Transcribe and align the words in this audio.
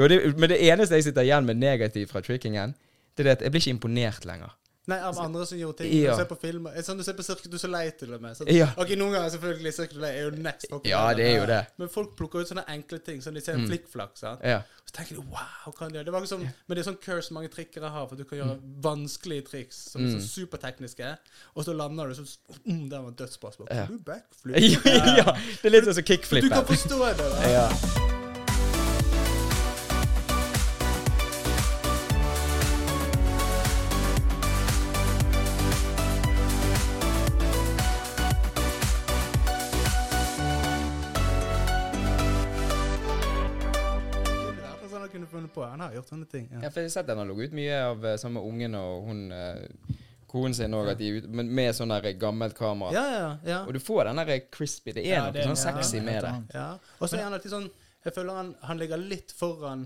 Jo, 0.00 0.08
det, 0.08 0.20
men 0.40 0.48
det 0.52 0.60
eneste 0.70 0.96
jeg 0.98 1.10
sitter 1.10 1.26
igjen 1.28 1.46
med 1.48 1.60
negativt 1.60 2.10
fra 2.14 2.22
trickingen, 2.24 2.72
det 3.14 3.24
er 3.26 3.30
det 3.30 3.36
at 3.38 3.44
jeg 3.46 3.52
blir 3.54 3.64
ikke 3.64 3.76
imponert 3.76 4.24
lenger. 4.28 4.56
Nei, 4.88 4.96
av 5.04 5.18
andre 5.22 5.44
som 5.46 5.58
gjorde 5.60 5.82
ting. 5.82 5.90
Ja. 6.00 6.14
Du 6.14 6.22
ser 6.22 6.26
på 6.30 6.36
filmer 6.40 6.74
Sånn 6.82 6.98
du 6.98 7.04
ser 7.06 7.14
på 7.14 7.22
Cirque 7.22 7.50
du 7.52 7.58
Soleil 7.60 7.92
til 8.00 8.14
og 8.16 8.22
med. 8.24 8.34
Sånn. 8.34 8.48
Ja. 8.50 8.70
Ok, 8.80 8.94
Noen 8.98 9.12
ganger 9.14 9.30
selvfølgelig 9.34 9.72
Cirque 9.76 9.92
du 9.94 9.98
Soleil 10.00 10.16
er 10.16 10.24
jo 10.24 10.30
next 10.42 10.70
fucking 10.72 10.90
Ja, 10.90 11.02
det 11.14 11.26
er 11.28 11.36
jo 11.36 11.44
det. 11.50 11.58
Men 11.82 11.90
folk 11.92 12.14
plukker 12.18 12.42
ut 12.42 12.50
sånne 12.50 12.64
enkle 12.72 12.98
ting. 13.04 13.20
Sånn 13.22 13.36
De 13.36 13.42
ser 13.44 13.58
en 13.58 13.66
Mm. 13.66 13.68
flikkflakk. 13.70 14.16
Ja. 14.42 14.62
Så 14.88 14.96
tenker 14.96 15.20
de 15.20 15.26
wow, 15.28 15.74
kan 15.78 15.92
de 15.92 15.98
gjøre 16.00 16.08
det? 16.08 16.12
var 16.16 16.26
sånn, 16.26 16.40
Men 16.66 16.74
det 16.74 16.78
er 16.86 16.90
sånn 16.90 16.98
curse 17.04 17.30
mange 17.36 17.50
trikkere 17.52 17.90
har, 17.92 18.08
for 18.08 18.16
du 18.16 18.24
kan 18.24 18.38
gjøre 18.40 18.58
vanskelige 18.82 19.46
triks 19.50 19.76
som 19.92 20.02
er 20.02 20.14
så 20.14 20.18
sånn 20.18 20.46
supertekniske, 20.48 21.18
og 21.54 21.64
så 21.64 21.76
lander 21.76 22.08
du 22.08 22.14
sånn 22.14 22.32
mm, 22.66 22.88
Der 22.90 23.00
var 23.02 23.10
dødsbra. 23.12 23.52
Så 23.54 23.68
Ja. 23.70 23.84
Du 23.86 23.98
backflip? 23.98 24.56
ja, 25.20 25.36
det 25.62 25.64
er 25.64 25.70
litt 25.70 25.84
sånn 25.84 25.94
som 25.94 26.40
Du 26.40 26.48
kan 26.48 26.64
forstå 26.64 26.98
det. 27.04 27.18
Da. 27.18 27.48
Ja. 27.52 28.19
På. 45.60 45.68
Han 45.70 45.84
har 45.84 45.94
gjort 46.00 46.10
sånne 46.14 46.28
ting. 46.32 46.48
Ja, 46.52 46.64
Ja. 46.64 46.70
for 46.72 46.80
jeg 46.82 46.88
har 46.90 46.94
sett 46.98 47.06
den 47.12 47.18
har 47.22 47.28
ligget 47.30 47.50
ut 47.52 47.58
mye 47.60 47.80
av 47.92 48.04
eh, 48.10 48.16
sammen 48.22 48.40
med 48.40 48.48
ungen 48.52 48.74
og 48.80 49.06
hun 49.08 49.22
eh, 49.32 49.98
konen 50.30 50.54
sin 50.54 50.74
òg, 50.78 50.90
men 51.28 51.48
med 51.58 51.74
sånn 51.74 51.90
der 51.90 52.12
gammelt 52.14 52.54
kamera. 52.54 52.92
Ja, 52.94 53.06
ja, 53.10 53.30
ja. 53.50 53.60
Og 53.66 53.72
du 53.74 53.80
får 53.82 54.04
den 54.10 54.20
der 54.22 54.40
crispy. 54.50 54.92
Det 54.94 55.02
er 55.04 55.08
Ja, 55.16 55.22
noe 55.26 55.32
det 55.34 55.46
sånn 55.48 55.58
sexy 55.58 55.96
ja, 55.98 56.02
med 56.06 56.22
det. 56.22 56.34
ja. 56.54 56.68
Og 57.00 57.08
så 57.10 57.18
er 57.18 57.24
han 57.26 57.34
alltid 57.38 57.50
sånn 57.54 57.70
Jeg 58.04 58.14
føler 58.16 58.32
han, 58.38 58.54
han 58.64 58.78
ligger 58.80 58.96
litt 58.96 59.32
foran 59.36 59.82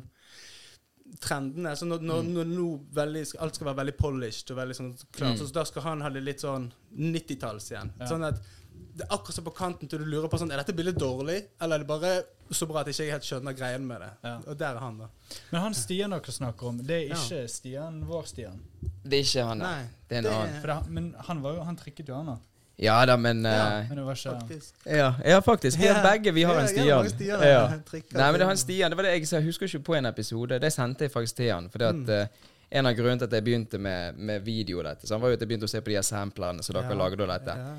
trendene. 1.20 1.72
Så 1.76 1.86
når, 1.88 2.02
når, 2.06 2.22
når 2.30 2.44
nå 2.50 2.66
veldig, 2.96 3.24
alt 3.42 3.56
skal 3.58 3.68
være 3.70 3.80
veldig 3.82 3.94
polished 3.98 4.52
og 4.54 4.60
veldig 4.60 4.76
sånn 4.78 4.92
klart, 5.12 5.34
Mm. 5.34 5.40
så 5.40 5.52
da 5.56 5.64
skal 5.64 5.82
han 5.82 6.00
ha 6.04 6.10
det 6.10 6.22
litt 6.22 6.40
sånn 6.44 6.68
90-talls 6.96 7.70
igjen. 7.72 7.90
Ja. 7.98 8.06
Sånn 8.06 8.24
at 8.28 8.38
det 8.96 9.02
er 9.08 9.14
akkurat 9.16 9.34
som 9.34 9.44
på 9.44 9.50
kanten 9.56 9.88
til 9.90 9.98
du 9.98 10.04
lurer 10.04 10.28
på 10.30 10.38
sånn 10.38 10.52
Er 10.52 10.56
dette 10.62 10.72
bildet 10.76 10.96
dårlig, 11.00 11.40
eller 11.60 11.74
er 11.76 11.78
det 11.82 11.86
bare 11.88 12.22
så 12.52 12.66
bra 12.68 12.80
at 12.80 12.86
jeg 12.86 12.94
ikke 12.94 13.12
helt 13.16 13.24
skjønner 13.26 13.56
greien 13.58 13.86
med 13.86 14.00
det? 14.00 14.10
Ja. 14.22 14.36
Og 14.46 14.56
der 14.58 14.74
er 14.76 14.78
han, 14.78 14.98
da. 14.98 15.08
Men 15.50 15.60
han 15.60 15.74
Stian 15.74 16.10
dere 16.10 16.32
snakker 16.32 16.66
om, 16.68 16.78
det 16.78 16.90
er 16.90 17.08
Ja. 17.08 17.14
ikke 17.14 17.48
Stian, 17.48 18.04
vår 18.06 18.24
Stian. 18.26 18.60
Det 19.02 19.18
er 19.18 19.22
ikke 19.24 19.44
han, 19.48 19.58
nei. 19.58 19.74
Nei, 19.82 19.84
Det 20.08 20.14
er 20.14 20.18
en 20.18 20.24
det- 20.24 20.32
annen. 20.32 20.60
For 20.60 20.66
det, 20.68 20.90
men 20.90 21.14
han 21.26 21.42
var 21.42 21.54
jo, 21.54 21.62
han 21.64 21.76
trikket 21.76 22.08
jo 22.08 22.14
han 22.14 22.26
da. 22.26 22.36
Ja 22.78 23.04
da, 23.06 23.16
men 23.16 23.42
Ja. 23.44 23.80
uh, 23.82 23.88
Men 23.88 23.96
det 23.96 24.04
var 24.04 24.14
ikke 24.14 24.40
Faktisk. 24.40 24.74
ja, 24.86 25.14
ja, 25.24 25.40
faktisk. 25.40 25.78
Vi 25.78 25.86
har 25.86 26.02
begge 26.02 26.32
vi 26.34 26.42
har 26.42 26.54
Ja, 26.54 26.60
en 26.60 26.66
ja, 26.66 26.72
Stian. 26.72 27.08
Stian, 27.08 27.40
Ja. 27.40 27.68
Nei, 27.68 28.30
men 28.30 28.32
det 28.34 28.40
er 28.42 28.46
han 28.46 28.56
Stian. 28.56 28.90
Det 28.90 28.96
var 28.96 29.02
det 29.04 29.12
jeg 29.18 29.26
sa. 29.28 29.36
Jeg 29.36 29.44
husker 29.46 29.66
ikke 29.66 29.84
på 29.84 29.94
en 29.96 30.06
episode. 30.06 30.58
Det 30.60 30.72
sendte 30.72 31.04
jeg 31.04 31.12
faktisk 31.12 31.36
til 31.36 31.52
han. 31.52 31.68
Fordi 31.70 31.84
at 31.84 31.94
Mm. 31.94 32.10
eh, 32.10 32.26
En 32.72 32.86
av 32.86 32.94
grunnene 32.96 33.18
til 33.18 33.24
at 33.26 33.30
jeg 33.32 33.44
begynte 33.44 33.78
med, 33.78 34.16
med 34.18 34.40
video 34.42 34.82
dette, 34.82 35.06
så 35.06 35.14
han 35.14 35.20
var 35.20 35.28
jo 35.28 35.34
at 35.34 35.40
jeg 35.40 35.48
begynte 35.48 35.62
å 35.64 35.68
se 35.68 35.80
på 35.80 35.84
de 35.84 35.94
her 35.94 36.02
samplerne 36.02 36.60
som 36.64 36.74
dere 36.74 36.88
Ja. 36.90 36.94
lagde 36.94 37.20
og 37.22 37.28
dette. 37.28 37.56
Ja. 37.56 37.74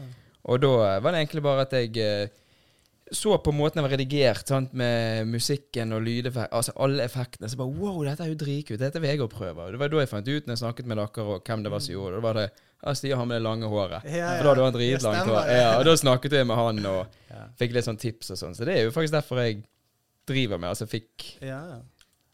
Og 0.46 0.60
da 0.62 0.74
var 1.02 1.12
det 1.16 1.22
egentlig 1.24 1.44
bare 1.46 1.64
at 1.66 1.74
jeg 1.74 1.98
eh, 2.02 2.42
så 3.14 3.36
på 3.38 3.52
måten 3.54 3.78
jeg 3.78 3.86
var 3.86 3.92
redigert, 3.94 4.48
sant, 4.50 4.72
med 4.74 5.28
musikken 5.30 5.94
og 5.94 6.02
lydeffekt, 6.08 6.50
altså 6.58 6.74
alle 6.82 7.04
effektene. 7.06 7.50
Så 7.52 7.58
bare 7.60 7.74
wow, 7.78 8.00
dette 8.06 8.26
er 8.26 8.32
jo 8.32 8.38
dritkult. 8.42 8.80
Dette 8.82 9.02
vil 9.02 9.12
jeg 9.12 9.22
òg 9.22 9.30
prøve. 9.30 9.68
Og 9.68 9.76
Det 9.76 9.82
var 9.82 9.92
da 9.94 10.00
jeg 10.02 10.10
fant 10.10 10.26
ut, 10.32 10.48
når 10.48 10.56
jeg 10.56 10.62
snakket 10.64 10.90
med 10.90 10.98
dere 10.98 11.26
og 11.26 11.44
hvem 11.46 11.66
det 11.66 11.72
var 11.74 11.84
som 11.86 11.94
gjorde 11.94 12.16
det. 12.16 12.22
Da 12.22 12.26
var 12.26 12.40
det 12.40 12.46
ja, 12.86 12.94
Stian 12.98 13.22
har 13.22 13.28
med 13.30 13.38
det 13.38 13.46
lange 13.46 13.70
håret. 13.70 14.08
Ja, 14.10 14.18
ja. 14.18 14.32
For 14.40 14.48
da 14.48 14.54
hadde 14.56 14.66
han 14.66 14.74
Ja, 14.74 14.78
dritlangt 14.80 15.30
hår. 15.30 15.52
Ja, 15.54 15.70
og 15.78 15.86
da 15.86 15.96
snakket 16.02 16.38
jeg 16.40 16.50
med 16.50 16.60
han 16.62 16.82
og 16.96 17.06
Ja. 17.36 17.44
fikk 17.60 17.74
litt 17.76 17.86
sånn 17.86 17.98
tips 18.00 18.30
og 18.32 18.38
sånn. 18.40 18.54
Så 18.58 18.66
det 18.66 18.74
er 18.80 18.84
jo 18.88 18.92
faktisk 18.96 19.16
derfor 19.18 19.42
jeg 19.44 19.62
driver 20.30 20.58
med 20.62 20.70
Altså 20.72 20.86
fikk 20.90 21.26
Ja, 21.44 21.58
ja. 21.76 21.80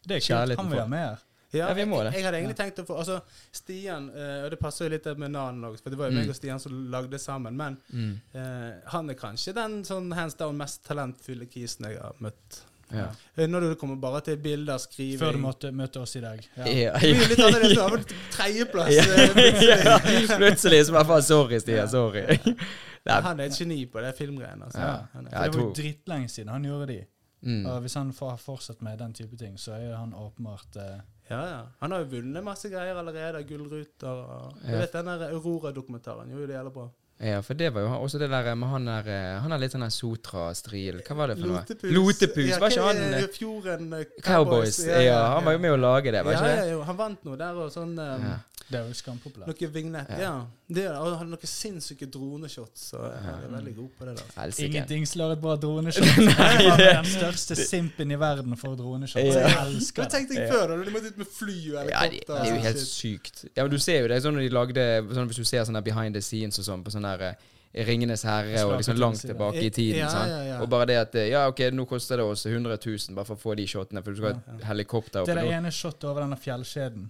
Det 0.06 0.18
er 0.18 0.24
kult. 0.24 0.56
Han 0.60 0.70
vil 0.72 0.80
ha 0.80 0.86
mer. 0.90 1.20
Ja, 1.52 1.68
Ja, 1.68 1.74
vi 1.74 1.84
må 1.84 2.02
det. 2.02 2.14
jeg 2.16 2.24
hadde 2.24 2.38
egentlig 2.40 2.56
tenkt 2.56 2.78
å 2.80 2.86
få 2.88 2.96
Altså, 3.02 3.20
Stian 3.52 4.08
eh, 4.16 4.44
Og 4.44 4.50
det 4.50 4.58
passer 4.60 4.86
jo 4.88 4.90
litt 4.94 5.04
med 5.18 5.30
navnet 5.34 5.68
òg, 5.70 5.78
for 5.82 5.90
det 5.90 5.98
var 5.98 6.06
jo 6.08 6.12
Mm. 6.16 6.20
meg 6.22 6.28
og 6.32 6.36
Stian 6.38 6.58
som 6.60 6.72
lagde 6.90 7.18
sammen. 7.20 7.56
Men 7.56 7.76
mm, 7.92 8.12
eh, 8.34 8.90
han 8.92 9.10
er 9.10 9.14
kanskje 9.14 9.54
den 9.54 9.82
sånn 9.84 10.12
hands 10.16 10.34
down 10.34 10.56
mest 10.56 10.84
talentfulle 10.88 11.46
kisen 11.46 11.86
jeg 11.90 11.98
har 12.00 12.14
møtt. 12.20 12.62
ja. 12.92 13.06
Eh, 13.36 13.46
Når 13.46 13.60
du 13.60 13.74
kommer 13.76 13.96
bare 13.96 14.20
til 14.22 14.36
bilder, 14.36 14.78
skriving 14.78 15.18
Før 15.20 15.32
du 15.32 15.38
måtte 15.38 15.70
møte 15.72 16.00
oss 16.00 16.16
i 16.16 16.20
dag. 16.20 16.40
Ja. 16.56 16.64
Ja, 16.66 16.92
Det 16.98 17.00
blir 17.00 17.22
jo 17.22 17.28
litt 17.28 17.38
annerledes. 17.38 17.92
Vel 17.92 18.04
tredjeplass. 18.30 18.98
eh, 18.98 19.28
plutselig. 19.36 19.84
ja, 19.90 19.98
plutselig 20.38 20.82
så 20.86 20.92
bare 20.92 21.04
faen, 21.04 21.22
sorry, 21.22 21.58
Stian. 21.60 21.88
Sorry. 21.88 22.26
Han 23.08 23.40
er 23.40 23.44
et 23.50 23.56
geni 23.58 23.84
på 23.90 24.00
det 24.00 24.12
filmgreiene. 24.16 24.64
Altså. 24.68 24.78
Ja. 24.80 25.06
Han 25.14 25.28
Ja, 25.32 25.42
det 25.48 25.56
var 25.56 25.64
jo 25.64 25.72
dritlenge 25.74 26.28
siden 26.30 26.48
han 26.52 26.62
gjorde 26.64 26.86
de. 26.86 27.00
mm. 27.42 27.64
Og 27.66 27.80
hvis 27.82 27.94
han 27.98 28.12
får 28.12 28.36
fortsatt 28.38 28.82
med 28.82 28.98
den 28.98 29.12
type 29.12 29.36
ting, 29.36 29.56
så 29.58 29.72
er 29.74 29.96
han 29.96 30.12
åpenbart 30.14 30.76
eh, 30.76 31.00
ja, 31.32 31.42
ja. 31.50 31.60
Han 31.82 31.94
har 31.96 32.02
jo 32.04 32.10
vunnet 32.16 32.44
masse 32.46 32.70
greier 32.72 32.98
allerede. 33.00 33.42
Gullruter 33.48 34.08
og 34.12 34.58
Jeg 34.62 34.74
Ja. 34.76 34.80
vet 34.84 34.92
den 34.98 35.06
der 35.12 35.30
Aurora-dokumentaren 35.32 36.30
jo 36.32 36.46
det 36.46 36.54
jævlig 36.58 36.72
bra. 36.76 36.88
Ja, 37.22 37.38
for 37.46 37.54
det 37.54 37.68
var 37.74 37.84
jo 37.84 37.90
også 38.02 38.18
det 38.18 38.28
der 38.32 38.54
med 38.58 38.66
han 38.68 38.86
der 38.88 39.06
eh, 39.06 39.40
Han 39.44 39.52
har 39.54 39.60
litt 39.62 39.70
sånn 39.76 39.84
Sotra-stril. 39.94 41.02
Hva 41.06 41.14
var 41.14 41.30
det 41.30 41.36
for 41.38 41.46
noe? 41.52 41.60
Lotepus. 41.60 41.92
Lotepus. 41.94 42.48
Ja, 42.50 42.58
Var 42.58 42.72
ikke 42.74 42.86
han 42.88 43.02
eh, 43.14 43.26
Fjorden 43.36 43.84
Cowboys. 43.92 44.24
Cowboys? 44.26 44.78
Ja, 45.06 45.20
han 45.36 45.44
var 45.46 45.52
jo 45.54 45.60
med 45.62 45.74
å 45.76 45.76
lage 45.78 46.10
det, 46.10 46.24
var 46.26 46.32
ja, 46.34 46.40
ikke 46.40 46.50
ja, 46.56 46.64
det? 46.64 46.72
jo, 46.72 46.80
han 46.88 46.98
vant 46.98 47.24
noe 47.28 47.36
der 47.38 47.60
og 47.62 47.70
sånn 47.74 47.92
um, 47.94 48.26
Ja. 48.26 48.38
Det 48.72 48.80
er 48.80 48.88
jo 48.88 48.96
skampopulært. 48.96 49.50
Noe 49.50 49.68
vignett. 49.74 50.10
Ja. 50.16 50.20
Ja. 50.22 50.34
Det, 50.72 50.86
og 50.96 51.18
hadde 51.20 51.28
noen 51.34 51.50
sinnssyke 51.50 52.06
droneshots. 52.08 52.86
Så 52.92 53.00
jeg 53.04 53.34
er 53.34 53.50
veldig 53.52 53.74
god 53.76 53.90
på 53.98 54.08
det. 54.08 54.14
der 54.18 54.30
Helsike. 54.40 54.68
Ingenting 54.70 55.06
slår 55.10 55.34
et 55.36 55.42
bra 55.42 55.56
droneshot. 55.60 56.08
Nei, 56.30 56.50
det 56.62 56.70
var 56.70 56.82
den 57.02 57.10
største 57.12 57.58
simpen 57.60 58.14
i 58.14 58.18
verden 58.20 58.56
for 58.60 58.78
droneshot. 58.78 59.20
Ja. 59.20 59.44
Jeg 59.44 59.58
elsker 59.66 60.06
det. 60.06 60.12
tenkte 60.16 60.40
jeg 60.40 60.48
før? 60.52 60.66
da? 60.72 60.80
De 60.86 60.94
måtte 60.96 61.12
ut 61.12 61.20
med 61.20 61.32
fly 61.36 61.58
og 61.74 61.92
Ja, 61.92 62.06
det, 62.08 62.22
det 62.28 62.38
er 62.38 62.50
jo 62.54 62.60
helt 62.66 62.84
sykt. 62.86 63.44
Ja, 63.52 63.66
men 63.66 63.74
du 63.74 63.78
ser 63.82 64.00
jo 64.06 64.10
det 64.12 64.22
sånn 64.24 64.38
når 64.38 64.48
de 64.48 64.52
lagde 64.56 64.86
sånn 65.12 65.28
Hvis 65.30 65.42
du 65.42 65.48
ser 65.48 65.66
sånn 65.68 65.76
der 65.76 65.84
behind 65.84 66.16
the 66.16 66.24
scenes 66.24 66.60
og 66.62 66.68
sånn 66.70 66.84
på 66.86 66.94
sånn 66.94 67.04
der 67.06 67.26
eh, 67.32 67.48
Ringenes 67.72 68.22
herre 68.28 68.64
og 68.66 68.74
liksom 68.76 68.98
langt 69.00 69.22
tilbake 69.24 69.62
i 69.64 69.70
tiden. 69.72 70.02
Ja. 70.04 70.58
Og 70.60 70.68
bare 70.72 70.86
det 70.90 70.96
at 71.00 71.14
eh, 71.16 71.30
Ja, 71.32 71.46
OK, 71.48 71.64
nå 71.72 71.86
koster 71.88 72.20
det 72.20 72.26
oss 72.28 72.44
100 72.46 72.76
000 72.76 73.16
bare 73.16 73.28
for 73.30 73.38
å 73.38 73.42
få 73.42 73.56
de 73.56 73.66
shotene, 73.70 74.02
for 74.04 74.12
du 74.12 74.20
skal 74.20 74.40
ha 74.42 74.72
helikopter 74.72 75.24
Det 75.24 75.36
er 75.36 75.40
det 75.40 75.54
ene 75.56 75.72
shotet 75.72 76.04
over 76.10 76.26
denne 76.26 76.36
fjellkjeden 76.36 77.08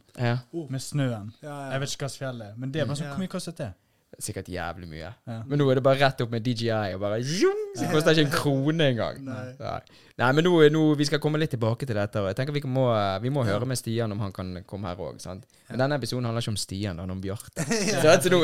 med 0.70 0.82
snøen. 0.82 1.32
Jeg 1.42 1.82
vet 1.82 1.96
ikke 1.96 2.06
hva 2.06 2.12
slags 2.12 2.20
fjell 2.20 2.44
det 2.44 2.52
er, 2.52 2.58
men 2.62 2.74
det 2.74 2.86
sånn, 2.86 3.08
hvor 3.10 3.24
mye 3.24 3.32
kostet 3.32 3.58
det? 3.58 3.72
Sikkert 4.20 4.48
jævlig 4.52 4.88
mye. 4.90 5.10
Ja. 5.28 5.38
Men 5.48 5.60
nå 5.60 5.66
er 5.70 5.78
det 5.78 5.84
bare 5.84 6.00
rett 6.02 6.20
opp 6.24 6.32
med 6.32 6.44
DJI 6.44 6.94
og 6.96 7.00
bare 7.02 7.20
zoom, 7.24 7.60
Så 7.78 7.88
koster 7.90 8.12
ikke 8.12 8.26
en 8.26 8.34
krone 8.34 8.88
engang. 8.92 9.20
Nei. 9.24 9.44
Nei. 9.60 9.78
Nei, 10.20 10.28
men 10.36 10.44
nå, 10.44 10.52
nå, 10.74 10.82
vi 10.98 11.06
skal 11.08 11.20
komme 11.22 11.40
litt 11.40 11.54
tilbake 11.54 11.88
til 11.88 11.96
dette. 11.96 12.20
Og 12.20 12.28
jeg 12.28 12.36
tenker 12.38 12.56
Vi 12.56 12.62
må, 12.68 12.84
vi 13.22 13.32
må 13.32 13.44
høre 13.48 13.68
med 13.68 13.80
Stian 13.80 14.12
om 14.12 14.20
han 14.22 14.34
kan 14.34 14.52
komme 14.68 14.90
her 14.90 15.00
òg. 15.00 15.16
Men 15.24 15.80
denne 15.80 15.96
episoden 15.96 16.28
handler 16.28 16.44
ikke 16.44 16.52
om 16.52 16.60
Stian, 16.60 16.98
den 16.98 17.06
handler 17.06 17.16
om 17.16 17.24
Bjarte. 17.24 17.64
Så, 18.02 18.16
så, 18.26 18.32
nå, 18.32 18.42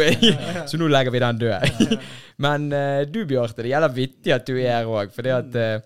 så 0.71 0.81
nå 0.81 0.89
legger 0.91 1.15
vi 1.15 1.23
den 1.25 1.43
død. 1.45 1.99
Men 2.45 2.71
uh, 2.73 3.03
du, 3.09 3.23
Bjarte, 3.29 3.63
det 3.63 3.75
gjelder 3.75 3.95
vittig 3.95 4.35
at 4.35 4.49
du 4.49 4.57
er 4.57 4.81
her 4.81 4.89
òg. 4.91 5.13
For 5.15 5.29
eh, 5.29 5.81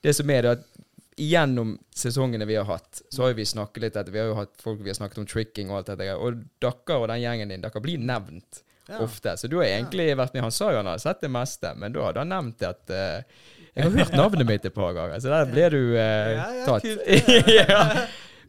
det 0.00 0.16
som 0.16 0.30
er 0.32 0.46
det 0.46 0.56
at 0.58 0.66
gjennom 1.20 1.74
sesongene 1.96 2.46
vi 2.48 2.56
har 2.56 2.64
hatt, 2.64 3.02
så 3.12 3.26
har 3.26 3.36
vi 3.36 3.44
snakket 3.46 3.84
litt 3.84 3.96
etter, 3.96 4.12
Vi 4.12 4.20
har 4.22 4.30
jo 4.30 4.38
hatt 4.38 4.54
folk 4.62 4.80
vi 4.80 4.88
har 4.88 4.96
snakket 4.96 5.20
om 5.20 5.28
tricking 5.28 5.70
og 5.70 5.80
alt 5.80 5.92
dette. 5.92 6.16
Og 6.16 6.42
dere 6.62 6.96
og 6.96 7.08
den 7.12 7.22
gjengen 7.22 7.52
din, 7.52 7.62
dere 7.62 7.82
blir 7.84 8.00
nevnt 8.00 8.62
Ja. 8.90 9.00
ofte. 9.04 9.36
Så 9.38 9.48
du 9.50 9.56
har 9.60 9.68
egentlig 9.68 10.10
vært 10.18 10.34
med. 10.34 10.44
Han 10.46 10.54
sa 10.54 10.70
jo 10.72 10.80
han 10.80 10.90
hadde 10.90 11.04
sett 11.04 11.22
det 11.24 11.30
meste, 11.32 11.72
men 11.78 11.94
da 11.94 12.08
hadde 12.08 12.24
han 12.24 12.32
nevnt 12.34 12.64
at 12.66 12.92
uh, 12.92 13.46
Jeg 13.70 13.86
har 13.86 13.96
hørt 14.00 14.16
navnet 14.18 14.48
mitt 14.48 14.66
et 14.66 14.76
par 14.76 14.92
ganger, 14.96 15.22
så 15.22 15.32
der 15.32 15.50
ble 15.52 15.68
du 15.74 15.80
uh, 15.94 16.00
Ja, 16.00 16.48
ja, 16.58 16.66
tatt. 16.66 16.86
kult. 16.86 17.50
ja. 17.60 17.80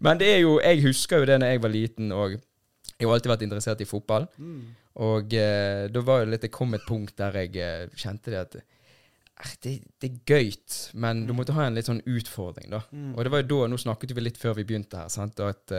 Men 0.01 0.21
det 0.21 0.33
er 0.33 0.43
jo 0.43 0.57
Jeg 0.59 0.83
husker 0.87 1.21
jo 1.21 1.29
det 1.29 1.39
når 1.41 1.53
jeg 1.53 1.63
var 1.63 1.75
liten, 1.75 2.11
og 2.11 2.37
jeg 2.37 3.07
har 3.07 3.15
alltid 3.15 3.33
vært 3.33 3.47
interessert 3.47 3.81
i 3.81 3.89
fotball. 3.89 4.27
Mm. 4.37 4.61
Og 5.07 5.33
uh, 5.37 5.87
da 5.93 6.05
var 6.05 6.25
det 6.25 6.35
litt 6.35 6.45
Det 6.45 6.53
kom 6.53 6.77
et 6.77 6.85
punkt 6.85 7.15
der 7.17 7.41
jeg 7.41 7.89
kjente 7.97 8.33
det 8.33 8.45
at 8.45 8.61
det, 9.63 9.71
det 9.97 10.05
er 10.05 10.17
gøyt, 10.29 10.75
men 11.01 11.23
du 11.25 11.31
måtte 11.33 11.55
ha 11.57 11.63
en 11.65 11.73
litt 11.73 11.87
sånn 11.87 12.03
utfordring, 12.05 12.67
da. 12.69 12.83
Mm. 12.93 13.15
Og 13.15 13.25
det 13.25 13.31
var 13.33 13.41
jo 13.41 13.47
da 13.49 13.69
Nå 13.71 13.79
snakket 13.81 14.13
vi 14.13 14.21
litt 14.21 14.37
før 14.37 14.53
vi 14.59 14.67
begynte 14.69 14.99
her, 15.01 15.09
sant, 15.09 15.39
og 15.41 15.55
at 15.55 15.73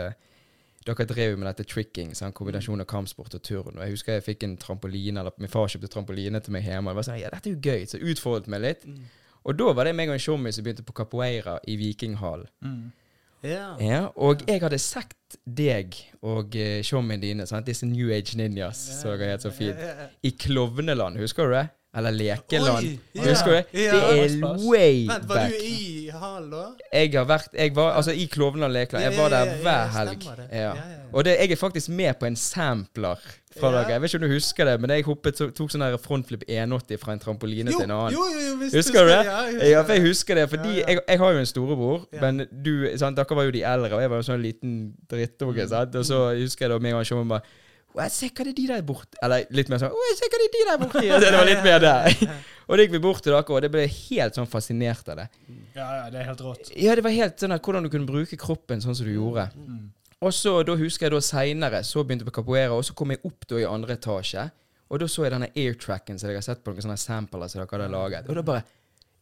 dere 0.86 1.06
drev 1.06 1.34
jo 1.34 1.40
med 1.40 1.48
dette 1.50 1.66
tricking, 1.68 2.14
sånn, 2.18 2.34
kombinasjon 2.36 2.82
av 2.82 2.88
kampsport 2.90 3.36
og 3.38 3.42
turn. 3.46 3.76
Og 3.76 3.82
jeg 3.84 3.96
husker 3.96 4.18
jeg 4.18 4.26
fikk 4.26 4.46
en 4.46 4.56
trampoline, 4.60 5.20
eller 5.22 5.36
min 5.42 5.52
far 5.52 5.70
kjøpte 5.70 5.90
trampoline 5.92 6.40
til 6.42 6.56
meg 6.56 6.66
hjemme. 6.66 6.90
Og 6.90 6.94
jeg 6.94 7.00
var 7.00 7.08
sånn, 7.08 7.20
ja, 7.22 7.30
dette 7.34 7.50
er 7.50 7.54
jo 7.54 7.72
gøy, 7.72 7.84
så 7.86 7.98
jeg 8.00 8.16
utfordret 8.16 8.50
meg 8.50 8.64
litt. 8.64 8.88
Mm. 8.88 9.04
Og 9.42 9.58
da 9.58 9.72
var 9.74 9.88
det 9.88 9.94
meg 9.98 10.10
og 10.10 10.16
en 10.16 10.22
showmy 10.22 10.52
som 10.54 10.66
begynte 10.66 10.86
på 10.86 10.94
capoeira 10.96 11.58
i 11.70 11.76
Vikinghallen. 11.80 12.50
Mm. 12.62 12.90
Ja. 13.42 13.68
Ja, 13.82 14.02
og 14.22 14.44
jeg 14.46 14.62
hadde 14.62 14.78
sett 14.78 15.36
deg 15.42 15.96
og 16.22 16.54
uh, 16.54 16.78
showyene 16.86 17.18
dine, 17.22 17.46
sant? 17.50 17.66
disse 17.66 17.88
New 17.90 18.12
Age 18.14 18.38
Ninjas, 18.38 18.78
så 19.00 19.16
det 19.18 19.32
helt 19.32 19.42
så 19.42 19.50
fint, 19.54 19.80
i 20.22 20.30
Klovneland, 20.38 21.18
husker 21.18 21.50
du 21.50 21.56
det? 21.56 21.66
Eller 21.92 22.14
Lekeland. 22.14 22.86
Oi, 22.86 22.98
yeah, 23.16 23.26
Husker 23.28 23.50
du 23.50 23.56
det? 23.56 23.64
Det 23.72 23.88
er 23.90 24.68
way 24.70 25.02
back. 25.08 25.18
Vent, 25.18 25.28
var 25.28 25.36
back. 25.36 25.50
du 25.50 25.66
i 25.66 26.01
hallo? 26.20 26.62
Jeg 26.92 27.12
har 27.14 27.26
vært 27.28 27.54
Jeg 27.56 27.74
var 27.76 27.96
altså 27.98 28.12
i 28.12 28.26
Klovneland 28.30 28.72
lekeland. 28.72 29.04
Jeg 29.04 29.16
var 29.18 29.30
der 29.32 29.54
hver 29.62 29.92
helg. 29.96 30.26
Og 31.12 31.24
det, 31.24 31.36
jeg 31.40 31.52
er 31.52 31.60
faktisk 31.60 31.88
med 31.88 32.14
på 32.20 32.26
en 32.26 32.36
sampler 32.36 33.20
fra 33.60 33.70
dere. 33.72 33.90
Jeg 33.92 34.02
vet 34.02 34.12
ikke 34.14 34.20
om 34.22 34.28
du 34.28 34.34
husker 34.34 34.68
det, 34.68 34.74
men 34.80 34.90
jeg 34.94 35.04
hoppet, 35.04 35.36
tok, 35.36 35.50
tok 35.56 35.72
sånn 35.74 35.84
frontflip 36.00 36.44
180 36.48 37.00
fra 37.02 37.12
en 37.16 37.20
trampoline 37.20 37.72
Jo, 37.72 37.80
til 37.82 37.88
en 37.88 37.94
annen. 37.96 38.14
jo, 38.16 38.26
jo, 38.32 38.54
visst 38.62 38.78
Husker 38.78 39.04
du 39.04 39.12
det? 39.12 39.68
Ja, 39.70 39.82
for 39.82 39.92
jeg 39.96 40.06
husker 40.06 40.40
det, 40.40 40.46
fordi. 40.52 40.78
Jeg, 40.80 41.00
jeg 41.08 41.22
har 41.24 41.34
jo 41.36 41.42
en 41.42 41.50
storebror, 41.50 42.06
men 42.22 42.46
du, 42.52 42.72
sant, 43.00 43.18
dere 43.18 43.38
var 43.38 43.48
jo 43.48 43.56
de 43.58 43.64
eldre, 43.74 43.92
og 43.96 44.04
jeg 44.04 44.12
var 44.14 44.22
jo 44.22 44.28
sånn 44.30 44.44
liten 44.44 44.78
drittunge. 45.10 45.68
sant? 45.68 46.00
Og 46.00 46.08
så 46.08 46.22
husker 46.40 46.66
jeg 46.66 46.74
da 46.74 46.80
med 46.80 46.94
en 46.94 47.00
gang 47.00 47.10
showet 47.12 47.52
bare 47.94 48.08
«Å, 48.08 48.12
Se 48.12 48.28
hva 48.30 48.46
det 48.46 48.52
er 48.52 48.58
de 48.58 48.66
der 48.70 48.82
borte 48.86 49.20
Eller 49.22 49.46
litt 49.54 49.70
mer 49.72 49.82
sånn 49.82 49.92
se 50.18 50.28
hva 50.28 50.40
det 50.40 50.48
er 50.48 50.54
de 50.56 50.64
der 50.70 50.82
borte 50.82 51.02
Det 51.24 51.32
var 51.34 51.48
litt 51.48 51.64
mer 51.66 51.82
der. 51.82 52.18
Og 52.68 52.78
det 52.78 52.86
gikk 52.86 52.94
vi 52.94 53.02
bort 53.04 53.20
til 53.24 53.34
dere, 53.34 53.42
og 53.52 53.58
det 53.64 53.68
ble 53.74 53.82
helt 53.90 54.36
sånn 54.38 54.46
fascinert 54.48 55.08
av 55.10 55.18
det. 55.18 55.24
Ja, 55.74 55.88
ja, 55.98 56.04
det 56.14 56.20
er 56.22 56.28
helt 56.30 56.40
rått. 56.46 56.70
Ja, 56.78 56.94
det 56.96 57.02
var 57.04 57.12
helt 57.12 57.42
sånn 57.42 57.52
at 57.52 57.66
hvordan 57.66 57.84
du 57.84 57.90
kunne 57.92 58.08
bruke 58.08 58.38
kroppen 58.40 58.80
sånn 58.80 58.94
som 58.96 59.08
du 59.08 59.10
gjorde. 59.12 59.48
Mm. 59.58 59.90
Og 60.22 60.32
så 60.32 60.54
da 60.64 60.76
husker 60.78 61.08
jeg 61.08 61.12
da 61.16 61.20
seinere, 61.26 61.82
så 61.84 62.04
begynte 62.06 62.22
jeg 62.22 62.30
på 62.30 62.36
capoeira, 62.38 62.76
og 62.78 62.86
så 62.86 62.94
kom 62.96 63.12
jeg 63.12 63.20
opp 63.28 63.48
da 63.50 63.58
i 63.60 63.66
andre 63.68 63.98
etasje. 63.98 64.46
Og 64.92 65.02
da 65.02 65.08
så 65.10 65.26
jeg 65.26 65.34
denne 65.34 65.50
airtracken 65.58 66.20
som 66.20 66.30
jeg 66.30 66.38
har 66.38 66.46
sett 66.46 66.62
på 66.62 66.72
noen 66.72 66.86
sånne 66.86 67.00
sampler 67.02 67.50
som 67.50 67.60
dere 67.60 67.74
hadde 67.74 67.90
laget. 67.92 68.30
Og 68.30 68.38
da 68.38 68.46
bare 68.46 68.64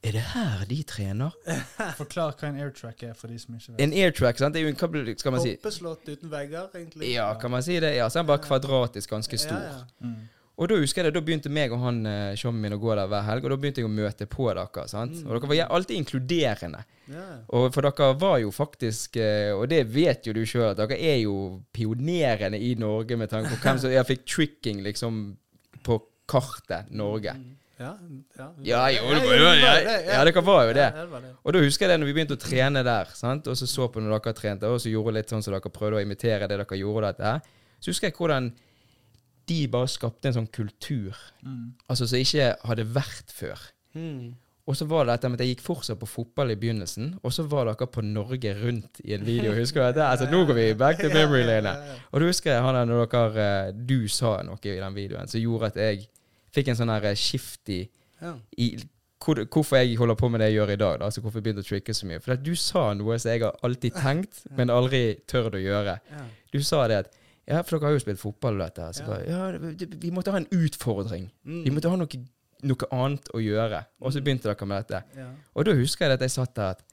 Er 0.01 0.17
det 0.17 0.23
her 0.33 0.65
de 0.65 0.81
trener? 0.89 1.35
Forklar 1.99 2.33
hva 2.41 2.49
en 2.49 2.59
airtrack 2.63 3.03
er 3.05 3.17
for 3.19 3.29
de 3.29 3.37
som 3.39 3.57
ikke 3.57 3.75
vet. 3.75 3.81
En 3.85 3.93
airtrack, 3.93 4.41
sant? 4.41 4.57
Det 4.57 4.63
er 4.63 4.69
jo 4.69 4.73
en 4.73 4.79
hva 4.81 5.15
skal 5.21 5.35
man 5.35 5.43
si? 5.45 5.55
Hoppeslott 5.59 6.09
uten 6.09 6.33
vegger, 6.33 6.71
egentlig. 6.75 7.11
Ja, 7.13 7.29
kan 7.41 7.53
man 7.53 7.65
si 7.67 7.77
det? 7.85 7.93
Ja, 7.99 8.09
så 8.09 8.21
er 8.21 8.25
den 8.25 8.31
bare 8.33 8.45
kvadratisk, 8.47 9.13
ganske 9.13 9.41
stor. 9.41 9.61
Ja, 9.61 9.83
ja. 9.83 10.07
Mm. 10.09 10.29
Og 10.61 10.69
da 10.69 10.77
husker 10.77 11.01
jeg 11.01 11.09
det, 11.09 11.17
da 11.17 11.25
begynte 11.25 11.53
meg 11.53 11.73
og 11.73 11.81
han 11.81 12.01
eh, 12.09 12.35
showmen 12.37 12.61
min 12.61 12.77
å 12.77 12.79
gå 12.81 12.93
der 12.93 13.09
hver 13.09 13.25
helg, 13.25 13.47
og 13.47 13.55
da 13.55 13.57
begynte 13.61 13.81
jeg 13.81 13.89
å 13.89 13.93
møte 13.93 14.27
på 14.29 14.49
dere. 14.51 14.87
sant? 14.93 15.23
Og 15.25 15.33
dere 15.33 15.49
var 15.49 15.77
alltid 15.77 15.97
inkluderende. 15.97 16.83
Yeah. 17.09 17.39
Og 17.57 17.71
for 17.73 17.89
dere 17.89 18.11
var 18.21 18.37
jo 18.43 18.51
faktisk, 18.53 19.17
eh, 19.21 19.55
og 19.57 19.71
det 19.73 19.87
vet 19.89 20.29
jo 20.29 20.35
du 20.37 20.43
sjøl, 20.45 20.75
at 20.75 20.83
dere 20.83 20.99
er 21.01 21.23
jo 21.23 21.37
pionerende 21.73 22.61
i 22.61 22.75
Norge 22.81 23.17
med 23.17 23.33
tanke 23.33 23.55
på 23.55 23.63
hvem 23.65 23.81
som 23.81 23.95
Jeg 23.97 24.09
fikk 24.11 24.27
tricking 24.29 24.85
liksom 24.85 25.23
på 25.87 25.97
kartet 26.29 26.93
Norge. 26.93 27.33
Ja, 27.81 27.95
ja. 28.37 28.47
Ja, 28.63 28.81
jo, 28.93 29.07
det 29.09 29.21
Ja, 29.21 29.25
var 29.25 29.25
jo 29.25 29.31
det 29.33 29.61
ja, 29.61 29.71
var 29.73 29.81
ja. 29.81 29.99
ja, 30.13 30.25
dere 30.29 30.43
var 30.45 30.67
jo 30.69 30.73
det. 30.77 30.89
Og 31.45 31.55
da 31.57 31.63
husker 31.65 31.87
jeg 31.87 31.95
det 31.95 32.01
når 32.03 32.11
vi 32.11 32.17
begynte 32.19 32.37
å 32.37 32.43
trene 32.43 32.83
der, 32.85 33.13
sant? 33.17 33.47
og 33.49 33.57
så 33.57 33.67
så 33.71 33.89
på 33.89 34.03
når 34.05 34.19
dere 34.21 34.35
trente, 34.37 34.69
og 34.69 34.81
så 34.85 34.93
gjorde 34.93 35.15
litt 35.17 35.33
sånn 35.33 35.43
som 35.43 35.55
dere 35.57 35.73
prøvde 35.73 35.97
å 35.97 36.05
imitere 36.05 36.47
det 36.51 36.59
dere 36.61 36.79
gjorde, 36.83 37.15
dette 37.17 37.41
så 37.81 37.89
husker 37.95 38.11
jeg 38.11 38.17
hvordan 38.19 38.51
de 39.49 39.59
bare 39.73 39.89
skapte 39.91 40.29
en 40.29 40.37
sånn 40.37 40.51
kultur, 40.53 41.17
Mm. 41.43 41.73
altså 41.89 42.07
som 42.07 42.19
ikke 42.21 42.51
hadde 42.69 42.85
vært 42.95 43.33
før. 43.33 43.59
Mm. 43.97 44.35
Og 44.69 44.77
så 44.77 44.85
var 44.87 45.07
det 45.09 45.15
dette 45.17 45.29
med 45.33 45.41
at 45.41 45.47
jeg 45.47 45.57
gikk 45.57 45.65
fortsatt 45.65 45.99
på 45.99 46.07
fotball 46.07 46.53
i 46.53 46.57
begynnelsen, 46.61 47.15
og 47.25 47.33
så 47.35 47.43
var 47.49 47.65
dere 47.67 47.89
på 47.91 48.05
Norge 48.07 48.53
Rundt 48.61 49.01
i 49.03 49.15
en 49.17 49.25
video. 49.27 49.51
Husker 49.57 49.81
du 49.81 49.87
dette? 49.89 50.05
Altså, 50.07 50.29
nå 50.31 50.45
går 50.47 50.55
vi 50.55 50.67
back 50.79 51.01
to 51.01 51.09
memory 51.17 51.43
lane. 51.49 51.73
Og 52.13 52.21
du 52.21 52.27
husker 52.29 52.53
jeg 52.53 52.63
han 52.63 52.77
der 52.79 52.85
når 52.87 53.09
dere 53.11 53.47
eh, 53.49 53.73
Du 53.89 54.07
sa 54.13 54.37
noe 54.47 54.61
i 54.63 54.77
den 54.79 54.95
videoen 54.95 55.27
som 55.33 55.41
gjorde 55.41 55.73
at 55.73 55.81
jeg 55.81 56.07
fikk 56.55 56.69
en 56.73 56.79
sånn 56.81 56.93
her 56.93 57.05
eh, 57.13 57.19
skift 57.19 57.69
i, 57.73 57.83
Ja. 58.21 58.35
i 58.59 58.73
hvor, 59.21 59.37
hvorfor 59.53 59.77
jeg 59.77 59.97
holder 60.01 60.17
på 60.17 60.31
med 60.33 60.41
det 60.41 60.47
jeg 60.51 60.57
gjør 60.61 60.71
i 60.73 60.77
dag. 60.81 60.99
Da, 61.01 61.05
altså 61.11 61.21
hvorfor 61.21 61.39
jeg 61.41 61.45
begynte 61.45 61.65
å 61.65 61.69
tricke 61.69 61.95
så 61.95 62.07
mye. 62.09 62.21
For 62.25 62.37
du 62.41 62.55
sa 62.57 62.87
noe 62.97 63.19
som 63.21 63.31
jeg 63.35 63.43
har 63.45 63.57
alltid 63.67 63.97
tenkt, 64.01 64.43
men 64.57 64.73
aldri 64.73 65.03
tørt 65.29 65.57
å 65.59 65.61
gjøre. 65.61 65.99
Du 66.53 66.61
sa 66.65 66.87
det 66.89 67.03
at 67.05 67.17
Ja, 67.51 67.63
for 67.67 67.79
dere 67.81 67.89
har 67.91 67.97
jo 67.97 68.03
spilt 68.05 68.21
fotball 68.21 68.61
og 68.61 68.63
dette. 68.63 68.85
Så 68.95 69.05
bare, 69.09 69.25
ja, 69.27 69.47
vi 69.99 70.11
måtte 70.15 70.31
ha 70.31 70.39
en 70.39 70.47
utfordring. 70.55 71.25
Mm. 71.45 71.63
Vi 71.65 71.71
måtte 71.75 71.91
ha 71.91 71.97
noe, 71.99 72.21
noe 72.63 72.89
annet 72.95 73.31
å 73.35 73.41
gjøre. 73.43 73.81
Og 74.05 74.13
så 74.15 74.21
begynte 74.23 74.47
dere 74.47 74.69
med 74.71 74.85
dette. 74.87 75.27
Og 75.57 75.67
da 75.67 75.75
husker 75.75 76.07
jeg 76.07 76.19
at 76.21 76.23
jeg 76.29 76.35
satt 76.37 76.55
der 76.55 76.77
at 76.77 76.85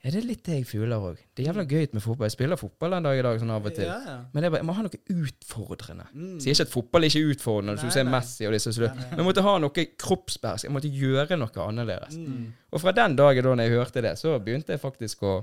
Ja, 0.00 0.08
det 0.14 0.22
er 0.22 0.26
litt 0.30 0.46
det 0.46 0.54
jeg 0.54 0.64
føler 0.64 1.02
òg. 1.10 1.18
Det 1.36 1.42
er 1.42 1.50
jævla 1.50 1.66
gøy 1.68 1.90
med 1.92 2.00
fotball. 2.00 2.24
Jeg 2.30 2.32
spiller 2.32 2.56
fotball 2.56 2.94
en 2.96 3.04
dag 3.04 3.18
i 3.18 3.24
dag 3.26 3.40
sånn 3.42 3.52
av 3.52 3.66
og 3.68 3.74
til. 3.76 3.84
Ja, 3.84 3.98
ja. 4.06 4.14
Men 4.32 4.46
jeg, 4.46 4.54
bare, 4.54 4.62
jeg 4.62 4.68
må 4.70 4.76
ha 4.78 4.84
noe 4.86 5.00
utfordrende. 5.26 6.06
Mm. 6.14 6.38
Sier 6.40 6.56
ikke 6.56 6.66
at 6.66 6.72
fotball 6.72 7.04
er 7.04 7.12
ikke 7.12 7.20
er 7.20 7.34
utfordrende, 7.34 7.74
Nei, 7.76 7.84
du 7.84 7.92
ser 7.96 8.06
nei. 8.08 8.14
Messi 8.14 8.48
og 8.48 8.56
disse, 8.56 8.72
Nei, 8.80 8.90
men 9.10 9.20
jeg 9.20 9.28
måtte 9.28 9.44
ha 9.44 9.54
noe 9.60 9.84
kroppsbærsk. 10.04 10.68
Jeg 10.68 10.74
måtte 10.78 10.92
gjøre 10.94 11.36
noe 11.40 11.66
annerledes. 11.66 12.16
Mm. 12.16 12.46
Og 12.72 12.84
fra 12.84 12.96
den 12.96 13.18
dagen 13.20 13.50
da 13.50 13.66
jeg 13.66 13.76
hørte 13.76 14.04
det, 14.08 14.14
så 14.22 14.38
begynte 14.40 14.72
jeg 14.72 14.80
faktisk 14.80 15.26
å 15.28 15.34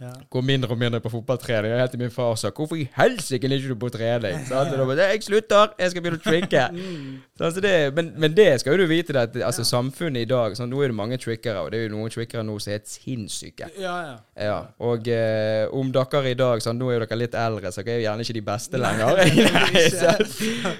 Ja. 0.00 0.10
Går 0.30 0.42
mindre 0.42 0.70
og 0.74 0.78
mindre 0.78 0.98
på 1.00 1.08
fotballtrening. 1.08 1.72
Og 1.72 1.78
helt 1.78 1.90
til 1.90 2.00
min 2.00 2.10
far 2.10 2.34
sa 2.34 2.50
'Hvorfor 2.50 2.74
i 2.74 2.88
helsike 2.96 3.46
er 3.46 3.52
ikke 3.52 3.68
du 3.68 3.74
på 3.74 3.88
trening?' 3.88 4.42
Så 4.48 4.54
da 4.54 4.84
bare, 4.84 4.96
'Jeg 4.96 5.22
slutter! 5.22 5.68
Jeg 5.78 5.90
skal 5.90 6.02
begynne 6.02 6.18
å 6.18 6.30
tricke'. 6.30 6.70
Mm. 6.84 7.18
Så 7.36 7.44
altså 7.44 7.60
det, 7.60 7.94
men, 7.94 8.12
men 8.16 8.36
det 8.36 8.60
skal 8.60 8.72
jo 8.72 8.82
du 8.82 8.86
vite, 8.88 9.20
at 9.20 9.36
altså, 9.36 9.64
samfunnet 9.64 10.20
i 10.20 10.24
dag 10.24 10.56
sånn, 10.56 10.68
Nå 10.70 10.82
er 10.82 10.90
det 10.90 10.94
mange 10.94 11.16
trickere, 11.16 11.60
og 11.60 11.72
det 11.72 11.78
er 11.78 11.82
jo 11.84 11.96
noen 11.96 12.10
trickere 12.10 12.42
nå 12.44 12.58
som 12.58 12.70
er 12.70 12.78
helt 12.78 12.88
sinnssyke. 12.88 13.68
Ja, 13.80 13.94
ja. 14.06 14.16
Ja, 14.36 14.58
og 14.78 15.08
eh, 15.08 15.66
om 15.72 15.92
dere 15.92 16.30
i 16.30 16.34
dag 16.34 16.62
sånn, 16.62 16.78
Nå 16.78 16.90
er 16.90 16.98
jo 16.98 17.06
dere 17.06 17.18
litt 17.18 17.34
eldre, 17.34 17.72
så 17.72 17.82
dere 17.82 17.94
er 17.94 17.98
jo 18.00 18.06
gjerne 18.08 18.26
ikke 18.26 18.38
de 18.38 18.44
beste 18.50 18.78
lenger. 18.78 19.16
Nei, 19.48 19.84
så, 19.90 20.14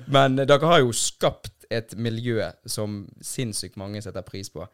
men 0.06 0.36
dere 0.36 0.66
har 0.66 0.80
jo 0.80 0.92
skapt 0.92 1.66
et 1.70 1.94
miljø 1.96 2.50
som 2.66 3.04
sinnssykt 3.22 3.76
mange 3.76 4.02
setter 4.02 4.26
pris 4.26 4.50
på. 4.50 4.66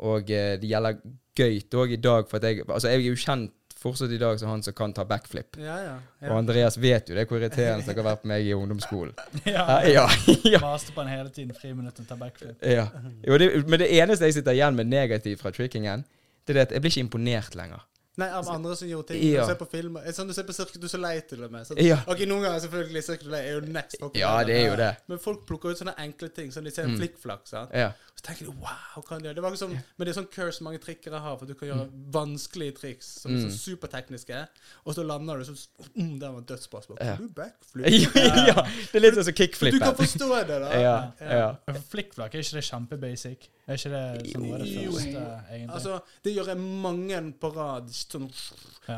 Og 0.00 0.30
eh, 0.30 0.56
det 0.60 0.70
gjelder 0.70 1.00
gøyt 1.36 1.74
òg 1.74 1.96
i 1.96 2.00
dag, 2.00 2.28
for 2.30 2.40
at 2.40 2.48
jeg 2.48 2.64
Altså, 2.68 2.88
jeg 2.88 3.02
er 3.02 3.10
jo 3.10 3.16
kjent 3.20 3.52
fortsatt 3.80 4.12
i 4.12 4.18
dag 4.20 4.38
som 4.40 4.50
han 4.52 4.62
som 4.62 4.74
kan 4.76 4.92
ta 4.92 5.04
backflip. 5.08 5.56
Ja, 5.60 5.76
ja. 5.82 5.94
Og. 6.28 6.36
Andreas 6.38 6.76
vet 6.80 7.08
jo 7.08 7.16
det 7.16 7.26
hvor 7.30 7.40
irriterende 7.40 7.86
det 7.86 7.96
har 7.96 8.06
vært 8.10 8.22
på 8.24 8.30
meg 8.32 8.46
i 8.46 8.54
ungdomsskolen. 8.56 9.14
Ja. 9.48 9.80
Ja, 9.88 10.06
ja, 10.44 10.60
Maste 10.62 10.92
på 10.92 11.00
han 11.02 11.10
hele 11.12 11.30
tiden, 11.34 11.54
friminutt 11.56 12.00
å 12.00 12.06
ta 12.08 12.16
backflip. 12.20 12.60
ja. 12.60 12.86
Jo, 13.24 13.38
det, 13.40 13.50
men 13.66 13.80
det 13.82 13.88
eneste 13.96 14.28
jeg 14.28 14.38
sitter 14.40 14.56
igjen 14.58 14.76
med 14.76 14.90
negativt 14.92 15.40
fra 15.42 15.52
trickingen, 15.54 16.04
det 16.46 16.56
er 16.56 16.62
at 16.66 16.74
jeg 16.74 16.82
blir 16.84 16.92
ikke 16.92 17.06
imponert 17.06 17.56
lenger. 17.58 17.82
Nei, 18.18 18.26
av 18.34 18.48
andre 18.50 18.74
som 18.76 18.88
gjorde 18.88 19.06
ting. 19.12 19.22
Ja. 19.30 19.44
Du 19.44 19.52
ser 19.52 19.54
på 19.60 19.68
filmer 19.70 20.02
eh, 20.04 20.12
Sånn 20.12 20.26
du 20.26 20.34
ser 20.34 20.42
på 20.44 20.52
Cirque 20.52 20.80
du 20.82 20.88
Soleil 20.90 21.22
til 21.30 21.44
og 21.46 21.52
med. 21.54 21.64
Sånn. 21.68 21.78
Ja. 21.78 22.00
Ok, 22.10 22.24
Noen 22.26 22.42
ganger 22.42 22.60
selvfølgelig 22.64 23.02
Cirque 23.06 23.22
du 23.22 23.30
Soleil 23.30 23.46
er 23.46 23.52
jo 23.54 23.60
next 23.72 24.00
fucking 24.02 24.20
Ja, 24.20 24.32
det 24.44 24.56
er 24.58 24.66
jo 24.70 24.76
det. 24.76 24.88
Men 25.08 25.18
folk 25.22 25.44
plukker 25.46 25.70
ut 25.70 25.78
sånne 25.78 25.94
enkle 25.96 26.28
ting. 26.34 26.50
Sånn 26.50 26.64
de 26.66 26.70
ser 26.74 26.84
en 26.88 26.96
Mm. 26.96 26.98
flikkflakk. 27.00 27.46
sant? 27.48 27.70
Ja. 27.72 27.92
Så 28.18 28.26
tenker 28.26 28.46
de 28.50 28.52
wow, 28.60 29.02
kan 29.08 29.22
de 29.22 29.28
gjøre 29.30 29.34
det? 29.38 29.42
var 29.42 29.50
ikke 29.54 29.62
sånn, 29.62 29.78
Men 29.96 30.04
det 30.06 30.08
er 30.16 30.20
sånn 30.20 30.30
curse 30.34 30.60
mange 30.66 30.78
trikkere 30.82 31.20
har, 31.20 31.38
for 31.38 31.46
du 31.46 31.54
kan 31.54 31.68
gjøre 31.70 31.86
vanskelige 32.12 32.74
triks 32.80 33.06
som 33.22 33.30
er 33.32 33.36
Mm. 33.38 33.46
sånn 33.48 33.56
supertekniske, 33.78 34.48
og 34.84 34.94
så 34.94 35.06
lander 35.06 35.38
du 35.38 35.44
sånn 35.44 35.58
mm, 35.96 36.18
Der 36.20 36.32
var 36.32 36.40
dødsbra. 36.42 36.82
Så 36.84 36.96
Ja. 37.00 37.16
Du 37.16 37.28
backflip? 37.28 37.86
ja, 38.50 38.66
det 38.92 38.94
er 38.94 39.00
litt 39.00 39.14
sånn 39.14 39.24
som 39.24 39.70
Du 39.70 39.78
kan 39.78 39.94
forstå 39.94 40.46
det, 40.46 40.60
da. 40.60 40.70
Ja, 40.80 41.12
ja. 41.20 41.56
ja. 41.68 41.74
Flikkflakk, 41.88 42.34
er 42.34 42.42
ikke 42.42 42.58
det 42.58 42.64
kjempebasic? 42.68 43.48
Er 43.68 43.74
ikke 43.78 43.90
det 43.94 44.32
som 44.32 44.50
var 44.50 44.58
det 44.58 44.68
første, 44.74 45.24
egentlig? 45.52 45.70
Altså, 45.70 46.00
det 46.24 46.34
gjør 46.34 46.46
jeg 46.46 46.58
mange 46.58 47.20
på 47.40 47.54
rad. 47.54 47.88
Sånn, 48.08 48.28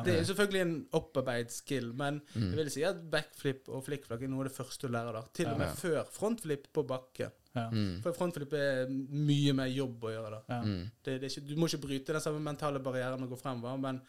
det 0.05 0.15
er 0.21 0.25
selvfølgelig 0.25 0.61
en 0.61 0.87
opparbeidet 0.93 1.51
skill, 1.53 1.93
men 1.93 2.21
Mm. 2.35 2.49
jeg 2.51 2.57
vil 2.57 2.71
si 2.71 2.83
at 2.85 3.03
backflip 3.11 3.69
og 3.69 3.85
flikkflakk 3.85 4.23
er 4.23 4.29
noe 4.29 4.41
av 4.45 4.49
det 4.49 4.57
første 4.57 4.81
du 4.87 4.89
lærer 4.93 5.13
der. 5.13 5.29
Til 5.35 5.47
og 5.49 5.59
med 5.59 5.69
før 5.77 6.05
frontflip 6.07 6.73
på 6.73 6.87
bakke. 6.87 7.31
Mm. 7.55 8.01
For 8.03 8.13
frontflip 8.13 8.53
er 8.55 8.87
mye 8.89 9.53
mer 9.53 9.67
jobb 9.67 10.01
å 10.05 10.11
gjøre 10.15 10.31
da. 10.49 10.63
Mm. 10.63 10.91
Det, 11.05 11.21
det 11.21 11.25
er 11.25 11.29
ikke, 11.41 11.49
du 11.49 11.57
må 11.57 11.67
ikke 11.69 11.83
bryte 11.87 12.13
den 12.13 12.21
samme 12.21 12.41
mentale 12.41 12.79
barrieren 12.81 13.23
og 13.23 13.29
gå 13.31 13.37
fremover, 13.43 13.77
men 13.79 14.01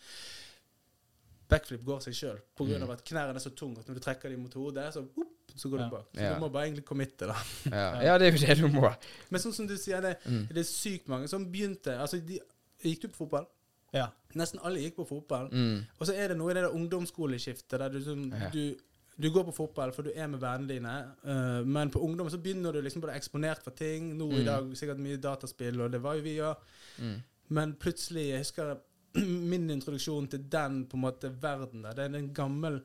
backflip 1.49 1.83
går 1.85 1.99
seg 2.01 2.15
sjøl. 2.17 2.37
Pga. 2.57 2.77
Mm. 2.79 2.83
av 2.87 2.91
at 2.95 3.03
knærne 3.05 3.35
er 3.35 3.43
så 3.43 3.51
tunge 3.53 3.79
at 3.79 3.87
når 3.89 3.99
du 3.99 4.01
trekker 4.01 4.29
dem 4.31 4.41
mot 4.45 4.53
hodet, 4.57 4.87
så, 4.95 5.03
opp, 5.03 5.51
så 5.55 5.69
går 5.69 5.79
Ja. 5.79 5.85
du 5.89 5.91
bak. 5.95 6.07
Så 6.13 6.21
Ja. 6.21 6.33
du 6.33 6.39
må 6.39 6.49
bare 6.51 6.67
egentlig 6.69 6.85
committe, 6.85 7.27
da. 7.27 7.35
Ja. 7.69 8.01
ja, 8.01 8.17
det 8.17 8.27
er 8.27 8.31
jo 8.37 8.45
det 8.47 8.57
du 8.57 8.67
må. 8.69 8.95
Men 9.29 9.41
sånn 9.41 9.53
som 9.53 9.67
du 9.67 9.75
sier, 9.77 10.01
det, 10.01 10.17
Mm. 10.25 10.47
det 10.47 10.57
er 10.57 10.63
sykt 10.63 11.07
mange 11.07 11.27
som 11.29 11.45
begynte 11.51 11.99
Altså, 11.99 12.17
de, 12.25 12.39
gikk 12.83 13.01
du 13.01 13.07
på 13.09 13.27
fotball? 13.27 13.45
ja. 13.93 14.07
Nesten 14.35 14.59
alle 14.63 14.79
gikk 14.79 14.95
på 14.97 15.05
fotball. 15.07 15.49
Mm. 15.51 15.83
Og 15.99 16.07
så 16.07 16.13
er 16.15 16.27
det 16.33 16.37
noe 16.37 16.51
i 16.51 16.53
det 16.57 16.63
der 16.63 16.73
ungdomsskoleskiftet 16.75 17.79
der 17.79 17.89
du, 17.89 17.99
sånn, 18.01 18.31
Ja. 18.31 18.49
du 18.49 18.75
du 19.21 19.27
går 19.29 19.43
på 19.45 19.53
fotball 19.53 19.91
for 19.93 20.01
du 20.01 20.09
er 20.15 20.25
med 20.27 20.39
vennene 20.41 20.67
dine, 20.67 20.93
uh, 21.23 21.61
men 21.63 21.91
på 21.93 21.99
ungdom 22.01 22.31
så 22.33 22.39
begynner 22.41 22.73
du 22.73 22.81
liksom 22.81 22.99
bli 23.03 23.11
eksponert 23.13 23.61
for 23.61 23.69
ting. 23.77 24.17
Nå 24.17 24.25
i 24.31 24.39
Mm. 24.41 24.45
dag 24.45 24.71
sikkert 24.75 24.97
mye 24.97 25.17
dataspill, 25.21 25.81
og 25.81 25.91
det 25.91 26.01
var 26.01 26.15
jo 26.15 26.21
vi 26.23 26.37
òg. 26.41 26.55
Mm. 26.99 27.21
Men 27.49 27.73
plutselig 27.75 28.23
Jeg 28.31 28.39
husker 28.39 28.77
min 29.51 29.69
introduksjon 29.69 30.27
til 30.27 30.39
den 30.49 30.87
på 30.87 30.97
en 30.97 31.01
måte 31.03 31.29
verden 31.41 31.83
der. 31.83 31.93
Det 31.93 31.99
er 32.11 32.17
en 32.17 32.33
gammel 32.33 32.81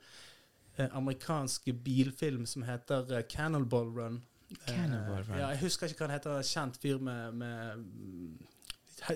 eh, 0.77 0.89
amerikansk 0.93 1.65
bilfilm 1.83 2.45
som 2.47 2.63
heter 2.63 3.07
uh, 3.11 3.23
Cannonball 3.23 3.89
Run. 3.97 4.23
Eh, 4.51 4.57
Cannonball 4.75 5.25
Run. 5.25 5.39
Ja, 5.39 5.49
jeg 5.49 5.61
husker 5.63 5.87
ikke 5.89 6.05
hva 6.05 6.09
den 6.09 6.19
heter. 6.19 6.43
Kjent 6.43 6.77
fyr 6.77 6.99
med, 6.99 7.33
med 7.35 8.37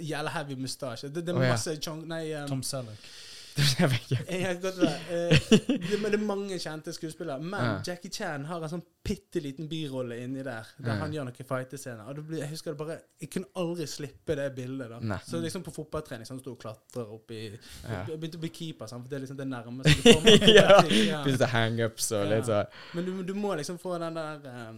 Jævla 0.01 0.31
heavy 0.39 0.55
mustasje. 0.61 1.09
Det, 1.11 1.25
det 1.27 1.35
er 1.35 1.39
Å, 1.41 1.45
ja. 1.45 1.53
masse 1.57 1.77
chong... 1.83 2.07
Nei, 2.09 2.25
um, 2.39 2.49
Tom 2.49 2.63
Selleck. 2.63 3.13
Jeg 3.77 3.85
vet 3.93 4.13
ikke. 4.15 4.23
jeg 4.41 4.61
godt. 4.63 4.79
Eh, 5.13 5.43
det, 5.69 5.97
men 6.01 6.07
det 6.15 6.17
er 6.17 6.23
mange 6.25 6.57
kjente 6.57 6.89
skuespillere. 6.97 7.37
Men 7.45 7.61
Ja. 7.67 7.73
Jackie 7.91 8.09
Chan 8.09 8.47
har 8.49 8.63
en 8.65 8.71
sånn 8.73 8.85
bitte 9.05 9.43
liten 9.45 9.67
birolle 9.69 10.17
inni 10.25 10.41
der, 10.47 10.71
der 10.79 10.89
Ja. 10.95 10.95
han 11.03 11.13
gjør 11.13 11.27
noen 11.29 11.49
fightescener. 11.51 12.07
Og 12.09 12.17
det 12.17 12.25
blir, 12.31 12.39
jeg 12.41 12.49
husker 12.55 12.73
det 12.73 12.79
bare 12.81 12.97
Jeg 13.21 13.29
kunne 13.35 13.51
aldri 13.61 13.85
slippe 13.93 14.37
det 14.41 14.47
bildet. 14.57 14.89
da 14.95 15.01
Nei. 15.05 15.19
Så 15.29 15.37
liksom 15.45 15.67
på 15.67 15.75
fotballtrening 15.77 16.25
sånn, 16.31 16.41
sto 16.41 16.55
og 16.57 16.63
klatrer 16.65 17.13
opp 17.13 17.35
i. 17.37 17.43
Jeg 17.53 18.17
begynte 18.17 18.41
å 18.41 18.45
bli 18.47 18.53
keeper, 18.57 18.89
sant? 18.89 19.05
for 19.05 19.13
det 19.13 19.19
er 19.21 19.25
liksom 19.27 19.41
det 19.43 19.49
nærmeste 19.53 19.99
du 20.01 20.09
kommer. 20.17 20.49
Ja. 20.49 20.79
Begynte 21.27 21.51
hangups 21.53 22.09
og 22.17 22.25
litt 22.33 22.49
sånn. 22.49 22.73
Men 22.97 23.05
du, 23.11 23.13
du 23.23 23.35
må 23.37 23.53
liksom 23.61 23.77
få 23.83 23.99
den 24.01 24.17
der 24.17 24.49
eh, 24.49 24.73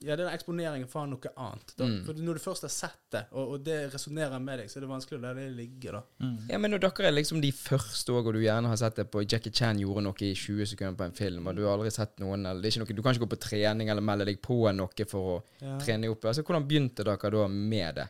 ja, 0.00 0.14
den 0.16 0.28
eksponeringen 0.30 0.86
for 0.88 1.06
noe 1.10 1.30
annet. 1.36 1.72
Da. 1.78 1.86
Mm. 1.90 2.04
For 2.06 2.14
når 2.22 2.38
du 2.38 2.42
først 2.44 2.62
har 2.62 2.70
sett 2.70 3.00
det, 3.10 3.22
og, 3.32 3.54
og 3.56 3.64
det 3.66 3.78
resonnerer 3.94 4.38
med 4.42 4.60
deg, 4.62 4.70
så 4.70 4.78
er 4.78 4.84
det 4.86 4.90
vanskelig 4.92 5.18
å 5.18 5.22
la 5.24 5.32
det 5.34 5.46
ligge. 5.56 5.90
da. 5.94 6.02
Mm. 6.22 6.36
Ja, 6.52 6.58
men 6.62 6.70
når 6.74 6.82
dere 6.84 7.08
er 7.08 7.16
liksom 7.16 7.40
de 7.42 7.50
første 7.52 8.12
òg, 8.14 8.28
og 8.30 8.36
du 8.38 8.40
gjerne 8.44 8.70
har 8.70 8.78
sett 8.78 9.00
det 9.00 9.08
på 9.10 9.24
Jackie 9.24 9.50
Chan 9.54 9.80
gjorde 9.82 10.04
noe 10.06 10.22
i 10.22 10.34
20 10.38 10.70
sekunder 10.74 10.98
på 11.00 11.08
en 11.08 11.16
film, 11.18 11.46
og 11.50 11.56
du 11.58 11.64
har 11.66 11.74
aldri 11.74 11.90
sett 11.94 12.18
noen 12.22 12.46
eller 12.46 12.62
det 12.62 12.70
er 12.70 12.76
ikke 12.78 12.84
noe, 12.86 12.96
Du 12.98 13.02
kan 13.02 13.14
ikke 13.16 13.26
gå 13.26 13.32
på 13.34 13.40
trening 13.48 13.88
eller 13.90 14.04
melde 14.04 14.28
deg 14.30 14.40
på 14.44 14.60
noe 14.72 15.08
for 15.10 15.32
å 15.38 15.42
Ja. 15.60 15.78
trene 15.82 16.08
opp. 16.12 16.24
Altså, 16.30 16.42
Hvordan 16.46 16.68
begynte 16.68 17.04
dere 17.04 17.30
da 17.30 17.48
med 17.48 17.94
det? 17.96 18.08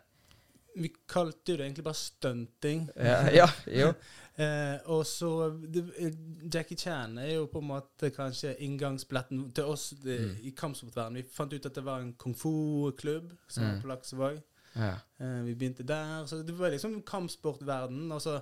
Vi 0.76 0.90
kalte 1.08 1.52
jo 1.52 1.56
det 1.56 1.64
egentlig 1.66 1.84
bare 1.84 1.94
stunting. 1.94 2.88
Ja, 2.96 3.28
ja 3.30 3.46
jo. 3.66 3.92
Eh, 4.38 4.78
og 4.86 5.00
så 5.06 5.50
det, 5.66 5.80
eh, 5.98 6.12
Jackie 6.54 6.76
Chan 6.78 7.16
er 7.18 7.32
jo 7.32 7.46
på 7.50 7.58
en 7.58 7.66
måte 7.72 8.12
kanskje 8.14 8.52
inngangsbilletten 8.62 9.48
til 9.52 9.64
oss 9.64 9.88
det, 9.98 10.20
Mm. 10.20 10.36
i 10.46 10.50
kampsportverdenen. 10.54 11.14
Vi 11.24 11.28
fant 11.34 11.52
ut 11.52 11.66
at 11.66 11.74
det 11.74 11.82
var 11.84 11.98
en 11.98 12.12
kung 12.12 12.34
fu-klubb 12.38 13.32
som 13.48 13.64
var 13.64 13.72
Mm. 13.72 13.80
på 13.82 13.88
Laksevåg. 13.88 14.38
Ja. 14.76 14.92
Eh, 15.18 15.42
vi 15.42 15.54
begynte 15.54 15.82
der. 15.82 16.24
Så 16.26 16.42
det 16.46 16.54
var 16.54 16.70
liksom 16.70 17.02
kampsportverdenen. 17.02 18.12
Og 18.12 18.20
så 18.22 18.40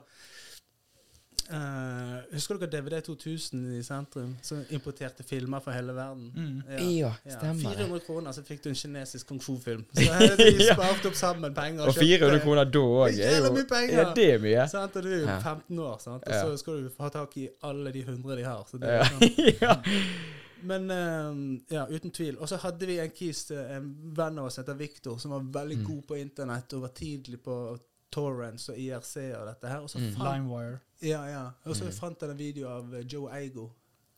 eh, 1.51 2.35
Husker 2.35 2.59
dere 2.59 2.71
DVD 2.83 3.01
2000 3.07 3.65
i 3.79 3.83
sentrum? 3.83 4.37
Som 4.43 4.65
importerte 4.71 5.23
filmer 5.27 5.61
fra 5.61 5.73
hele 5.73 5.93
verden? 5.97 6.33
Mm. 6.35 6.63
Ja, 6.99 7.13
stemmer 7.27 7.55
det. 7.77 7.77
400 7.87 8.01
kroner, 8.07 8.33
så 8.33 8.43
fikk 8.47 8.63
du 8.65 8.69
en 8.71 8.75
kinesisk 8.79 9.27
kung 9.29 9.41
fu-film. 9.41 9.85
Så 9.95 10.07
eh, 10.13 10.37
vi 10.39 10.67
Ja. 10.67 10.75
sparte 10.75 11.09
opp 11.09 11.15
sammen 11.19 11.55
penger. 11.55 11.83
Og 11.83 11.89
og 11.89 11.95
400 12.01 12.41
kroner 12.45 12.65
da 12.65 12.79
òg 12.79 13.21
er 13.21 13.37
jo 13.41 13.53
mye 13.55 13.69
penger! 13.71 14.01
Ja, 14.03 14.09
det 14.17 14.29
er 14.35 14.39
mye. 14.43 14.69
Sant? 14.69 14.97
Og 14.97 15.03
du 15.03 15.13
er 15.13 15.21
jo 15.23 15.27
15 15.43 15.79
år, 15.79 15.99
sant? 16.03 16.23
og 16.27 16.33
Ja. 16.35 16.43
så 16.43 16.57
skal 16.65 16.83
du 16.85 16.91
ha 16.99 17.09
tak 17.09 17.37
i 17.37 17.49
alle 17.63 17.93
de 17.93 18.03
hundre 18.05 18.37
de 18.37 18.45
har. 18.45 18.65
Så 18.71 18.79
det 18.79 18.89
er 18.89 19.05
sånn. 19.05 19.37
ja. 19.67 19.77
Men 20.67 20.91
um, 20.91 21.41
ja, 21.71 21.85
uten 21.87 22.11
tvil. 22.11 22.39
Og 22.41 22.49
så 22.49 22.57
hadde 22.59 22.87
vi 22.89 22.97
en 22.99 23.11
kis, 23.15 23.51
eh, 23.55 23.77
en 23.77 23.91
venn 24.17 24.39
av 24.41 24.47
oss 24.49 24.57
heter 24.59 24.75
Victor, 24.75 25.19
som 25.23 25.31
var 25.37 25.45
veldig 25.61 25.77
Mm. 25.79 25.85
god 25.87 26.03
på 26.09 26.17
internett 26.19 26.73
og 26.75 26.81
var 26.87 26.95
tidlig 26.97 27.43
på 27.45 27.79
Torrents 28.13 28.69
og 28.69 28.79
IRC 28.79 29.17
og 29.37 29.47
dette 29.47 29.69
her. 29.69 29.79
Og 29.79 29.91
så 29.91 29.99
Mm. 29.99 30.13
fant, 30.17 30.37
Limewire. 30.39 30.79
ja, 31.03 31.25
ja. 31.27 31.51
Og 31.65 31.77
så 31.77 31.85
Mm. 31.85 31.93
fant 31.93 32.21
jeg 32.21 32.31
en 32.31 32.39
video 32.39 32.69
av 32.69 32.95
eh, 32.95 33.05
Joe 33.13 33.29
Eigo. 33.41 33.71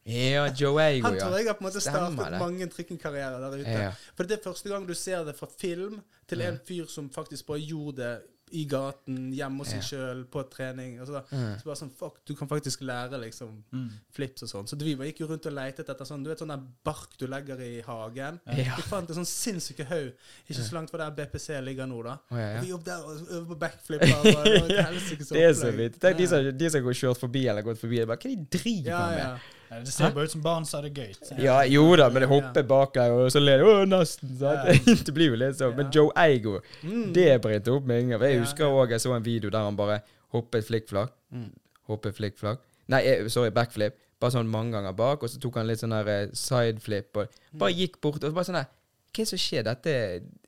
Ja, 0.07 0.47
Joe 0.61 0.81
Eigo, 0.81 1.07
Han 1.09 1.19
tror 1.19 1.37
jeg 1.37 1.47
har 1.47 1.55
på 1.55 1.65
en 1.65 1.67
måte 1.71 1.81
startet 1.81 2.13
Stemmer, 2.19 2.39
mange 2.39 2.67
trikkingkarrierer 2.67 3.41
der 3.41 3.59
ute. 3.59 3.69
ja. 3.71 3.93
For 4.17 4.23
det 4.25 4.39
er 4.39 4.51
første 4.51 4.69
gang 4.69 4.87
du 4.89 4.95
ser 4.95 5.25
det 5.25 5.37
fra 5.37 5.47
film 5.59 6.01
til 6.29 6.39
Ja. 6.39 6.49
en 6.49 6.59
fyr 6.67 6.87
som 6.89 7.11
faktisk 7.11 7.47
bare 7.47 7.61
gjorde 7.61 7.97
det 7.97 8.21
i 8.53 8.65
gaten, 8.67 9.33
hjemme 9.35 9.59
hos 9.59 9.73
Ja. 9.73 9.79
seg 9.81 9.99
sjøl, 9.99 10.25
på 10.27 10.43
trening. 10.51 10.99
Så, 11.07 11.23
Mm. 11.31 11.61
så 11.61 11.65
bare 11.65 11.77
sånn, 11.77 11.91
fuck, 11.93 12.25
Du 12.27 12.35
kan 12.35 12.49
faktisk 12.49 12.81
lære 12.83 13.19
liksom 13.21 13.63
Mm. 13.73 13.91
flips 14.15 14.43
og 14.43 14.49
sånn. 14.49 14.69
Så 14.69 14.79
vi 14.79 14.95
gikk 14.97 15.21
jo 15.21 15.27
rundt 15.27 15.47
og 15.47 15.53
lette 15.53 15.81
etter 15.85 16.05
sånn 16.05 16.23
Du 16.25 16.31
vet 16.31 16.39
sånn 16.39 16.49
der 16.49 16.63
bark 16.85 17.17
du 17.19 17.27
legger 17.27 17.61
i 17.61 17.81
hagen? 17.83 18.41
Ja. 18.47 18.77
Vi 18.77 18.83
fant 18.83 19.09
en 19.11 19.17
sånn 19.17 19.27
sinnssyke 19.27 19.85
haug 19.87 20.13
ikke 20.49 20.61
så 20.63 20.73
langt 20.73 20.91
fra 20.91 20.99
der 21.11 21.11
BPC 21.27 21.61
ligger 21.63 21.87
nå, 21.87 22.03
da. 22.05 22.19
Oh, 22.31 22.37
ja, 22.39 22.57
Og 22.59 22.63
vi 22.63 22.69
ja. 22.69 22.77
jobbet 22.77 22.85
der 22.85 23.03
og 23.05 23.29
øver 23.29 23.47
på 23.55 23.59
backflipper. 23.59 24.17
og 24.17 24.69
Det 24.69 25.29
Det 25.29 25.43
er 25.43 25.53
så 25.55 25.71
vidt. 25.75 25.99
Tenk 26.01 26.17
de 26.19 26.27
som, 26.27 26.57
de 26.59 26.71
som 26.71 26.83
går 26.83 26.93
kjørt 26.95 27.19
forbi 27.19 27.47
eller 27.49 27.63
gått 27.63 27.79
forbi. 27.79 28.05
Bare, 28.07 28.17
hva 28.17 28.37
de 28.37 28.59
driver 28.59 28.91
ja, 28.91 29.09
med? 29.11 29.41
Det 29.71 29.93
ser 29.93 30.11
bare 30.17 30.25
ut 30.25 30.33
som 30.33 30.43
barn 30.43 30.65
som 30.67 30.79
har 30.81 30.89
det 30.89 30.95
gøy. 30.97 31.39
Ja, 31.45 31.59
jo 31.69 31.85
da, 32.01 32.09
men 32.11 32.25
det 32.25 32.29
hopper 32.31 32.65
bak 32.69 32.97
her, 32.97 33.13
og 33.13 33.31
så 33.35 33.43
ler 33.43 33.61
de. 33.61 33.69
Å, 33.69 33.85
nesten. 33.89 34.35
Sant? 34.41 34.89
det 35.07 35.15
blir 35.17 35.33
jo 35.35 35.39
litt 35.41 35.59
sånn. 35.61 35.75
Men 35.77 35.91
Joe 35.95 36.13
Eigo, 36.17 36.59
Mm. 36.83 37.13
det 37.13 37.29
brente 37.45 37.73
opp 37.75 37.85
med 37.89 38.03
en 38.05 38.15
gang. 38.15 38.23
Jeg 38.31 38.41
husker 38.45 38.65
òg 38.71 38.91
jeg 38.97 39.01
så 39.05 39.13
en 39.17 39.23
video 39.27 39.51
der 39.53 39.67
han 39.69 39.77
bare 39.77 40.01
hoppet 40.33 40.65
flikkflakk. 40.69 41.13
Mm. 41.35 41.51
Hoppet 41.91 42.17
flikkflakk. 42.17 42.61
Nei, 42.89 43.03
eh, 43.05 43.29
sorry, 43.29 43.51
backflip. 43.53 43.97
Bare 44.19 44.35
sånn 44.35 44.49
mange 44.51 44.73
ganger 44.75 44.97
bak, 44.99 45.23
og 45.23 45.31
så 45.31 45.39
tok 45.39 45.61
han 45.61 45.69
litt 45.69 45.79
sånn 45.83 45.93
eh, 45.95 46.27
sideflip, 46.35 47.17
og 47.21 47.29
bare 47.61 47.77
gikk 47.77 48.01
bort, 48.03 48.23
og 48.25 48.31
så 48.33 48.35
bare 48.35 48.49
sånn 48.49 48.59
der 48.59 48.71
Hva 49.09 49.25
det 49.25 49.29
som 49.29 49.39
skjer? 49.39 49.65
Dette 49.65 49.93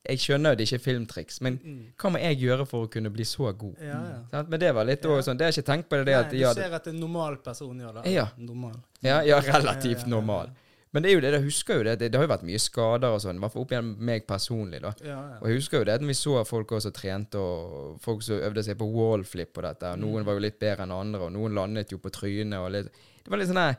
Jeg 0.06 0.18
skjønner 0.18 0.54
jo 0.54 0.56
det 0.56 0.64
ikke 0.68 0.78
er 0.78 0.84
filmtriks, 0.84 1.40
men 1.42 1.58
Mm. 1.58 1.80
hva 1.98 2.10
må 2.10 2.20
jeg 2.20 2.38
gjøre 2.40 2.66
for 2.66 2.86
å 2.86 2.90
kunne 2.90 3.10
bli 3.12 3.24
så 3.24 3.52
god? 3.56 3.76
Ja, 3.82 4.00
ja. 4.32 4.42
Men 4.48 4.60
det 4.60 4.74
var 4.74 4.84
litt 4.84 5.04
Ja. 5.04 5.20
sånn 5.20 5.36
Det 5.36 5.44
har 5.44 5.52
jeg 5.52 5.62
ikke 5.64 5.72
tenkt 5.72 5.88
på 5.90 5.96
det, 5.98 6.06
det 6.06 6.14
Nei, 6.14 6.20
at 6.24 6.30
du 6.30 6.36
ja, 6.38 6.52
ser 6.54 6.72
at 6.74 6.86
en 6.86 7.00
normal 7.00 7.36
person 7.36 7.78
gjør 7.78 8.02
det. 8.02 8.12
Ja. 8.12 8.28
Normal. 8.38 8.76
ja, 9.02 9.20
relativt 9.40 10.06
normal. 10.06 10.50
Men 10.92 11.02
det 11.04 11.10
er 11.10 11.14
jo 11.14 11.20
det, 11.20 11.32
jeg 11.34 11.42
husker 11.44 11.74
jo 11.78 11.82
det, 11.84 11.98
det, 12.00 12.10
det 12.10 12.18
har 12.18 12.26
jo 12.26 12.32
vært 12.34 12.42
mye 12.42 12.58
skader 12.58 13.12
og 13.14 13.20
sånn, 13.20 13.36
i 13.36 13.38
hvert 13.38 13.52
fall 13.52 13.62
opp 13.62 13.70
igjen 13.70 13.96
meg 14.00 14.26
personlig, 14.26 14.80
da. 14.82 14.92
Ja, 15.04 15.20
ja. 15.30 15.36
Og 15.40 15.46
jeg 15.46 15.56
husker 15.60 15.78
jo 15.78 15.84
det 15.84 15.94
at 15.94 16.00
vi 16.02 16.12
så 16.18 16.44
folk 16.44 16.68
også 16.72 16.90
trente, 16.92 17.36
og 17.38 18.00
folk 18.00 18.22
som 18.22 18.40
øvde 18.40 18.64
seg 18.64 18.76
på 18.76 18.88
wallflip 18.90 19.56
og 19.56 19.62
dette. 19.62 19.84
og 19.92 19.98
Noen 20.00 20.24
var 20.24 20.34
jo 20.34 20.40
litt 20.40 20.58
bedre 20.58 20.82
enn 20.82 20.90
andre, 20.90 21.20
og 21.20 21.32
noen 21.32 21.54
landet 21.54 21.90
jo 21.92 21.98
på 21.98 22.10
trynet 22.10 22.58
og 22.58 22.72
litt 22.72 22.90
Det 23.22 23.28
var 23.30 23.38
litt 23.38 23.48
sånn 23.48 23.56
her 23.62 23.76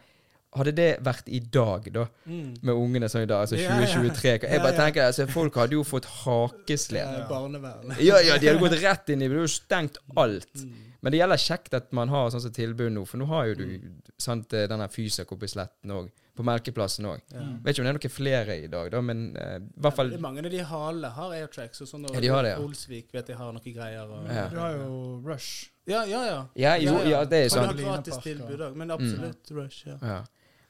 Hadde 0.51 0.74
det 0.75 0.89
vært 1.00 1.29
i 1.31 1.39
dag, 1.39 1.86
da, 1.96 2.05
Mm. 2.27 2.58
med 2.62 2.75
ungene 2.75 3.08
som 3.10 3.22
i 3.22 3.25
dag, 3.25 3.46
altså 3.46 3.55
Ja, 3.55 3.79
ja. 3.79 3.86
2023 3.88 4.50
Jeg 4.50 4.60
bare 4.62 4.74
ja. 4.74 4.79
tenker 4.86 5.05
altså, 5.08 5.25
Folk 5.31 5.55
hadde 5.55 5.77
jo 5.77 5.84
fått 5.88 6.05
hakeslep. 6.25 7.08
Eh, 7.08 7.27
Barnevern. 7.29 7.93
Ja, 8.00 8.20
ja, 8.20 8.38
de 8.38 8.48
hadde 8.51 8.60
gått 8.60 8.75
rett 8.84 9.10
inn 9.10 9.22
i 9.22 9.27
Det 9.29 9.31
hadde 9.38 9.48
jo 9.48 9.53
stengt 9.53 9.98
alt. 10.17 10.51
Mm. 10.55 10.74
Men 11.01 11.12
det 11.12 11.22
gjelder 11.22 11.39
kjekt 11.41 11.74
at 11.74 11.93
man 11.98 12.12
har 12.13 12.29
sånn 12.29 12.43
som 12.43 12.51
tilbud 12.53 12.91
nå, 12.93 13.05
for 13.10 13.17
nå 13.17 13.25
har 13.31 13.48
jo 13.51 13.55
du 13.55 13.79
sant, 14.22 14.51
eh, 14.53 14.67
denne 14.67 14.89
Fysak 14.91 15.31
oppe 15.34 15.48
i 15.48 15.48
Sletten 15.48 15.89
òg. 15.96 16.12
På 16.38 16.43
Melkeplassen 16.48 17.05
òg. 17.10 17.22
Ja. 17.34 17.41
Vet 17.63 17.75
ikke 17.75 17.81
om 17.81 17.88
det 17.88 17.91
er 17.91 17.98
noen 17.98 18.13
flere 18.13 18.55
i 18.63 18.67
dag, 18.72 18.91
da, 18.93 19.01
men 19.03 19.24
uh, 19.36 19.58
i 19.60 19.81
hvert 19.84 19.96
fall 19.98 20.10
Det 20.13 20.15
er 20.20 20.22
mange 20.24 20.43
av 20.46 20.51
de 20.53 20.62
hale 20.63 21.10
har 21.15 21.34
airtracks, 21.36 21.81
og 21.84 21.89
sånn 21.89 22.05
og 22.08 22.13
Ja, 22.15 22.22
de 22.24 22.29
har 22.31 22.43
det, 22.43 22.53
ja. 22.53 22.62
Olsvik 22.63 23.12
vet 23.13 23.27
de 23.27 23.34
har 23.36 23.51
noen 23.51 23.74
greier. 23.75 24.05
Og, 24.08 24.29
Ja. 24.31 24.46
Du 24.51 24.60
har 24.60 24.77
jo 24.77 25.22
Rush. 25.25 25.72
ja, 25.88 26.03
ja. 26.05 26.22
ja. 26.25 26.38
Ja, 26.55 26.75
jo, 26.77 26.93
ja, 27.10 27.24
det 27.25 27.38
er 27.46 27.50
har 27.50 27.67
sant. 27.67 27.77
gratis 27.81 28.17
tilbud 28.24 28.60
ja. 28.60 28.70
òg, 28.70 28.75
men 28.75 28.91
absolutt 28.91 29.51
Rush. 29.51 29.88
Ja. 29.88 30.22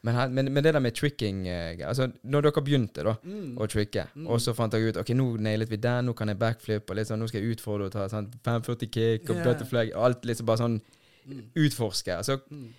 Men, 0.04 0.16
her, 0.16 0.30
men, 0.34 0.48
men 0.54 0.64
det 0.64 0.74
der 0.74 0.80
med 0.82 0.96
tricking 0.98 1.44
eh, 1.48 1.78
Altså, 1.88 2.08
når 2.26 2.42
dere 2.48 2.62
begynte 2.66 3.04
da 3.06 3.14
Mm. 3.24 3.56
å 3.58 3.68
tricke, 3.70 4.08
Mm. 4.16 4.28
og 4.28 4.40
så 4.42 4.56
fant 4.58 4.72
dere 4.74 4.90
ut 4.90 4.98
Ok, 4.98 5.10
nå 5.14 5.38
nailet 5.40 5.70
vi 5.70 5.78
den, 5.78 6.06
nå 6.10 6.16
kan 6.18 6.28
jeg 6.28 6.40
backflip, 6.40 6.90
og 6.90 6.98
sånn, 7.06 7.20
nå 7.22 7.28
skal 7.30 7.42
jeg 7.42 7.56
utfordre 7.58 7.86
og 7.86 7.92
ta 7.92 8.08
sånn 8.10 8.32
540 8.44 8.90
kick 8.92 9.30
og 9.30 9.36
yeah. 9.36 9.46
butterfly 9.46 9.92
Alt 9.96 10.26
liksom 10.26 10.46
bare 10.46 10.58
sånn 10.58 10.82
Mm. 11.28 11.44
utforske. 11.56 12.16
Altså, 12.18 12.40
Mm. 12.50 12.74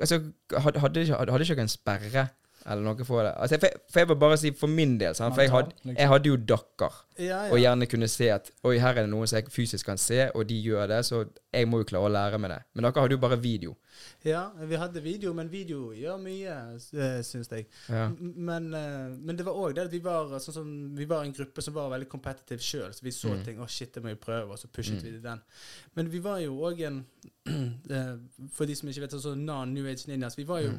altså 0.00 0.22
hadde, 0.56 0.80
hadde, 0.80 1.06
hadde 1.12 1.44
ikke 1.44 1.54
dere 1.56 1.60
en 1.66 1.68
sperre 1.68 2.28
eller 2.68 2.82
noe 2.84 3.04
for 3.04 3.22
det? 3.24 3.34
Altså, 3.36 3.58
for, 3.60 3.68
for 3.90 4.00
jeg 4.00 4.08
vil 4.08 4.16
bare 4.16 4.36
si 4.38 4.50
for 4.56 4.66
min 4.72 4.96
del, 4.98 5.14
sant? 5.14 5.34
for 5.34 5.42
jeg 5.42 5.50
hadde, 5.50 5.72
liksom. 5.84 5.96
jeg 5.98 6.08
hadde 6.08 6.26
jo 6.32 6.36
dakker. 6.36 6.92
Ja, 7.18 7.44
ja. 7.48 7.52
Og 7.52 7.58
gjerne 7.58 7.86
kunne 7.90 8.08
se 8.08 8.28
at 8.30 8.50
Oi, 8.64 8.76
her 8.78 8.94
er 8.94 9.02
det 9.06 9.10
noen 9.10 9.26
som 9.26 9.36
jeg 9.40 9.50
fysisk 9.50 9.86
kan 9.86 9.98
se, 9.98 10.30
og 10.34 10.46
de 10.48 10.54
gjør 10.62 10.86
det, 10.88 11.00
så 11.06 11.24
jeg 11.52 11.66
må 11.66 11.80
jo 11.82 11.84
klare 11.88 12.06
å 12.06 12.12
lære 12.14 12.38
med 12.38 12.50
det. 12.50 12.58
Men 12.74 12.84
dere 12.86 13.02
hadde 13.02 13.16
jo 13.16 13.18
bare 13.18 13.38
video. 13.42 13.76
ja, 14.24 14.44
vi 14.68 14.76
hadde 14.78 15.00
video, 15.02 15.32
men 15.34 15.48
video 15.50 15.92
gjør 15.96 16.18
mye, 16.22 16.54
uh, 16.94 17.18
syns 17.26 17.48
jeg. 17.50 17.66
Ja. 17.88 18.04
Men, 18.20 18.68
eh, 18.74 19.08
men 19.18 19.36
det 19.36 19.44
var 19.46 19.58
òg 19.58 19.74
det 19.74 19.86
at 19.88 19.92
vi 19.92 19.98
var 20.04 20.30
sånn 20.38 20.54
som, 20.54 20.68
vi 20.94 21.04
var 21.10 21.24
en 21.24 21.32
gruppe 21.34 21.62
som 21.64 21.74
var 21.74 21.90
veldig 21.90 22.08
kompetitiv 22.08 22.62
sjøl. 22.62 22.92
Så 22.94 23.02
vi 23.02 23.10
så 23.10 23.28
Mm. 23.34 23.44
ting. 23.44 23.58
Å, 23.58 23.66
shit, 23.68 23.92
det 23.94 24.02
må 24.04 24.08
vi 24.12 24.14
prøve. 24.14 24.50
Og 24.52 24.58
så 24.58 24.68
pushet 24.68 25.02
Mm. 25.02 25.12
vi 25.12 25.18
den. 25.18 25.40
Men 25.96 26.10
vi 26.10 26.18
var 26.20 26.38
jo 26.38 26.54
òg 26.60 26.80
en 26.86 27.04
eh, 27.90 28.14
For 28.54 28.66
de 28.66 28.74
som 28.76 28.88
ikke 28.88 29.00
vet, 29.00 29.10
sånn 29.18 29.44
non 29.44 29.72
New 29.74 29.86
Age 29.86 30.06
Ninjas 30.06 30.36
Vi 30.36 30.44
var 30.44 30.60
jo 30.60 30.72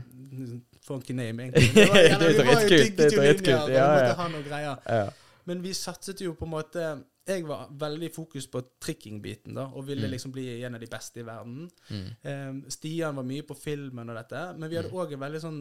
Funky 0.85 1.13
name, 1.13 1.43
egentlig. 1.49 1.73
Det 1.73 1.89
var, 1.89 1.95
Mm. 1.99 2.13
Er 2.13 2.19
vi 2.19 2.37
var 2.37 2.61
jo 2.61 3.63
og 3.63 3.71
ja, 3.71 4.75
ja. 4.87 5.09
Men 5.49 5.63
vi 5.65 5.73
satset 5.77 6.21
jo 6.23 6.35
på 6.37 6.45
en 6.47 6.53
måte 6.53 6.83
Jeg 7.29 7.43
var 7.45 7.67
veldig 7.77 8.07
fokus 8.15 8.47
på 8.49 8.61
trikking-biten 8.81 9.53
da 9.57 9.67
og 9.69 9.83
ville 9.85 10.07
Mm. 10.07 10.11
liksom 10.15 10.31
bli 10.33 10.47
en 10.65 10.75
av 10.77 10.81
de 10.81 10.87
beste 10.89 11.19
i 11.21 11.25
verden. 11.27 11.67
Mm. 11.89 12.07
Eh, 12.23 12.69
Stian 12.73 13.15
var 13.19 13.27
mye 13.27 13.43
på 13.45 13.53
filmen 13.57 14.09
og 14.09 14.17
dette, 14.17 14.41
men 14.57 14.69
vi 14.71 14.79
hadde 14.79 14.89
òg 14.89 15.13
en 15.13 15.21
veldig 15.27 15.41
sånn 15.43 15.59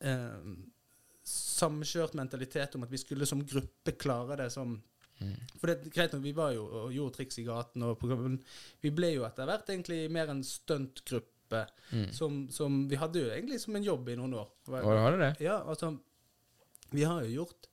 eh, 0.00 0.56
samkjørt 1.26 2.14
mentalitet 2.18 2.74
om 2.74 2.82
at 2.86 2.90
vi 2.90 2.98
skulle 2.98 3.26
som 3.26 3.44
gruppe 3.46 3.96
klare 3.98 4.36
det 4.44 4.50
som 4.54 4.80
Mm. 5.16 5.32
For 5.56 5.70
det 5.70 5.78
er 5.78 5.92
greit 5.94 6.12
nok, 6.12 6.22
vi 6.26 6.32
var 6.36 6.50
jo 6.52 6.66
og 6.66 6.90
gjorde 6.92 7.14
triks 7.16 7.38
i 7.40 7.44
gaten, 7.46 7.82
og 7.82 8.02
men 8.04 8.34
vi 8.82 8.90
ble 8.92 9.14
jo 9.14 9.22
etter 9.24 9.46
hvert 9.48 9.70
egentlig 9.72 10.10
mer 10.12 10.28
en 10.28 10.42
stuntgruppe. 10.44 11.62
Mm. 11.90 12.10
Som, 12.12 12.34
som 12.52 12.82
Vi 12.90 12.96
hadde 13.00 13.22
jo 13.22 13.30
egentlig 13.32 13.60
som 13.62 13.74
en 13.76 13.86
jobb 13.86 14.10
i 14.12 14.16
noen 14.18 14.34
år. 14.34 14.50
Og 14.68 14.74
du 14.76 15.16
det 15.16 15.22
det? 15.38 15.46
Ja, 15.46 15.62
altså 15.64 15.94
Vi 16.92 17.02
har 17.08 17.22
jo 17.24 17.44
gjort 17.46 17.66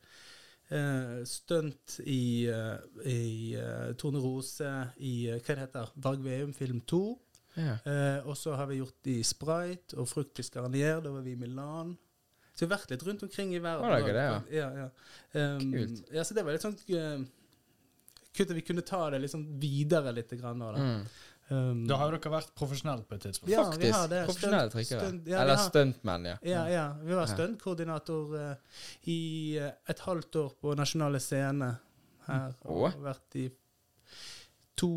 eh, 0.73 1.25
stunt 1.25 1.99
i, 2.05 2.47
eh, 2.47 3.09
i 3.09 3.57
Tone 3.97 4.21
Rose 4.23 4.69
i 4.97 5.13
eh, 5.29 5.39
hva 5.39 5.55
det 5.55 5.67
heter 5.67 5.93
Varg 6.03 6.23
Veum 6.25 6.53
film 6.57 6.81
2. 6.89 7.03
Ja. 7.59 7.75
Eh, 7.85 8.27
og 8.27 8.37
så 8.37 8.55
har 8.57 8.69
vi 8.71 8.79
gjort 8.81 9.11
i 9.11 9.19
Sprite 9.25 9.99
og 10.01 10.09
Fruktisk 10.09 10.57
Garnier. 10.57 11.01
Da 11.03 11.13
var 11.13 11.25
vi 11.25 11.35
i 11.35 11.39
Milan. 11.39 11.93
Så 12.53 12.65
vi 12.65 12.69
har 12.69 12.77
vært 12.77 12.93
litt 12.93 13.05
rundt 13.05 13.23
omkring 13.25 13.53
i 13.55 13.61
verden. 13.61 13.89
Var 13.89 14.09
det, 14.09 14.25
ja? 14.57 14.71
ja, 14.83 14.89
Um, 15.33 15.71
Kult. 15.71 16.11
Ja, 16.13 16.21
så 16.21 16.35
det 16.37 16.43
var 16.45 16.53
litt 16.53 16.61
sånn 16.61 16.75
uh, 16.93 17.23
Kult 18.37 18.51
at 18.51 18.57
vi 18.57 18.61
kunne 18.61 18.83
ta 18.85 18.99
det 19.09 19.23
liksom 19.23 19.47
videre 19.57 20.11
litt. 20.13 20.29
Grann, 20.37 20.61
da. 20.61 20.73
Mm. 20.77 21.07
Um, 21.53 21.81
Da 21.87 21.97
har 21.99 22.09
jo 22.11 22.17
dere 22.17 22.31
vært 22.33 22.53
profesjonelle 22.57 23.05
på 23.09 23.15
et 23.17 23.25
tidspunkt. 23.27 23.51
Ja, 23.53 23.63
vi 23.69 23.71
Faktisk. 23.75 23.95
har 23.97 24.07
det. 24.13 24.21
Profesjonelle 24.29 24.69
trikkere. 24.73 25.01
stunt- 25.07 25.27
ja, 25.33 25.41
Eller 25.43 25.57
stuntmenn, 25.65 26.25
ja. 26.31 26.37
Ja, 26.49 26.63
ja. 26.71 26.85
Vi 27.03 27.13
var 27.19 27.25
stuntkoordinator 27.31 28.35
uh, 28.35 28.55
i 29.15 29.19
uh, 29.61 29.71
et 29.89 29.99
halvt 30.07 30.35
år 30.43 30.55
på 30.61 30.75
Nasjonale 30.79 31.19
Scene 31.19 31.75
her. 32.27 32.55
Og 32.65 32.87
oh. 32.87 33.03
vært 33.03 33.35
i 33.43 33.49
to 34.75 34.87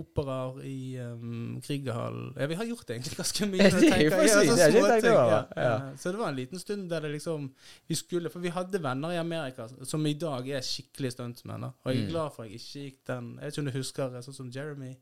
operaer 0.00 0.62
i 0.64 0.96
um, 1.04 1.58
Kriegerhallen. 1.60 2.30
Ja, 2.40 2.46
vi 2.48 2.56
har 2.56 2.64
gjort 2.64 2.88
egentlig 2.90 3.16
ganske 3.18 3.46
mye. 3.50 3.66
Det 3.82 3.90
er 3.92 4.04
jo 4.06 4.10
Ja, 4.10 4.42
det 4.42 4.62
er 4.64 4.96
ikke 4.96 5.12
ja. 5.12 5.26
Ja. 5.28 5.42
Ja. 5.66 5.74
Så 6.00 6.12
det 6.14 6.18
var 6.22 6.30
en 6.32 6.38
liten 6.38 6.58
stund 6.58 6.88
der 6.90 7.04
det 7.04 7.10
liksom 7.18 7.50
Vi 7.86 7.94
skulle 8.00 8.30
For 8.32 8.40
vi 8.40 8.48
hadde 8.54 8.80
venner 8.82 9.12
i 9.12 9.18
Amerika 9.20 9.68
som 9.84 10.06
i 10.08 10.14
dag 10.16 10.48
er 10.48 10.64
skikkelig 10.64 11.12
stuntmenn. 11.12 11.68
Og 11.68 11.92
jeg 11.92 11.98
er 11.98 12.06
Mm. 12.06 12.10
glad 12.14 12.32
for 12.32 12.42
at 12.44 12.50
jeg 12.50 12.60
ikke 12.60 12.84
gikk 12.86 12.98
den 13.12 13.28
Jeg 13.36 13.44
vet 13.44 13.52
ikke 13.52 13.60
om 13.60 13.66
du 13.70 13.76
husker 13.78 14.16
sånn 14.22 14.34
som 14.40 14.50
Jeremy. 14.50 14.94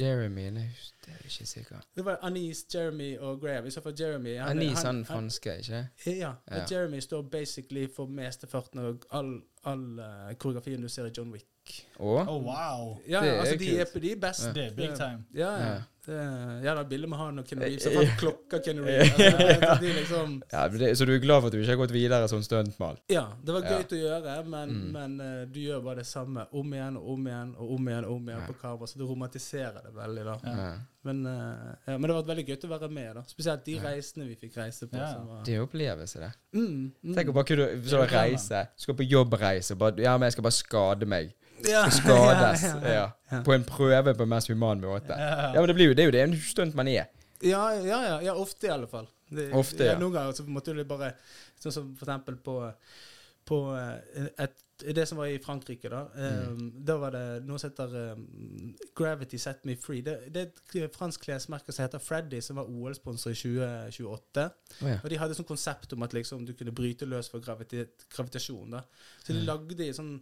Jeremy 0.00 0.50
nei, 0.50 0.68
Det 1.04 1.12
er 1.12 1.24
ikke 1.24 1.46
sikker. 1.46 1.80
Det 1.96 2.04
var 2.04 2.18
Anis, 2.22 2.64
Jeremy 2.74 3.18
og 3.18 3.40
Graham. 3.40 3.66
I 3.66 3.70
så 3.70 3.80
fall 3.82 3.94
Jeremy 4.00 4.36
han- 4.38 4.58
Anis 4.58 4.82
han- 4.82 4.86
han 4.96 5.04
franske, 5.04 5.58
ikke? 5.58 5.88
Ja. 6.06 6.32
Ja. 6.50 6.64
Jeremy 6.70 7.00
står 7.00 7.22
basically 7.22 7.86
for 7.96 8.06
mesteparten 8.06 8.78
av 8.80 9.02
all, 9.10 9.42
all 9.64 9.98
uh, 9.98 10.32
koreografien 10.38 10.82
du 10.82 10.88
ser 10.88 11.06
i 11.06 11.10
John 11.16 11.32
Wick. 11.32 11.46
Og? 12.02 12.28
Oh, 12.28 12.42
wow. 12.42 12.96
Ja, 13.08 13.20
Det 13.22 13.28
er 13.30 13.40
altså 13.40 13.56
de 13.58 13.78
er, 13.80 13.84
på 13.92 13.98
de 14.02 14.12
er 14.12 14.16
best. 14.20 14.46
Ja. 14.46 14.52
Det 14.52 14.64
er 14.66 14.74
big 14.76 14.94
time. 14.96 15.24
Ja, 15.34 15.50
ja. 15.56 15.72
Ja. 16.08 16.60
Ja, 16.64 16.72
da 16.74 16.82
bilde 16.82 17.06
med 17.06 17.16
han 17.18 17.38
og 17.38 17.44
Kenny 17.46 17.62
Reeves. 17.62 17.82
Så 17.86 17.90
Og 17.94 18.08
klokka 18.18 18.58
klokker 18.58 18.62
Ken 18.64 18.80
Reeves. 18.86 19.12
Altså, 19.20 19.76
de 19.80 19.92
liksom, 20.00 20.32
Ja, 20.52 20.94
så 20.98 21.04
du 21.06 21.12
er 21.14 21.18
glad 21.22 21.40
for 21.40 21.46
at 21.46 21.52
du 21.54 21.58
ikke 21.60 21.70
har 21.76 21.76
gått 21.84 21.92
videre 21.94 22.28
som 22.28 22.42
stuntmann? 22.42 22.98
ja, 23.10 23.22
det 23.46 23.54
var 23.54 23.62
Ja. 23.62 23.76
gøy 23.78 23.84
å 23.86 24.00
gjøre, 24.02 24.44
men, 24.44 24.68
Mm. 24.72 24.90
men 24.92 25.20
eh, 25.20 25.44
du 25.46 25.60
gjør 25.60 25.80
bare 25.84 25.96
det 26.02 26.06
samme 26.06 26.46
om 26.52 26.72
igjen 26.74 26.96
og 26.96 27.12
om 27.14 27.26
igjen 27.26 27.54
og 27.58 27.70
om 27.76 27.88
igjen 27.88 28.04
og 28.04 28.16
om 28.16 28.26
igjen 28.28 28.40
Ja. 28.40 28.46
på 28.46 28.58
kamera, 28.60 28.86
så 28.86 28.98
du 28.98 29.04
romantiserer 29.06 29.82
det 29.86 29.94
veldig. 29.94 30.24
da. 30.24 30.74
Men, 31.04 31.24
eh, 31.26 31.74
ja, 31.88 31.96
men 31.98 32.02
det 32.08 32.14
var 32.14 32.22
veldig 32.28 32.44
gøy 32.46 32.56
å 32.62 32.68
være 32.78 32.88
med, 32.94 33.14
da. 33.16 33.22
Spesielt 33.26 33.64
de 33.66 33.72
Ja. 33.74 33.82
reisene 33.88 34.26
vi 34.28 34.36
fikk 34.38 34.56
reise 34.56 34.86
på. 34.86 34.96
Ja. 34.96 35.18
Var, 35.18 35.40
Det 35.44 35.54
er 35.56 35.62
opplevelse, 35.66 36.20
det. 36.20 36.32
mm, 36.54 36.92
mm. 37.04 37.14
Tenk 37.16 37.28
å 37.28 37.34
bare 37.34 37.44
kunne 37.44 37.82
så 37.90 38.02
reise. 38.08 38.60
Du 38.76 38.82
skal 38.84 38.94
på 38.94 39.08
jobbreise. 39.10 39.74
Bare, 39.78 39.96
ja, 39.98 40.16
men 40.16 40.26
jeg 40.28 40.32
skal 40.36 40.42
bare 40.46 40.58
skade 40.60 41.06
meg. 41.06 41.32
ja. 41.66 41.88
Skades. 41.98 42.62
ja, 42.68 42.76
ja, 42.78 42.92
Ja. 42.94 43.10
ja. 43.32 43.42
På 43.42 43.52
en 43.54 43.64
prøve 43.64 44.14
på 44.14 44.22
en 44.22 44.28
mest 44.28 44.48
human 44.48 44.80
måte. 44.80 45.10
Ja. 45.10 45.52
Ja, 45.54 45.60
men 45.60 45.66
det, 45.68 45.74
blir 45.74 45.86
jo, 45.90 45.94
det 45.94 46.02
er 46.04 46.10
jo 46.10 46.14
det 46.18 46.22
en 46.28 46.36
stunt 46.36 46.74
man 46.74 46.86
er. 46.88 47.06
Ja, 47.42 47.70
ja, 47.74 48.02
ja, 48.06 48.20
ja, 48.22 48.34
ofte 48.34 48.68
i 48.68 48.70
alle 48.70 48.86
fall. 48.86 49.08
Det, 49.32 49.48
Ofte, 49.52 49.84
ja. 49.84 49.98
Noen 49.98 50.12
ganger 50.12 50.32
så 50.36 50.44
måtte 50.46 50.74
du 50.76 50.84
bare 50.84 51.14
Sånn 51.58 51.72
som 51.72 51.96
for 51.96 52.04
eksempel 52.06 52.36
på, 52.36 52.56
på 53.48 53.58
eh, 53.78 54.26
et, 54.44 54.52
det 54.82 55.06
som 55.08 55.18
var 55.18 55.26
i 55.26 55.38
Frankrike, 55.38 55.88
da. 55.88 56.02
Um, 56.14 56.52
Mm. 56.58 56.84
Da 56.84 56.96
var 56.98 57.10
det 57.14 57.44
noe 57.46 57.58
som 57.58 57.70
heter 57.70 58.12
um, 58.12 58.74
Gravity 58.98 59.38
Set 59.38 59.64
Me 59.64 59.76
Free. 59.76 60.02
Det, 60.02 60.16
det 60.32 60.42
er 60.74 60.84
et 60.84 60.96
fransk 60.96 61.20
klesmerke 61.26 61.72
som 61.72 61.84
heter 61.86 61.98
Freddy, 62.02 62.40
som 62.40 62.56
var 62.56 62.64
OL-sponsor 62.68 63.30
i 63.30 63.34
2028. 63.34 64.48
Oh, 64.82 64.88
ja. 64.88 64.98
Og 65.04 65.10
de 65.10 65.18
hadde 65.20 65.34
sånn 65.38 65.48
konsept 65.48 65.92
om 65.96 66.02
at 66.02 66.12
liksom 66.16 66.44
du 66.46 66.52
kunne 66.58 66.74
bryte 66.74 67.06
løs 67.08 67.28
for 67.32 67.40
gravitet, 67.44 68.06
gravitasjon. 68.14 68.70
da. 68.70 68.82
Så 69.24 69.32
de 69.32 69.40
Mm. 69.40 69.46
lagde 69.46 69.86
i 69.86 69.92
sånn 69.92 70.20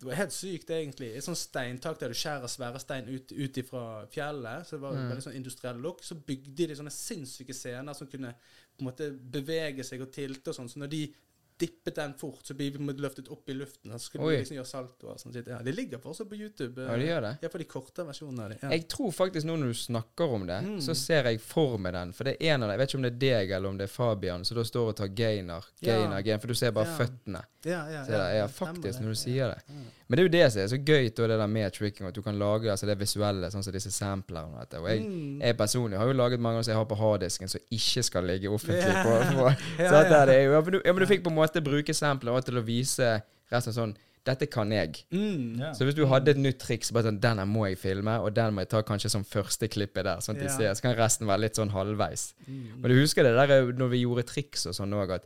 Det 0.00 0.06
var 0.06 0.14
helt 0.14 0.32
sykt, 0.32 0.70
egentlig. 0.70 1.14
Et 1.14 1.22
sånt 1.22 1.36
steintak 1.36 1.98
der 2.00 2.08
du 2.08 2.14
skjærer 2.14 2.48
svære 2.48 2.80
stein 2.80 3.04
ut, 3.06 3.32
ut 3.32 3.52
ifra 3.58 4.06
fjellet. 4.08 4.64
Så 4.64 4.70
det 4.70 4.80
var 4.80 4.92
Mm. 4.94 5.10
veldig 5.10 5.22
sånn 5.26 5.36
industriell 5.36 5.76
look. 5.76 6.00
Så 6.02 6.14
bygde 6.14 6.66
de 6.68 6.74
sånne 6.74 6.90
sinnssyke 6.90 7.52
scener 7.52 7.92
som 7.94 8.06
kunne 8.06 8.32
på 8.78 8.80
en 8.80 8.86
måte 8.86 9.10
bevege 9.30 9.84
seg 9.84 10.00
og 10.00 10.10
tilte 10.10 10.48
og 10.48 10.54
sånn. 10.56 10.70
Så 10.70 10.78
når 10.78 10.88
de 10.88 11.14
dippet 11.60 11.94
den 12.00 12.14
fort, 12.18 12.40
så 12.48 12.54
blir 12.56 12.72
vi 12.78 12.94
løftet 13.04 13.28
opp 13.30 13.48
i 13.52 13.54
luften. 13.54 13.92
Så 13.92 14.08
skulle 14.10 14.24
Oi. 14.26 14.32
de 14.34 14.40
liksom 14.42 14.56
gjøre 14.56 14.70
salto 14.70 15.10
og 15.12 15.20
sånn. 15.20 15.36
Ja, 15.46 15.58
de 15.66 15.72
ligger 15.76 16.00
fortsatt 16.02 16.28
på 16.30 16.38
YouTube. 16.40 16.80
Ja, 16.88 16.96
de 16.96 17.06
gjør 17.06 17.20
det. 17.26 17.32
Ja, 17.44 17.50
for 17.52 17.62
de 17.62 17.68
korte 17.70 18.06
versjonene 18.08 18.46
av 18.46 18.54
det. 18.54 18.58
Ja. 18.62 18.70
Jeg 18.74 18.86
tror 18.88 19.12
faktisk 19.12 19.46
nå 19.50 19.58
når 19.60 19.74
du 19.74 19.78
snakker 19.84 20.34
om 20.40 20.46
det, 20.48 20.58
Mm. 20.64 20.80
så 20.80 20.94
ser 20.96 21.24
jeg 21.30 21.40
for 21.44 21.76
meg 21.78 21.92
den. 21.92 22.12
For 22.16 22.24
det 22.24 22.36
er 22.40 22.54
en 22.54 22.62
av 22.64 22.68
dem, 22.68 22.78
jeg 22.78 22.82
vet 22.82 22.88
ikke 22.94 22.98
om 23.02 23.06
det 23.08 23.12
er 23.12 23.20
deg 23.44 23.50
eller 23.56 23.68
om 23.68 23.76
det 23.78 23.84
er 23.84 23.94
Fabian, 23.94 24.44
som 24.44 24.56
da 24.56 24.64
står 24.64 24.88
og 24.88 24.96
tar 24.96 25.08
gainer. 25.08 25.64
Ja. 25.80 25.94
Gainer, 26.00 26.22
gainer, 26.22 26.40
for 26.40 26.48
du 26.48 26.54
ser 26.54 26.72
bare 26.72 26.86
føttene. 26.98 27.44
ja, 27.64 27.70
ja, 27.86 27.92
ja. 27.92 28.04
det 28.06 28.14
er, 28.20 28.34
ja, 28.40 28.46
faktisk, 28.48 29.00
når 29.00 29.08
du 29.08 29.14
sier 29.20 29.54
det. 29.54 29.76
Ja. 30.10 30.10
Men 30.10 30.16
det 30.16 30.22
er 30.22 30.26
jo 30.28 30.32
det 30.34 30.52
som 30.52 30.60
er 30.62 30.66
så 30.66 30.78
gøy, 30.84 31.08
da, 31.14 31.26
det 31.30 31.38
der 31.38 31.46
med 31.46 31.72
tricking, 31.72 32.06
at 32.08 32.14
du 32.14 32.20
kan 32.22 32.38
lage 32.38 32.66
altså 32.70 32.86
det 32.86 32.98
visuelle, 32.98 33.46
sånn 33.50 33.62
som 33.62 33.72
disse 33.72 33.90
samplerne. 33.94 34.56
og 34.56 34.60
dette. 34.60 34.80
Og 34.82 34.88
jeg, 34.90 35.00
Mm. 35.06 35.40
jeg 35.40 35.56
personlig 35.56 35.98
har 35.98 36.06
jo 36.06 36.12
laget 36.12 36.40
mange 36.40 36.64
som 36.64 36.72
jeg 36.72 36.78
har 36.78 36.84
på 36.84 36.96
harddisken, 36.98 37.48
som 37.48 37.60
ikke 37.70 38.02
skal 38.02 38.24
ligge 38.24 38.48
offentlig 38.50 38.82
Ja. 38.90 39.02
på. 39.04 39.16
på. 39.38 39.54
Så 39.78 39.94
at 39.94 40.10
ja. 40.10 40.24
det 40.26 40.34
er 40.34 40.44
jo, 40.46 40.52
ja, 40.52 40.60
men 40.60 40.72
du, 40.72 40.80
ja, 40.84 40.92
men 40.92 41.00
du 41.00 41.06
fikk 41.06 41.22
på 41.22 41.30
en 41.30 41.36
måte 41.36 41.62
bruke 41.62 41.94
sampler 41.94 42.40
til 42.42 42.54
å 42.58 42.62
vise 42.64 43.22
resten 43.52 43.72
sånn 43.72 43.96
Dette 44.22 44.44
kan 44.52 44.68
jeg. 44.70 44.98
Mm. 45.10 45.58
yeah. 45.58 45.72
Så 45.72 45.86
hvis 45.86 45.94
du 45.96 46.04
hadde 46.04 46.28
et 46.28 46.36
nytt 46.36 46.58
triks, 46.60 46.90
bare 46.92 47.04
sånn, 47.08 47.18
den 47.20 47.38
må 47.48 47.64
jeg 47.70 47.78
filme, 47.78 48.18
og 48.20 48.34
den 48.34 48.52
må 48.52 48.60
jeg 48.60 48.68
ta 48.68 48.82
kanskje 48.82 49.08
som 49.10 49.24
første 49.24 49.66
klippet 49.66 50.04
der, 50.04 50.18
sånn 50.20 50.36
at 50.36 50.42
de 50.42 50.44
Ja. 50.44 50.56
ser, 50.58 50.74
så 50.76 50.82
kan 50.82 50.94
resten 50.94 51.26
være 51.26 51.40
litt 51.40 51.54
sånn 51.56 51.70
halvveis. 51.72 52.34
Mm. 52.46 52.82
Men 52.82 52.90
du 52.90 53.00
husker 53.00 53.22
det 53.24 53.32
der 53.48 53.72
når 53.72 53.88
vi 53.88 54.02
gjorde 54.04 54.26
triks 54.28 54.66
og 54.66 54.74
sånn 54.76 54.92
òg, 54.92 55.10
at 55.14 55.24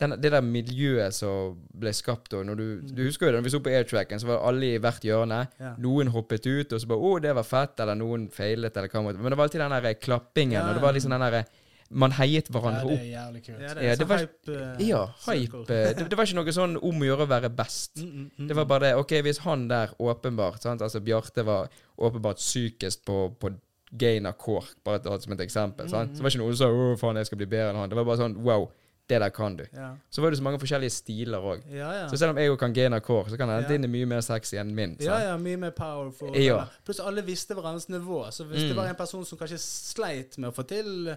den, 0.00 0.14
det 0.20 0.30
der 0.32 0.40
miljøet 0.42 1.14
som 1.14 1.58
ble 1.76 1.92
skapt 1.92 2.32
og 2.34 2.46
når 2.48 2.56
du, 2.56 2.66
du 2.96 3.02
husker 3.04 3.26
jo 3.28 3.32
det, 3.32 3.38
når 3.40 3.46
vi 3.48 3.52
sto 3.54 3.60
på 3.64 3.70
airtracken, 3.76 4.20
så 4.20 4.26
var 4.32 4.42
alle 4.48 4.74
i 4.74 4.78
hvert 4.82 5.02
hjørne. 5.04 5.42
Ja. 5.60 5.74
Noen 5.78 6.08
hoppet 6.14 6.46
ut, 6.48 6.72
og 6.72 6.80
så 6.80 6.88
bare 6.88 6.98
'Å, 7.04 7.20
det 7.22 7.34
var 7.36 7.44
fett', 7.44 7.80
eller 7.84 7.94
noen 8.00 8.28
feilet, 8.32 8.76
eller 8.76 8.88
hva 8.88 9.02
måtte 9.04 9.18
Men 9.20 9.30
det 9.30 9.36
var 9.38 9.44
alltid 9.48 9.60
den 9.60 9.70
der 9.82 9.94
klappingen, 9.94 10.52
Ja, 10.60 10.68
og 10.68 10.74
det 10.74 10.82
var 10.82 10.92
liksom 10.92 11.10
den 11.10 11.20
derre 11.20 11.44
Man 11.92 12.12
heiet 12.12 12.46
hverandre 12.48 12.84
opp. 12.86 12.90
Ja, 12.90 12.96
det 12.96 13.10
er 13.10 13.18
jævlig 13.18 13.40
kult. 13.46 13.60
Ja, 13.60 13.74
det 13.74 13.82
Ja, 13.82 13.90
er 13.90 13.96
det 13.96 13.98
sånn 13.98 14.08
var- 14.08 14.18
hype. 14.18 14.78
eh, 14.78 14.86
Ja, 14.86 15.06
hype. 15.26 15.60
eh, 15.74 15.94
Det, 15.94 16.08
det 16.08 16.16
var 16.16 16.24
ikke 16.24 16.34
noe 16.38 16.52
sånn 16.54 16.76
om 16.82 17.00
å 17.02 17.04
gjøre 17.08 17.26
å 17.26 17.28
være 17.28 17.50
best. 17.56 17.96
Mm, 17.98 18.10
mm, 18.12 18.30
mm. 18.38 18.46
Det 18.48 18.54
var 18.56 18.64
bare 18.64 18.80
det. 18.80 18.94
Ok, 18.94 19.10
hvis 19.26 19.38
han 19.38 19.66
der 19.68 19.88
åpenbart 19.98 20.62
sant? 20.62 20.80
Altså 20.82 21.00
Bjarte 21.00 21.42
var 21.44 21.68
åpenbart 21.98 22.38
sykest 22.38 23.04
på, 23.04 23.34
på 23.40 23.50
gain 23.98 24.24
av 24.26 24.38
kork, 24.38 24.76
bare 24.84 25.00
ta 25.02 25.10
det 25.16 25.22
som 25.24 25.32
et 25.32 25.40
eksempel. 25.40 25.88
Sant? 25.90 26.12
Så 26.14 26.22
det 26.22 26.22
var 26.22 26.30
ikke 26.30 26.38
noen 26.44 26.56
som 26.56 26.66
sa 26.68 26.70
'Å, 26.70 26.98
faen, 27.00 27.16
jeg 27.16 27.26
skal 27.26 27.38
bli 27.38 27.46
bedre 27.46 27.70
enn 27.70 27.76
han'. 27.82 27.88
Det 27.90 27.96
var 27.96 28.04
bare 28.04 28.18
sånn 28.18 28.36
Wow, 28.38 28.70
det 29.10 29.18
der 29.20 29.32
kan 29.34 29.56
du. 29.58 29.64
Ja. 29.74 29.90
Så 30.10 30.22
var 30.22 30.30
det 30.32 30.38
så 30.40 30.44
mange 30.46 30.60
forskjellige 30.62 30.94
stiler 30.94 31.42
òg. 31.52 31.64
Ja, 31.74 31.90
ja. 31.98 32.06
Så 32.10 32.16
selv 32.20 32.30
om 32.34 32.38
jeg 32.40 32.56
kan 32.62 32.72
gain 32.76 32.94
av 32.96 33.02
kork, 33.04 33.28
så 33.32 33.36
kan 33.40 33.50
hende 33.68 33.90
mye 33.90 34.06
mer 34.06 34.22
sexy 34.24 34.56
enn 34.60 34.70
min. 34.74 34.94
Sant? 34.96 35.06
Ja, 35.10 35.18
ja, 35.32 35.36
mye 35.40 35.58
mer 35.66 35.74
powerful. 35.76 36.32
Pluss 36.86 37.00
alle 37.02 37.24
visste 37.26 37.54
hverandres 37.58 37.88
nivå. 37.90 38.22
Så 38.30 38.46
hvis 38.48 38.62
Mm. 38.64 38.68
det 38.70 38.76
var 38.76 38.88
en 38.88 38.96
person 38.96 39.24
som 39.26 39.38
kanskje 39.38 39.58
sleit 39.60 40.38
med 40.38 40.50
å 40.50 40.54
få 40.54 40.62
til 40.66 41.16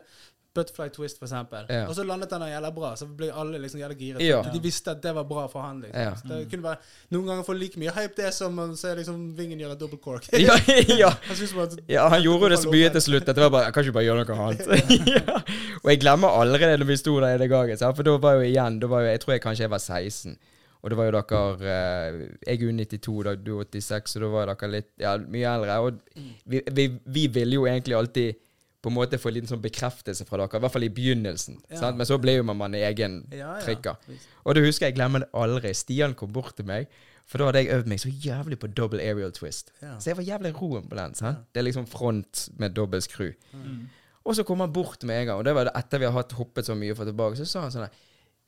butterfly 0.54 0.90
twist, 0.94 1.18
for 1.20 1.26
eksempel, 1.26 1.66
Ja. 1.70 1.88
og 1.90 1.96
så 1.98 2.04
landet 2.06 2.32
han 2.32 2.42
jævla 2.46 2.70
bra, 2.76 2.92
så 3.00 3.08
ble 3.10 3.32
alle 3.34 3.58
liksom 3.64 3.80
jævla 3.82 3.96
giret. 3.98 4.22
Ja. 4.22 4.42
De 4.54 4.60
visste 4.62 4.92
at 4.92 5.02
det 5.02 5.14
var 5.16 5.24
bra 5.26 5.48
for 5.50 5.62
han. 5.66 5.82
liksom. 5.82 6.00
Ja. 6.00 6.14
Så 6.16 6.28
det 6.30 6.50
kunne 6.52 6.64
være 6.64 6.78
Noen 7.16 7.26
ganger 7.32 7.44
få 7.48 7.56
like 7.58 7.80
mye 7.82 7.92
hype 7.96 8.16
det 8.22 8.32
som 8.34 8.58
å 8.60 8.68
se 8.78 8.94
liksom 8.96 9.36
Vingen 9.38 9.60
gjøre 9.60 9.78
double 9.80 9.98
cork. 9.98 10.28
Ja, 10.46 10.56
ja. 10.94 11.10
Han 11.28 11.36
synes 11.36 11.54
bare 11.58 11.68
at 11.72 11.80
Ja, 11.90 12.08
han 12.10 12.22
gjorde 12.22 12.50
det 12.54 12.60
så 12.64 12.70
mye 12.72 12.90
til 12.94 13.02
slutt 13.02 13.28
at 13.30 13.36
det 13.36 13.44
var 13.44 13.50
bare 13.50 13.66
Jeg 13.70 13.74
kan 13.74 13.84
ikke 13.88 13.98
bare 13.98 14.08
gjøre 14.08 14.26
noe 14.26 14.48
annet. 14.48 14.90
ja. 15.18 15.38
Og 15.84 15.90
jeg 15.92 16.00
glemmer 16.06 16.40
aldri 16.42 16.70
det 16.70 16.80
når 16.80 16.90
vi 16.94 16.98
sto 17.02 17.20
der 17.20 17.36
i 17.36 17.42
det 17.42 17.50
gangen. 17.50 17.78
For 17.84 18.04
da 18.04 18.18
var 18.18 18.38
jo 18.38 18.46
igjen 18.48 18.80
da 18.80 18.88
var 18.94 19.02
jo, 19.08 19.14
Jeg 19.14 19.20
tror 19.26 19.34
jeg 19.38 19.42
kanskje 19.50 19.66
jeg 19.68 19.74
var 19.74 19.82
16. 19.82 20.38
Og 20.84 20.90
det 20.92 20.98
var 21.00 21.06
jo 21.08 21.12
dere 21.16 21.74
eh, 21.74 22.16
Jeg 22.46 22.58
er 22.60 22.64
jo 22.68 22.72
92, 22.76 23.24
da, 23.24 23.36
du 23.40 23.54
er 23.60 23.66
86, 23.72 24.14
så 24.18 24.20
da 24.20 24.30
var 24.34 24.50
dere 24.54 24.72
litt 24.74 24.90
ja, 25.00 25.14
mye 25.18 25.54
eldre. 25.58 25.78
Og 25.80 26.02
vi, 26.46 26.62
vi, 26.76 26.88
vi 27.18 27.28
ville 27.40 27.56
jo 27.62 27.66
egentlig 27.72 27.96
alltid 27.96 28.36
på 28.84 28.92
en 28.92 28.98
måte 28.98 29.20
få 29.22 29.32
en 29.32 29.38
liten 29.38 29.48
sånn 29.48 29.64
bekreftelse 29.64 30.26
fra 30.28 30.42
dere, 30.42 30.60
i 30.60 30.64
hvert 30.66 30.74
fall 30.76 30.84
i 30.84 30.92
begynnelsen. 30.92 31.62
Ja. 31.72 31.80
Sant? 31.86 31.98
Men 32.00 32.10
så 32.10 32.18
ble 32.20 32.36
jo 32.36 32.44
man, 32.48 32.60
man 32.60 32.76
egen 32.76 33.22
Ja, 33.32 33.56
ja. 33.64 33.96
Og 34.44 34.58
det 34.58 34.66
husker 34.66 34.90
jeg 34.90 34.98
glemmer 34.98 35.24
det 35.24 35.30
aldri. 35.40 35.72
Stian 35.78 36.16
kom 36.20 36.34
bort 36.36 36.58
til 36.60 36.68
meg, 36.68 36.92
for 37.24 37.40
da 37.40 37.48
hadde 37.48 37.64
jeg 37.64 37.78
øvd 37.78 37.92
meg 37.94 38.02
så 38.04 38.12
jævlig 38.12 38.60
på 38.60 38.68
double 38.76 39.00
aerial 39.00 39.32
twist. 39.32 39.72
Ja. 39.80 39.96
Så 40.04 40.12
jeg 40.12 40.20
var 40.20 40.28
jævlig 40.28 40.52
roen 40.60 40.90
på 40.92 41.00
den. 41.00 41.16
sant? 41.16 41.46
Det 41.56 41.64
er 41.64 41.68
liksom 41.70 41.88
front 41.88 42.50
med 42.60 42.76
dobbel 42.76 43.02
skru. 43.06 43.30
Mm. 43.54 43.86
Og 44.24 44.36
så 44.36 44.44
kom 44.48 44.60
han 44.64 44.74
bort 44.76 45.04
med 45.08 45.22
en 45.22 45.28
gang, 45.28 45.40
og 45.40 45.48
det 45.48 45.56
var 45.56 45.70
det 45.70 45.76
etter 45.80 46.04
vi 46.04 46.10
har 46.10 46.16
hatt 46.16 46.36
hoppet 46.36 46.68
så 46.68 46.76
mye 46.76 46.96
for 46.96 47.08
tilbake. 47.08 47.40
Så 47.40 47.48
sa 47.48 47.64
han 47.64 47.72
sånn 47.72 47.88
der, 47.88 48.04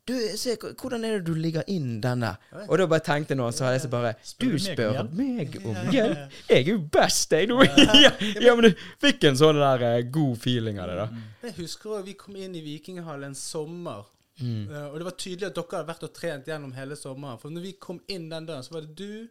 Du, 0.05 0.13
se, 0.37 0.53
hvordan 0.61 1.01
er 1.03 1.15
det 1.17 1.25
du 1.25 1.33
ligger 1.33 1.63
inn 1.71 1.95
denne? 2.01 2.35
Og 2.67 2.77
da 2.77 2.85
bare 2.89 3.01
tenkte 3.01 3.33
noen, 3.37 3.53
så 3.55 3.65
hadde 3.65 3.79
jeg 3.79 3.83
så 3.87 3.89
bare 3.89 4.11
Du 4.37 4.51
spør 4.61 4.99
meg 5.17 5.55
om 5.63 5.79
hjelp? 5.89 6.35
Jeg 6.45 6.59
er 6.59 6.69
jo 6.69 6.75
best, 6.93 7.33
jeg 7.33 7.49
nå! 7.49 7.57
ja, 8.05 8.11
ja, 8.37 8.53
men 8.53 8.67
du 8.67 8.83
fikk 9.01 9.25
en 9.31 9.39
sånn 9.39 9.57
der 9.57 9.85
eh, 9.87 10.03
god 10.13 10.35
feeling 10.43 10.77
av 10.83 10.91
det, 10.91 10.97
da. 10.99 11.23
Jeg 11.47 11.57
husker 11.63 11.95
også 11.95 12.05
vi 12.05 12.13
kom 12.19 12.37
inn 12.37 12.53
i 12.53 12.61
Vikinghallen 12.61 13.31
en 13.31 13.39
sommer. 13.39 14.05
Mm. 14.37 14.67
eh, 14.69 14.85
og 14.91 14.99
det 15.01 15.07
var 15.07 15.17
tydelig 15.17 15.49
at 15.49 15.57
dere 15.57 15.79
hadde 15.79 15.89
vært 15.89 16.05
og 16.05 16.13
trent 16.19 16.53
gjennom 16.53 16.77
hele 16.77 16.99
sommeren. 16.99 17.41
For 17.41 17.55
når 17.55 17.65
vi 17.65 17.73
kom 17.87 18.03
inn 18.05 18.29
den 18.29 18.45
døren, 18.45 18.65
så 18.67 18.77
var 18.77 18.85
det 18.85 18.93
du, 18.99 19.25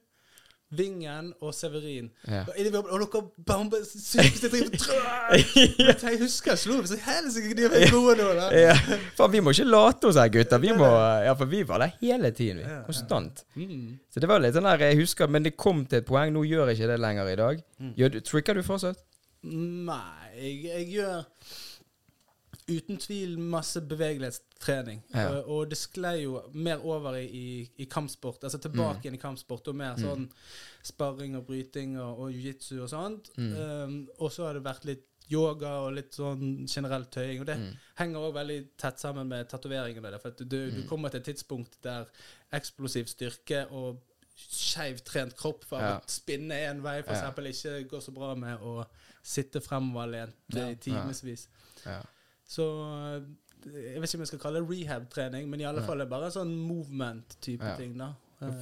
Vingen 0.77 1.31
og 1.41 1.55
Severin. 1.57 2.11
Ja. 2.29 2.43
Og, 2.49 2.83
og 2.83 3.05
dere 3.05 3.23
bomba 3.49 3.81
sykeste 3.87 4.51
tripp. 4.53 4.77
Jeg 5.35 6.21
husker 6.21 6.59
slo 6.61 6.79
meg 6.81 6.91
så 6.91 6.99
helsike 7.07 7.57
de 7.59 7.69
er 7.69 7.89
gode 7.93 8.17
nå. 8.21 8.29
da. 8.39 8.49
Ja. 8.55 8.77
Faen, 9.19 9.33
vi 9.33 9.43
må 9.45 9.55
ikke 9.55 9.67
late 9.69 10.11
oss 10.11 10.21
her, 10.21 10.31
gutter. 10.35 10.63
Vi 10.63 10.75
må, 10.77 10.89
ja, 11.25 11.35
for 11.39 11.51
vi 11.51 11.63
var 11.69 11.85
der 11.85 11.97
hele 12.03 12.31
tiden. 12.37 12.63
vi. 12.63 12.79
Konstant. 12.87 13.45
Mm. 13.55 13.99
Så 14.13 14.23
det 14.23 14.31
var 14.31 14.43
litt 14.43 14.57
sånn 14.57 14.69
der, 14.69 14.87
jeg 14.91 15.01
husker, 15.03 15.31
men 15.31 15.47
det 15.47 15.57
kom 15.61 15.85
til 15.89 16.03
et 16.03 16.09
poeng. 16.09 16.33
Nå 16.35 16.45
gjør 16.49 16.73
jeg 16.73 16.81
ikke 16.81 16.93
det 16.95 17.01
lenger 17.03 17.33
i 17.33 17.39
dag. 17.41 17.65
Mm. 17.81 17.93
Gjør, 18.01 18.21
tricker 18.31 18.59
du 18.59 18.65
fortsatt? 18.67 19.01
Nei, 19.45 20.31
jeg, 20.39 20.59
jeg 20.71 20.91
gjør 20.95 21.25
uten 22.67 22.97
tvil 22.97 23.39
masse 23.39 23.81
bevegelighetstrening. 23.81 25.03
Ja. 25.15 25.29
Og, 25.37 25.49
og 25.49 25.71
det 25.71 25.77
sklei 25.79 26.23
jo 26.23 26.39
mer 26.55 26.81
over 26.85 27.17
i, 27.19 27.27
i, 27.29 27.71
i 27.85 27.85
kampsport. 27.85 28.43
Altså 28.45 28.59
tilbake 28.59 28.95
Mm. 28.97 29.03
igjen 29.05 29.15
i 29.19 29.21
kampsport 29.21 29.69
og 29.69 29.75
mer 29.77 29.97
sånn 30.01 30.31
sparring 30.83 31.37
og 31.37 31.45
bryting 31.47 31.99
og, 32.01 32.19
og 32.25 32.31
jiu-jitsu 32.33 32.79
og 32.83 32.89
sånt. 32.89 33.29
Mm. 33.37 33.51
Um, 33.57 33.99
og 34.19 34.33
så 34.33 34.47
har 34.47 34.55
det 34.55 34.65
vært 34.65 34.85
litt 34.89 35.05
yoga 35.31 35.75
og 35.87 35.95
litt 35.97 36.13
sånn 36.17 36.67
generell 36.69 37.05
tøying. 37.13 37.41
Og 37.41 37.47
det 37.47 37.57
Mm. 37.59 37.77
henger 37.97 38.19
òg 38.31 38.35
veldig 38.35 38.59
tett 38.79 38.99
sammen 39.01 39.29
med 39.29 39.49
tatoveringene. 39.49 40.19
For 40.21 40.31
du, 40.31 40.45
du 40.45 40.83
Mm. 40.83 40.89
kommer 40.89 41.09
til 41.11 41.21
et 41.21 41.27
tidspunkt 41.27 41.79
der 41.83 42.07
eksplosiv 42.53 43.07
styrke 43.09 43.67
og 43.71 44.01
skeivt 44.37 45.05
trent 45.05 45.37
kropp 45.37 45.65
for 45.65 45.79
Ja. 45.81 45.99
å 45.99 46.03
spinne 46.11 46.55
én 46.55 46.81
vei, 46.83 47.03
for 47.03 47.13
Ja. 47.15 47.31
ikke 47.31 47.89
går 47.89 48.01
så 48.01 48.13
bra 48.13 48.35
med 48.35 48.59
å 48.61 48.87
sitte 49.23 49.61
fremoverlent 49.61 50.35
Ja. 50.55 50.69
i 50.69 50.75
timevis. 50.77 51.47
Ja. 51.87 52.03
Så 52.47 52.63
eh, 53.17 53.23
jeg 53.65 54.01
vet 54.01 54.09
ikke 54.11 54.19
om 54.19 54.25
jeg 54.27 54.27
skal 54.29 54.39
kalle 54.43 54.61
det 54.61 54.69
rehab-trening, 54.71 55.49
men 55.49 55.61
i 55.61 55.65
alle 55.65 55.81
Ja. 55.81 55.87
fall 55.87 56.01
er 56.01 56.05
det 56.05 56.11
bare 56.11 56.27
en 56.27 56.31
sånn 56.33 56.55
movement-type 56.69 57.63
Ja. 57.65 57.77
ting, 57.77 57.97
da. 57.99 58.13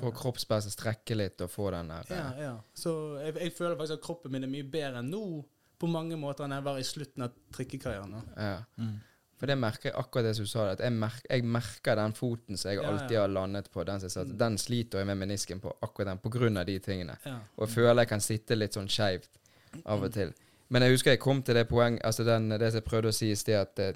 Få 0.01 0.13
kroppspresset 0.15 0.71
strekke 0.77 1.17
litt 1.17 1.41
og 1.41 1.51
få 1.51 1.71
den 1.73 1.89
der 1.89 2.05
Ja, 2.11 2.33
ja. 2.39 2.53
Så 2.75 3.19
jeg, 3.25 3.35
jeg 3.35 3.53
føler 3.53 3.75
faktisk 3.77 3.99
at 3.99 4.03
kroppen 4.05 4.31
min 4.31 4.45
er 4.45 4.49
mye 4.53 4.63
bedre 4.71 4.99
enn 5.01 5.11
nå, 5.11 5.45
på 5.81 5.89
mange 5.91 6.15
måter, 6.17 6.45
enn 6.45 6.53
jeg 6.55 6.63
var 6.63 6.77
i 6.79 6.83
slutten 6.87 7.23
av 7.25 7.33
trikkekarrieren. 7.53 8.23
ja. 8.37 8.59
Mm. 8.79 9.01
For 9.43 9.47
det 9.47 9.57
merker 9.59 9.91
jeg 9.91 9.95
akkurat 9.99 10.23
det 10.23 10.37
som 10.37 10.45
du 10.45 10.49
sa, 10.49 10.69
at 10.71 10.79
jeg, 10.79 10.93
merker, 10.93 11.27
jeg 11.29 11.43
merker 11.43 11.97
den 11.97 12.13
foten 12.13 12.57
som 12.57 12.71
jeg 12.71 12.79
Ja, 12.81 12.89
alltid 12.93 13.11
ja. 13.17 13.21
har 13.23 13.29
landet 13.29 13.73
på. 13.73 13.83
Den, 13.85 13.99
som 13.99 14.09
jeg 14.23 14.29
Mm. 14.31 14.39
den 14.39 14.57
sliter 14.59 14.99
jeg 14.99 15.07
med 15.07 15.19
menisken 15.19 15.61
på 15.61 15.73
akkurat 15.83 16.07
den, 16.07 16.19
på 16.19 16.31
grunn 16.31 16.57
av 16.59 16.67
de 16.67 16.79
tingene. 16.79 17.17
Ja. 17.27 17.41
Og 17.59 17.67
jeg 17.67 17.75
føler 17.75 17.97
jeg 18.03 18.09
kan 18.09 18.21
sitte 18.21 18.55
litt 18.55 18.71
sånn 18.75 18.87
skeivt 18.89 19.29
av 19.85 20.01
og 20.01 20.13
til. 20.13 20.33
Men 20.73 20.83
jeg 20.87 20.95
husker 20.97 21.13
jeg 21.15 21.21
kom 21.23 21.43
til 21.45 21.55
det 21.59 21.67
poeng, 21.69 21.99
altså 22.05 22.25
den, 22.25 22.49
det 22.57 22.73
jeg 22.73 22.85
prøvde 22.87 23.11
å 23.13 23.17
si 23.17 23.29
i 23.33 23.37
sted, 23.37 23.59
at 23.61 23.79
eh, 23.85 23.93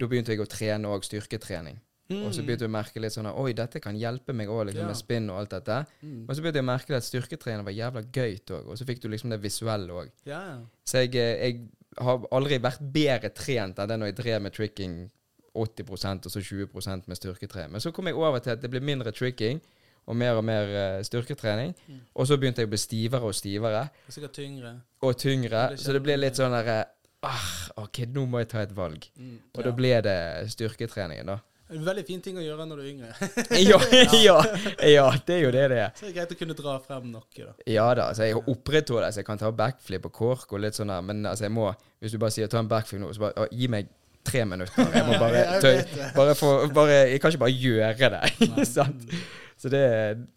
da 0.00 0.06
begynte 0.10 0.32
jeg 0.32 0.40
å 0.42 0.48
trene 0.48 0.88
òg 0.90 1.04
styrketrening. 1.06 1.76
Og 2.14 2.34
så 2.36 2.42
begynte 2.44 2.66
jeg 2.66 2.68
å 2.68 2.72
merke 2.74 3.00
litt 3.00 3.14
sånn 3.14 3.26
at 3.30 3.36
oi, 3.40 3.52
dette 3.56 3.80
kan 3.80 3.96
hjelpe 3.96 4.34
meg 4.36 4.48
òg, 4.52 4.66
liksom, 4.68 4.82
Mm. 4.84 4.88
Ja. 4.88 4.92
med 4.92 4.96
spinn 4.98 5.30
og 5.32 5.38
alt 5.40 5.50
dette. 5.54 5.78
Mm. 6.02 6.26
Men 6.26 6.36
så 6.36 6.42
begynte 6.44 6.60
jeg 6.60 6.64
å 6.66 6.68
merke 6.68 6.96
at 6.98 7.06
styrketrening 7.06 7.64
var 7.64 7.72
jævla 7.72 8.02
gøyt 8.12 8.50
òg, 8.52 8.66
og 8.68 8.76
så 8.78 8.84
fikk 8.84 9.00
du 9.00 9.08
liksom 9.08 9.30
det 9.32 9.40
visuelle 9.40 9.88
òg. 9.92 10.10
Ja, 10.28 10.40
ja. 10.50 10.58
Så 10.84 11.00
jeg, 11.04 11.14
eh, 11.16 11.46
jeg 11.48 11.68
har 11.98 12.26
aldri 12.30 12.58
vært 12.60 12.82
bedre 12.92 13.30
trent 13.34 13.78
enn 13.78 13.88
det 13.88 13.98
når 13.98 14.06
jeg 14.12 14.16
drev 14.20 14.42
med 14.42 14.52
tricking 14.52 15.10
80% 15.54 16.26
og 16.26 16.32
så 16.32 16.40
20% 16.42 17.08
med 17.08 17.16
styrketrening. 17.16 17.72
Men 17.72 17.80
så 17.80 17.92
kom 17.94 18.06
jeg 18.10 18.16
over 18.18 18.38
til 18.42 18.50
at 18.50 18.60
det 18.62 18.70
ble 18.70 18.80
mindre 18.80 19.12
tricking 19.14 19.60
og 20.06 20.16
mer 20.20 20.36
og 20.36 20.44
mer 20.44 20.68
eh, 20.68 20.98
styrketrening. 21.06 21.72
Mm. 21.88 22.00
Og 22.14 22.26
så 22.28 22.36
begynte 22.40 22.60
jeg 22.64 22.68
å 22.68 22.74
bli 22.74 22.80
stivere 22.82 23.24
og 23.30 23.34
stivere 23.34 23.86
Det 23.88 24.10
er 24.12 24.18
Sikkert 24.18 24.36
tyngre. 24.36 24.74
og 25.02 25.16
tyngre. 25.18 25.68
Det 25.74 25.80
Så 25.80 25.92
det 25.96 26.02
ble 26.04 26.16
litt 26.20 26.36
sånn 26.36 26.52
derre 26.52 26.84
ah, 27.24 27.48
OK, 27.80 28.02
nå 28.12 28.26
må 28.28 28.42
jeg 28.42 28.48
ta 28.52 28.60
et 28.66 28.74
valg. 28.76 29.06
Mm. 29.16 29.38
Og 29.54 29.60
Ja. 29.62 29.70
da 29.70 29.72
ble 29.72 30.00
det 30.04 30.18
styrketreningen, 30.52 31.26
da. 31.26 31.38
En 31.72 31.80
veldig 31.82 32.04
fin 32.06 32.20
ting 32.20 32.36
å 32.36 32.42
gjøre 32.44 32.66
når 32.68 32.76
du 32.76 32.82
er 32.82 32.90
yngre. 32.92 33.14
ja, 33.70 33.78
ja, 34.20 34.34
ja, 34.84 35.06
det 35.26 35.34
er 35.38 35.40
jo 35.46 35.50
det 35.54 35.62
det 35.72 35.78
er. 35.80 35.94
Så 35.96 36.04
det 36.04 36.10
er 36.12 36.18
greit 36.20 36.34
å 36.34 36.38
kunne 36.38 36.54
dra 36.58 36.74
frem 36.84 37.06
noe, 37.10 37.24
da. 37.38 37.54
Ja 37.66 37.86
da, 37.96 38.10
altså 38.12 38.28
jeg 38.28 38.36
opprettholder 38.36 39.10
så 39.10 39.22
jeg 39.22 39.26
kan 39.30 39.40
ta 39.40 39.50
backflip 39.50 40.04
og 40.10 40.12
kork 40.12 40.52
og 40.52 40.60
litt 40.60 40.76
sånn 40.76 40.92
der, 40.92 41.00
men 41.02 41.24
altså 41.26 41.46
jeg 41.48 41.54
må 41.56 41.70
Hvis 42.04 42.12
du 42.12 42.18
bare 42.20 42.30
sier 42.36 42.50
ta 42.52 42.60
en 42.60 42.68
backflip 42.68 43.00
nå, 43.00 43.08
så 43.16 43.24
bare 43.24 43.46
å, 43.46 43.48
gi 43.50 43.66
meg 43.72 43.88
tre 44.24 44.44
minutter. 44.44 44.84
Jeg 44.92 45.06
må 45.08 45.16
bare 45.24 45.40
det. 45.64 45.88
bare 46.14 46.34
få 46.36 46.52
bare, 46.76 47.00
Jeg 47.14 47.20
kan 47.24 47.32
ikke 47.32 47.42
bare 47.46 47.56
gjøre 47.56 48.10
det. 48.18 48.66
sant? 48.68 49.08
Så 49.56 49.70
det, 49.72 49.84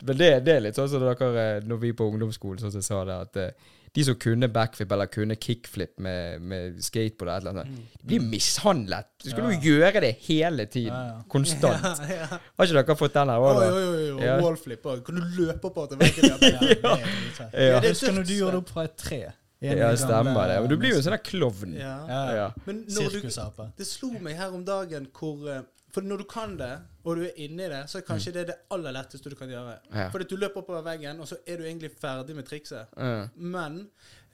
men 0.05 0.17
det, 0.19 0.29
det 0.45 0.53
er 0.55 0.61
litt 0.67 0.75
sånn 0.77 0.89
som 0.91 1.01
dere 1.01 1.61
når 1.65 1.79
vi 1.81 1.91
på 1.97 2.05
ungdomsskolen 2.11 2.59
sånn 2.61 2.71
som 2.71 2.79
jeg 2.83 2.87
sa 2.87 3.03
det, 3.09 3.15
at 3.27 3.37
eh, 3.41 3.73
de 3.97 4.03
som 4.05 4.15
kunne 4.21 4.45
backflip 4.53 4.91
eller 4.93 5.07
kunne 5.09 5.35
kickflip 5.41 5.95
med, 6.05 6.41
med 6.41 6.75
skateboard 6.85 7.47
eller 7.47 7.63
Mm. 7.65 7.77
de 7.97 8.05
blir 8.11 8.21
mishandlet. 8.29 9.07
Du 9.23 9.29
skulle 9.31 9.49
Ja. 9.53 9.59
jo 9.59 9.71
gjøre 9.71 10.01
det 10.03 10.11
hele 10.27 10.65
tiden. 10.69 10.93
Ja, 10.93 11.15
ja. 11.15 11.23
Konstant. 11.27 11.81
Ja, 12.09 12.19
ja. 12.19 12.27
Har 12.57 12.65
ikke 12.67 12.77
dere 12.83 12.95
fått 12.99 13.13
den 13.17 13.29
her 13.33 13.39
òg, 13.41 13.63
jo, 13.63 13.79
jo. 13.79 13.95
jo. 14.11 14.19
Ja. 14.21 14.37
Wallflip 14.43 14.85
òg. 14.85 15.01
Kan 15.07 15.15
du 15.15 15.21
løpe 15.41 15.71
på 15.73 15.83
at? 15.87 15.97
Ja, 16.21 16.37
det. 16.37 16.53
Ja. 16.83 16.93
Ja, 16.93 17.49
det 17.49 17.49
er 17.53 17.81
Jeg 17.81 17.89
husker 17.95 18.13
når 18.19 18.27
du 18.29 18.33
gjorde 18.37 18.51
det 18.51 18.61
opp 18.61 18.69
fra 18.75 18.83
et 18.85 18.97
tre. 18.97 19.21
Ja, 19.65 19.73
det 19.89 19.97
stemmer 20.03 20.45
det. 20.51 20.59
Men 20.61 20.69
du 20.69 20.77
blir 20.77 20.91
jo 20.93 20.99
en 21.01 21.07
sånn 21.07 21.17
klovn. 21.25 21.73
Ja. 21.73 21.95
Ja, 22.07 22.21
Ja. 22.37 22.47
Men 22.67 22.83
Sirkusape. 22.93 23.71
det 23.79 23.87
slo 23.89 24.11
meg 24.21 24.37
her 24.37 24.53
om 24.53 24.61
dagen 24.67 25.07
hvor 25.17 25.47
eh, 25.49 25.63
For 25.97 26.05
når 26.05 26.21
du 26.21 26.25
kan 26.29 26.51
det, 26.59 26.71
og 27.09 27.17
du 27.17 27.23
er 27.25 27.37
inni 27.41 27.65
det, 27.71 27.79
så 27.89 27.97
er 27.97 28.03
kanskje 28.05 28.33
det 28.35 28.43
det 28.51 28.55
aller 28.75 28.93
letteste 28.93 29.31
du 29.33 29.35
kan 29.39 29.49
gjøre. 29.49 29.79
Mm. 29.87 29.95
Ja. 29.97 30.09
Fordi 30.13 30.27
du 30.29 30.35
løper 30.37 30.61
oppover 30.61 30.83
veggen, 30.85 31.19
og 31.23 31.27
så 31.31 31.39
er 31.47 31.57
du 31.57 31.63
egentlig 31.65 31.89
ferdig 31.97 32.35
med 32.37 32.45
trikset. 32.45 32.91
Ja. 32.93 33.23
Men 33.33 33.79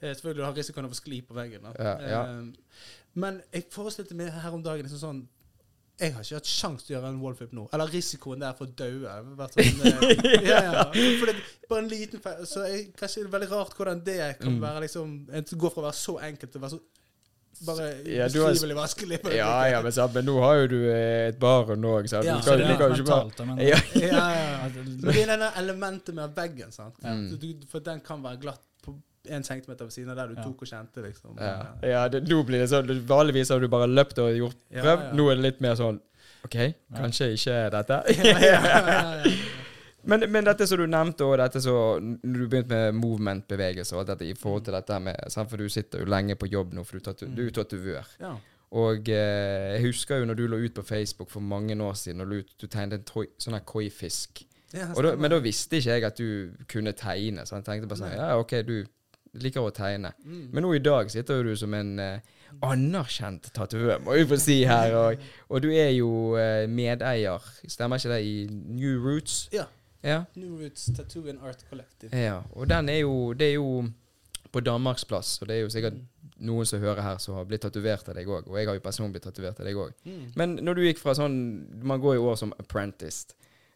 eh, 0.02 0.10
selvfølgelig 0.12 0.42
du 0.42 0.44
har 0.44 0.58
risikoen 0.58 0.84
av 0.90 0.92
å 0.92 0.98
skli 0.98 1.22
på 1.24 1.36
veggen. 1.38 1.64
Ja, 1.78 1.94
ja. 2.04 2.20
Eh, 2.28 2.90
men 3.24 3.40
jeg 3.54 3.64
forestilte 3.72 4.16
meg 4.18 4.28
her 4.44 4.52
om 4.52 4.62
dagen 4.66 4.84
liksom 4.84 5.00
sånn 5.00 5.24
jeg 5.94 6.10
har 6.10 6.24
ikke 6.26 6.38
hatt 6.40 6.48
sjanse 6.50 6.82
til 6.88 6.96
å 6.96 6.98
gjøre 6.98 7.10
en 7.12 7.18
wallflip 7.22 7.52
nå. 7.54 7.68
Eller 7.76 7.92
risikoen 7.94 8.40
der 8.42 8.56
for 8.58 8.66
å 8.66 8.72
daue. 8.74 9.12
Sånn, 9.54 9.84
eh, 9.86 10.42
ja, 10.50 10.56
ja. 10.66 10.82
For 10.90 11.30
det, 11.30 11.34
bare 11.70 11.84
en 11.84 11.90
liten 11.92 12.22
feil. 12.24 12.40
Så 12.50 12.64
jeg, 12.66 12.88
kanskje 12.98 13.22
det 13.22 13.28
er 13.30 13.34
veldig 13.36 13.50
rart 13.52 13.76
hvordan 13.78 14.00
det 14.04 14.16
kan 14.40 14.56
Mm. 14.56 14.60
være 14.66 14.82
liksom 14.88 15.12
Gå 15.54 15.70
fra 15.70 15.84
å 15.84 15.86
være 15.86 15.98
så 16.00 16.16
enkelt 16.28 16.50
til 16.50 16.60
å 16.60 16.64
være 16.66 16.74
så 16.74 16.80
bare 17.66 17.86
Ja, 18.06 18.28
du 18.28 18.40
har- 18.42 18.50
ubeskrivelig 18.50 18.76
vanskelig. 18.76 19.18
på 19.22 19.28
det 19.30 19.36
Ja, 19.38 19.64
ja, 19.70 19.82
men, 19.82 19.92
sant, 19.92 20.14
men 20.14 20.24
nå 20.26 20.38
har 20.40 20.54
jo 20.62 20.66
du 20.68 20.78
eh, 20.90 21.28
et 21.28 21.38
barn 21.38 21.84
òg, 21.84 22.08
så 22.10 22.22
Ja, 22.24 22.36
du 22.36 22.42
Så 22.42 22.50
kan, 22.50 22.58
det 22.58 22.70
er 22.70 22.76
kan 22.76 22.90
jo 22.90 23.02
ikke 23.02 23.10
bare 23.10 23.24
mentalt, 23.30 23.46
men 23.46 23.58
Ja. 23.66 23.78
ja, 23.94 24.28
ja. 24.34 24.68
Men 24.74 25.00
det 25.12 25.22
er 25.22 25.26
denne 25.36 25.50
elementet 25.62 26.14
med 26.14 26.34
veggen, 26.34 26.72
sant. 26.72 26.94
Mm. 27.02 27.30
Så 27.30 27.36
du, 27.40 27.54
for 27.70 27.78
den 27.80 28.00
kan 28.00 28.22
være 28.22 28.40
glatt 28.40 28.60
på 28.84 28.94
en 29.30 29.42
centimeter 29.44 29.84
ved 29.84 29.92
siden 29.92 30.10
av 30.10 30.16
der 30.16 30.26
du 30.28 30.34
Ja. 30.36 30.42
tok 30.42 30.62
og 30.62 30.68
kjente, 30.68 31.02
liksom. 31.02 31.38
Ja, 31.40 31.54
ja 31.82 32.08
det, 32.08 32.24
nå 32.28 32.42
blir 32.44 32.58
det 32.60 32.68
sånn 32.70 33.06
Vanligvis 33.06 33.48
har 33.50 33.60
du 33.60 33.68
bare 33.68 33.86
løpt 33.88 34.18
og 34.18 34.34
gjort 34.36 34.56
Ja, 34.70 34.82
prøv. 34.82 34.98
ja. 35.08 35.12
Nå 35.12 35.30
er 35.30 35.34
det 35.36 35.42
litt 35.42 35.60
mer 35.60 35.74
sånn 35.76 36.00
OK, 36.44 36.74
kanskje 36.94 37.32
ikke 37.32 37.70
dette. 37.72 38.02
ja, 38.18 38.38
ja, 38.38 38.60
ja, 38.66 39.22
ja. 39.24 39.30
men, 40.10 40.24
men 40.32 40.46
dette 40.46 40.66
som 40.68 40.80
du 40.80 40.86
nevnte, 40.90 41.26
og 41.26 41.38
dette 41.40 41.60
som 41.64 42.14
du 42.22 42.40
begynte 42.46 42.72
med 42.72 42.98
movement-bevegelse 43.00 43.96
og 43.96 44.08
dette 44.08 44.26
i 44.28 44.34
forhold 44.38 44.66
til 44.66 44.76
dette 44.76 44.98
med 45.02 45.36
For 45.36 45.60
du 45.60 45.68
sitter 45.72 46.02
jo 46.04 46.10
lenge 46.10 46.36
på 46.40 46.50
jobb 46.50 46.74
nå, 46.76 46.84
for 46.84 46.98
du, 46.98 47.06
tatu, 47.10 47.26
du 47.28 47.46
er 47.46 47.54
tatovør. 47.54 48.10
ja. 48.20 48.34
Og 48.74 49.06
eh, 49.12 49.76
jeg 49.76 49.84
husker 49.84 50.18
jo 50.18 50.26
når 50.26 50.34
du 50.34 50.48
lå 50.50 50.58
ut 50.64 50.74
på 50.74 50.82
Facebook 50.82 51.30
for 51.30 51.44
mange 51.44 51.76
år 51.82 51.94
siden, 51.94 52.24
og 52.24 52.32
du, 52.32 52.40
du 52.58 52.66
tegnet 52.66 53.06
en 53.06 53.28
sånn 53.38 53.54
her 53.54 53.62
koi-fisk. 53.62 54.42
ja 54.74 54.88
da, 54.90 55.12
men 55.14 55.30
da 55.30 55.38
visste 55.38 55.78
ikke 55.78 55.94
jeg 55.94 56.06
at 56.08 56.18
du 56.18 56.50
kunne 56.70 56.92
tegne. 56.98 57.44
Så 57.46 57.60
jeg 57.60 57.68
tenkte 57.68 57.90
bare 57.92 58.00
sånn 58.00 58.16
Ja, 58.16 58.32
OK, 58.40 58.56
du 58.66 58.80
liker 59.42 59.66
å 59.66 59.70
tegne. 59.74 60.10
Mm. 60.24 60.48
Men 60.50 60.66
nå 60.66 60.72
i 60.74 60.82
dag 60.82 61.10
sitter 61.12 61.38
jo 61.38 61.52
du 61.52 61.58
som 61.58 61.74
en 61.74 61.94
eh, 62.02 62.34
anerkjent 62.66 63.52
tatovør, 63.54 64.02
må 64.02 64.18
vi 64.18 64.26
få 64.30 64.40
si 64.42 64.60
her. 64.66 64.94
Og, 64.98 65.22
og 65.48 65.62
du 65.62 65.70
er 65.70 65.92
jo 65.94 66.10
eh, 66.40 66.66
medeier, 66.70 67.46
stemmer 67.70 68.02
ikke 68.02 68.14
det, 68.16 68.20
i 68.26 68.36
New 68.50 68.98
Roots? 69.06 69.44
Ja. 69.54 69.68
Ja. 70.04 70.24
New 70.36 70.58
Roots 70.60 70.90
Tattoo 70.96 71.24
and 71.32 71.40
Art 71.42 71.64
Collective. 71.70 72.10
ja. 72.12 72.42
Og 72.52 72.68
den 72.68 72.88
er 72.92 73.00
jo 73.00 73.32
Det 73.32 73.48
er 73.48 73.54
jo 73.54 73.86
på 74.52 74.60
Danmarksplass, 74.60 75.38
og 75.42 75.48
det 75.48 75.56
er 75.56 75.64
jo 75.64 75.70
sikkert 75.72 75.96
noen 76.44 76.66
som 76.68 76.82
hører 76.82 77.02
her, 77.02 77.16
som 77.18 77.34
har 77.34 77.46
blitt 77.48 77.64
tatovert 77.64 78.08
av 78.10 78.14
deg 78.14 78.28
òg. 78.28 78.46
Og 78.50 78.58
jeg 78.58 78.68
har 78.68 78.76
jo 78.76 78.82
personlig 78.84 79.16
blitt 79.16 79.24
tatovert 79.26 79.58
av 79.58 79.66
deg 79.66 79.78
òg. 79.80 79.94
Mm. 80.06 80.26
Men 80.38 80.54
når 80.62 80.78
du 80.78 80.82
gikk 80.84 81.00
fra 81.02 81.14
sånn 81.18 81.34
Man 81.82 82.02
går 82.02 82.18
jo 82.18 82.28
år 82.30 82.36
som 82.38 82.52
apprentice. 82.58 83.34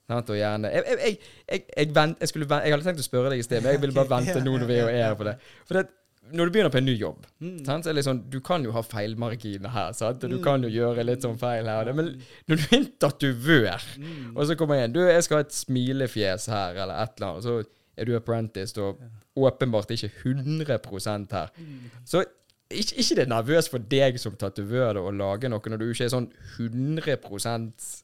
Sant, 0.08 0.30
og 0.32 0.38
gjerne 0.38 0.70
Jeg, 0.72 0.84
jeg, 0.86 0.98
jeg, 0.98 1.16
jeg, 1.48 1.64
jeg, 1.76 1.94
vent, 1.96 2.20
jeg, 2.22 2.30
skulle, 2.30 2.46
jeg 2.48 2.72
hadde 2.72 2.86
tenkt 2.86 3.02
å 3.02 3.06
spørre 3.08 3.32
deg 3.32 3.42
i 3.42 3.44
sted, 3.44 3.60
men 3.64 3.74
jeg 3.74 3.82
ville 3.82 3.96
bare 3.96 4.12
vente 4.16 4.40
nå 4.44 4.54
når 4.56 4.70
vi 4.70 4.78
er 4.84 4.92
her 5.08 5.16
på 5.18 5.26
det. 5.28 5.34
For 5.68 5.80
det, 5.80 5.88
når 6.32 6.44
du 6.46 6.50
begynner 6.52 6.70
på 6.70 6.78
en 6.78 6.84
ny 6.84 6.94
jobb, 6.98 7.26
Mm. 7.40 7.94
liksom, 7.94 8.22
du 8.30 8.40
kan 8.40 8.62
jo 8.64 8.72
ha 8.72 8.82
feilmarginer 8.82 9.68
her, 9.70 9.92
sant? 9.92 10.20
du 10.20 10.28
Mm. 10.38 10.42
kan 10.44 10.62
jo 10.62 10.68
gjøre 10.68 11.04
litt 11.04 11.20
sånn 11.22 11.38
feil 11.38 11.64
her. 11.66 11.92
Men 11.92 12.20
når 12.48 12.56
du 12.56 12.62
er 12.62 12.78
en 12.78 12.92
tatovør, 12.98 13.84
Mm. 13.98 14.36
og 14.36 14.46
så 14.46 14.56
kommer 14.56 14.74
jeg 14.76 14.84
inn 14.84 14.92
Du, 14.92 15.00
jeg 15.00 15.22
skal 15.24 15.36
ha 15.36 15.40
et 15.40 15.52
smilefjes 15.52 16.46
her, 16.46 16.70
eller 16.82 16.94
et 17.02 17.10
eller 17.16 17.28
annet, 17.32 17.36
og 17.36 17.42
så 17.42 17.64
er 17.96 18.04
du 18.04 18.14
apprentice, 18.16 18.76
og 18.78 18.98
åpenbart 19.36 19.90
ikke 19.90 20.10
100 20.24 21.30
her. 21.32 21.48
Mm. 21.58 21.90
Så 22.04 22.24
ikke, 22.70 22.94
ikke 22.98 23.14
det 23.16 23.18
er 23.18 23.32
nervøst 23.32 23.70
for 23.70 23.78
deg 23.78 24.18
som 24.20 24.32
tatovør 24.36 24.96
å 25.00 25.10
lage 25.16 25.48
noe 25.48 25.60
når 25.60 25.78
du 25.78 25.90
ikke 25.92 26.04
er 26.04 26.08
sånn 26.12 26.30
100% 26.58 28.02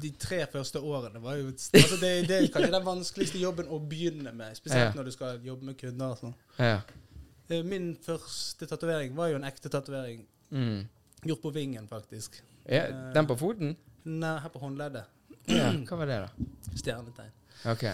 De 0.00 0.10
tre 0.18 0.46
første 0.50 0.80
årene 0.82 1.20
var 1.22 1.36
jo 1.36 1.46
altså 1.52 2.00
det, 2.00 2.26
det 2.26 2.36
er 2.40 2.46
kanskje 2.50 2.72
den 2.72 2.82
vanskeligste 2.86 3.38
jobben 3.38 3.68
å 3.70 3.78
begynne 3.78 4.32
med. 4.34 4.56
Spesielt 4.56 4.94
Ja. 4.96 5.00
når 5.00 5.04
du 5.04 5.10
skal 5.12 5.38
jobbe 5.46 5.62
med 5.62 5.78
kunder. 5.78 6.10
og 6.10 6.18
sånn. 6.18 6.34
Ja. 6.58 6.80
Eh, 7.50 7.62
Min 7.66 7.92
første 8.04 8.66
tatovering 8.70 9.16
var 9.16 9.32
jo 9.32 9.36
en 9.40 9.44
ekte 9.48 9.68
tatovering. 9.72 10.24
Mm. 10.50 10.84
Gjort 11.26 11.42
på 11.42 11.50
vingen, 11.54 11.88
faktisk. 11.90 12.40
ja. 12.68 12.86
Den 13.14 13.26
på 13.26 13.36
foten? 13.38 13.76
Nei, 14.04 14.36
her 14.40 14.48
på 14.54 14.58
håndleddet. 14.62 15.04
Ja. 15.50 15.72
Hva 15.88 15.96
var 16.00 16.06
det, 16.08 16.18
da? 16.24 16.48
Stjernetegn. 16.78 17.32
Ok. 17.68 17.84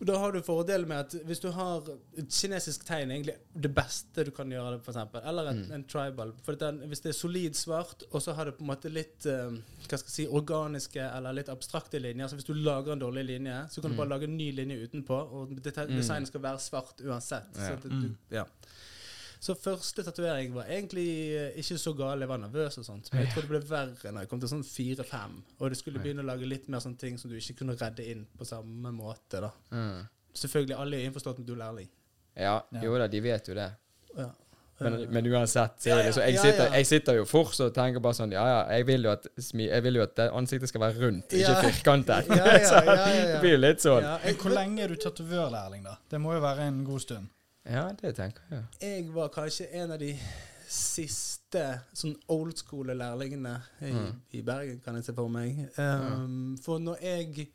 Og 0.00 0.06
Da 0.06 0.14
har 0.18 0.32
du 0.32 0.40
fordelen 0.40 0.88
med 0.88 0.96
at 0.96 1.14
hvis 1.28 1.40
du 1.42 1.50
har 1.52 1.82
et 2.16 2.28
kinesisk 2.32 2.86
tegn, 2.88 3.10
egentlig 3.12 3.34
det 3.52 3.70
beste 3.76 4.24
du 4.24 4.30
kan 4.30 4.48
gjøre, 4.48 4.70
det, 4.78 4.82
for 4.84 4.92
eksempel, 4.94 5.20
eller 5.28 5.50
en, 5.50 5.58
Mm. 5.66 5.72
en 5.76 5.84
tribal 5.84 6.32
For 6.42 6.54
den, 6.54 6.78
Hvis 6.88 7.00
det 7.02 7.10
er 7.10 7.18
solid 7.18 7.54
svart, 7.54 8.02
og 8.10 8.22
så 8.22 8.32
har 8.34 8.44
det 8.46 8.54
på 8.56 8.62
en 8.64 8.70
måte 8.70 8.88
litt 8.88 9.26
uh, 9.26 9.50
hva 9.52 9.98
skal 9.98 10.08
jeg 10.08 10.14
si, 10.16 10.26
organiske 10.26 11.00
eller 11.16 11.32
litt 11.32 11.48
abstrakte 11.48 12.00
linjer 12.00 12.28
Så 12.28 12.34
Hvis 12.36 12.44
du 12.48 12.54
lager 12.54 12.92
en 12.92 12.98
dårlig 13.00 13.24
linje, 13.26 13.66
så 13.70 13.80
kan 13.82 13.90
du 13.90 13.94
Mm. 13.94 13.98
bare 13.98 14.08
lage 14.08 14.24
en 14.24 14.36
ny 14.38 14.50
linje 14.52 14.88
utenpå, 14.88 15.20
og 15.32 15.48
det, 15.62 15.76
Mm. 15.76 15.96
designet 15.96 16.28
skal 16.28 16.40
være 16.40 16.58
svart 16.58 17.00
uansett. 17.04 17.56
Ja. 17.58 17.76
Du, 17.76 17.88
Mm. 17.88 18.16
ja. 18.30 18.44
Så 19.40 19.54
første 19.56 20.04
tatovering 20.04 20.52
var 20.52 20.68
egentlig 20.68 21.06
eh, 21.32 21.54
ikke 21.62 21.78
så 21.80 21.94
gal. 21.96 22.20
Jeg 22.20 22.28
var 22.28 22.40
nervøs 22.42 22.76
og 22.82 22.84
sånt. 22.84 23.08
Men 23.12 23.22
jeg 23.24 23.30
tror 23.32 23.46
det 23.46 23.50
ble 23.54 23.60
verre 23.70 24.12
når 24.12 24.26
jeg 24.26 24.30
kom 24.32 24.42
til 24.42 24.50
sånn 24.52 24.64
fire-fem. 24.68 25.38
Og 25.58 25.72
du 25.72 25.78
skulle 25.78 26.02
begynne 26.02 26.20
å 26.24 26.28
lage 26.28 26.48
litt 26.48 26.68
mer 26.68 26.82
sånne 26.84 27.00
ting 27.00 27.16
som 27.20 27.32
du 27.32 27.38
ikke 27.38 27.56
kunne 27.62 27.76
redde 27.80 28.04
inn 28.12 28.26
på 28.36 28.44
samme 28.48 28.92
måte. 28.92 29.40
da 29.40 29.50
Mm. 29.72 30.04
Selvfølgelig 30.36 30.76
alle 30.78 30.96
er 31.00 31.08
innforstått 31.08 31.40
med 31.40 31.48
at 31.48 31.48
du 31.48 31.54
er 31.56 31.62
lærling. 31.64 31.88
Ja, 32.38 32.60
jo 32.84 32.92
da, 33.00 33.08
de 33.10 33.20
vet 33.24 33.48
jo 33.48 33.56
det. 33.56 33.70
Ja. 34.16 34.28
Men, 34.80 34.94
men 35.12 35.26
uansett, 35.26 35.86
Ja, 35.86 35.98
ja, 35.98 36.04
jeg, 36.08 36.38
sitter, 36.38 36.64
ja. 36.70 36.76
jeg 36.78 36.86
sitter 36.88 37.18
jo 37.18 37.24
fortsatt 37.28 37.66
og 37.66 37.74
tenker 37.76 38.00
bare 38.00 38.16
sånn 38.16 38.30
Ja, 38.32 38.44
ja, 38.48 38.60
jeg 38.78 38.86
vil 38.88 39.04
jo 39.04 39.10
at, 39.12 39.26
jeg 39.36 39.82
vil 39.84 39.98
jo 39.98 40.04
at 40.06 40.22
ansiktet 40.30 40.70
skal 40.70 40.80
være 40.86 41.02
rundt, 41.02 41.34
ikke 41.36 41.58
firkantet. 41.66 42.30
Ja, 42.32 42.46
ja, 42.46 42.62
Så 42.64 42.78
ja, 42.78 42.94
ja, 42.94 43.10
ja. 43.10 43.26
Det 43.34 43.42
blir 43.42 43.56
jo 43.56 43.60
litt 43.60 43.84
sånn. 43.84 44.06
Hvor 44.40 44.54
lenge 44.54 44.86
er 44.86 44.94
du 44.94 44.96
tatovørlærling, 45.02 45.84
da? 45.84 45.98
Det 46.08 46.20
må 46.22 46.32
jo 46.36 46.40
være 46.44 46.70
en 46.70 46.80
god 46.86 47.04
stund. 47.04 47.28
Ja, 47.64 47.90
det 47.92 48.14
tenker 48.16 48.42
jeg. 48.50 48.64
jeg 48.80 49.10
var 49.14 49.28
kanskje 49.28 49.66
en 49.76 49.90
av 49.92 49.98
de 50.00 50.14
siste 50.70 51.62
sånn 51.98 52.14
old 52.30 52.56
school-lærlingene 52.56 53.56
i, 53.82 53.90
Mm. 53.92 54.20
i 54.32 54.40
Bergen, 54.42 54.80
kan 54.80 54.94
jeg 54.94 55.04
se 55.04 55.12
for 55.14 55.28
meg. 55.28 55.68
Um, 55.78 56.56
For 56.62 56.78
når 56.78 56.96
jeg 57.02 57.48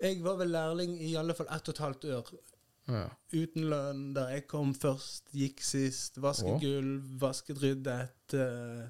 Jeg 0.00 0.22
var 0.22 0.36
vel 0.36 0.48
lærling 0.54 0.92
i 1.02 1.14
alle 1.16 1.34
fall 1.34 1.48
ett 1.50 1.68
og 1.68 1.74
et 1.74 1.78
halvt 1.78 2.04
år 2.04 2.28
Ja. 2.88 3.08
uten 3.32 3.64
lønn 3.68 4.14
da 4.14 4.28
jeg 4.28 4.46
kom 4.46 4.72
først, 4.74 5.24
gikk 5.34 5.60
sist, 5.60 6.16
vasket 6.22 6.52
oh. 6.54 6.60
gulv, 6.60 7.02
vasket 7.20 7.58
ryddet. 7.62 8.10
uh, 8.34 8.86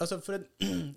altså, 0.00 0.20
for 0.20 0.32
det 0.38 0.46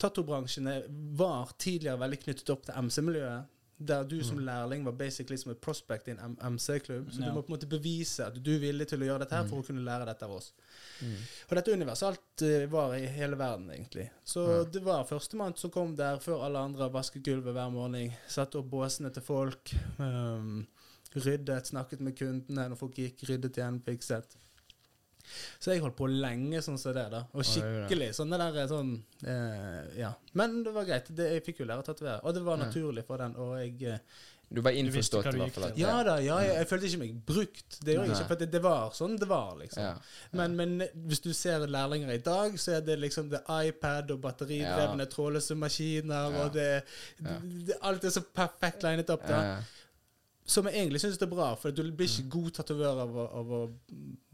Tattobransjen 0.00 0.66
er- 0.66 0.86
var 1.16 1.50
tidligere 1.58 1.98
veldig 1.98 2.20
knyttet 2.22 2.50
opp 2.50 2.62
til 2.64 2.74
MC-miljøet. 2.74 3.44
Der 3.80 4.04
du 4.04 4.18
som 4.22 4.38
lærling 4.38 4.84
var 4.84 4.92
basically 4.92 5.36
som 5.40 5.52
et 5.52 5.60
prospect 5.60 6.08
i 6.08 6.10
en 6.10 6.36
MC-klubb. 6.52 7.10
Så 7.10 7.20
Ja. 7.20 7.26
du 7.26 7.32
må 7.32 7.42
på 7.42 7.48
en 7.52 7.56
måte 7.58 7.66
bevise 7.68 8.26
at 8.26 8.34
du 8.44 8.50
er 8.54 8.58
villig 8.60 8.86
til 8.88 9.00
å 9.00 9.06
gjøre 9.06 9.18
dette 9.20 9.34
her 9.34 9.44
for 9.48 9.62
å 9.62 9.66
kunne 9.66 9.80
lære 9.84 10.04
dette 10.06 10.22
av 10.26 10.30
oss. 10.36 10.52
Og 11.48 11.56
dette 11.56 11.72
universalt 11.72 12.42
eh, 12.42 12.66
var 12.66 12.92
i 12.94 13.06
hele 13.06 13.36
verden, 13.38 13.70
egentlig. 13.70 14.10
Så 14.24 14.44
Ja. 14.46 14.64
det 14.64 14.82
var 14.84 15.04
førstemann 15.04 15.56
som 15.56 15.70
kom 15.70 15.96
der 15.96 16.18
før 16.18 16.44
alle 16.44 16.58
andre, 16.58 16.90
vasket 16.92 17.22
gulvet 17.24 17.54
hver 17.54 17.70
morgen, 17.72 18.12
satte 18.28 18.58
opp 18.58 18.68
båsene 18.70 19.10
til 19.12 19.22
folk, 19.22 19.74
um, 19.98 20.66
ryddet, 21.16 21.66
snakket 21.66 22.00
med 22.00 22.16
kundene 22.16 22.68
når 22.68 22.76
folk 22.78 22.94
gikk, 22.94 23.24
ryddet 23.28 23.56
igjen, 23.56 23.80
fikset. 23.82 24.36
Så 25.60 25.72
jeg 25.74 25.80
holdt 25.84 25.96
på 25.98 26.08
lenge 26.10 26.62
sånn 26.64 26.78
som 26.80 26.94
det, 26.96 27.06
da. 27.12 27.24
Og 27.34 27.44
Ja, 27.44 27.50
skikkelig 27.52 28.10
sånn 28.18 28.30
det 28.30 28.38
der 28.42 28.66
sånn 28.70 28.92
eh, 29.26 29.98
Ja. 30.00 30.12
Men 30.34 30.62
det 30.64 30.72
var 30.74 30.84
greit. 30.88 31.08
Det, 31.14 31.30
jeg 31.36 31.44
fikk 31.46 31.60
jo 31.64 31.70
lære 31.70 31.82
å 31.84 31.86
tatovere. 31.86 32.20
Og 32.24 32.34
det 32.34 32.42
var 32.46 32.56
naturlig 32.60 33.04
for 33.06 33.18
den. 33.22 33.34
Og 33.36 33.56
jeg 33.60 33.82
eh, 33.94 33.98
Du 34.50 34.60
var 34.66 34.74
innforstått 34.74 35.28
i 35.30 35.38
hvert 35.38 35.54
fall. 35.54 35.72
Ja 35.78 36.02
da, 36.02 36.16
ja, 36.18 36.40
jeg, 36.42 36.56
jeg 36.58 36.66
følte 36.66 36.86
ikke 36.88 36.98
meg 37.04 37.18
brukt. 37.28 37.76
Det 37.86 37.94
gjorde 37.94 38.08
jeg 38.08 38.16
ikke. 38.16 38.28
For 38.32 38.40
det, 38.40 38.48
det 38.50 38.62
var 38.64 38.90
sånn 38.98 39.14
det 39.20 39.28
var, 39.30 39.52
liksom. 39.60 39.82
Ja. 39.84 39.92
Men, 40.32 40.56
men 40.58 40.72
hvis 41.06 41.20
du 41.22 41.28
ser 41.32 41.66
lærlinger 41.70 42.10
i 42.10 42.18
dag, 42.18 42.56
så 42.58 42.72
er 42.78 42.80
det 42.82 42.96
liksom 42.98 43.28
det 43.30 43.44
er 43.46 43.68
iPad 43.70 44.10
og 44.10 44.18
batteridrevne 44.24 45.06
trådløse 45.12 45.54
maskiner, 45.54 46.32
Ja. 46.34 46.42
og 46.44 46.52
det, 46.56 46.70
Ja. 47.22 47.36
det 47.68 47.78
Alt 47.82 48.04
er 48.04 48.10
så 48.10 48.24
perfekt 48.26 48.82
linet 48.82 49.10
opp. 49.14 49.22
da 49.28 49.38
Ja. 49.44 49.60
Som 50.50 50.66
jeg 50.66 50.80
egentlig 50.80 50.98
syns 51.02 51.20
er 51.22 51.28
bra, 51.30 51.52
for 51.60 51.70
du 51.70 51.84
blir 51.94 52.08
ikke 52.10 52.24
god 52.32 52.48
tatovør 52.56 53.00
av, 53.04 53.10
av 53.38 53.50
å 53.54 53.58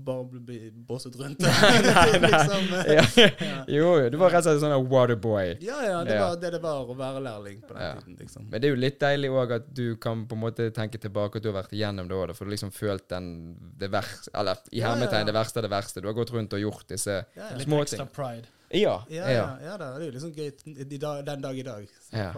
bare 0.06 0.40
bli 0.46 0.70
båset 0.88 1.16
rundt. 1.20 1.40
nei, 1.44 1.80
nei. 1.84 2.04
liksom, 2.24 2.70
Ja. 2.96 3.04
ja. 3.16 3.58
Jo, 3.68 3.90
jo, 4.00 4.06
du 4.14 4.16
var 4.20 4.32
rett 4.32 4.46
og 4.46 4.54
slett 4.54 4.62
sånn 4.64 4.88
waterboy. 4.88 5.56
ja, 5.66 5.76
ja, 5.84 5.98
det 6.08 6.14
Ja. 6.16 6.22
var 6.30 6.38
det 6.40 6.52
det 6.56 6.60
var 6.62 6.88
å 6.88 6.96
være 6.96 7.20
lærling 7.26 7.60
på 7.66 7.74
den 7.76 7.82
Ja. 7.84 7.92
tiden. 8.00 8.16
liksom. 8.22 8.48
Men 8.48 8.60
det 8.62 8.70
er 8.70 8.74
jo 8.74 8.80
litt 8.80 8.98
deilig 9.02 9.30
òg 9.42 9.52
at 9.58 9.68
du 9.76 9.84
kan 10.00 10.24
på 10.30 10.38
en 10.38 10.44
måte 10.46 10.70
tenke 10.72 10.98
tilbake 11.02 11.36
at 11.36 11.42
du 11.44 11.52
har 11.52 11.58
vært 11.62 11.76
igjennom 11.76 12.08
det 12.08 12.16
òg, 12.16 12.32
for 12.34 12.44
du 12.46 12.50
har 12.50 12.56
liksom 12.56 12.72
følt 12.72 13.08
den 13.12 13.30
det 13.76 13.90
verste 13.92 14.30
Eller 14.34 14.56
i 14.72 14.80
Ja, 14.80 14.86
ja, 14.86 14.88
ja. 14.88 14.94
hermetegn 14.94 15.26
det 15.26 15.34
verste 15.36 15.60
av 15.60 15.68
det 15.68 15.74
verste. 15.76 16.00
Du 16.00 16.08
har 16.08 16.14
gått 16.16 16.32
rundt 16.32 16.52
og 16.56 16.60
gjort 16.64 16.86
disse 16.88 17.10
Ja, 17.36 17.42
ja. 17.50 17.56
Litt 17.56 17.68
Små 17.68 17.82
ekstra 17.84 18.06
pride. 18.08 18.48
Ja. 18.74 19.04
Ja, 19.08 19.28
ja, 19.30 19.44
ja 19.62 19.76
da, 19.78 19.92
det 19.98 20.02
er 20.02 20.10
jo 20.10 20.14
liksom 20.16 20.32
gøy 20.34 20.50
den 21.24 21.40
dag 21.44 21.58
i 21.58 21.62
dag. 21.62 21.84
Ja. 22.12 22.32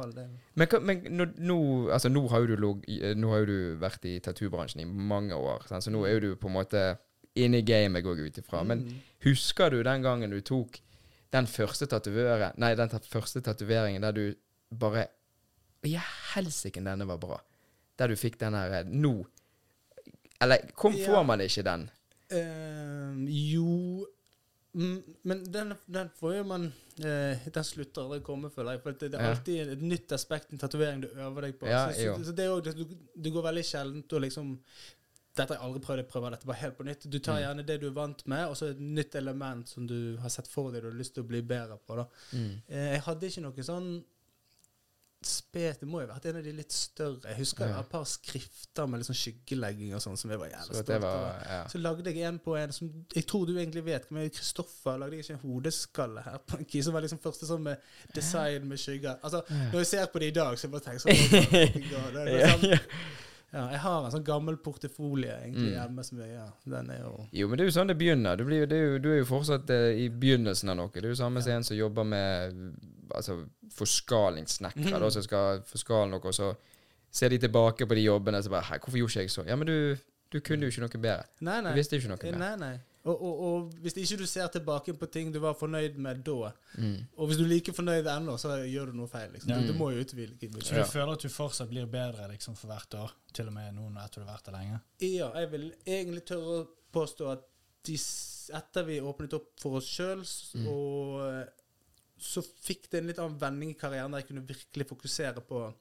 Men, 0.54 0.68
men 0.84 1.04
nå, 1.16 1.26
nå, 1.38 1.56
altså, 1.94 2.08
nå, 2.12 2.26
har 2.28 2.44
du, 2.46 2.56
log- 2.56 2.84
nå 3.16 3.30
har 3.32 3.38
jo 3.44 3.46
du 3.46 3.76
vært 3.80 4.04
i 4.04 4.18
tattoobransjen 4.20 4.82
i 4.82 4.84
mange 4.84 5.34
år, 5.34 5.64
sant? 5.70 5.84
så 5.86 5.90
nå 5.94 6.04
er 6.06 6.18
jo 6.18 6.20
du 6.20 6.36
på 6.36 6.50
en 6.50 6.56
måte 6.58 6.82
inne 7.38 7.62
i 7.62 7.66
gamet, 7.66 8.02
går 8.04 8.18
jeg 8.20 8.26
ut 8.32 8.38
ifra. 8.42 8.64
Men 8.64 8.84
Mm. 8.84 9.00
husker 9.24 9.70
du 9.70 9.82
den 9.82 10.02
gangen 10.02 10.30
du 10.30 10.40
tok 10.40 10.80
den 11.32 11.46
første 11.46 11.86
tatoveringen 11.86 12.52
Nei, 12.56 12.74
den 12.74 12.88
første 12.88 13.40
tatoveringen 13.44 14.02
der 14.02 14.12
du 14.12 14.34
bare 14.72 15.06
Ja, 15.84 16.00
helsike, 16.34 16.80
denne 16.82 17.06
var 17.06 17.18
bra. 17.18 17.40
Der 17.98 18.08
du 18.08 18.16
fikk 18.16 18.38
den 18.40 18.54
her 18.54 18.72
eh, 18.80 18.84
Nå 18.84 19.24
Eller 20.40 20.58
kom, 20.74 20.92
Ja. 20.96 21.06
får 21.06 21.24
man 21.26 21.40
ikke 21.40 21.62
den? 21.64 21.88
Um, 22.30 23.26
jo 23.28 24.06
Men 24.72 25.44
den, 25.52 25.72
den 25.86 26.10
får 26.18 26.34
jo 26.36 26.42
man 26.44 26.66
eh, 27.00 27.38
Den 27.54 27.64
slutter 27.64 28.02
aldri 28.04 28.18
å 28.20 28.24
komme, 28.26 28.50
føler 28.52 28.76
jeg. 28.76 28.82
For 28.84 28.92
det, 28.92 29.08
det 29.14 29.18
er 29.20 29.24
Ja. 29.24 29.30
alltid 29.34 29.72
et 29.72 29.82
nytt 29.82 30.12
aspekt 30.12 30.52
en 30.52 30.58
tatovering 30.60 31.00
du 31.02 31.08
øver 31.08 31.40
deg 31.48 31.58
på. 31.58 31.66
Ja, 31.66 31.86
så, 31.92 32.14
så, 32.18 32.24
så 32.28 32.34
det 32.36 32.44
er 32.46 32.60
det- 32.60 32.76
du, 32.76 32.84
du 33.16 33.30
går 33.30 33.42
veldig 33.48 33.64
sjeldent 33.64 34.12
og 34.12 34.20
liksom 34.26 34.58
dette 35.38 35.54
har 35.54 35.60
jeg 35.60 35.64
aldri 35.68 35.80
prøvd, 35.84 35.98
jeg 36.02 36.08
prøver 36.10 36.30
dette 36.34 36.46
bare 36.50 36.58
helt 36.64 36.76
på 36.76 36.84
nytt. 36.84 37.04
Du 37.10 37.18
tar 37.22 37.36
Mm. 37.38 37.42
gjerne 37.44 37.66
det 37.66 37.80
du 37.80 37.86
er 37.86 37.92
vant 37.94 38.26
med, 38.26 38.48
og 38.48 38.56
så 38.58 38.70
et 38.72 38.80
nytt 38.80 39.14
element 39.14 39.68
som 39.68 39.86
du 39.86 40.16
har 40.18 40.28
sett 40.34 40.48
for 40.50 40.72
deg 40.72 40.82
du 40.82 40.88
har 40.90 40.96
lyst 40.98 41.14
til 41.14 41.22
å 41.22 41.28
bli 41.28 41.40
bedre 41.42 41.78
på. 41.86 41.94
da. 41.96 42.06
Eh, 42.68 42.92
jeg 42.96 43.00
hadde 43.06 43.26
ikke 43.30 43.42
noe 43.44 43.62
sånn 43.62 44.02
spet, 45.24 45.80
Det 45.80 45.88
må 45.88 46.00
jo 46.00 46.06
ha 46.06 46.14
vært 46.14 46.26
en 46.30 46.36
av 46.38 46.44
de 46.44 46.52
litt 46.52 46.72
større. 46.72 47.20
Jeg 47.26 47.36
husker 47.40 47.64
Ja. 47.64 47.66
jeg 47.68 47.74
har 47.74 47.82
et 47.82 47.90
par 47.90 48.04
skrifter 48.04 48.86
med 48.88 49.00
sånn 49.02 49.16
skyggelegging 49.18 49.94
og 49.94 50.00
sånn 50.00 50.16
som 50.16 50.30
jeg 50.30 50.38
var 50.38 50.46
jævlig 50.48 50.76
stolt 50.76 50.90
av. 51.04 51.42
ja. 51.48 51.64
Så 51.68 51.78
lagde 51.82 52.04
jeg 52.14 52.22
en 52.28 52.38
på 52.38 52.56
en 52.56 52.72
som 52.72 52.90
jeg 53.14 53.26
tror 53.26 53.46
du 53.46 53.56
egentlig 53.58 53.84
vet. 53.84 54.10
Men 54.10 54.30
Kristoffer 54.30 54.96
lagde 54.98 55.16
jeg 55.16 55.24
ikke 55.24 55.34
en 55.34 55.50
hodeskalle 55.50 56.22
her 56.22 56.38
på 56.38 56.58
en 56.58 56.64
key, 56.64 56.82
som 56.82 56.92
var 56.94 57.02
liksom 57.02 57.18
første 57.18 57.46
sånn 57.46 57.62
med 57.62 57.78
design 58.14 58.68
med 58.68 58.78
skygger. 58.78 59.18
Altså, 59.22 59.42
Når 59.50 59.78
jeg 59.78 59.86
ser 59.86 60.06
på 60.06 60.18
det 60.20 60.28
i 60.28 60.36
dag, 60.38 60.56
så 60.58 60.68
jeg 60.68 60.70
bare 60.70 60.86
tenker 60.86 61.00
sånn 61.00 61.12
oh 61.12 61.90
God, 61.90 62.12
det 62.26 62.42
er 62.42 62.58
sånn, 62.58 62.80
ja. 63.52 63.58
ja, 63.58 63.70
Jeg 63.70 63.80
har 63.80 64.04
en 64.04 64.10
sånn 64.12 64.24
gammel 64.24 64.56
portefolie 64.56 65.32
egentlig 65.42 65.70
Mm. 65.72 65.76
hjemme 65.78 66.04
som 66.04 66.18
jeg, 66.18 66.30
ja, 66.34 66.46
den 66.66 66.90
er 66.90 66.98
jo 67.00 67.26
Jo, 67.32 67.48
men 67.48 67.56
det 67.58 67.64
er 67.64 67.70
jo 67.70 67.76
sånn 67.80 67.88
det 67.88 67.98
begynner. 67.98 68.36
Du, 68.36 68.44
blir, 68.44 68.66
det 68.66 68.76
er 68.78 68.86
jo, 68.92 68.98
du 68.98 69.08
er 69.12 69.18
jo 69.18 69.24
fortsatt 69.24 69.70
eh, 69.70 70.04
i 70.04 70.08
begynnelsen 70.10 70.68
av 70.70 70.76
noe. 70.76 70.90
Det 70.92 71.04
er 71.04 71.08
jo 71.14 71.20
samme 71.22 71.40
som 71.42 71.52
en 71.52 71.64
som 71.64 71.76
jobber 71.76 72.04
med 72.04 72.58
altså, 73.14 73.38
forskalingssnekkere, 74.02 74.92
Mhm. 74.96 75.00
da, 75.00 75.10
som 75.10 75.22
skal 75.22 75.60
forskale 75.62 76.10
noe, 76.10 76.20
og 76.24 76.34
så 76.34 76.54
ser 77.10 77.28
de 77.30 77.38
tilbake 77.38 77.86
på 77.88 77.94
de 77.94 78.04
jobbene 78.04 78.36
og 78.38 78.44
så 78.44 78.50
bare 78.50 78.64
Hei, 78.68 78.78
hvorfor 78.78 78.98
gjorde 78.98 79.10
ikke 79.12 79.20
jeg 79.22 79.30
så? 79.30 79.46
Ja, 79.48 79.56
men 79.56 79.66
du, 79.66 79.96
du 80.30 80.40
kunne 80.40 80.62
jo 80.66 80.68
ikke 80.68 80.80
noe 80.84 81.02
bedre. 81.02 81.24
Nei, 81.40 81.60
Du 81.62 81.74
visste 81.74 81.96
jo 81.96 82.00
ikke 82.02 82.08
noe 82.12 82.28
Eh, 82.28 82.32
mer. 82.38 82.38
Nei, 82.38 82.56
nei. 82.56 82.80
Og, 83.04 83.22
og, 83.22 83.40
og 83.40 83.72
hvis 83.80 83.94
ikke 83.96 84.16
du 84.18 84.26
ser 84.26 84.48
tilbake 84.52 84.92
på 84.98 85.06
ting 85.10 85.30
du 85.32 85.38
var 85.40 85.54
fornøyd 85.54 85.96
med 85.96 86.24
da, 86.26 86.50
Mm. 86.78 87.06
og 87.16 87.26
hvis 87.26 87.38
du 87.38 87.44
er 87.44 87.48
like 87.48 87.72
fornøyd 87.72 88.06
ennå, 88.06 88.34
så 88.38 88.56
gjør 88.68 88.86
du 88.86 88.92
noe 88.98 89.08
feil. 89.08 89.30
Liksom. 89.32 89.50
Ja. 89.50 89.60
Du, 89.60 89.68
du 89.72 89.78
må 89.78 89.90
jo 89.94 90.02
utvikle 90.04 90.62
Så 90.62 90.74
Ja. 90.74 90.82
du 90.82 90.90
føler 90.90 91.12
at 91.12 91.20
du 91.22 91.28
fortsatt 91.28 91.70
blir 91.70 91.86
bedre 91.86 92.28
liksom, 92.28 92.56
for 92.56 92.68
hvert 92.68 92.94
år? 92.94 93.12
Til 93.32 93.46
og 93.46 93.52
med 93.54 93.72
nå 93.74 93.86
etter 94.04 94.20
du 94.20 94.26
har 94.26 94.34
vært 94.36 94.44
der 94.50 94.52
lenge? 94.58 94.80
Ja, 95.00 95.30
jeg 95.38 95.50
vil 95.52 95.72
egentlig 95.86 96.24
tørre 96.26 96.58
å 96.64 96.68
påstå 96.92 97.30
at 97.32 97.46
de, 97.84 97.94
etter 98.58 98.84
vi 98.84 99.00
åpnet 99.00 99.32
opp 99.34 99.48
for 99.60 99.76
oss 99.78 99.86
sjøl, 99.86 100.24
Mm. 100.58 100.66
og 100.68 101.20
eh, 101.40 101.46
så 102.18 102.42
fikk 102.42 102.90
det 102.90 102.98
en 103.00 103.06
litt 103.06 103.18
annen 103.22 103.38
vending 103.38 103.70
i 103.70 103.78
karrieren 103.78 104.10
der 104.10 104.18
jeg 104.20 104.28
kunne 104.28 104.46
virkelig 104.46 104.88
fokusere 104.88 105.40
på 105.46 105.72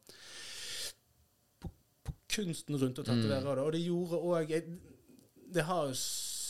på, 1.60 1.70
på 2.06 2.14
kunsten 2.30 2.78
rundt 2.78 3.00
å 3.00 3.04
tatovere 3.04 3.42
Mm. 3.42 3.56
det. 3.56 3.64
Og 3.66 3.72
det 3.74 3.82
gjorde 3.86 4.22
òg 4.22 4.80
Det 5.54 5.64
har 5.64 5.88
jo 5.88 5.94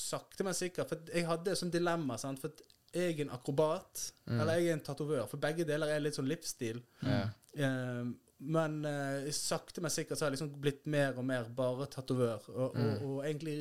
sakte, 0.08 0.44
men 0.48 0.54
sikkert 0.58 0.90
For 0.90 0.98
jeg 1.14 1.26
hadde 1.28 1.52
et 1.52 1.60
sånt 1.60 1.74
dilemma. 1.76 2.18
Sant? 2.18 2.40
For 2.44 2.52
jeg 2.94 3.18
er 3.20 3.26
en 3.26 3.34
akrobat, 3.36 4.06
Mm. 4.28 4.40
eller 4.42 4.54
jeg 4.60 4.68
er 4.70 4.74
en 4.78 4.86
tatovør. 4.88 5.28
For 5.30 5.38
begge 5.38 5.66
deler 5.68 5.88
er 5.94 6.00
litt 6.00 6.16
sånn 6.16 6.28
livsstil. 6.30 6.82
Mm. 7.04 7.30
Um, 7.68 8.16
men 8.40 8.74
uh, 8.86 9.30
sakte, 9.34 9.82
men 9.82 9.90
sikkert 9.92 10.18
så 10.20 10.26
har 10.26 10.32
jeg 10.32 10.38
liksom 10.40 10.52
blitt 10.62 10.86
mer 10.86 11.18
og 11.18 11.26
mer 11.26 11.44
bare 11.58 11.88
tatovør. 11.88 12.50
Og, 12.50 12.68
og, 12.68 12.76
Mm. 12.76 13.06
og 13.06 13.24
egentlig 13.26 13.58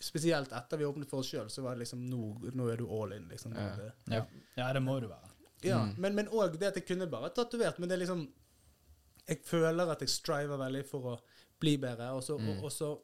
Spesielt 0.00 0.48
etter 0.56 0.78
vi 0.80 0.86
åpnet 0.88 1.10
for 1.10 1.20
oss 1.20 1.28
sjøl, 1.28 1.50
så 1.52 1.60
var 1.60 1.74
det 1.76 1.82
liksom 1.82 2.06
nå, 2.08 2.20
nå 2.56 2.68
er 2.72 2.78
du 2.80 2.86
all 2.88 3.12
in. 3.12 3.26
liksom. 3.28 3.52
Ja. 3.54 3.76
det- 3.76 3.92
Ja, 4.14 4.22
ja 4.56 4.72
det 4.72 4.80
må 4.82 4.98
du 5.00 5.08
være. 5.08 5.28
ja, 5.62 5.84
Mm. 5.84 6.14
Men 6.14 6.26
òg 6.28 6.58
det 6.58 6.68
at 6.68 6.74
jeg 6.76 6.86
kunne 6.86 7.06
bare 7.10 7.28
tatovert. 7.30 7.78
Men 7.78 7.88
det 7.90 7.96
er 8.00 8.06
liksom 8.06 8.28
Jeg 9.28 9.42
føler 9.44 9.90
at 9.92 10.00
jeg 10.00 10.08
striver 10.08 10.56
veldig 10.58 10.86
for 10.86 11.00
å 11.02 11.20
bli 11.60 11.76
bedre. 11.76 12.08
Og 12.16 12.22
så, 12.22 12.38
Mm. 12.38 12.48
og, 12.58 12.64
og 12.64 12.70
så 12.72 12.98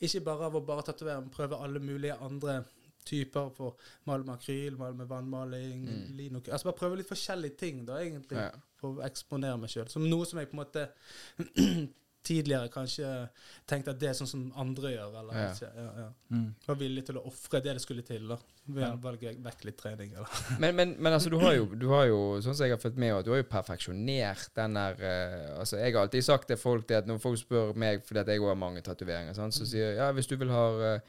ikke 0.00 0.24
bare 0.24 0.44
av 0.48 0.54
å 0.54 0.64
bare 0.66 0.82
tatovere, 0.82 1.20
men 1.20 1.30
prøve 1.30 1.60
alle 1.62 1.80
mulige 1.80 2.16
andre 2.20 2.64
typer 3.04 3.50
for 3.52 3.76
male 4.06 4.24
med 4.24 4.34
akryl, 4.38 4.78
male 4.78 4.94
med 4.96 5.08
vannmaling, 5.08 5.82
Mm. 5.86 6.16
lino 6.16 6.40
Altså 6.40 6.64
bare 6.70 6.78
prøve 6.78 6.96
litt 6.96 7.08
forskjellige 7.08 7.56
ting, 7.58 7.84
da, 7.86 7.98
egentlig 8.00 8.38
Ja. 8.38 8.50
for 8.80 8.94
å 8.94 9.04
eksponere 9.04 9.58
meg 9.60 9.68
sjøl. 9.70 9.88
Som 9.90 10.08
noe 10.08 10.24
som 10.26 10.38
jeg 10.38 10.48
på 10.50 10.54
en 10.58 10.64
måte 10.64 10.88
tidligere 12.24 12.70
kanskje 12.72 13.08
tenkte 13.68 13.92
at 13.92 14.00
det 14.00 14.08
er 14.10 14.16
sånn 14.18 14.30
som 14.30 14.42
andre 14.60 14.94
gjør. 14.94 15.14
Eller 15.20 15.38
Ja. 15.38 15.46
ikke. 15.52 15.70
Ja, 15.76 15.86
ja. 16.02 16.08
Mm. 16.30 16.46
Var 16.66 16.78
villig 16.80 17.04
til 17.06 17.18
å 17.20 17.24
ofre 17.28 17.60
det 17.62 17.74
det 17.76 17.82
skulle 17.84 18.02
til. 18.02 18.28
da 18.28 18.38
Ved 18.66 18.82
Ja. 18.82 18.92
å 18.94 19.00
velge 19.02 19.34
vekk 19.44 19.64
litt 19.64 19.76
trening. 19.76 20.14
Eller. 20.14 20.28
Men, 20.60 20.76
men, 20.76 20.94
men 20.98 21.12
altså, 21.12 21.30
du 21.30 21.36
har 21.38 21.52
jo, 21.54 21.66
du 21.66 21.88
har 21.88 22.06
jo 22.08 22.20
sånn 22.40 22.56
som 22.56 22.64
jeg 22.64 22.72
har 22.72 22.80
fulgt 22.80 22.96
med, 22.96 23.24
du 23.24 23.30
har 23.34 23.42
jo 23.42 23.48
perfeksjonert 23.50 24.54
den 24.56 24.74
der 24.74 24.94
uh, 25.00 25.58
Altså, 25.60 25.76
jeg 25.76 25.92
har 25.92 26.06
alltid 26.06 26.24
sagt 26.24 26.48
til 26.48 26.56
folk 26.56 26.88
det 26.88 27.02
at 27.02 27.06
når 27.06 27.20
folk 27.20 27.38
spør 27.38 27.74
meg, 27.76 28.00
fordi 28.06 28.20
at 28.20 28.32
jeg 28.32 28.40
har 28.40 28.54
mange 28.56 28.80
tatoveringer, 28.80 29.34
så 29.34 29.66
sier 29.66 29.92
jeg 29.92 29.96
ja, 30.00 30.10
hvis 30.12 30.26
du 30.26 30.36
vil 30.36 30.50
ha 30.50 30.96
uh, 30.96 31.00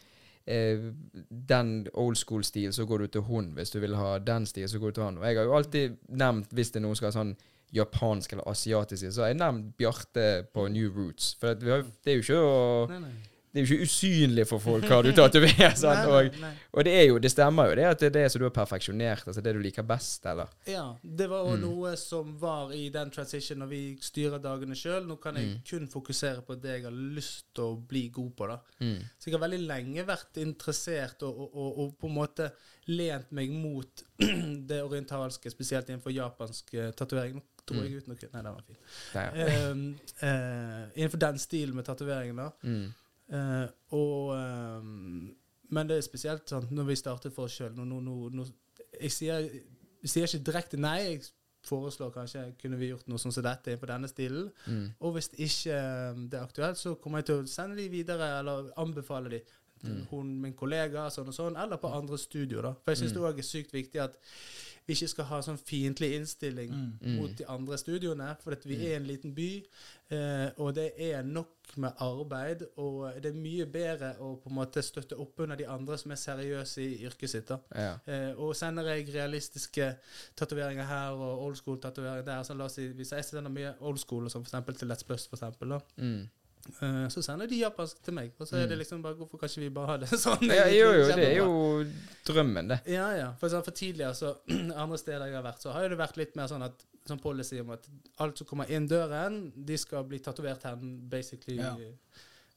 eh, 0.45 0.91
den 1.29 1.87
old 1.93 2.17
school-stil, 2.19 2.73
så 2.73 2.85
går 2.85 3.05
du 3.05 3.07
til 3.07 3.21
hun. 3.21 3.53
Hvis 3.55 3.71
du 3.71 3.79
vil 3.79 3.95
ha 3.95 4.17
den 4.19 4.45
stil, 4.45 4.69
så 4.69 4.79
går 4.79 4.91
du 4.91 4.99
til 4.99 5.03
han. 5.03 5.17
Og 5.17 5.25
jeg 5.25 5.37
har 5.37 5.47
jo 5.47 5.55
alltid 5.55 5.97
nevnt, 6.09 6.51
hvis 6.51 6.71
det 6.71 6.81
er 6.81 6.85
noen 6.85 6.95
skal 6.99 7.11
ha 7.11 7.15
sånn 7.15 7.35
japansk 7.73 8.33
eller 8.33 8.47
asiatisk 8.51 9.11
så 9.11 9.21
har 9.25 9.27
jeg 9.33 9.37
nevnt 9.41 9.77
Bjarte 9.77 10.45
på 10.53 10.67
New 10.71 10.91
Roots. 10.95 11.35
For 11.39 11.55
at 11.55 11.63
vi 11.63 11.69
har, 11.71 11.81
det 12.03 12.11
er 12.11 12.19
jo 12.21 12.25
ikke 12.27 12.43
å 12.43 12.85
Nei, 12.89 12.99
nei. 12.99 13.15
det 13.55 13.61
er 13.61 13.65
jo 13.65 13.75
ikke 13.77 13.85
usynlig 13.87 14.43
for 14.49 14.59
folk 14.59 14.83
hva 14.89 14.97
du 15.03 15.11
tatoverer. 15.15 15.75
Og, 16.11 16.39
og 16.75 16.83
det 16.83 16.91
er 16.99 17.05
jo, 17.07 17.17
det 17.23 17.31
stemmer 17.31 17.69
jo 17.71 17.75
det 17.79 17.85
at 17.87 17.99
det 18.03 18.09
er 18.09 18.15
det 18.17 18.23
som 18.33 18.41
du 18.41 18.45
har 18.49 18.51
perfeksjonert, 18.55 19.23
altså 19.27 19.41
det 19.43 19.53
du 19.55 19.61
liker 19.63 19.83
best, 19.87 20.25
eller? 20.27 20.51
Ja, 20.67 20.89
det 21.01 21.29
var 21.31 21.45
Mm. 21.55 21.61
noe 21.63 21.93
som 21.97 22.33
var 22.41 22.73
i 22.75 22.89
den 22.91 23.11
transition 23.15 23.59
når 23.63 23.69
vi 23.71 23.79
styrer 24.03 24.41
dagene 24.43 24.75
sjøl. 24.75 25.05
Nå 25.07 25.15
kan 25.23 25.35
jeg 25.39 25.45
Mm. 25.53 25.61
kun 25.69 25.87
fokusere 25.87 26.41
på 26.43 26.55
det 26.59 26.73
jeg 26.81 26.83
har 26.83 26.91
lyst 26.91 27.45
til 27.55 27.63
å 27.63 27.77
bli 27.87 28.09
god 28.09 28.35
på. 28.35 28.47
da. 28.47 28.59
Mm. 28.81 28.99
Så 29.19 29.29
jeg 29.31 29.33
har 29.39 29.47
veldig 29.47 29.67
lenge 29.67 30.05
vært 30.05 30.37
interessert 30.43 31.23
og, 31.23 31.39
og, 31.55 31.79
og, 31.79 31.97
på 31.99 32.07
en 32.11 32.15
måte 32.19 32.51
lent 32.87 33.31
meg 33.31 33.49
mot 33.51 34.03
det 34.67 34.83
orientalske, 34.83 35.49
spesielt 35.49 35.87
innenfor 35.89 36.11
japansk 36.13 36.73
uh, 36.75 36.91
tatovering. 36.91 37.41
Nå 37.65 37.73
tror 37.73 37.85
jeg 37.87 37.97
ut 37.97 38.07
noe 38.07 38.17
Nei, 38.33 38.41
den 38.43 38.53
var 38.53 38.65
fin. 38.67 38.77
Ehm, 39.41 39.85
eh, 40.21 40.83
innenfor 40.99 41.17
den 41.23 41.39
stilen 41.41 41.75
med 41.75 41.85
tatoveringen, 41.87 42.37
da. 42.37 42.51
Mm. 42.61 42.93
Uh, 43.33 43.67
og 43.97 44.35
ehm, 44.37 45.35
Men 45.73 45.87
det 45.89 45.97
er 45.97 46.01
spesielt 46.05 46.45
sånn 46.51 46.67
når 46.69 46.85
vi 46.91 46.95
startet 46.99 47.33
for 47.33 47.45
oss 47.47 47.55
sjøl 47.57 47.73
jeg, 49.01 49.11
sier, 49.11 50.27
ikke 50.27 50.43
direkte 50.45 50.77
nei. 50.77 50.99
Jeg 51.01 51.23
foreslår 51.65 52.11
kanskje 52.13 52.43
kunne 52.61 52.77
vi 52.77 52.91
gjort 52.91 53.07
noe 53.09 53.17
sånn 53.17 53.33
som 53.33 53.43
dette 53.43 53.71
innenfor 53.73 53.89
denne 53.89 54.07
stilen. 54.07 54.51
Mm. 54.69 54.83
Og 55.01 55.15
hvis 55.17 55.31
ikke 55.33 55.73
ehm, 55.73 56.27
det 56.29 56.37
er 56.39 56.45
aktuelt, 56.45 56.77
så 56.77 56.93
kommer 57.01 57.23
jeg 57.23 57.31
til 57.31 57.41
å 57.41 57.47
sende 57.49 57.75
de 57.81 57.89
videre, 57.89 58.29
eller 58.39 58.69
anbefale 58.77 59.29
de 59.39 59.41
Mm. 59.85 60.05
hun, 60.09 60.29
min 60.41 60.53
kollega, 60.57 61.09
sånn 61.13 61.27
og 61.27 61.33
sånn, 61.35 61.57
eller 61.61 61.77
på 61.77 61.89
andre 61.93 62.17
studioer. 62.17 62.63
da. 62.63 62.71
For 62.73 62.91
jeg 62.93 62.97
syns 63.03 63.11
Mm. 63.11 63.13
det 63.13 63.21
òg 63.27 63.37
er 63.37 63.43
sykt 63.43 63.71
viktig 63.73 63.99
at 64.01 64.15
ikke 64.87 65.07
skal 65.07 65.25
ha 65.25 65.39
sånn 65.41 65.57
fiendtlig 65.57 66.13
innstilling 66.19 66.69
Mm. 66.71 66.91
Mm. 67.01 67.15
mot 67.17 67.37
de 67.37 67.45
andre 67.47 67.77
studioene. 67.77 68.35
For 68.41 68.51
at 68.51 68.63
vi 68.65 68.75
Mm. 68.77 68.83
er 68.85 68.95
en 68.95 69.03
liten 69.07 69.33
by, 69.35 69.63
eh, 70.11 70.49
og 70.57 70.75
det 70.75 70.91
er 70.97 71.21
nok 71.23 71.47
med 71.77 71.91
arbeid. 71.99 72.61
Og 72.77 73.13
det 73.23 73.25
er 73.25 73.33
mye 73.39 73.65
bedre 73.65 74.13
å 74.19 74.35
på 74.41 74.49
en 74.49 74.55
måte 74.55 74.81
støtte 74.83 75.17
opp 75.19 75.39
under 75.39 75.55
de 75.55 75.67
andre 75.67 75.97
som 75.97 76.11
er 76.11 76.15
seriøse 76.15 76.77
i 76.81 77.05
yrket 77.05 77.29
sitt. 77.29 77.47
da. 77.47 77.57
Ja. 77.75 77.97
Eh, 78.07 78.33
og 78.39 78.55
sender 78.55 78.83
jeg 78.83 79.07
realistiske 79.13 79.95
tatoveringer 80.35 80.85
her 80.85 81.09
og 81.11 81.41
old 81.45 81.55
school-tatoveringer 81.55 82.25
der, 82.25 82.43
så 82.43 82.53
la 82.57 82.65
oss 82.65 82.73
si, 82.75 82.87
hvis 82.93 83.11
jeg 83.11 83.25
sender 83.25 83.49
mye 83.49 83.73
old 83.81 83.97
school, 83.97 84.29
som 84.29 84.43
for 84.45 84.49
eksempel 84.57 84.75
til 84.77 84.87
Let's 84.87 85.03
Plus, 85.03 85.27
for 85.27 85.35
eksempel, 85.37 85.69
da, 85.69 85.79
Mm. 85.97 86.29
Eh, 86.81 87.07
så 87.13 87.21
sender 87.25 87.47
de 87.47 87.59
japansk 87.61 88.01
til 88.03 88.13
meg. 88.17 88.31
Og 88.39 88.47
så 88.47 88.57
er 88.57 88.65
det 88.67 88.75
Mm. 88.77 88.81
liksom 88.83 89.01
bare 89.03 89.15
Hvorfor 89.19 89.37
kan 89.37 89.49
ikke 89.49 89.61
vi 89.65 89.69
bare 89.69 89.87
ha 89.87 89.97
det 89.97 90.09
sånn? 90.25 90.43
ja, 90.49 90.65
jo, 90.71 90.91
jo, 90.99 91.05
det 91.15 91.27
er 91.29 91.37
jo 91.37 91.85
drømmen, 92.27 92.67
det. 92.73 92.79
Ja, 92.91 93.09
ja. 93.17 93.29
For, 93.39 93.49
for 93.61 93.71
tidligere, 93.71 94.13
så 94.15 94.35
andre 94.83 94.97
steder 94.97 95.25
jeg 95.29 95.35
har 95.35 95.43
vært, 95.45 95.61
så 95.61 95.71
har 95.75 95.89
det 95.89 95.97
vært 95.97 96.17
litt 96.17 96.35
mer 96.35 96.47
sånn 96.51 96.63
at 96.65 96.85
sånn 97.05 97.19
policy 97.21 97.59
om 97.61 97.69
at 97.75 97.85
alt 98.19 98.37
som 98.41 98.47
kommer 98.49 98.69
inn 98.73 98.87
døren, 98.89 99.51
de 99.55 99.77
skal 99.77 100.03
bli 100.09 100.17
tatovert 100.19 100.63
her, 100.65 100.75
basically. 101.11 101.59
Ja. 101.61 101.75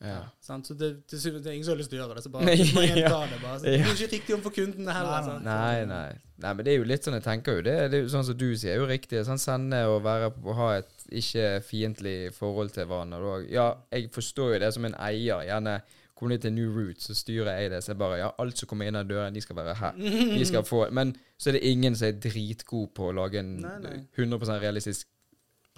Ja. 0.00 0.18
Sant? 0.40 0.66
Så 0.68 0.74
det, 0.78 0.92
det, 1.10 1.18
det 1.18 1.46
er 1.50 1.56
ingen 1.56 1.64
som 1.66 1.72
har 1.74 1.80
lyst 1.80 1.90
til 1.90 1.98
å 1.98 2.04
gjøre 2.04 2.14
det. 2.18 2.22
Så 2.22 2.30
bare 2.30 2.46
Nei, 2.46 2.56
må 2.76 2.82
ja. 2.86 3.10
det 3.26 3.38
bare. 3.42 3.58
Så 3.58 3.66
det 3.66 3.80
blir 3.82 3.94
ikke 3.96 4.10
riktig 4.14 4.34
overfor 4.36 4.54
kundene 4.54 4.94
heller. 4.94 5.28
Nei. 5.42 5.42
Nei, 5.48 5.84
nei. 5.90 6.18
nei, 6.44 6.52
men 6.54 6.64
det 6.68 6.72
er 6.72 6.78
jo 6.78 6.86
litt 6.86 7.08
sånn 7.08 7.16
jeg 7.18 7.24
tenker 7.26 7.58
jo. 7.58 7.64
Det, 7.66 7.76
det 7.90 7.98
er 7.98 8.04
jo 8.06 8.12
sånn 8.14 8.26
som 8.28 8.38
du 8.38 8.46
sier, 8.54 8.76
er 8.76 8.82
jo 8.82 8.88
riktig. 8.90 9.24
Sånn 9.26 9.42
Sende 9.42 9.80
og 9.90 10.02
være 10.06 10.30
ha 10.60 10.68
et 10.78 11.06
ikke 11.22 11.46
fiendtlig 11.66 12.16
forhold 12.36 12.70
til 12.76 12.86
hverandre. 12.90 13.40
Ja, 13.50 13.72
jeg 13.90 14.10
forstår 14.14 14.54
jo 14.54 14.60
det 14.62 14.70
som 14.76 14.86
en 14.86 14.94
eier. 15.02 15.42
Gjerne 15.48 15.80
kommer 16.18 16.34
de 16.34 16.40
til 16.46 16.54
New 16.54 16.70
Roots, 16.74 17.06
så 17.10 17.14
styrer 17.18 17.58
jeg 17.58 17.70
det. 17.74 17.82
Så 17.82 17.92
jeg 17.92 17.98
bare 18.00 18.20
Ja, 18.22 18.30
alt 18.42 18.58
som 18.58 18.70
kommer 18.70 18.86
inn 18.90 18.98
av 18.98 19.06
døren, 19.10 19.34
de 19.34 19.42
skal 19.42 19.58
være 19.58 19.74
her. 19.82 19.98
De 19.98 20.44
skal 20.46 20.62
få 20.66 20.84
Men 20.94 21.14
så 21.38 21.50
er 21.50 21.58
det 21.58 21.66
ingen 21.70 21.94
som 21.98 22.08
er 22.08 22.16
dritgod 22.22 22.90
på 22.94 23.10
å 23.10 23.14
lage 23.18 23.38
en 23.42 23.56
Nei, 23.62 23.74
nei. 23.82 23.96
100% 24.18 24.62
realistisk 24.62 25.06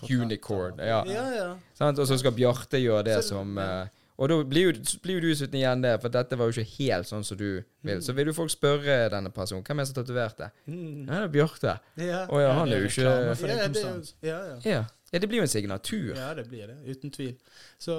unicorn. 0.08 0.78
Ja. 0.80 1.02
Ja, 1.08 1.24
ja. 1.34 1.48
Sånn, 1.76 1.98
Og 2.00 2.06
så 2.08 2.16
skal 2.20 2.32
Bjarte 2.36 2.80
gjøre 2.80 3.04
det 3.10 3.18
Så- 3.22 3.34
som 3.34 3.56
ja. 3.56 3.86
Og 4.20 4.28
da 4.28 4.36
blir 4.44 4.66
jo, 4.68 4.72
blir 5.02 5.16
jo 5.16 5.20
du 5.24 5.30
sittende 5.34 5.62
igjen 5.62 5.82
der, 5.82 5.96
for 6.02 6.12
dette 6.12 6.36
var 6.36 6.50
jo 6.50 6.60
ikke 6.60 6.74
helt 6.76 7.08
sånn 7.08 7.24
som 7.24 7.38
du 7.40 7.62
vil. 7.82 8.02
Så 8.04 8.12
vil 8.12 8.28
jo 8.28 8.34
folk 8.36 8.52
spørre 8.52 9.08
denne 9.14 9.30
personen 9.32 9.64
hvem 9.64 9.80
er 9.80 9.88
som 9.88 9.96
tatoverte. 9.96 10.50
Mm. 10.68 11.06
Ja, 11.08 11.14
det 11.14 11.22
er 11.22 11.32
Bjarte. 11.38 11.74
Ja. 11.96 12.26
Å 12.28 12.42
ja, 12.42 12.52
han 12.58 12.68
det 12.68 12.76
er 12.76 12.84
jo 12.84 12.90
ikke 12.90 13.36
for 13.40 13.48
Ja, 13.48 13.68
det 13.72 13.84
ja, 14.28 14.38
ja. 14.50 14.58
ja. 14.68 14.84
ja, 15.12 15.18
det 15.24 15.28
blir 15.32 15.40
jo 15.40 15.46
en 15.48 15.54
signatur. 15.54 16.12
Ja, 16.20 16.34
det 16.36 16.44
blir 16.52 16.66
det. 16.68 16.76
Uten 16.92 17.10
tvil. 17.16 17.34
Så 17.80 17.96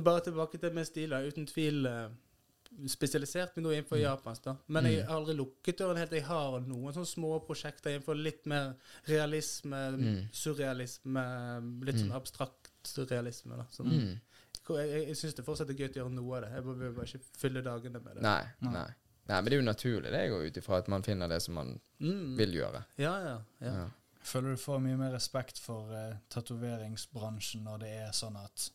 bare 0.00 0.24
tilbake 0.24 0.56
til 0.58 0.72
med 0.72 0.88
stiler. 0.88 1.28
Uten 1.28 1.44
tvil 1.46 1.84
eh, 1.86 2.08
spesialisert 2.88 3.52
meg 3.56 3.66
nå 3.66 3.74
innenfor 3.76 3.98
Mm. 4.00 4.04
japansk. 4.06 4.44
da. 4.44 4.56
Men 4.68 4.84
jeg 4.88 5.04
har 5.04 5.16
aldri 5.20 5.34
lukket 5.36 5.76
døren 5.78 5.98
helt. 6.00 6.10
Jeg 6.16 6.24
har 6.24 6.60
noen 6.60 6.94
sånne 6.96 7.06
små 7.12 7.34
prosjekter 7.46 7.90
innenfor 7.92 8.16
litt 8.16 8.46
mer 8.46 8.74
realisme, 9.06 9.76
Mm. 10.00 10.28
surrealisme, 10.32 11.24
litt 11.84 11.96
Mm. 11.96 12.08
sånn 12.08 12.16
abstrakt 12.16 12.70
surrealisme. 12.84 13.56
da. 13.56 13.64
Sånn. 13.70 13.86
Mm. 13.92 14.20
Jeg, 14.68 14.88
jeg, 14.90 15.06
jeg 15.08 15.16
syns 15.18 15.34
det 15.34 15.44
fortsatt 15.46 15.70
er 15.70 15.78
gøy 15.80 15.88
å 15.88 15.96
gjøre 16.00 16.12
noe 16.14 16.36
av 16.38 16.44
det. 16.44 16.50
Jeg 16.56 16.64
vil 16.66 16.92
bare 16.96 17.06
ikke 17.08 17.38
fylle 17.42 17.62
dagene 17.66 18.00
med 18.04 18.14
det. 18.18 18.22
Nei, 18.22 18.42
Nei. 18.62 18.72
nei. 18.76 18.90
Nei, 19.28 19.36
men 19.38 19.44
det 19.50 19.54
er 19.56 19.60
jo 19.60 19.64
naturlig. 19.66 20.10
Det 20.12 20.20
går 20.32 20.46
ut 20.50 20.56
ifra 20.58 20.78
at 20.82 20.88
man 20.90 21.02
finner 21.06 21.28
det 21.30 21.40
som 21.42 21.54
man 21.54 21.74
Mm. 22.02 22.36
vil 22.36 22.54
gjøre. 22.58 22.84
Ja, 22.98 23.12
ja. 23.22 23.34
ja. 23.62 23.72
Ja. 23.82 23.88
Føler 24.22 24.54
du 24.56 24.60
får 24.62 24.80
mye 24.82 24.96
mer 24.98 25.12
respekt 25.14 25.58
for 25.62 25.90
uh, 25.94 26.16
tatoveringsbransjen 26.30 27.62
når 27.66 27.78
det 27.84 27.90
er 28.04 28.12
sånn 28.14 28.36
at 28.38 28.68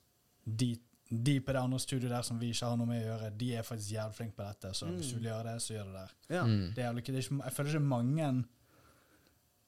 de, 0.43 0.69
de 1.09 1.37
på 1.43 1.51
det 1.55 1.61
andre 1.61 1.79
studioet 1.79 2.11
der 2.11 2.23
som 2.27 2.39
vi 2.39 2.49
ikke 2.51 2.67
har 2.71 2.77
noe 2.79 2.87
med 2.87 3.03
å 3.03 3.07
gjøre, 3.09 3.31
de 3.39 3.49
er 3.59 3.63
faktisk 3.67 3.91
jævlig 3.95 4.15
flinke 4.17 4.35
på 4.39 4.47
dette. 4.47 4.71
Så 4.75 4.87
hvis 4.91 5.11
du 5.11 5.17
vil 5.19 5.29
gjøre 5.31 5.51
det, 5.53 5.57
så 5.63 5.73
gjør 5.75 5.91
det 5.91 5.97
der. 6.01 6.15
ja. 6.35 6.43
Mm. 6.47 6.61
Det 6.75 6.83
er 6.83 6.93
det 6.95 7.03
er 7.03 7.03
ikke, 7.03 7.41
jeg 7.43 7.55
føler 7.57 7.71
ikke 7.75 7.83
mange 7.95 8.31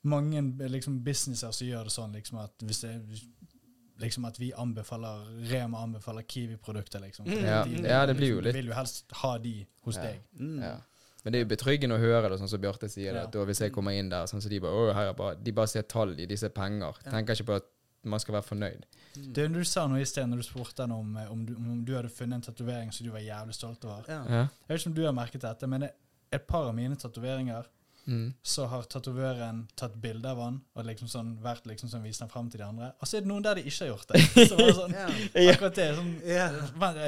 mange 0.08 0.42
liksom, 0.72 1.02
businesser 1.04 1.52
som 1.52 1.68
gjør 1.68 1.90
det 1.90 1.92
sånn 1.96 2.14
liksom 2.16 2.38
at 2.40 2.64
hvis 2.64 2.80
det 2.86 2.94
liksom 4.00 4.26
at 4.26 4.38
vi 4.40 4.52
anbefaler 4.54 5.26
Rema 5.52 5.82
anbefaler 5.84 6.22
Kiwi-produkter, 6.24 7.00
liksom. 7.04 7.26
Mm. 7.28 7.44
Ja, 7.46 7.64
De- 7.64 7.88
ja, 7.88 8.06
det 8.06 8.16
blir 8.18 8.30
jo 8.36 8.42
liksom, 8.42 8.44
litt 8.44 8.54
Du 8.56 8.60
vil 8.62 8.72
jo 8.72 8.74
helst 8.78 9.12
ha 9.24 9.38
de 9.38 9.66
hos 9.86 9.96
Ja. 9.98 10.02
deg. 10.04 10.22
Mm. 10.40 10.62
Ja. 10.64 10.76
Men 11.24 11.34
det 11.34 11.40
er 11.40 11.44
jo 11.46 11.50
betryggende 11.56 11.96
å 11.98 12.00
høre 12.00 12.30
det, 12.30 12.40
sånn 12.40 12.48
som 12.50 12.62
Bjarte 12.62 12.88
sier 12.90 13.14
det. 13.14 13.26
Da 13.32 13.44
hvis 13.46 13.60
jeg 13.60 13.74
kommer 13.76 13.92
inn 13.92 14.08
der, 14.10 14.24
sånn 14.26 14.42
som 14.42 14.50
de 14.50 14.60
bare, 14.60 14.72
«Å, 14.72 14.94
her 14.96 15.10
er 15.10 15.14
bare, 15.14 15.36
de 15.36 15.52
bare 15.52 15.68
ser 15.68 15.82
tall 15.84 16.14
i, 16.18 16.26
de 16.26 16.38
ser 16.38 16.50
penger. 16.50 16.96
Ja. 17.06 17.12
Tenker 17.12 17.36
ikke 17.36 17.46
på 17.46 17.56
at 17.60 17.64
man 18.04 18.20
skal 18.20 18.36
være 18.36 18.44
fornøyd. 18.48 18.84
Mm. 19.18 19.34
Det 19.34 19.52
Du 19.52 19.64
sa 19.66 19.86
noe 19.88 20.00
i 20.00 20.06
sted 20.06 20.26
når 20.30 20.38
du 20.38 20.44
spurte 20.44 20.80
henne 20.86 20.96
om, 20.96 21.18
eh, 21.18 21.30
om, 21.32 21.46
du, 21.46 21.56
om 21.56 21.84
du 21.84 21.94
hadde 21.94 22.10
funnet 22.10 22.36
en 22.36 22.42
tatovering 22.54 22.94
som 22.94 23.06
du 23.06 23.12
var 23.12 23.20
jævlig 23.20 23.54
stolt 23.54 23.84
over. 23.84 24.06
Ja. 24.08 24.24
Ja. 24.30 24.42
Jeg 24.48 24.70
vet 24.70 24.80
ikke 24.80 24.88
om 24.88 24.94
du 24.96 25.04
har 25.06 25.12
merket 25.14 25.42
dette, 25.42 25.68
men 25.68 25.84
et 26.32 26.48
par 26.48 26.70
av 26.70 26.74
mine 26.76 26.96
tatoveringer 26.96 27.66
Mm. 28.10 28.34
så 28.42 28.66
har 28.72 28.88
tatovøren 28.90 29.68
tatt 29.78 29.94
bilde 30.02 30.26
av 30.32 30.40
han 30.42 30.56
og 30.76 30.86
liksom 30.88 31.08
sånn, 31.12 31.28
vært 31.46 31.68
liksom 31.70 31.92
sånn, 31.92 32.02
vist 32.08 32.24
den 32.24 32.30
fram 32.32 32.50
til 32.50 32.64
de 32.64 32.66
andre. 32.66 32.88
Og 33.00 33.06
så 33.08 33.18
er 33.20 33.22
det 33.22 33.30
noen 33.30 33.44
der 33.46 33.60
de 33.60 33.66
ikke 33.70 33.86
har 33.86 33.92
gjort 33.94 34.08
det. 34.16 34.22
Så 34.50 34.58
var 34.58 34.66
det 34.66 34.76
sånn, 34.80 34.96
Ja. 35.46 35.52
akkurat 35.54 35.76
det 35.78 35.88
sånn, 36.00 36.12
Ja. 36.26 36.48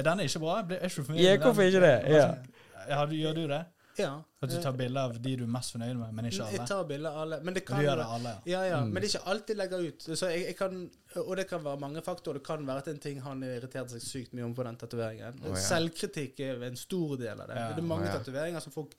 Den 0.06 0.20
er 0.20 0.30
ikke 0.30 0.44
bra? 0.46 0.60
Ble- 0.62 0.78
Er 0.82 0.92
ikke 0.92 1.02
du 1.02 1.08
fornøyd 1.10 1.24
med 1.24 1.32
den? 1.32 1.46
hvorfor 1.48 1.64
ikke 1.72 1.82
det? 1.88 1.96
Ja. 2.14 2.28
sånn, 2.28 2.52
ja, 2.94 3.06
du, 3.06 3.16
gjør 3.18 3.34
du 3.40 3.48
det? 3.56 3.62
Ja. 3.97 4.12
At 4.41 4.49
du 4.49 4.56
tar 4.62 4.73
bilde 4.73 5.01
av 5.01 5.13
de 5.21 5.34
du 5.38 5.43
er 5.43 5.49
mest 5.51 5.73
fornøyd 5.75 5.97
med, 5.99 6.13
men 6.17 6.27
ikke 6.30 6.47
Jeg 6.49 6.60
alle? 6.60 6.67
tar 6.67 6.86
bilder 6.89 7.10
av 7.10 7.21
alle. 7.25 7.39
Men 7.45 7.58
det 7.58 7.63
kan 7.67 7.77
du 7.80 7.86
gjør 7.86 7.99
det 8.01 8.06
alle, 8.15 8.30
ja. 8.30 8.39
Ja, 8.51 8.62
ja. 8.69 8.80
Mm. 8.82 8.93
Men 8.93 9.04
det 9.04 9.10
er 9.10 9.19
ikke 9.19 9.34
alt 9.34 9.47
de 9.47 9.56
legger 9.60 9.84
ut. 9.88 10.06
Så 10.08 10.30
jeg, 10.32 10.45
jeg 10.47 10.56
kan, 10.58 10.80
og 11.25 11.34
det 11.38 11.45
kan 11.49 11.63
være 11.65 11.82
mange 11.84 12.01
faktorer. 12.06 12.39
Det 12.39 12.45
kan 12.47 12.65
være 12.67 12.84
at 12.86 12.88
en 12.93 13.01
ting 13.04 13.21
han 13.21 13.43
irriterte 13.43 13.95
seg 13.97 14.06
sykt 14.08 14.34
mye 14.38 14.47
om 14.47 14.56
på 14.58 14.65
den 14.67 14.80
tatoveringen. 14.82 15.41
Oh, 15.43 15.51
ja. 15.51 15.62
Selvkritikk 15.67 16.39
er 16.47 16.65
en 16.69 16.80
stor 16.80 17.17
del 17.21 17.43
av 17.43 17.51
det. 17.51 17.60
Ja. 17.60 17.67
Det 17.75 17.84
er 17.84 17.89
mange 17.91 18.08
oh, 18.08 18.13
ja. 18.13 18.17
tatoveringer 18.17 18.65
som 18.65 18.73
folk 18.73 18.95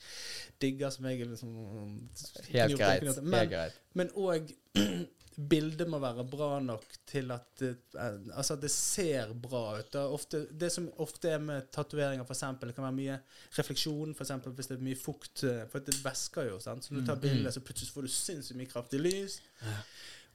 digger, 0.62 0.94
som 0.94 1.10
jeg 1.10 1.26
liksom 1.26 1.56
Helt 2.52 2.78
greit. 2.78 3.02
knurter. 3.02 3.22
Helt 3.22 3.22
Men, 3.34 3.50
greit. 3.56 3.80
men 3.98 4.14
òg 4.14 4.54
bildet 5.36 5.88
må 5.88 5.98
være 6.02 6.24
bra 6.28 6.58
nok 6.60 6.84
til 7.08 7.30
at 7.32 7.46
det, 7.60 7.70
eh, 7.98 8.18
altså 8.36 8.54
at 8.58 8.60
det 8.64 8.70
ser 8.70 9.32
bra 9.34 9.78
ut. 9.78 9.94
Ofte, 10.02 10.42
det 10.52 10.68
som 10.72 10.88
ofte 11.00 11.30
er 11.30 11.38
med 11.42 11.70
tatoveringer, 11.72 12.24
f.eks., 12.28 12.44
det 12.60 12.74
kan 12.76 12.84
være 12.84 12.98
mye 12.98 13.18
refleksjon, 13.58 14.14
for 14.14 14.24
eksempel, 14.26 14.52
hvis 14.52 14.68
det 14.70 14.76
er 14.78 14.84
mye 14.84 14.98
fukt. 14.98 15.44
eh, 15.48 15.64
For 15.72 15.78
det 15.80 15.96
væsker 16.04 16.50
jo. 16.50 16.58
sant? 16.60 16.84
Så 16.84 16.94
når 16.94 17.00
du 17.00 17.06
tar 17.06 17.20
bildet 17.22 17.38
bilde, 17.38 17.52
så 17.52 17.60
plutselig 17.64 17.92
får 17.94 18.02
du 18.02 18.08
sinnssykt 18.08 18.58
mye 18.60 18.70
kraftig 18.72 19.00
lys. 19.00 19.40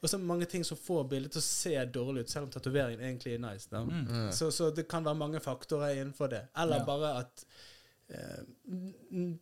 Og 0.02 0.10
så 0.10 0.16
er 0.16 0.20
det 0.22 0.28
mange 0.30 0.46
ting 0.46 0.64
som 0.66 0.78
får 0.78 1.08
bildet 1.10 1.32
til 1.34 1.42
å 1.42 1.46
se 1.48 1.72
dårlig 1.90 2.22
ut, 2.26 2.30
selv 2.30 2.46
om 2.46 2.52
tatoveringen 2.54 3.02
egentlig 3.02 3.34
er 3.34 3.40
nice. 3.42 3.68
Da. 3.72 3.82
Mm. 3.84 4.04
Mm. 4.06 4.32
Så, 4.32 4.52
så 4.54 4.70
det 4.72 4.88
kan 4.88 5.04
være 5.06 5.18
mange 5.18 5.40
faktorer 5.42 5.96
innenfor 5.98 6.28
det. 6.30 6.44
Eller 6.58 6.78
Ja. 6.78 6.86
bare 6.86 7.14
at 7.24 7.46
eh, 8.10 9.34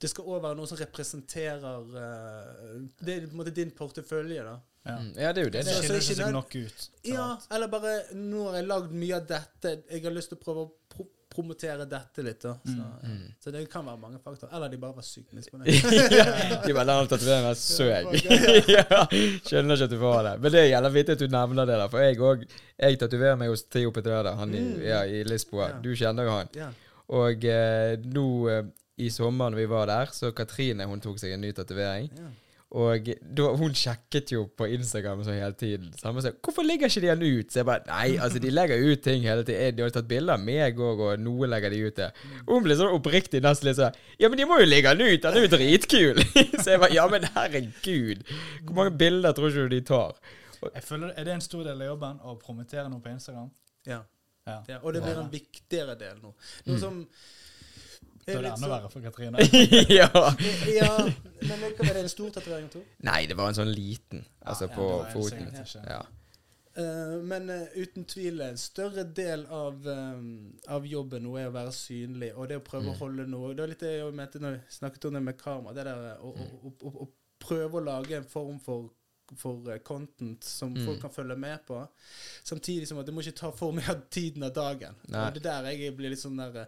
det 0.00 0.10
skal 0.12 0.24
òg 0.28 0.42
være 0.44 0.56
noe 0.58 0.68
som 0.68 0.78
representerer 0.78 1.86
eh, 2.02 2.80
Det 3.00 3.14
er 3.16 3.26
på 3.26 3.32
en 3.32 3.40
måte 3.40 3.54
din 3.56 3.70
portefølje, 3.76 4.42
da. 4.44 4.56
Ja. 4.86 4.96
Mm. 5.02 5.12
Ja, 5.18 5.32
det 5.32 5.40
er 5.42 5.44
jo 5.44 5.50
det. 5.50 5.64
Det 5.64 5.66
det. 5.66 5.74
Så- 5.74 5.92
så 5.92 6.00
skiller 6.00 6.24
seg 6.24 6.32
nok 6.32 6.54
ut. 6.56 6.88
Ja, 7.04 7.22
alt. 7.32 7.46
eller 7.50 7.68
bare 7.68 7.94
Nå 8.14 8.44
har 8.50 8.56
jeg 8.60 8.66
lagd 8.68 8.92
mye 8.92 9.16
av 9.16 9.26
dette. 9.26 9.72
Jeg 9.90 10.02
har 10.04 10.12
lyst 10.14 10.28
til 10.30 10.38
å 10.38 10.42
prøve 10.44 10.66
å 10.66 10.70
pro 10.94 11.06
promotere 11.36 11.84
dette 11.84 12.22
litt. 12.24 12.40
da 12.40 12.54
så, 12.64 12.70
Mm, 12.72 12.92
mm. 13.04 13.32
så 13.44 13.52
det 13.52 13.68
kan 13.68 13.84
være 13.84 13.98
mange 14.00 14.18
faktorer. 14.24 14.54
Eller 14.56 14.68
de 14.70 14.76
bare 14.78 14.94
var 14.94 15.02
sykt 15.02 15.34
misfornøyd. 15.34 15.68
ja, 16.16 16.62
de 16.64 16.72
bare 16.72 16.86
lar 16.86 17.06
tatoveringen 17.06 17.50
være 17.50 17.58
søk. 17.60 18.06
ja, 18.70 19.02
skjønner 19.44 19.76
ikke 19.76 19.84
at 19.84 19.90
du 19.90 19.98
får 20.00 20.22
det. 20.30 20.32
Men 20.40 20.52
det 20.54 20.62
gjelder 20.70 20.94
vittig 20.94 21.12
at 21.12 21.18
du 21.18 21.26
nevner 21.28 21.66
det, 21.68 21.76
der. 21.82 21.88
For 21.92 21.98
jeg 22.00 22.16
òg 22.18 22.46
Jeg 22.78 22.98
tatoverer 23.02 23.36
meg 23.36 23.48
hos 23.52 23.62
Theo 23.72 23.90
Petreda, 23.90 24.34
han 24.38 24.54
i, 24.54 24.60
Mm. 24.60 24.80
ja, 24.86 25.02
i 25.04 25.24
Lisboa. 25.24 25.68
Ja. 25.74 25.78
Du 25.82 25.90
kjenner 25.94 26.24
jo 26.24 26.30
han. 26.38 26.48
ja. 26.54 26.70
Og 27.08 27.44
eh, 27.44 27.96
nå 28.02 28.48
eh, 28.48 28.62
i 28.98 29.10
sommer 29.10 29.50
når 29.50 29.56
vi 29.56 29.66
var 29.66 29.86
der, 29.86 30.06
så 30.16 30.32
Katrine 30.34 30.86
hun 30.88 31.00
tok 31.00 31.18
seg 31.20 31.32
en 31.36 31.40
ny 31.42 31.52
tatovering. 31.52 32.08
Ja. 32.16 32.30
Og 32.76 33.06
da, 33.24 33.46
hun 33.56 33.72
sjekket 33.76 34.34
jo 34.34 34.42
på 34.52 34.66
Instagram 34.74 35.22
så 35.24 35.32
hele 35.32 35.56
tiden. 35.56 35.92
Så 35.96 36.10
han 36.10 36.20
sa 36.22 36.30
'Hvorfor 36.30 36.66
legger 36.66 36.90
ikke 36.90 37.00
de 37.00 37.06
den 37.06 37.22
ut?' 37.38 37.52
Så 37.52 37.60
jeg 37.60 37.66
bare 37.66 37.86
Nei, 37.86 38.18
altså, 38.20 38.38
de 38.38 38.50
legger 38.50 38.92
ut 38.92 39.00
ting 39.00 39.22
hele 39.22 39.44
tiden. 39.44 39.76
De 39.76 39.82
har 39.82 39.90
tatt 39.90 40.08
bilder 40.08 40.34
av 40.34 40.40
meg 40.40 40.76
òg, 40.76 41.00
og 41.00 41.20
noe 41.20 41.46
legger 41.46 41.70
de 41.70 41.86
ut 41.86 41.96
der. 41.96 42.10
Og 42.46 42.54
hun 42.54 42.64
ble 42.64 42.76
sånn 42.76 42.92
oppriktig 42.92 43.40
nesten 43.40 43.68
litt 43.68 43.76
sånn 43.76 43.94
'Ja, 44.20 44.28
men 44.28 44.38
de 44.38 44.44
må 44.44 44.60
jo 44.60 44.66
legge 44.66 44.92
den 44.92 45.06
ut! 45.06 45.22
Den 45.22 45.36
er 45.36 45.46
jo 45.46 45.56
dritkul!' 45.56 46.20
så 46.62 46.70
jeg 46.70 46.80
bare 46.80 46.92
'Ja, 46.92 47.06
men 47.08 47.24
herregud! 47.24 48.26
Hvor 48.64 48.74
mange 48.74 48.98
bilder 48.98 49.32
tror 49.32 49.48
ikke 49.48 49.68
du 49.68 49.68
de 49.68 49.80
tar?' 49.80 50.20
Jeg 50.74 50.82
føler, 50.82 51.12
Er 51.16 51.24
det 51.24 51.32
en 51.32 51.40
stor 51.40 51.64
del 51.64 51.80
av 51.80 51.86
jobben 51.86 52.20
å 52.24 52.36
promotere 52.38 52.88
noe 52.90 53.00
på 53.00 53.08
Instagram? 53.08 53.50
Ja. 53.86 54.02
Ja. 54.46 54.62
ja. 54.68 54.78
Og 54.82 54.94
det 54.94 55.02
blir 55.02 55.18
en 55.18 55.32
viktigere 55.32 55.96
del 55.98 56.20
nå. 56.22 56.34
Noe 56.66 56.78
som 56.78 57.06
Da 58.26 58.32
er 58.34 58.42
det 58.42 58.50
enda 58.50 58.58
sånn- 58.58 58.72
verre 58.74 58.90
for 58.90 59.00
Katrine. 59.00 59.38
ja. 60.00 60.08
Ja, 60.74 60.92
men 61.46 61.60
hva 61.62 61.86
var 61.86 61.94
det 61.94 62.02
en 62.02 62.08
stor 62.10 62.30
tatovering, 62.34 62.68
Tor? 62.72 62.82
Nei, 63.06 63.20
det 63.30 63.36
var 63.38 63.52
en 63.52 63.58
sånn 63.60 63.70
liten. 63.70 64.24
Altså 64.42 64.66
Ja, 64.66 64.74
på 64.74 64.86
foten. 65.12 65.52
Ja. 65.86 66.00
Uh, 66.76 67.22
men 67.24 67.46
uh, 67.48 67.62
uten 67.80 68.04
tvil 68.04 68.42
en 68.44 68.58
større 68.60 69.04
del 69.16 69.46
av, 69.48 69.78
um, 69.88 70.26
av 70.68 70.84
jobben 70.84 71.22
nå 71.24 71.38
er 71.40 71.46
å 71.48 71.54
være 71.54 71.70
synlig, 71.72 72.32
og 72.36 72.50
det 72.50 72.58
å 72.60 72.64
prøve 72.66 72.90
Mm. 72.90 72.92
å 72.92 72.98
holde 72.98 73.24
noe 73.32 73.54
Det 73.54 73.62
var 73.62 73.70
litt 73.70 73.80
det 73.86 73.94
jeg 73.96 74.12
mente 74.18 74.42
når 74.42 74.58
jeg 74.58 74.74
snakket 74.76 75.06
om 75.08 75.14
det 75.16 75.22
med 75.22 75.38
kamera. 75.40 75.72
Det 75.78 75.84
der 75.88 76.18
å, 76.20 76.34
å, 76.36 76.74
å, 76.82 76.92
å 77.06 77.08
prøve 77.40 77.78
å 77.80 77.84
lage 77.86 78.18
en 78.18 78.28
form 78.28 78.58
for 78.60 78.90
for 79.36 79.68
eh, 79.72 79.78
content 79.84 80.44
som 80.44 80.72
Mm. 80.76 80.84
folk 80.86 81.00
kan 81.00 81.10
følge 81.10 81.36
med 81.36 81.58
på. 81.66 81.80
Samtidig 82.44 82.86
som 82.88 82.98
at 82.98 83.06
det 83.06 83.14
må 83.14 83.20
ikke 83.24 83.36
ta 83.40 83.50
for 83.50 83.72
mye 83.72 83.88
av 83.90 84.02
tiden 84.10 84.42
av 84.46 84.52
dagen. 84.54 84.94
Nei. 85.08 85.26
Og 85.26 85.34
det 85.34 85.46
er 85.46 85.62
der 85.62 85.70
jeg 85.72 85.96
blir 85.96 86.10
litt 86.12 86.20
sånn 86.22 86.36
der 86.38 86.56
eh, 86.62 86.66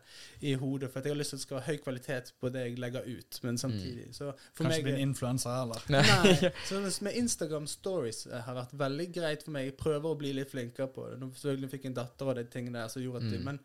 i 0.50 0.54
hodet, 0.58 0.90
for 0.92 0.98
at 1.00 1.04
jeg 1.06 1.14
har 1.14 1.18
lyst 1.20 1.30
til 1.30 1.36
at 1.36 1.40
det 1.42 1.46
skal 1.46 1.60
ha 1.60 1.66
høy 1.68 1.78
kvalitet 1.84 2.32
på 2.40 2.50
det 2.54 2.64
jeg 2.66 2.78
legger 2.78 3.06
ut. 3.06 3.40
Men 3.42 3.58
samtidig 3.58 4.08
så 4.16 4.32
for 4.54 4.64
Kanskje 4.64 4.70
meg 4.78 4.84
bli 4.88 4.92
en 4.96 5.04
influenser 5.08 5.54
heller. 5.54 5.84
Nei. 5.88 6.52
Som 6.68 6.88
med 7.08 7.16
Instagram 7.16 7.66
stories 7.70 8.26
eh, 8.26 8.40
har 8.48 8.54
vært 8.62 8.74
veldig 8.78 9.08
greit 9.14 9.42
for 9.46 9.54
meg. 9.54 9.70
Jeg 9.70 9.76
prøver 9.76 10.10
å 10.10 10.18
bli 10.18 10.32
litt 10.32 10.50
flinkere 10.50 10.88
på 10.94 11.10
det. 11.10 11.20
Nå 11.20 11.30
selvfølgelig 11.34 11.70
fikk 11.76 11.84
jeg 11.84 11.92
en 11.94 12.00
datter 12.02 12.32
og 12.32 12.36
de 12.40 12.44
tingene 12.50 12.78
der 12.82 12.88
som 12.88 13.02
gjorde 13.02 13.24
at 13.24 13.30
det, 13.32 13.38
Mm. 13.38 13.44
Men 13.44 13.58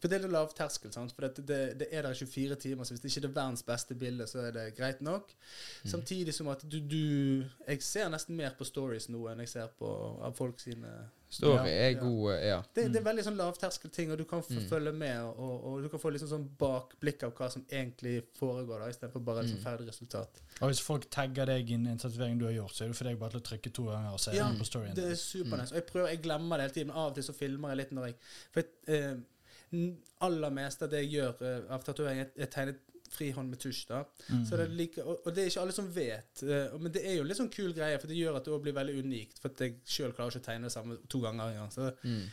for 0.00 0.08
det 0.08 0.16
er 0.18 0.22
litt 0.24 0.32
lav 0.32 0.52
terskel, 0.56 0.92
sant? 0.92 1.12
for 1.12 1.28
det, 1.28 1.46
det, 1.46 1.60
det 1.78 1.88
er 1.92 2.02
der 2.02 2.14
24 2.14 2.56
timer. 2.56 2.84
Så 2.84 2.94
hvis 2.96 3.00
det 3.04 3.10
ikke 3.12 3.28
er 3.28 3.34
verdens 3.36 3.62
beste 3.62 3.94
bilde, 3.94 4.26
så 4.26 4.38
er 4.48 4.52
det 4.56 4.66
greit 4.76 5.00
nok. 5.04 5.30
Mm. 5.84 5.90
Samtidig 5.90 6.34
som 6.34 6.48
at 6.48 6.64
du, 6.68 6.80
du 6.80 7.44
Jeg 7.68 7.82
ser 7.82 8.08
nesten 8.08 8.36
mer 8.36 8.50
på 8.58 8.64
stories 8.64 9.08
nå 9.08 9.26
enn 9.30 9.38
jeg 9.44 9.48
ser 9.48 9.68
på 9.78 9.88
av 10.24 10.34
folk 10.36 10.58
sine 10.60 11.10
Story 11.30 11.54
Ja. 11.54 11.64
er 11.64 11.90
Ja. 11.92 12.00
god, 12.00 12.32
ja. 12.42 12.62
det, 12.74 12.88
det 12.92 12.96
er 12.98 13.04
veldig 13.06 13.22
sånn 13.22 13.36
lavterskelting, 13.38 14.10
og 14.10 14.18
du 14.18 14.24
kan 14.24 14.40
Mm. 14.50 14.64
følge 14.68 14.92
med, 14.92 15.20
og, 15.38 15.64
og 15.64 15.82
du 15.84 15.88
kan 15.88 16.00
få 16.02 16.10
liksom 16.10 16.26
sånn 16.28 16.48
bakblikk 16.58 17.22
av 17.22 17.34
hva 17.38 17.48
som 17.52 17.62
egentlig 17.70 18.24
foregår, 18.34 18.80
da, 18.82 18.88
istedenfor 18.90 19.22
bare 19.24 19.44
et 19.44 19.52
sånn 19.52 19.60
Mm. 19.60 19.62
ferdig 19.68 19.86
resultat. 19.92 20.40
Og 20.60 20.68
hvis 20.72 20.80
folk 20.82 21.06
tagger 21.08 21.46
deg 21.46 21.70
inn 21.70 21.86
i 21.86 21.90
en 21.92 21.98
tatovering 22.02 22.36
du 22.40 22.46
har 22.46 22.52
gjort, 22.56 22.74
så 22.74 22.82
er 22.84 22.88
det 22.88 22.96
for 22.96 23.04
deg 23.04 23.18
bare 23.20 23.30
til 23.30 23.40
å 23.40 23.46
trykke 23.46 23.72
to 23.72 23.84
ganger 23.92 24.12
og 24.12 24.18
se 24.20 24.34
Ja, 24.34 24.48
på 24.58 24.66
storyen. 24.66 24.94
Det 24.96 25.04
er 25.12 25.14
supernice. 25.14 25.70
Mm. 25.70 25.76
Og 25.76 25.78
jeg 25.78 25.86
prøver, 25.86 26.08
jeg 26.08 26.22
glemmer 26.22 26.56
det 26.56 26.62
hele 26.66 26.74
tiden. 26.74 26.86
men 26.88 26.96
Av 26.96 27.10
og 27.10 27.14
til 27.14 27.22
så 27.30 27.32
filmer 27.38 27.68
jeg 27.68 27.76
litt 27.84 27.92
når 27.92 28.06
jeg 28.06 28.14
For 28.50 28.60
jeg, 28.62 28.70
eh, 28.88 29.16
aller 30.26 30.50
meste 30.50 30.84
av 30.84 30.90
det 30.92 31.04
jeg 31.04 31.12
gjør 31.18 31.42
eh, 31.46 31.74
av 31.74 31.84
tatovering, 31.86 32.20
er- 32.24 32.32
er 32.42 32.50
tegnet 32.50 32.80
frihånd 33.10 33.50
med 33.50 33.58
tusj. 33.58 33.86
da. 33.88 34.04
Mm. 34.30 34.44
Så 34.46 34.56
det 34.56 34.68
like, 34.70 35.02
og, 35.02 35.24
og 35.26 35.34
det 35.34 35.42
er 35.42 35.48
ikke 35.50 35.60
alle 35.64 35.72
som 35.74 35.88
vet. 35.94 36.42
Uh, 36.46 36.76
men 36.78 36.92
det 36.94 37.00
er 37.04 37.16
jo 37.16 37.24
litt 37.26 37.40
sånn 37.40 37.48
kul 37.50 37.72
greie, 37.74 37.98
for 37.98 38.06
det 38.06 38.14
gjør 38.20 38.36
at 38.38 38.44
det 38.46 38.52
også 38.54 38.62
blir 38.68 38.76
veldig 38.76 38.94
unikt. 39.02 39.40
For 39.42 39.50
at 39.50 39.62
jeg 39.64 39.80
sjøl 39.84 40.12
klarer 40.14 40.30
ikke 40.30 40.42
å 40.44 40.46
tegne 40.46 40.68
det 40.68 40.74
samme 40.76 40.98
to 41.10 41.18
ganger 41.24 41.50
engang. 41.50 41.72
Så 41.74 41.88
Mm. 42.06 42.28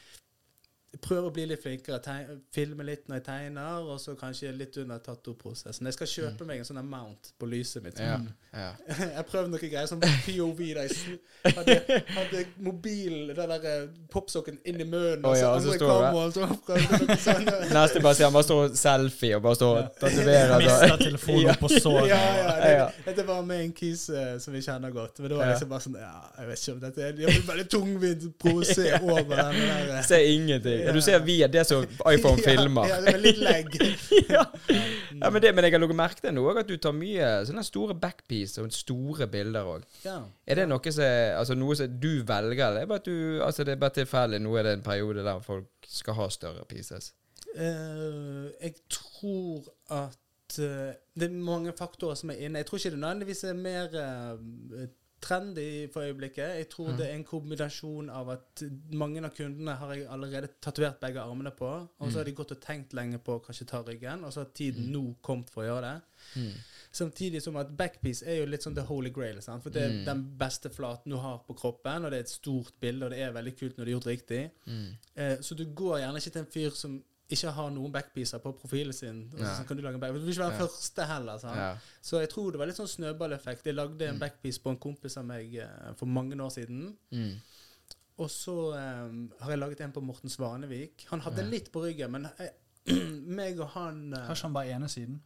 Jeg 0.97 1.03
prøver 1.05 1.29
å 1.29 1.33
bli 1.33 1.43
litt 1.45 1.61
flinkere. 1.61 2.13
Filme 2.55 2.85
litt 2.87 3.05
når 3.09 3.19
jeg 3.19 3.25
tegner, 3.27 3.85
og 3.85 3.99
så 4.01 4.15
kanskje 4.17 4.49
litt 4.55 4.77
under 4.81 4.97
tattoo-prosessen. 5.03 5.85
Jeg 5.85 5.93
skal 5.93 6.09
kjøpe 6.09 6.47
meg 6.47 6.61
en 6.63 6.65
sånn 6.65 6.79
mount 6.89 7.29
på 7.37 7.49
lyset 7.49 7.85
mitt. 7.85 7.99
Ja. 8.01 8.17
ja. 8.53 8.71
Jeg 9.17 9.25
prøvde 9.29 9.51
noen 9.51 9.61
greier 9.61 9.89
som 9.89 10.01
POV. 10.01 10.61
Da 10.73 10.85
jeg 10.87 11.53
hadde, 11.57 11.75
hadde 12.15 12.41
mobilen, 12.63 13.29
den 13.29 13.51
der 13.51 13.67
eh, 13.69 13.83
popsocken, 14.11 14.57
inn 14.65 14.81
i 14.81 14.87
munnen, 14.87 15.25
oh, 15.25 15.35
ja, 15.37 15.51
og 15.53 15.61
så 15.61 15.75
andre 15.75 16.31
så 16.33 16.45
jeg 16.73 16.87
noe 16.87 17.17
sånt. 17.21 17.51
Neste 17.77 18.01
bare 18.03 18.17
sier 18.17 18.27
han 18.27 18.35
bare 18.35 18.47
står 18.47 18.73
selfie 18.79 19.37
og 19.37 19.45
bare 19.45 19.59
står 19.59 19.79
og 19.81 19.99
tatoverer. 20.01 20.55
Mista 20.63 20.79
altså. 20.87 20.97
telefonen 21.03 21.51
opp 21.53 21.63
på 21.65 21.71
såret. 21.75 22.09
ja, 22.13 22.23
Ja. 22.67 22.87
det, 22.89 23.05
dette 23.11 23.27
var 23.27 23.45
med 23.47 23.63
en 23.67 23.73
kis 23.77 24.07
eh, 24.09 24.33
som 24.41 24.55
vi 24.55 24.63
kjenner 24.65 24.93
godt. 24.95 25.21
Men 25.21 25.31
det 25.31 25.39
var 25.39 25.51
liksom 25.53 25.71
bare 25.71 25.85
sånn 25.85 25.99
Ja, 26.01 26.13
jeg 26.39 26.49
vet 26.51 26.63
ikke 26.63 26.75
om 26.75 26.81
dette 26.87 27.05
er 27.05 27.15
Det 27.17 27.29
blir 27.31 27.47
veldig 27.51 27.67
tungvint 27.73 28.27
pose 28.41 28.87
over 29.01 29.33
den 29.35 29.61
der 29.61 29.93
eh, 29.97 30.03
Ser 30.07 30.25
ingenting. 30.33 30.86
Ja, 30.87 30.95
Du 30.95 31.01
ser 31.03 31.19
via 31.25 31.49
det 31.51 31.63
som 31.67 31.85
iPhone 32.13 32.41
filmer. 32.43 32.89
Ja, 32.89 32.99
det 33.03 33.13
var 33.13 33.23
litt 33.23 33.41
legg. 33.43 33.77
ja. 34.35 34.43
ja, 34.71 35.29
men, 35.29 35.41
det, 35.43 35.53
men 35.55 35.67
jeg 35.67 35.75
har 35.75 35.83
lagt 35.83 35.97
merke 35.99 36.23
til 36.23 36.35
nå 36.37 36.47
at 36.53 36.69
du 36.69 36.75
tar 36.81 36.95
mye 36.97 37.31
sånne 37.49 37.65
store 37.67 37.97
backpiece 37.99 38.63
og 38.63 38.73
store 38.75 39.29
bilder 39.31 39.69
òg. 39.75 39.87
Ja. 40.05 40.19
Er 40.47 40.61
det 40.61 40.67
noe 40.71 40.93
som 40.93 41.05
altså 41.37 41.57
noe 41.57 41.77
som 41.77 41.99
du 42.01 42.11
velger, 42.27 42.65
eller 42.71 42.83
er 42.83 42.85
det 42.85 42.91
bare 42.91 43.05
du, 43.05 43.43
altså 43.45 43.67
det 43.67 43.75
er 43.75 43.81
bare 43.83 43.99
tilfeldig? 43.99 44.41
Nå 44.43 44.55
er 44.57 44.69
det 44.69 44.77
en 44.77 44.85
periode 44.85 45.25
der 45.27 45.43
folk 45.45 45.91
skal 45.91 46.17
ha 46.19 46.29
større 46.33 46.65
pieces. 46.69 47.13
Uh, 47.57 48.49
jeg 48.61 48.73
tror 48.91 49.63
at 49.89 50.59
eh, 50.59 50.93
det 51.17 51.27
er 51.29 51.33
mange 51.33 51.73
faktorer 51.77 52.15
som 52.15 52.29
er 52.29 52.43
inne. 52.45 52.61
Jeg 52.61 52.65
tror 52.65 52.77
ikke 52.77 52.91
det 52.93 52.99
nødvendigvis 52.99 53.43
er 53.43 53.53
mer 53.53 53.95
eh, 54.01 54.87
trendy 55.21 55.87
for 55.91 56.01
øyeblikket. 56.05 56.55
Jeg 56.57 56.69
tror 56.69 56.91
Mm. 56.91 56.97
det 56.97 57.05
er 57.09 57.13
en 57.15 57.23
kombinasjon 57.23 58.09
av 58.09 58.29
at 58.29 58.63
mange 58.91 59.23
av 59.25 59.31
kundene 59.35 59.75
har 59.75 59.93
jeg 59.93 60.07
allerede 60.07 60.47
tatovert 60.61 60.99
begge 60.99 61.19
armene 61.21 61.51
på, 61.51 61.65
og 61.99 62.11
så 62.11 62.17
har 62.17 62.23
de 62.25 62.31
gått 62.31 62.51
og 62.51 62.61
tenkt 62.61 62.93
lenge 62.93 63.17
på 63.19 63.39
å 63.39 63.43
kanskje 63.45 63.65
ta 63.67 63.81
ryggen, 63.83 64.23
og 64.23 64.31
så 64.33 64.39
har 64.43 64.51
tiden 64.53 64.91
nå 64.91 65.15
kommet 65.21 65.49
for 65.49 65.63
å 65.63 65.65
gjøre 65.67 65.81
det. 65.81 66.01
Mm. 66.35 66.53
Samtidig 66.91 67.41
som 67.41 67.55
at 67.57 67.75
backpiece 67.77 68.23
er 68.25 68.39
jo 68.39 68.45
litt 68.45 68.61
sånn 68.63 68.75
the 68.75 68.81
holy 68.81 69.09
grail. 69.09 69.41
Sant? 69.41 69.63
For 69.63 69.69
det 69.69 69.81
er 69.83 69.89
Mm. 69.89 70.05
den 70.05 70.37
beste 70.37 70.69
flaten 70.69 71.09
du 71.11 71.17
har 71.17 71.39
på 71.47 71.53
kroppen, 71.55 72.05
og 72.05 72.11
det 72.11 72.17
er 72.17 72.23
et 72.23 72.29
stort 72.29 72.71
bilde, 72.79 73.03
og 73.05 73.11
det 73.11 73.19
er 73.19 73.31
veldig 73.33 73.57
kult 73.57 73.77
når 73.77 73.85
det 73.85 73.91
er 73.93 73.99
gjort 73.99 74.07
riktig. 74.07 74.51
Mm. 74.67 74.97
Eh, 75.15 75.37
så 75.41 75.55
du 75.55 75.65
går 75.65 75.99
gjerne 75.99 76.15
ikke 76.17 76.31
til 76.31 76.41
en 76.41 76.45
fyr 76.51 76.69
som 76.71 77.03
ikke 77.29 77.51
har 77.51 77.69
noen 77.75 77.91
backpiecer 77.91 78.39
på 78.39 78.53
profilen 78.55 78.93
sin. 78.93 79.17
Og 79.33 79.39
så 79.43 79.65
kan 79.67 79.75
Du 79.77 79.83
lage 79.83 79.95
en 79.95 79.99
back 79.99 80.13
du 80.13 80.19
vil 80.19 80.29
ikke 80.33 80.45
være 80.45 80.53
Ja. 80.59 80.65
første 80.65 81.05
heller. 81.07 81.37
Sånn. 81.37 81.55
Ja. 81.55 81.77
Så 82.01 82.19
jeg 82.21 82.29
tror 82.29 82.51
det 82.51 82.59
var 82.59 82.67
litt 82.67 82.77
sånn 82.77 82.87
snøballeffekt. 82.87 83.65
Jeg 83.65 83.75
lagde 83.75 84.01
en 84.07 84.15
Mm. 84.15 84.19
backpiece 84.19 84.59
på 84.63 84.69
en 84.69 84.77
kompis 84.77 85.17
av 85.17 85.25
meg 85.25 85.55
eh, 85.55 85.93
for 85.95 86.05
mange 86.05 86.35
år 86.39 86.49
siden. 86.51 86.95
Mm. 87.11 87.35
Og 88.19 88.29
så 88.29 88.73
um, 88.73 89.31
har 89.41 89.49
jeg 89.51 89.59
laget 89.59 89.81
en 89.81 89.91
på 89.91 90.01
Morten 90.01 90.29
Svanevik. 90.29 91.05
Han 91.09 91.19
hadde 91.21 91.43
Ja. 91.43 91.49
litt 91.49 91.71
på 91.71 91.83
ryggen, 91.83 92.11
men 92.11 92.29
jeg, 92.39 92.51
meg 93.27 93.59
og 93.59 93.67
han 93.69 94.13
eh, 94.13 94.19
Har 94.25 94.33
ikke 94.35 94.41
han 94.47 94.53
bare 94.53 94.69
ene 94.73 94.87
siden? 94.87 95.21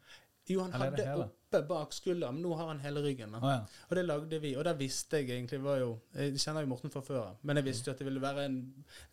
Jo, 0.49 0.61
han 0.63 0.73
Eller 0.73 0.85
er 0.85 1.07
hadde 1.11 1.23
oppe 1.23 1.61
bak 1.67 1.93
skulderen, 1.93 2.33
men 2.35 2.43
nå 2.43 2.55
har 2.57 2.67
han 2.71 2.79
hele 2.79 3.01
ryggen. 3.03 3.33
Å 3.35 3.41
ja. 3.51 3.57
Og 3.89 3.95
det 3.95 4.05
lagde 4.05 4.39
vi, 4.41 4.55
og 4.57 4.63
der 4.65 4.73
visste 4.79 5.19
jeg 5.19 5.29
egentlig 5.29 5.59
var 5.63 5.77
jo 5.79 5.89
Jeg 6.15 6.39
kjenner 6.39 6.61
jo 6.65 6.67
Morten 6.71 6.89
fra 6.93 7.01
før 7.01 7.35
men 7.43 7.59
jeg 7.59 7.65
visste 7.65 7.89
jo 7.89 7.93
at 7.93 7.99
det 7.99 8.07
ville 8.07 8.21
være 8.23 8.45
en 8.45 8.57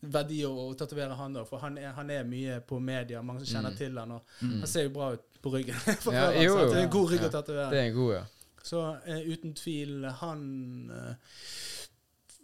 verdi 0.03 0.39
å, 0.47 0.53
å 0.71 0.75
tatovere 0.79 1.15
han 1.19 1.37
òg, 1.37 1.47
for 1.51 1.59
han 1.59 1.77
er, 1.79 1.93
han 1.93 2.11
er 2.11 2.25
mye 2.25 2.61
på 2.61 2.79
media, 2.81 3.23
mange 3.23 3.45
som 3.45 3.57
kjenner 3.59 3.71
Mm. 3.75 3.77
til 3.77 3.99
han, 3.99 4.11
og 4.13 4.23
Mm. 4.41 4.59
han 4.61 4.67
ser 4.67 4.83
jo 4.89 4.91
bra 4.91 5.13
ut 5.13 5.43
på 5.43 5.53
ryggen. 5.53 5.75
fra 6.05 6.13
Ja, 6.15 6.31
jo, 6.33 6.59
jo. 6.59 6.69
det 6.73 6.77
er 6.79 6.83
en 6.87 6.91
god 6.91 7.11
rygg 7.11 7.21
Ja. 7.23 7.29
å 7.29 7.31
tatovere. 7.31 7.71
Det 7.71 7.79
er 7.79 7.89
en 7.91 7.95
god, 7.97 8.13
ja. 8.15 8.25
Så 8.63 8.81
uh, 9.09 9.33
uten 9.33 9.55
tvil, 9.55 10.05
han 10.21 10.91
eh, 10.91 11.15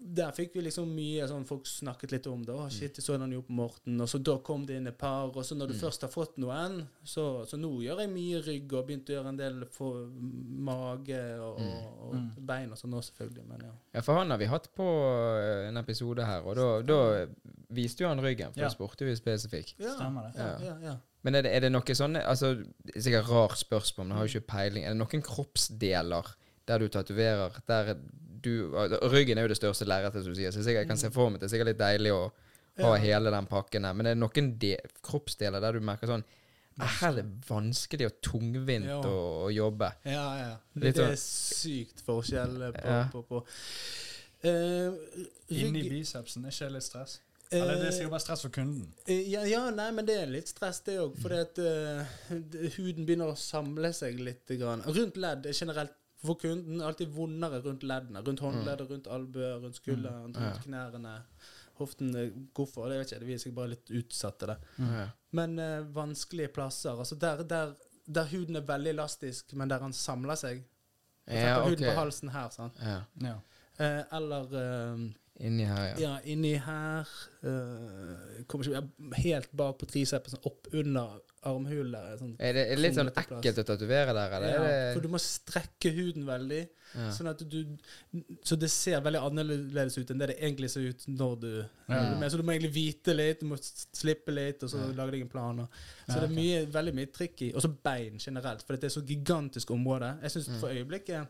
Der 0.07 0.32
fikk 0.36 0.52
vi 0.52 0.61
liksom 0.61 0.90
mye 0.94 1.24
sånn 1.26 1.46
Folk 1.48 1.64
snakket 1.64 2.11
litt 2.12 2.26
om 2.26 2.42
det. 2.44 2.52
'Å, 2.52 2.66
shit, 2.70 2.96
jeg 2.98 3.05
så 3.05 3.16
den 3.18 3.32
jo 3.32 3.40
på 3.40 3.55
Morten.' 3.57 4.00
Og 4.02 4.07
så 4.09 4.18
da 4.22 4.36
kom 4.38 4.66
det 4.66 4.76
inn 4.76 4.86
et 4.86 4.98
par. 4.98 5.30
Og 5.34 5.44
så 5.44 5.57
når 5.57 5.68
du 5.68 5.74
Mm. 5.74 5.80
først 5.80 6.00
har 6.02 6.11
fått 6.11 6.36
noen, 6.36 6.86
så, 7.02 7.46
så 7.48 7.57
nå 7.57 7.70
gjør 7.80 8.00
jeg 8.05 8.11
mye 8.11 8.42
rygg 8.44 8.72
og 8.74 8.86
begynte 8.86 9.14
å 9.14 9.16
gjøre 9.22 9.28
en 9.28 9.36
del 9.38 9.64
for 9.72 10.07
mage 10.12 11.20
og, 11.40 11.59
og, 11.59 12.02
og 12.09 12.14
Mm. 12.14 12.30
bein 12.46 12.70
og 12.72 12.78
sånn 12.78 12.90
nå, 12.90 13.00
selvfølgelig. 13.00 13.46
Men 13.48 13.61
ja. 13.64 13.72
Ja, 13.94 14.00
for 14.02 14.14
han 14.18 14.30
har 14.30 14.38
vi 14.38 14.44
hatt 14.46 14.68
på 14.76 14.84
eh, 15.40 15.68
en 15.68 15.76
episode 15.80 16.24
her, 16.24 16.42
og 16.44 16.55
da, 16.57 16.82
da 16.82 17.26
viste 17.74 18.05
jo 18.05 18.09
han 18.09 18.20
ryggen. 18.20 18.52
For 18.52 18.61
Ja. 18.61 18.68
da 18.68 18.74
spurte 18.74 19.05
vi 19.09 19.14
spesifikt. 19.16 19.74
ja. 19.80 19.94
Stemmer 19.96 20.30
det. 20.32 20.36
Ja, 20.36 20.59
ja, 20.61 20.78
ja. 20.90 20.96
Men 21.24 21.34
er 21.36 21.42
det, 21.42 21.52
er 21.57 21.61
det 21.61 21.72
noe 21.72 21.94
sånn 21.96 22.16
altså, 22.20 22.55
det 22.84 22.96
er 22.96 23.00
Sikkert 23.00 23.28
rart 23.30 23.57
spørsmål, 23.57 24.07
men 24.07 24.09
jeg 24.09 24.16
har 24.18 24.26
jo 24.28 24.40
ikke 24.40 24.52
peiling. 24.52 24.84
Er 24.84 24.92
det 24.92 24.98
noen 25.00 25.22
kroppsdeler 25.24 26.34
der 26.66 26.78
du 26.78 26.88
tatoverer 26.88 27.52
der 27.66 27.96
du 28.45 28.70
Ryggen 29.11 29.38
er 29.40 29.47
jo 29.49 29.53
det 29.55 29.59
største 29.59 29.86
lerretet, 29.88 30.22
som 30.24 30.32
du 30.34 30.38
sier, 30.38 30.53
så 30.55 30.62
jeg 30.70 30.86
kan 30.88 31.01
se 31.01 31.11
for 31.14 31.30
meg 31.32 31.40
det 31.42 31.49
er 31.49 31.55
sikkert 31.57 31.72
litt 31.72 31.80
deilig 31.82 32.12
å 32.14 32.22
ha 32.82 32.95
Ja. 32.97 33.03
hele 33.03 33.30
den 33.30 33.47
pakken 33.47 33.82
der. 33.86 33.92
Men 33.95 34.07
er 34.07 34.14
det 34.16 34.22
noen 34.22 34.53
de, 34.59 34.76
kroppsdeler 35.03 35.61
der 35.62 35.72
du 35.78 35.80
merker 35.80 36.07
sånn 36.11 36.24
"Ah, 36.80 36.86
Her 37.01 37.09
er 37.12 37.22
det 37.22 37.47
vanskelig 37.49 38.07
og 38.09 38.16
tungvint 38.20 38.86
Ja. 38.90 38.97
å, 39.03 39.47
å 39.47 39.53
jobbe. 39.55 39.92
Ja, 40.05 40.24
ja. 40.40 40.57
Det, 40.74 40.82
Litt 40.82 40.97
det 40.97 41.05
sånn- 41.05 41.12
er 41.12 41.20
sykt 41.22 42.01
forskjell 42.03 42.62
eh, 42.62 42.72
på, 42.72 42.88
Ja. 42.88 43.05
på, 43.12 43.22
på. 43.28 43.45
Uh, 44.45 44.92
Inni 45.55 45.84
bicepsen, 45.88 46.45
er 46.45 46.51
ikke 46.53 46.66
det 46.68 46.72
litt 46.74 46.82
stress? 46.88 47.20
Eller 47.55 47.76
det 47.78 47.84
er 47.84 47.86
eh, 47.92 47.95
sikkert 47.97 48.11
bare 48.11 48.24
stress 48.24 48.42
for 48.42 48.51
kunden. 48.53 48.88
Eh, 49.07 49.22
Ja, 49.30 49.45
ja, 49.49 49.70
nei, 49.70 49.90
men 49.95 50.05
det 50.09 50.16
er 50.20 50.26
litt 50.26 50.49
stress, 50.51 50.80
det 50.84 50.99
òg. 50.99 51.14
Fordi 51.22 51.38
at 51.40 51.59
uh, 51.62 52.05
huden 52.76 53.07
begynner 53.07 53.30
å 53.32 53.36
samle 53.38 53.92
seg 53.95 54.18
litt. 54.20 54.42
Grann. 54.59 54.82
Rundt 54.84 55.16
ledd 55.16 55.47
er 55.47 55.53
generelt 55.57 55.95
for 56.25 56.39
kunden 56.41 56.81
alltid 56.83 57.09
vondere 57.14 57.61
rundt 57.64 57.83
leddene. 57.83 58.22
Rundt 58.27 58.41
håndleddet, 58.41 58.91
rundt 58.91 59.07
albuer, 59.07 59.59
rundt 59.62 59.77
skulderen, 59.77 60.22
rundt 60.25 60.37
Ja. 60.41 60.53
knærne. 60.62 61.14
Hoften 61.81 62.14
eh, 62.16 62.31
Hvorfor? 62.55 62.89
Det 62.89 62.99
vet 62.99 63.07
ikke 63.12 63.18
jeg. 63.20 63.27
Vi 63.27 63.35
er 63.35 63.39
sikkert 63.43 63.57
bare 63.59 63.72
litt 63.75 63.91
utsatte 63.91 64.47
det. 64.47 64.57
Ja. 64.79 65.09
Men 65.35 65.59
uh, 65.59 65.95
vanskelige 65.97 66.49
plasser. 66.55 66.99
Altså 67.03 67.16
der, 67.18 67.43
der, 67.43 67.75
der 68.07 68.29
huden 68.31 68.57
er 68.57 68.66
veldig 68.68 68.93
elastisk, 68.95 69.53
men 69.59 69.68
der 69.70 69.83
han 69.83 69.93
samler 69.93 70.39
seg, 70.39 70.62
For 71.27 71.35
Ja, 71.41 71.59
okay. 71.61 71.70
huden 71.70 71.85
på 71.89 71.95
halsen 71.99 72.29
her, 72.35 72.49
sant. 72.53 72.79
Ja. 72.85 73.01
Ja. 73.25 73.35
Uh, 73.81 74.03
eller 74.18 74.53
eh, 74.61 74.99
Inni 75.41 75.64
her, 75.66 75.87
ja. 75.89 75.97
ja, 75.99 76.18
inni 76.30 76.55
her 76.62 77.09
Uh, 77.45 78.41
Kommer 78.49 78.64
ikke 78.64 79.18
helt 79.20 79.51
bak 79.53 79.74
på 79.76 79.85
tricepsen, 79.91 80.39
opp 80.49 80.68
under 80.72 81.18
armhulen. 81.45 82.14
Sånn, 82.16 82.30
Er 82.41 82.55
det, 82.57 82.62
er 82.72 82.78
litt 82.80 82.95
sånn 82.97 83.11
ekkelt 83.12 83.59
å 83.61 83.64
tatovere 83.68 84.14
der, 84.16 84.37
eller? 84.39 84.55
ja, 84.55 84.78
for 84.95 85.05
du 85.05 85.11
må 85.12 85.20
strekke 85.20 85.93
huden 85.93 86.24
veldig, 86.24 86.62
ja. 86.95 87.11
sånn 87.12 87.28
at 87.35 87.43
du 87.53 87.59
Så 88.49 88.57
det 88.57 88.70
ser 88.72 89.03
veldig 89.05 89.20
annerledes 89.28 89.99
ut 90.01 90.14
enn 90.14 90.22
det 90.24 90.30
det 90.32 90.39
egentlig 90.41 90.70
ser 90.72 90.89
ut 90.89 91.05
når 91.12 91.37
du 91.43 91.51
Ja. 91.91 92.01
med. 92.16 92.30
Så 92.32 92.41
du 92.41 92.47
må 92.49 92.55
egentlig 92.57 92.72
vite 92.78 93.12
litt, 93.14 93.41
du 93.45 93.47
må 93.53 93.61
slippe 93.61 94.32
litt, 94.32 94.62
og 94.64 94.70
så 94.72 94.80
Ja. 94.80 94.93
lage 94.97 95.11
deg 95.18 95.20
en 95.20 95.28
plan. 95.28 95.61
Og. 95.61 95.68
Så 96.09 96.20
det 96.20 96.30
er 96.30 96.35
mye, 96.41 96.64
veldig 96.72 96.95
mye 96.95 97.12
tricky. 97.12 97.53
Og 97.55 97.61
så 97.61 97.68
bein 97.68 98.16
generelt, 98.16 98.62
for 98.64 98.72
det 98.76 98.85
er 98.85 99.01
så 99.01 99.05
gigantisk 99.05 99.68
område. 99.70 100.16
Jeg 100.22 100.30
syns 100.30 100.49
Mm. 100.49 100.61
for 100.61 100.68
øyeblikket 100.72 101.28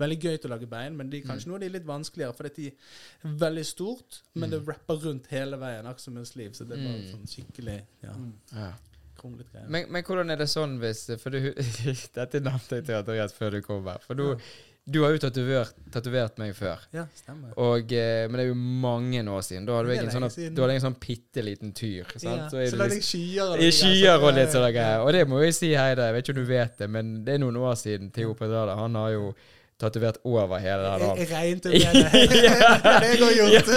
veldig 0.00 0.18
gøy 0.24 0.36
til 0.40 0.50
å 0.50 0.54
lage 0.56 0.68
bein, 0.70 0.96
men 0.96 1.10
de 1.12 1.20
kanskje 1.22 1.30
kanskje 1.30 1.46
noe 1.50 1.56
av 1.60 1.60
de 1.60 1.66
er 1.70 1.74
litt 1.78 1.86
vanskeligere, 1.88 2.34
for 2.36 2.48
de 2.48 2.66
er 2.70 3.34
veldig 3.44 3.64
stort, 3.68 4.20
men 4.34 4.50
det 4.50 4.62
rapper 4.66 5.00
rundt 5.04 5.26
hele 5.32 5.56
veien, 5.60 5.86
akkurat 5.86 6.00
som 6.08 6.16
en 6.20 6.24
sliv, 6.28 6.52
så 6.56 6.66
det 6.68 6.78
er 6.78 6.84
bare 6.88 7.00
Mm. 7.00 7.10
sånn 7.12 7.28
skikkelig 7.34 7.78
ja, 8.02 8.12
Mm. 8.16 8.32
ja. 8.56 8.72
greier. 9.20 9.68
Men, 9.68 9.86
men 9.92 10.02
hvordan 10.02 10.30
er 10.32 10.36
det 10.40 10.48
sånn 10.48 10.78
hvis 10.80 11.04
For 11.20 11.30
du, 11.30 11.38
Dette 12.16 12.40
nevnte 12.40 12.76
jeg 12.80 12.86
til 12.86 12.94
Andreas 12.96 13.32
før 13.36 13.50
du 13.52 13.60
kom 13.62 13.84
her. 13.86 13.98
For 14.06 14.14
du, 14.16 14.36
du 14.90 15.02
har 15.04 15.12
jo 15.12 15.18
tatovert, 15.20 16.38
meg 16.40 16.54
før. 16.56 16.80
Ja, 16.96 17.04
stemmer. 17.14 17.52
Og, 17.60 17.92
eh, 17.92 18.24
men 18.30 18.38
det 18.40 18.46
er 18.46 18.48
jo 18.48 18.54
mange 18.56 19.20
år 19.28 19.44
siden. 19.44 19.66
Da 19.68 19.76
hadde 19.76 19.92
er 19.92 20.06
en 20.06 20.10
sånn, 20.14 20.26
siden. 20.32 20.54
du 20.56 20.62
hadde 20.64 20.78
en 20.78 20.86
sånn 20.86 20.96
bitte 20.98 21.44
liten 21.44 21.72
tyr. 21.76 22.08
Sant? 22.16 22.24
Ja, 22.24 22.48
Så 22.48 22.56
er 22.62 22.66
så 22.66 22.78
det 22.78 22.80
lagde 22.80 22.96
jeg 22.96 23.06
skyer 23.10 23.52
og 23.52 23.58
skyer 23.76 24.16
og 24.24 24.34
litt 24.34 24.48
så- 24.48 24.56
sånne 24.56 24.72
greier. 24.72 25.04
Og 25.04 25.12
det 25.12 25.28
må 25.28 25.42
jeg 25.44 25.54
si, 25.54 25.72
Heide, 25.76 25.98
jeg 26.08 26.14
vet 26.16 26.24
ikke 26.24 26.36
om 26.38 26.40
du 26.44 26.48
vet 26.48 26.78
det, 26.78 26.90
men 26.90 27.24
det 27.24 27.34
er 27.34 27.38
noen 27.44 27.56
år 27.60 27.76
siden 27.76 28.10
Theo 28.12 28.32
Pedrada. 28.34 28.74
Han 28.80 28.94
har 28.94 29.10
jo 29.12 29.34
tatovert 29.80 30.18
over 30.28 30.58
hele 30.62 30.82
den 30.84 30.92
armen. 30.92 31.16
med 31.16 31.62
det. 31.64 31.80
har 32.84 33.04
jeg 33.04 33.20
òg 33.26 33.34
gjort. 33.40 33.70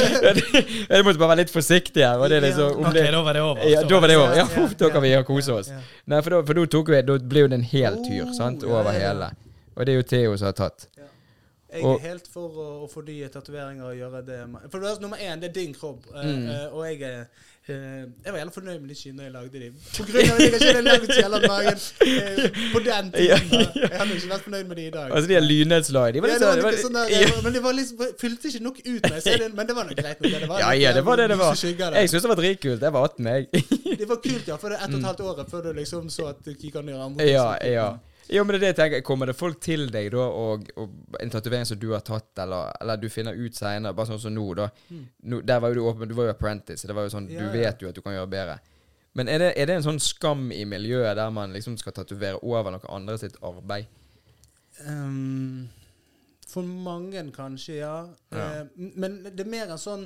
Jeg 0.89 1.05
måtte 1.07 1.19
bare 1.21 1.31
være 1.33 1.39
litt 1.43 1.53
forsiktig 1.53 2.03
her. 2.05 2.19
Og 2.21 2.29
det 2.31 2.37
er 2.41 2.45
liksom, 2.47 2.77
om 2.79 2.89
Ok, 2.89 2.93
det, 2.97 3.05
da 3.15 3.21
var 3.25 3.33
det 3.37 3.43
over. 3.47 3.63
ja, 3.73 3.81
da 3.89 3.99
var 4.03 4.11
det 4.13 4.17
over. 4.19 4.35
Ja, 4.37 4.45
Ja, 4.53 4.61
ja, 4.61 4.67
da 4.83 4.89
kan 4.93 5.01
vi 5.05 5.11
ja, 5.13 5.23
kose 5.27 5.53
oss. 5.59 5.71
Nei, 6.05 6.21
for 6.21 6.35
da, 6.37 6.41
for 6.47 6.59
da 6.59 6.65
tok 6.77 6.93
vi, 6.93 7.01
da 7.09 7.17
ble 7.33 7.45
jo 7.45 7.51
det 7.53 7.59
en 7.61 7.67
hel 7.73 7.99
tyr, 8.05 8.31
sant, 8.37 8.63
Oh, 8.63 8.69
ja, 8.69 8.79
over 8.81 8.91
ja, 8.93 8.99
ja. 8.99 9.07
hele. 9.13 9.31
Og 9.75 9.85
det 9.87 9.93
er 9.95 9.97
jo 10.01 10.07
Theo 10.13 10.35
som 10.37 10.51
har 10.51 10.57
tatt. 10.59 10.87
Jeg 11.73 11.81
er 11.89 12.03
helt 12.05 12.27
for 12.29 12.53
å, 12.61 12.65
å 12.85 12.87
fornye 12.91 13.31
tatoveringer 13.33 13.87
og 13.89 13.95
gjøre 13.97 14.19
det 14.27 14.35
For 14.69 14.77
det 14.83 14.91
er, 14.91 14.99
nummer 15.01 15.17
én, 15.17 15.39
det 15.41 15.47
er 15.49 15.55
din 15.55 15.71
kropp. 15.73 16.03
eh, 16.13 16.21
Mm. 16.21 16.43
eh, 16.53 16.67
og 16.69 16.83
jeg 16.85 17.01
er 17.01 17.23
Jeg 17.67 18.31
var 18.33 18.37
jævla 18.41 18.51
fornøyd 18.51 18.79
med 18.83 18.89
de 18.91 18.95
skinnene 18.99 19.23
jeg 19.23 19.31
lagde 19.31 19.59
de. 19.61 19.67
På 19.95 20.03
grunn 20.03 20.31
av 20.31 20.35
at 20.35 20.41
jeg 20.43 20.49
ikke 20.53 20.67
hadde 20.67 20.81
lagd 20.83 21.13
jævla 21.15 21.39
magen 21.47 21.77
eh, 22.07 22.57
på 22.73 22.81
den 22.83 23.11
tiden. 23.13 23.53
Jeg 23.79 23.99
hadde 24.01 24.17
ikke 24.17 24.31
vært 24.33 24.43
fornøyd 24.47 24.67
med 24.67 24.75
de 24.81 24.85
i 24.87 24.91
dag. 24.91 25.07
Altså, 25.15 25.29
de 25.31 25.37
her 25.37 25.45
lynnedslag, 25.47 26.13
de 26.17 26.23
var 26.25 26.27
ja, 26.27 26.35
litt 26.35 26.43
det 26.43 26.65
var 26.67 26.77
sånn 26.81 26.83
sånn 26.83 26.99
der, 26.99 27.31
var, 27.31 27.41
Men 27.47 27.55
det 27.55 27.63
var 27.63 27.77
liksom, 27.79 28.03
fylte 28.19 28.51
ikke 28.51 28.63
nok 28.67 28.81
ut 28.83 29.07
når 29.07 29.15
jeg 29.19 29.23
ser 29.29 29.37
det, 29.45 29.49
men 29.55 29.69
det 29.71 29.77
var 29.79 29.87
nok 29.91 30.01
greit. 30.03 30.19
nok, 30.27 30.31
Det, 30.43 30.49
var 30.51 30.59
Ja, 30.65 30.71
ja, 30.83 30.91
det 30.97 31.03
eh, 31.05 31.07
var 31.07 31.21
det 31.23 31.29
det 31.31 31.39
var. 31.39 31.55
Jeg 31.63 32.11
syns 32.11 32.27
det 32.27 32.33
var 32.33 32.41
dritkult. 32.43 32.81
Jeg 32.89 32.93
var 32.99 33.07
18, 33.07 33.31
jeg. 33.31 33.47
Det 34.03 34.09
var 34.11 34.19
kult, 34.27 34.47
ja, 34.51 34.55
for 34.59 34.67
det 34.75 34.79
er 34.79 34.83
ett 34.83 34.89
og 34.89 34.97
et 34.97 35.03
Mm. 35.03 35.07
halvt 35.07 35.21
år 35.31 35.45
før 35.55 35.61
du 35.69 35.73
liksom 35.79 36.09
så 36.11 36.27
at 36.33 36.43
du 36.43 36.51
gikk 36.53 36.75
an 36.81 36.87
å 36.89 36.91
gjøre 36.97 37.05
andre 37.07 37.31
Ja, 37.31 37.47
ting. 37.63 37.73
ja. 37.79 37.87
Jo, 38.31 38.43
men 38.43 38.55
det 38.55 38.59
er 38.59 38.63
det 38.63 38.69
jeg 38.71 38.77
tenker. 38.79 39.01
Kommer 39.07 39.27
det 39.27 39.35
folk 39.35 39.59
til 39.63 39.89
deg 39.91 40.11
da, 40.13 40.23
og, 40.23 40.69
og 40.79 41.17
en 41.19 41.33
tatovering 41.33 41.67
som 41.67 41.79
du 41.79 41.89
har 41.91 42.03
tatt, 42.07 42.31
eller, 42.39 42.71
eller 42.81 43.01
du 43.01 43.09
finner 43.11 43.35
ut 43.35 43.57
seinere, 43.57 43.95
bare 43.97 44.13
sånn 44.13 44.21
som 44.27 44.35
nå, 44.35 44.45
da. 44.59 44.69
Mm. 44.89 45.03
Nå, 45.33 45.41
der 45.43 45.63
var 45.63 45.73
jo 45.73 45.81
du 45.81 45.89
åpen, 45.89 46.11
du 46.11 46.15
var 46.17 46.29
jo 46.29 46.35
apprentice. 46.35 46.87
Det 46.87 46.95
var 46.95 47.07
jo 47.07 47.13
sånn, 47.15 47.27
Ja, 47.33 47.43
Du 47.43 47.57
vet 47.57 47.83
jo 47.83 47.91
at 47.91 47.97
du 47.97 48.03
kan 48.05 48.15
gjøre 48.15 48.31
bedre. 48.31 48.59
Men 49.13 49.29
er 49.29 49.43
det, 49.43 49.51
er 49.59 49.69
det 49.69 49.77
en 49.77 49.85
sånn 49.85 50.01
skam 50.01 50.47
i 50.55 50.63
miljøet 50.65 51.17
der 51.19 51.29
man 51.33 51.53
liksom 51.53 51.75
skal 51.77 51.93
tatovere 51.93 52.39
over 52.41 52.73
noe 52.73 52.89
andre 52.89 53.19
sitt 53.21 53.35
arbeid? 53.45 53.91
Um, 54.87 55.69
for 56.49 56.65
mange 56.65 57.21
kanskje, 57.33 57.75
ja. 57.81 58.07
Ja. 58.31 58.61
Eh, 58.61 58.65
men 58.97 59.19
det 59.25 59.45
er 59.45 59.49
mer 59.49 59.71
en 59.73 59.81
sånn 59.81 60.03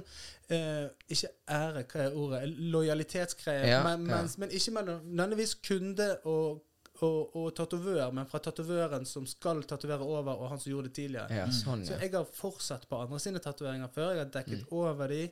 eh, 0.54 0.88
Ikke 1.12 1.32
ære, 1.52 1.84
hva 1.92 2.04
er 2.04 2.16
ordet? 2.16 2.42
Lojalitetsgreie. 2.74 3.66
Ja, 3.68 3.82
men, 3.88 4.08
ja. 4.12 4.22
men 4.40 4.54
ikke 4.56 4.76
nødvendigvis 4.78 5.58
kunde 5.68 6.10
og, 6.24 6.62
og, 7.04 7.36
og 7.36 7.56
tatovør, 7.56 8.12
men 8.14 8.26
fra 8.30 8.40
tatovøren 8.40 9.06
som 9.06 9.26
skal 9.28 9.64
tatovere 9.64 10.02
over, 10.06 10.34
og 10.42 10.50
han 10.50 10.60
som 10.60 10.72
gjorde 10.72 10.88
det 10.90 10.96
tidligere. 10.96 11.28
Ja, 11.34 11.46
sånn, 11.52 11.86
Så 11.86 12.00
jeg 12.02 12.12
har 12.14 12.26
fortsatt 12.26 12.88
på 12.90 13.00
andre 13.02 13.20
sine 13.20 13.40
tatoveringer 13.44 13.88
før. 13.94 14.12
Jeg 14.16 14.26
har 14.26 14.32
dekket 14.34 14.64
Mm. 14.66 14.72
over 14.72 15.08
de, 15.08 15.30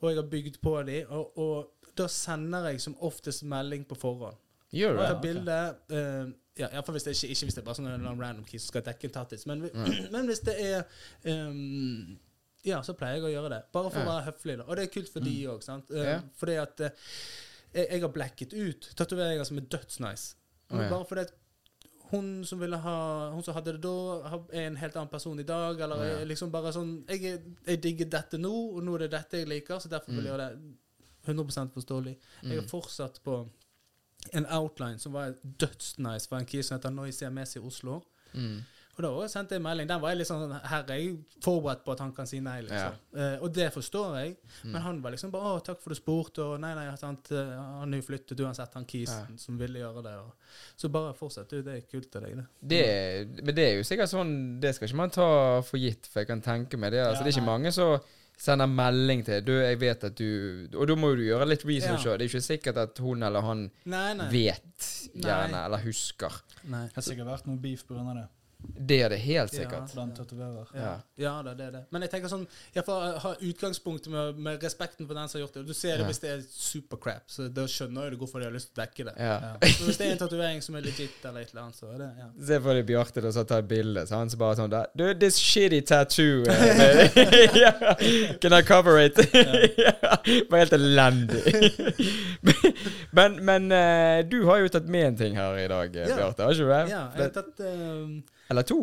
og 0.00 0.10
jeg 0.10 0.16
har 0.22 0.30
bygd 0.30 0.60
på 0.62 0.74
de. 0.86 1.04
Og, 1.08 1.38
og 1.38 1.92
da 1.96 2.06
sender 2.08 2.68
jeg 2.70 2.80
som 2.80 2.96
oftest 3.00 3.42
melding 3.44 3.84
på 3.88 3.96
forhånd. 3.96 4.36
Gjør 4.72 4.92
du 4.96 5.02
det? 5.02 5.20
bilde 5.22 5.58
uh, 5.90 6.32
ja, 6.58 6.68
iallfall 6.72 6.96
hvis 6.96 7.04
det 7.06 7.12
ikke, 7.14 7.28
ikke 7.32 7.46
hvis 7.46 7.54
det 7.54 7.60
er 7.62 7.66
bare 7.68 7.76
sånn 7.78 7.86
en 7.92 8.20
random 8.20 8.44
key 8.44 8.58
som 8.58 8.72
skal 8.72 8.82
dekke 8.82 9.04
en 9.08 9.12
tattis. 9.14 9.46
Men, 9.46 9.62
Mm. 9.72 10.10
men 10.14 10.26
hvis 10.26 10.40
det 10.44 10.56
er 10.60 10.84
um, 11.24 12.18
Ja, 12.66 12.80
så 12.82 12.96
pleier 12.98 13.20
jeg 13.20 13.28
å 13.28 13.30
gjøre 13.30 13.50
det. 13.52 13.60
Bare 13.72 13.90
for 13.94 14.00
å 14.02 14.08
være 14.08 14.24
høflig. 14.32 14.56
da. 14.58 14.64
Og 14.66 14.76
det 14.76 14.82
er 14.88 14.92
kult 14.96 15.12
for 15.12 15.20
de 15.22 15.34
òg. 15.52 15.62
Uh, 15.68 16.02
Ja. 16.02 16.16
Fordi 16.36 16.56
at 16.58 16.80
uh, 16.80 16.88
jeg, 17.76 17.86
jeg 17.92 18.00
har 18.02 18.08
blacket 18.14 18.52
ut 18.56 18.88
tatoveringer 18.98 19.44
som 19.46 19.58
er 19.60 19.68
dødsnice. 19.70 20.34
Å, 20.70 20.80
ja. 20.82 20.88
Bare 20.90 21.04
fordi 21.06 21.20
at 21.26 21.32
hun 22.10 22.44
som 22.46 22.60
ville 22.60 22.76
ha 22.78 23.30
Hun 23.34 23.42
som 23.42 23.54
hadde 23.54 23.72
det 23.72 23.82
da, 23.82 24.40
er 24.52 24.66
en 24.68 24.76
helt 24.76 24.96
annen 24.96 25.10
person 25.10 25.38
i 25.40 25.42
dag. 25.46 25.80
Eller 25.80 26.04
ja. 26.06 26.24
liksom 26.24 26.50
bare 26.54 26.72
sånn 26.74 27.04
jeg, 27.08 27.40
jeg 27.66 27.82
digger 27.82 28.06
dette 28.10 28.38
nå, 28.38 28.52
og 28.76 28.82
nå 28.86 28.94
er 28.94 29.06
det 29.06 29.10
dette 29.16 29.38
jeg 29.42 29.48
liker, 29.48 29.78
så 29.82 29.88
derfor 29.90 30.12
vil 30.12 30.24
jeg 30.24 30.32
Mm. 30.32 30.32
gjøre 30.32 30.48
det 30.48 30.76
100 31.26 31.72
forståelig. 31.74 32.16
Jeg 32.42 32.54
har 32.54 32.62
Mm. 32.62 32.68
fortsatt 32.70 33.20
på 33.24 33.48
en 34.32 34.46
outline 34.46 34.98
som 34.98 35.12
var 35.12 35.34
dødsnice 35.58 36.28
for 36.28 36.36
en 36.38 36.46
kis 36.46 36.66
som 36.66 36.78
heter 36.78 36.90
Noisia 36.90 37.30
Messi 37.30 37.58
i 37.58 37.62
Oslo. 37.62 38.02
Mm. 38.34 38.60
Og 38.96 39.02
da 39.04 39.08
også 39.12 39.28
sendte 39.36 39.52
jeg 39.54 39.60
melding. 39.62 39.88
Den 39.90 40.00
var 40.00 40.08
jeg 40.14 40.18
litt 40.22 40.28
sånn 40.30 40.52
Her 40.64 40.82
er 40.88 40.96
jeg 40.96 41.18
forberedt 41.44 41.82
på 41.84 41.92
at 41.92 41.98
han 42.00 42.12
kan 42.16 42.26
si 42.26 42.38
nei, 42.40 42.62
liksom. 42.64 42.94
Eh, 43.14 43.34
og 43.44 43.52
det 43.52 43.66
forstår 43.74 44.14
jeg. 44.22 44.36
Mm. 44.64 44.70
Men 44.72 44.82
han 44.82 45.02
var 45.02 45.10
liksom 45.12 45.30
bare 45.34 45.42
'Å, 45.58 45.64
takk 45.64 45.82
for 45.82 45.90
du 45.92 45.94
spurte', 46.00 46.38
og 46.46 46.60
'Nei, 46.60 46.74
nei, 46.74 46.96
sant, 46.96 47.30
eh, 47.30 47.56
han 47.80 47.92
er 47.92 48.00
jo 48.00 48.06
flyttet 48.08 48.40
uansett, 48.40 48.72
han 48.74 48.86
kisen 48.86 49.26
Ja. 49.30 49.36
som 49.36 49.58
ville 49.58 49.78
gjøre 49.80 50.02
det'. 50.02 50.18
Og. 50.24 50.32
Så 50.76 50.88
bare 50.90 51.12
fortsett, 51.14 51.48
du. 51.50 51.62
Det 51.62 51.74
er 51.76 51.80
kult 51.92 52.10
til 52.10 52.20
deg, 52.22 52.36
det. 52.36 52.46
Det, 52.66 53.44
men 53.44 53.54
det 53.54 53.64
er 53.72 53.76
jo 53.76 53.82
sikkert 53.84 54.08
sånn 54.08 54.60
Det 54.60 54.74
skal 54.74 54.88
ikke 54.88 54.96
man 54.96 55.10
ta 55.10 55.60
for 55.60 55.76
gitt, 55.78 56.06
for 56.06 56.20
jeg 56.20 56.26
kan 56.28 56.40
tenke 56.40 56.78
meg 56.78 56.92
det. 56.92 57.04
Altså, 57.04 57.20
Ja, 57.20 57.24
det 57.24 57.34
er 57.36 57.40
ikke 57.40 57.46
nei. 57.46 57.58
mange 57.58 57.72
som 57.72 58.00
sender 58.38 58.66
melding 58.66 59.24
til 59.24 59.40
Du, 59.42 59.52
jeg 59.52 59.78
vet 59.80 60.04
at 60.04 60.14
du 60.14 60.68
Og 60.74 60.86
da 60.86 60.94
må 60.94 61.14
du 61.16 61.22
gjøre 61.22 61.46
litt 61.48 61.64
research. 61.64 62.04
Ja. 62.04 62.16
Det 62.16 62.22
er 62.32 62.38
ikke 62.38 62.42
sikkert 62.62 62.76
at 62.76 62.98
hun 62.98 63.22
eller 63.22 63.40
han 63.42 63.70
Nei, 63.84 64.14
nei. 64.14 64.28
vet 64.30 65.12
gjerne, 65.14 65.50
Nei. 65.52 65.64
eller 65.64 65.78
husker. 65.78 66.32
nei. 66.64 66.86
Det 66.86 66.94
har 66.94 67.02
sikkert 67.02 67.26
vært 67.26 67.46
noe 67.46 67.56
beef 67.56 67.84
pga. 67.86 68.14
det. 68.14 68.28
Det 68.58 68.96
er 69.04 69.08
det 69.12 69.18
helt 69.20 69.52
Ja. 69.52 69.58
sikkert. 69.62 69.92
Blant 69.94 70.16
tatoverer. 70.16 70.66
Ja, 70.74 70.92
ja 71.20 71.42
da, 71.42 71.52
det 71.54 71.66
er 71.66 71.70
det. 71.74 71.80
Men 71.92 72.02
jeg 72.02 72.10
tenker 72.10 72.28
sånn 72.32 72.46
Jeg 72.74 72.84
får 72.86 73.18
ha 73.22 73.34
utgangspunktet 73.40 74.08
med, 74.10 74.38
med 74.38 74.62
respekten 74.64 75.06
for 75.06 75.14
den 75.14 75.28
som 75.28 75.38
har 75.38 75.46
gjort 75.46 75.54
det. 75.58 75.66
Du 75.66 75.74
ser 75.74 75.96
det 75.96 76.00
Ja. 76.06 76.06
hvis 76.08 76.18
det 76.22 76.30
er 76.30 76.40
supercrap, 76.50 77.22
så 77.30 77.48
da 77.52 77.66
skjønner 77.68 78.02
jeg 78.08 78.10
det 78.16 78.18
hvorfor 78.20 78.40
de 78.40 78.46
har 78.48 78.52
lyst 78.56 78.72
til 78.74 78.80
å 78.82 78.86
dekke 78.86 79.04
det. 79.10 79.14
Ja. 79.20 79.34
Ja. 79.44 79.52
Men 79.60 79.86
hvis 79.90 79.98
det 80.00 80.06
er 80.08 80.12
en 80.12 80.18
tatovering 80.18 80.62
som 80.64 80.74
er 80.74 80.80
legit, 80.88 81.10
eller 81.24 81.40
et 81.40 81.50
eller 81.52 81.62
annet, 81.62 81.76
så 81.76 81.92
er 81.94 81.98
det 81.98 82.10
ja. 82.18 82.28
Se 82.46 82.60
for 82.60 82.74
deg 82.80 82.86
Bjarte 82.86 83.22
da, 83.22 83.32
som 83.32 83.46
tar 83.46 83.58
et 83.58 83.68
bilde. 83.68 84.06
Så 84.08 84.16
han 84.16 84.30
så 84.30 84.36
bare 84.40 84.56
sånn 84.56 84.70
der, 84.70 84.86
Du, 84.96 85.04
this 85.14 85.36
shitty 85.38 85.80
tattoo 85.82 86.44
eh. 86.48 88.36
Can 88.40 88.52
I 88.52 88.62
cover 88.62 88.98
it? 88.98 89.16
ja. 89.76 89.92
Bare 90.50 90.64
helt 90.64 90.72
elendig. 90.72 91.42
Men 93.16 93.40
men 93.44 93.66
uh, 93.72 94.20
du 94.28 94.38
har 94.50 94.60
jo 94.62 94.68
tatt 94.76 94.86
med 94.92 95.06
en 95.12 95.16
ting 95.24 95.36
her 95.40 95.58
i 95.64 95.66
dag, 95.72 95.96
eh, 95.96 96.08
Ja. 96.12 96.16
Bjarte. 96.20 96.42
Har 96.46 96.52
ikke 96.54 96.68
du 96.68 96.70
det? 96.76 96.84
Ja, 96.92 97.02
jeg 97.16 97.22
har 97.26 97.34
tatt 97.40 97.66
ehm, 97.72 98.14
Eller 98.50 98.62
to? 98.68 98.80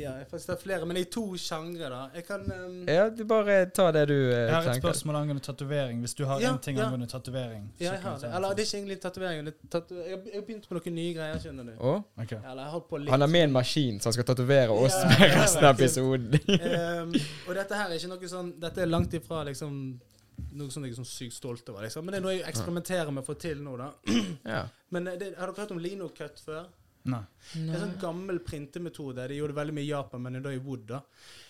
Ja, 0.00 0.12
jeg 0.16 0.28
har 0.30 0.38
tatt 0.46 0.62
flere, 0.62 0.86
men 0.88 0.96
i 0.96 1.02
to 1.12 1.22
sjangre, 1.36 1.88
da. 1.92 1.98
Jeg 2.14 2.24
kan 2.24 2.44
um, 2.48 2.76
Ja, 2.88 3.08
du 3.12 3.24
bare 3.28 3.56
ta 3.74 3.90
det 3.92 4.06
du 4.08 4.14
tenker. 4.14 4.46
Jeg 4.46 4.54
har 4.54 4.68
et 4.70 4.78
spørsmål 4.80 5.16
angående 5.18 5.42
tatovering. 5.44 5.98
Hvis 6.00 6.14
du 6.16 6.22
har 6.24 6.40
Ja, 6.40 6.52
en 6.54 6.60
ting 6.64 6.78
ja. 6.78 6.86
angående 6.86 7.08
tatovering. 7.10 7.66
Ja, 7.82 7.90
jeg 7.96 8.00
har 8.06 8.16
det. 8.22 8.30
Eller 8.38 8.54
det 8.54 8.62
er 8.64 8.68
ikke 8.70 8.78
egentlig 8.78 8.98
tatovering. 9.02 9.48
er 9.50 9.52
tatu- 9.74 9.98
Jeg 9.98 10.16
har 10.34 10.46
begynt 10.46 10.68
på 10.70 10.78
noen 10.78 10.94
nye 10.96 11.14
greier, 11.18 11.38
skjønner 11.42 11.64
du. 11.68 11.72
Oh? 11.80 12.00
Okay. 12.22 12.38
Eller 12.38 12.62
jeg 12.70 12.82
på 12.88 13.00
litt. 13.02 13.10
Han 13.12 13.20
har 13.26 13.32
med 13.34 13.44
en 13.48 13.52
maskin 13.58 13.98
så 14.00 14.08
han 14.08 14.16
skal 14.16 14.28
tatovere 14.30 14.70
oss 14.86 14.96
Ja, 15.02 15.08
med 15.18 15.34
resten 15.36 15.64
av 15.68 15.74
episoden. 15.76 16.38
um, 16.48 17.12
og 17.50 17.54
dette 17.60 17.74
her 17.82 17.90
er 17.90 17.98
ikke 17.98 18.12
noe 18.14 18.32
sånn 18.32 18.54
Dette 18.62 18.80
er 18.86 18.86
langt 18.94 19.12
ifra 19.20 19.42
liksom 19.50 20.00
noe 20.56 20.72
som 20.72 20.84
jeg 20.84 20.94
er 20.94 21.00
sånn 21.00 21.08
sykt 21.08 21.36
stolt 21.36 21.68
over. 21.72 21.84
Liksom. 21.84 22.04
Men 22.06 22.14
det 22.14 22.20
er 22.20 22.26
noe 22.26 22.34
jeg 22.36 22.48
eksperimenterer 22.50 23.14
med 23.14 23.24
å 23.24 23.28
få 23.28 23.36
til 23.40 23.62
nå, 23.64 23.76
da. 23.80 23.90
ja. 24.54 24.62
Men 24.94 25.10
eh, 25.10 25.18
det, 25.20 25.32
har 25.38 25.50
dere 25.50 25.64
hørt 25.64 25.74
om 25.74 25.82
linocut 25.82 26.42
før? 26.44 26.68
Nei. 27.08 27.22
Det 27.54 27.62
er 27.62 27.76
en 27.78 27.84
sånn 27.86 28.00
gammel 28.02 28.42
printemetode. 28.44 29.24
De 29.30 29.38
gjorde 29.38 29.54
det 29.54 29.60
veldig 29.60 29.76
mye 29.78 29.86
i 29.86 29.92
Japan, 29.92 30.24
men 30.26 30.42
da 30.44 30.52
i 30.52 30.60
wood. 30.60 30.84
da. 30.90 31.00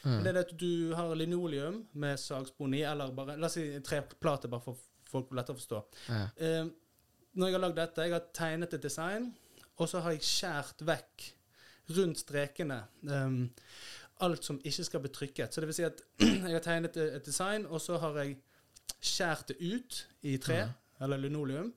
Mm. 0.04 0.20
Det 0.20 0.30
er 0.30 0.36
det 0.36 0.44
at 0.46 0.54
du 0.62 0.72
har 0.98 1.16
linoleum 1.18 1.80
med 2.04 2.20
sagspon 2.22 2.76
i, 2.78 2.84
eller 2.86 3.14
bare 3.16 3.38
La 3.40 3.50
oss 3.50 3.58
si 3.58 3.66
treplate, 3.86 4.50
bare 4.52 4.64
for 4.68 4.78
folk 5.10 5.34
lettere 5.34 5.58
å 5.58 5.60
forstå. 5.60 5.82
Ja. 6.08 6.22
Eh, 6.38 6.70
når 7.34 7.50
jeg 7.50 7.56
har 7.56 7.64
lagd 7.64 7.78
dette, 7.78 8.06
jeg 8.06 8.14
har 8.14 8.30
tegnet 8.34 8.74
et 8.74 8.82
design, 8.84 9.30
og 9.80 9.88
så 9.90 10.02
har 10.04 10.14
jeg 10.14 10.26
skjært 10.26 10.82
vekk 10.86 11.30
rundt 11.96 12.20
strekene 12.22 12.76
um, 13.08 13.48
alt 14.24 14.46
som 14.46 14.60
ikke 14.66 14.84
skal 14.86 15.02
bli 15.02 15.12
trykket. 15.14 15.54
Så 15.54 15.62
det 15.62 15.70
vil 15.70 15.78
si 15.78 15.86
at 15.86 16.02
jeg 16.22 16.54
har 16.54 16.64
tegnet 16.64 16.96
et 16.96 17.16
et 17.18 17.26
design, 17.26 17.66
og 17.66 17.80
så 17.82 17.98
har 18.02 18.18
jeg 18.22 18.36
skjært 19.00 19.46
det 19.48 19.56
ut 19.60 20.06
i 20.22 20.36
tre, 20.38 20.56
Ja. 20.56 20.68
eller 21.00 21.18
linoleum, 21.18 21.72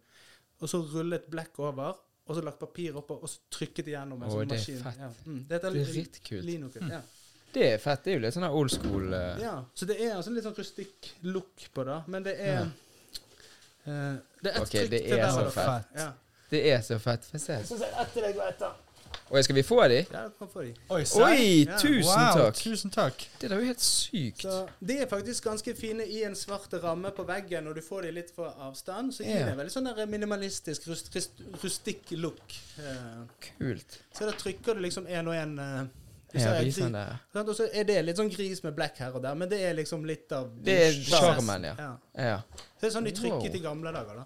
og 0.60 0.70
så 0.70 0.82
rullet 0.94 1.28
blekk 1.32 1.60
over, 1.60 1.96
og 2.28 2.36
så 2.36 2.42
lagt 2.44 2.60
papir 2.60 2.96
oppå, 2.96 3.18
og 3.24 3.30
så 3.30 3.40
trykket 3.52 3.88
igjennom 3.88 4.22
en 4.24 4.30
sånn 4.32 4.48
det 4.48 4.56
er 4.56 4.60
maskin. 4.60 4.84
fett. 4.84 4.98
Ja. 5.00 5.10
Mm, 5.26 5.42
det 5.48 5.58
er 5.64 5.70
Drittkult. 5.72 6.46
Linocut. 6.46 6.90
Ja. 6.90 7.02
Det 7.54 7.66
er 7.74 7.78
fett. 7.78 8.04
Det 8.04 8.12
er 8.12 8.16
jo 8.18 8.22
litt 8.24 8.34
sånn 8.34 8.48
old 8.50 8.72
school 8.72 9.14
uh... 9.14 9.38
ja. 9.42 9.66
Så 9.76 9.86
det 9.86 10.00
er 10.02 10.16
altså 10.16 10.32
litt 10.34 10.44
sånn 10.44 10.56
rustikk 10.58 11.12
look 11.24 11.68
på 11.74 11.84
det, 11.86 11.98
men 12.08 12.24
det 12.24 12.34
er 12.40 12.62
eh, 12.64 14.16
Det 14.42 14.50
er 14.50 14.56
ett 14.56 14.62
Ok, 14.64 14.72
trykk 14.72 14.90
det 14.90 15.02
til 15.04 15.14
er 15.14 15.20
hver 15.22 15.32
så 15.32 15.40
av 15.40 15.44
dere. 15.44 15.52
fett. 15.52 16.00
Ja. 16.00 16.08
Det 16.50 16.62
er 16.72 16.82
så 16.86 16.98
fett. 17.02 17.26
Få 17.26 17.40
se. 17.42 17.60
Så 17.66 17.78
sier 17.78 18.00
ett 18.02 18.14
til 18.14 18.24
deg 18.26 18.38
og 18.40 18.48
ett 18.48 18.60
da. 18.60 18.72
Og 19.34 19.44
skal 19.44 19.56
vi 19.58 19.64
få 19.66 19.80
de? 19.90 19.96
Ja, 20.14 20.24
du 20.30 20.34
kan 20.38 20.50
få 20.54 20.62
de. 20.62 20.74
Oi? 20.94 21.00
Oi, 21.26 21.66
Ja. 21.66 21.78
tusen 21.82 22.04
wow, 22.06 22.36
takk! 22.38 22.60
Tusen 22.60 22.92
takk. 22.94 23.24
Det 23.42 23.50
er 23.52 23.56
jo 23.58 23.66
helt 23.66 23.82
sykt. 23.82 24.44
Så 24.46 24.68
De 24.80 24.98
er 25.02 25.08
faktisk 25.10 25.44
ganske 25.48 25.74
fine 25.76 26.06
i 26.06 26.20
en 26.28 26.36
svart 26.38 26.74
ramme 26.84 27.10
på 27.18 27.26
veggen, 27.26 27.68
og 27.68 27.76
du 27.76 27.82
får 27.82 28.06
de 28.06 28.12
litt 28.12 28.30
fra 28.36 28.52
avstand. 28.68 29.10
Så 29.16 29.24
gir 29.26 29.40
Ja. 29.40 29.46
det 29.46 29.52
en 29.56 29.58
veldig 29.58 29.74
sånn 29.74 29.90
der 29.96 30.06
minimalistisk, 30.06 30.86
rust, 30.88 31.10
rust, 31.16 31.42
rustikk 31.64 32.12
look. 32.12 32.42
Eh, 32.78 33.26
Kult. 33.58 34.00
så 34.14 34.26
da 34.30 34.32
trykker 34.38 34.76
du 34.76 34.82
liksom 34.82 35.08
én 35.08 35.28
og 35.28 35.34
én 35.34 35.58
uh, 35.60 35.88
Ja, 36.34 36.62
der. 36.92 37.18
Og 37.44 37.56
så 37.56 37.68
er 37.74 37.84
det 37.84 38.06
litt 38.06 38.18
sånn 38.18 38.30
gris 38.30 38.64
med 38.64 38.74
black 38.76 38.98
her 38.98 39.12
og 39.14 39.22
der, 39.22 39.34
men 39.36 39.50
det 39.50 39.62
er 39.62 39.74
liksom 39.74 40.06
litt 40.06 40.32
av 40.32 40.50
Det 40.64 40.78
er 40.88 40.92
sjarmen, 40.92 41.64
ja. 41.64 41.76
ja. 41.78 41.98
Ja. 42.18 42.38
Så 42.78 42.82
det 42.82 42.88
er 42.90 42.96
sånn 43.00 43.06
de 43.06 43.12
trykket 43.12 43.52
Wow. 43.52 43.56
i 43.56 43.60
gamle 43.60 43.92
dager, 43.94 44.16
da. 44.16 44.24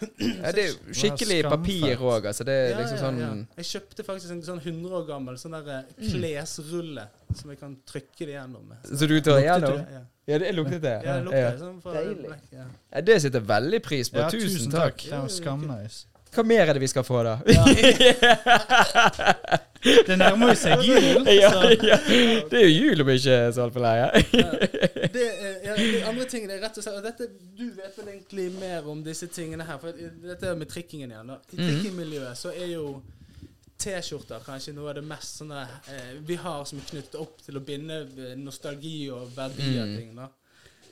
Ja. 0.00 0.50
Det 0.52 0.62
er 0.64 0.68
jo 0.70 0.94
skikkelig 0.96 1.38
papir 1.46 2.00
òg, 2.02 2.26
altså. 2.30 2.44
Det 2.48 2.54
er 2.54 2.70
Ja, 2.72 2.78
liksom 2.80 2.98
sånn 3.02 3.18
ja. 3.22 3.28
Jeg 3.60 3.66
kjøpte 3.70 4.06
faktisk 4.06 4.30
en 4.34 4.42
sånn 4.46 4.60
100 4.62 4.96
år 4.98 5.04
gammel 5.08 5.34
sånn 5.40 5.54
der 5.58 5.66
eh, 5.78 5.84
klesrulle 6.12 7.04
som 7.34 7.50
jeg 7.54 7.60
kan 7.60 7.76
trykke 7.88 8.22
det 8.28 8.34
gjennom 8.36 8.64
med. 8.70 8.78
Så 8.90 9.08
du 9.10 9.16
tar 9.20 9.38
igjennom? 9.42 9.78
Ja, 9.78 10.00
ja. 10.00 10.04
Ja, 10.24 10.38
det 10.40 10.54
luktet 10.56 10.80
det. 10.80 10.94
ja 11.04 11.18
det 11.18 11.24
lukter 11.26 11.58
sånn 11.60 11.80
fra 11.84 11.92
Deilig. 11.98 12.30
ja. 12.54 12.64
Ja, 12.94 13.00
det 13.04 13.16
setter 13.26 13.42
veldig 13.44 13.80
pris 13.84 14.08
på. 14.10 14.18
Ja, 14.22 14.30
tusen 14.32 14.70
takk. 14.72 14.96
Det 15.04 15.18
var 15.18 15.28
skamnice. 15.28 16.06
Hva 16.34 16.42
mer 16.42 16.66
er 16.66 16.72
det 16.74 16.80
vi 16.82 16.88
skal 16.90 17.04
få, 17.06 17.20
da? 17.22 17.36
Det 20.06 20.16
nærmer 20.18 20.48
jo 20.52 20.54
seg 20.58 20.84
jul. 20.86 21.26
ja, 21.28 21.50
så 21.52 21.72
ja. 21.84 21.98
Det 22.50 22.60
er 22.60 22.64
jo 22.68 22.72
jul 22.88 23.00
om 23.04 23.10
ikke 23.14 23.38
så 23.52 23.64
altfor 23.66 23.84
lenge. 23.84 24.22
Det, 25.14 25.24
er- 25.24 25.58
ja, 25.68 25.74
de 25.78 26.04
andre 26.08 26.24
tingene 26.30 26.56
er 26.56 26.62
rett 26.64 26.78
og 26.80 26.84
slett 26.86 26.96
og 27.00 27.04
dette, 27.04 27.28
Du 27.58 27.66
vet 27.76 27.98
vel 27.98 28.08
egentlig 28.14 28.46
mer 28.60 28.86
om 28.90 29.02
disse 29.04 29.26
tingene 29.32 29.66
her. 29.68 29.78
For 29.82 29.92
dette 29.96 30.54
med 30.56 30.70
trikkingen 30.72 31.12
igjen. 31.12 31.34
da 31.34 31.36
I 31.52 31.56
trikkingmiljøet 31.60 32.38
så 32.40 32.52
er 32.54 32.72
jo 32.74 32.86
T-skjorter 33.84 34.40
kanskje 34.46 34.72
noe 34.76 34.92
av 34.92 34.94
det 35.00 35.02
mest 35.04 35.40
sånne 35.40 35.64
eh, 35.90 36.12
vi 36.24 36.36
har 36.40 36.62
som 36.68 36.78
er 36.78 36.86
knyttet 36.88 37.16
opp 37.20 37.40
til 37.44 37.58
å 37.58 37.62
binde 37.66 37.96
eh, 38.06 38.34
nostalgi 38.38 39.08
og 39.12 39.32
verdier 39.36 39.84
Mm. 39.84 39.96
ting. 39.98 40.14
da 40.16 40.30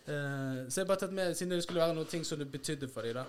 Eh, 0.03 0.66
Så 0.68 0.80
jeg 0.80 0.82
har 0.82 0.88
bare 0.88 0.99
tatt 1.05 1.12
med, 1.14 1.36
siden 1.38 1.53
det 1.55 1.62
skulle 1.62 1.78
være 1.80 1.95
noen 1.95 2.09
ting 2.11 2.24
som 2.26 2.38
det 2.40 2.49
betydde 2.51 2.88
for 2.90 3.03
dem. 3.07 3.14
da 3.14 3.24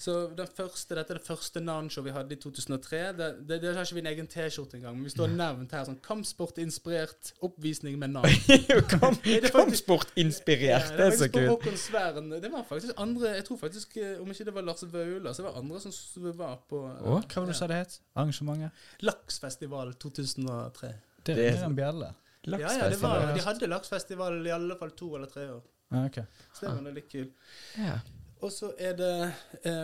Så 0.00 0.12
den 0.32 0.48
første, 0.56 0.96
Dette 0.96 1.12
er 1.12 1.18
det 1.18 1.26
første 1.26 1.60
Nan-show 1.60 2.04
vi 2.06 2.12
hadde 2.14 2.32
i 2.32 2.38
2003. 2.40 3.00
Det, 3.18 3.26
det, 3.48 3.58
det 3.60 3.72
har 3.76 3.84
ikke 3.84 3.98
vi 3.98 4.00
en 4.00 4.08
egen 4.08 4.28
T-skjorte 4.32 4.78
engang. 4.78 4.94
Men 4.96 5.04
vi 5.04 5.12
står 5.12 5.32
nevnt 5.34 5.74
her 5.76 5.82
sånn 5.84 5.98
kampsportinspirert 6.06 7.34
oppvisning 7.44 7.98
med 8.00 8.14
Nan. 8.14 8.24
Er 8.70 9.50
Kampsportinspirert. 9.52 10.94
Det 10.96 11.04
er 11.04 11.16
så 11.20 11.28
kult. 11.28 11.50
Håkon 11.52 12.30
Det 12.32 12.52
var 12.52 12.64
faktisk 12.68 12.94
andre 12.96 13.34
Jeg 13.36 13.44
tror 13.48 13.58
faktisk, 13.60 13.96
eh, 14.00 14.14
om 14.22 14.30
ikke 14.32 14.46
det 14.48 14.54
var 14.56 14.64
Lars 14.64 14.84
Vaular, 14.88 15.36
så 15.36 15.44
var 15.44 15.52
det 15.52 15.62
andre 15.64 15.80
som 15.84 16.30
var 16.38 16.62
på 16.70 16.80
Å? 16.80 17.18
Hva 17.20 17.42
var 17.42 17.50
det 17.50 17.52
du 17.52 17.58
sa 17.58 17.68
det 17.68 17.80
het? 17.82 17.98
Arrangementet? 18.16 18.86
Laksfestival 19.04 19.92
2003. 20.00 20.94
Det 21.26 21.36
er- 21.36 21.42
ringer 21.52 21.66
en 21.68 21.76
bjelle. 21.76 22.14
Ja, 22.48 22.56
ja, 22.72 22.88
var, 23.02 23.34
de 23.36 23.44
hadde 23.44 23.68
laksfestival 23.68 24.40
i 24.46 24.54
alle 24.54 24.78
fall 24.80 24.96
to 24.96 25.10
eller 25.18 25.28
tre 25.28 25.44
år. 25.52 25.60
Ah, 25.92 26.06
okay. 26.06 26.24
Så 26.54 26.70
det 26.70 26.84
var 26.86 26.96
litt 26.96 27.10
kult. 27.12 27.36
Ja. 27.76 27.98
Og 28.42 28.52
så 28.52 28.72
er 28.78 28.96
det 28.96 29.32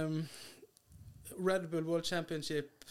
um, 0.07 0.23
Red 1.49 1.69
Bull 1.71 1.85
World 1.85 2.05
Championship 2.05 2.85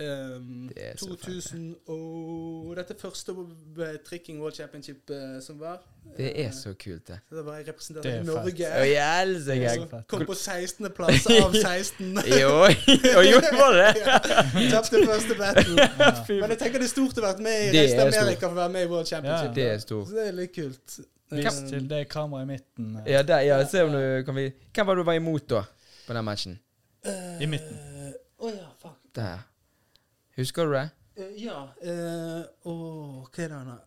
um, 0.00 0.68
Det 0.74 0.84
er 0.90 0.96
2000 0.96 1.76
og 1.88 2.76
Dette 2.78 2.94
første 3.00 3.32
Tricking 3.34 3.98
trikking 4.06 4.40
World 4.42 4.54
Championship 4.54 5.10
uh, 5.10 5.40
som 5.42 5.58
var. 5.60 5.82
Det 6.16 6.28
er 6.40 6.46
Eh, 6.46 6.52
så 6.54 6.74
kult, 6.84 7.08
det. 7.08 7.18
Så 7.28 7.36
da 7.36 7.42
var 7.42 7.56
jeg 7.58 7.68
representert 7.68 8.06
er 8.06 8.20
i 8.20 8.24
Norge. 8.24 8.68
Å, 8.70 8.84
jeg 8.86 9.70
Så- 9.90 10.02
Kom 10.08 10.24
på 10.26 10.34
16. 10.34 10.90
plass 10.96 11.26
av 11.26 11.52
16. 11.66 12.14
Jo, 12.40 12.54
og 13.18 13.24
gjorde 13.26 13.52
var 13.58 13.76
det? 13.80 13.90
Tapte 14.72 15.02
første 15.06 15.34
battle. 15.38 15.90
Men 16.40 16.50
jeg 16.54 16.58
tenker 16.62 16.78
det 16.78 16.88
er 16.88 16.94
stort 16.94 17.18
å 17.18 17.26
være 17.26 17.42
med 17.42 17.74
i 17.74 17.82
resten 17.82 18.00
av. 18.06 18.14
Amerika 18.22 18.46
for 18.46 18.54
å 18.54 18.60
være 18.62 18.72
med 18.78 18.86
i 18.86 18.90
World 18.94 19.06
Championship. 19.10 19.54
Det 19.58 19.68
er 19.74 19.78
stort. 19.84 20.08
Så 20.08 20.14
det 20.20 20.28
er 20.30 20.36
litt 20.38 20.54
kult. 20.54 21.00
Vis 21.30 21.44
Eh, 21.46 21.68
til 21.68 21.88
det 21.90 22.08
kameraet 22.08 22.46
i 22.46 22.50
midten. 22.52 22.96
eh, 22.96 23.12
Ja, 23.12 23.22
der, 23.22 23.40
ja, 23.44 23.58
se 23.68 23.82
om 23.84 23.92
du 23.92 24.22
kan 24.24 24.34
vi 24.34 24.52
Hvem 24.74 24.86
var 24.86 24.94
det 24.94 25.02
du 25.02 25.04
var 25.04 25.14
imot, 25.18 25.48
da? 25.48 25.62
På 26.06 26.12
den 26.14 26.24
matchen? 26.24 26.58
eh, 27.04 27.42
I 27.42 27.46
midten. 27.46 28.14
Å 28.38 28.50
ja, 28.54 28.68
fuck. 28.80 28.96
Der. 29.14 29.38
Husker 30.36 30.64
du 30.66 30.72
det? 30.72 30.90
Uh, 31.18 31.42
ja. 31.42 31.68
eh, 31.82 32.44
Åh, 32.64 33.26
hva 33.28 33.44
er 33.44 33.48
det 33.48 33.56
han 33.58 33.78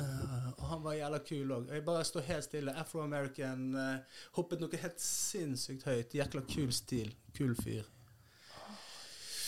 Eh, 0.00 0.50
og 0.58 0.66
han 0.68 0.82
var 0.82 0.94
jævla 0.94 1.18
kul 1.18 1.50
òg. 1.52 1.70
Jeg 1.74 1.84
bare 1.84 2.04
står 2.04 2.20
helt 2.20 2.44
stille. 2.44 2.72
Afro-American. 2.78 3.74
eh, 3.74 4.20
hoppet 4.36 4.60
noe 4.60 4.76
helt 4.82 5.00
sinnssykt 5.00 5.82
høyt. 5.84 6.14
Jækla 6.14 6.40
kul 6.48 6.72
stil. 6.72 7.14
Kul 7.36 7.54
fyr. 7.56 7.82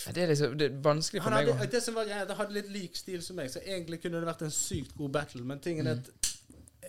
Ja, 0.06 0.12
Det 0.12 0.22
er 0.22 0.26
liksom 0.26 0.58
det 0.58 0.66
er 0.72 0.80
vanskelig 0.82 1.22
for 1.22 1.30
Han 1.30 1.44
meg 1.46 1.54
å 1.54 1.70
det 1.70 1.82
som 1.82 1.94
var 1.94 2.04
greia, 2.04 2.24
det 2.26 2.36
hadde 2.36 2.52
litt 2.56 2.70
lik 2.74 2.96
stil 2.96 3.22
som 3.22 3.36
meg, 3.36 3.50
så 3.50 3.60
egentlig 3.62 4.00
kunne 4.02 4.18
det 4.18 4.26
vært 4.26 4.42
en 4.42 4.50
sykt 4.50 4.96
god 4.98 5.12
battle. 5.14 5.44
Men 5.44 5.60
tingen 5.60 5.86
er 5.86 6.00
at 6.00 6.10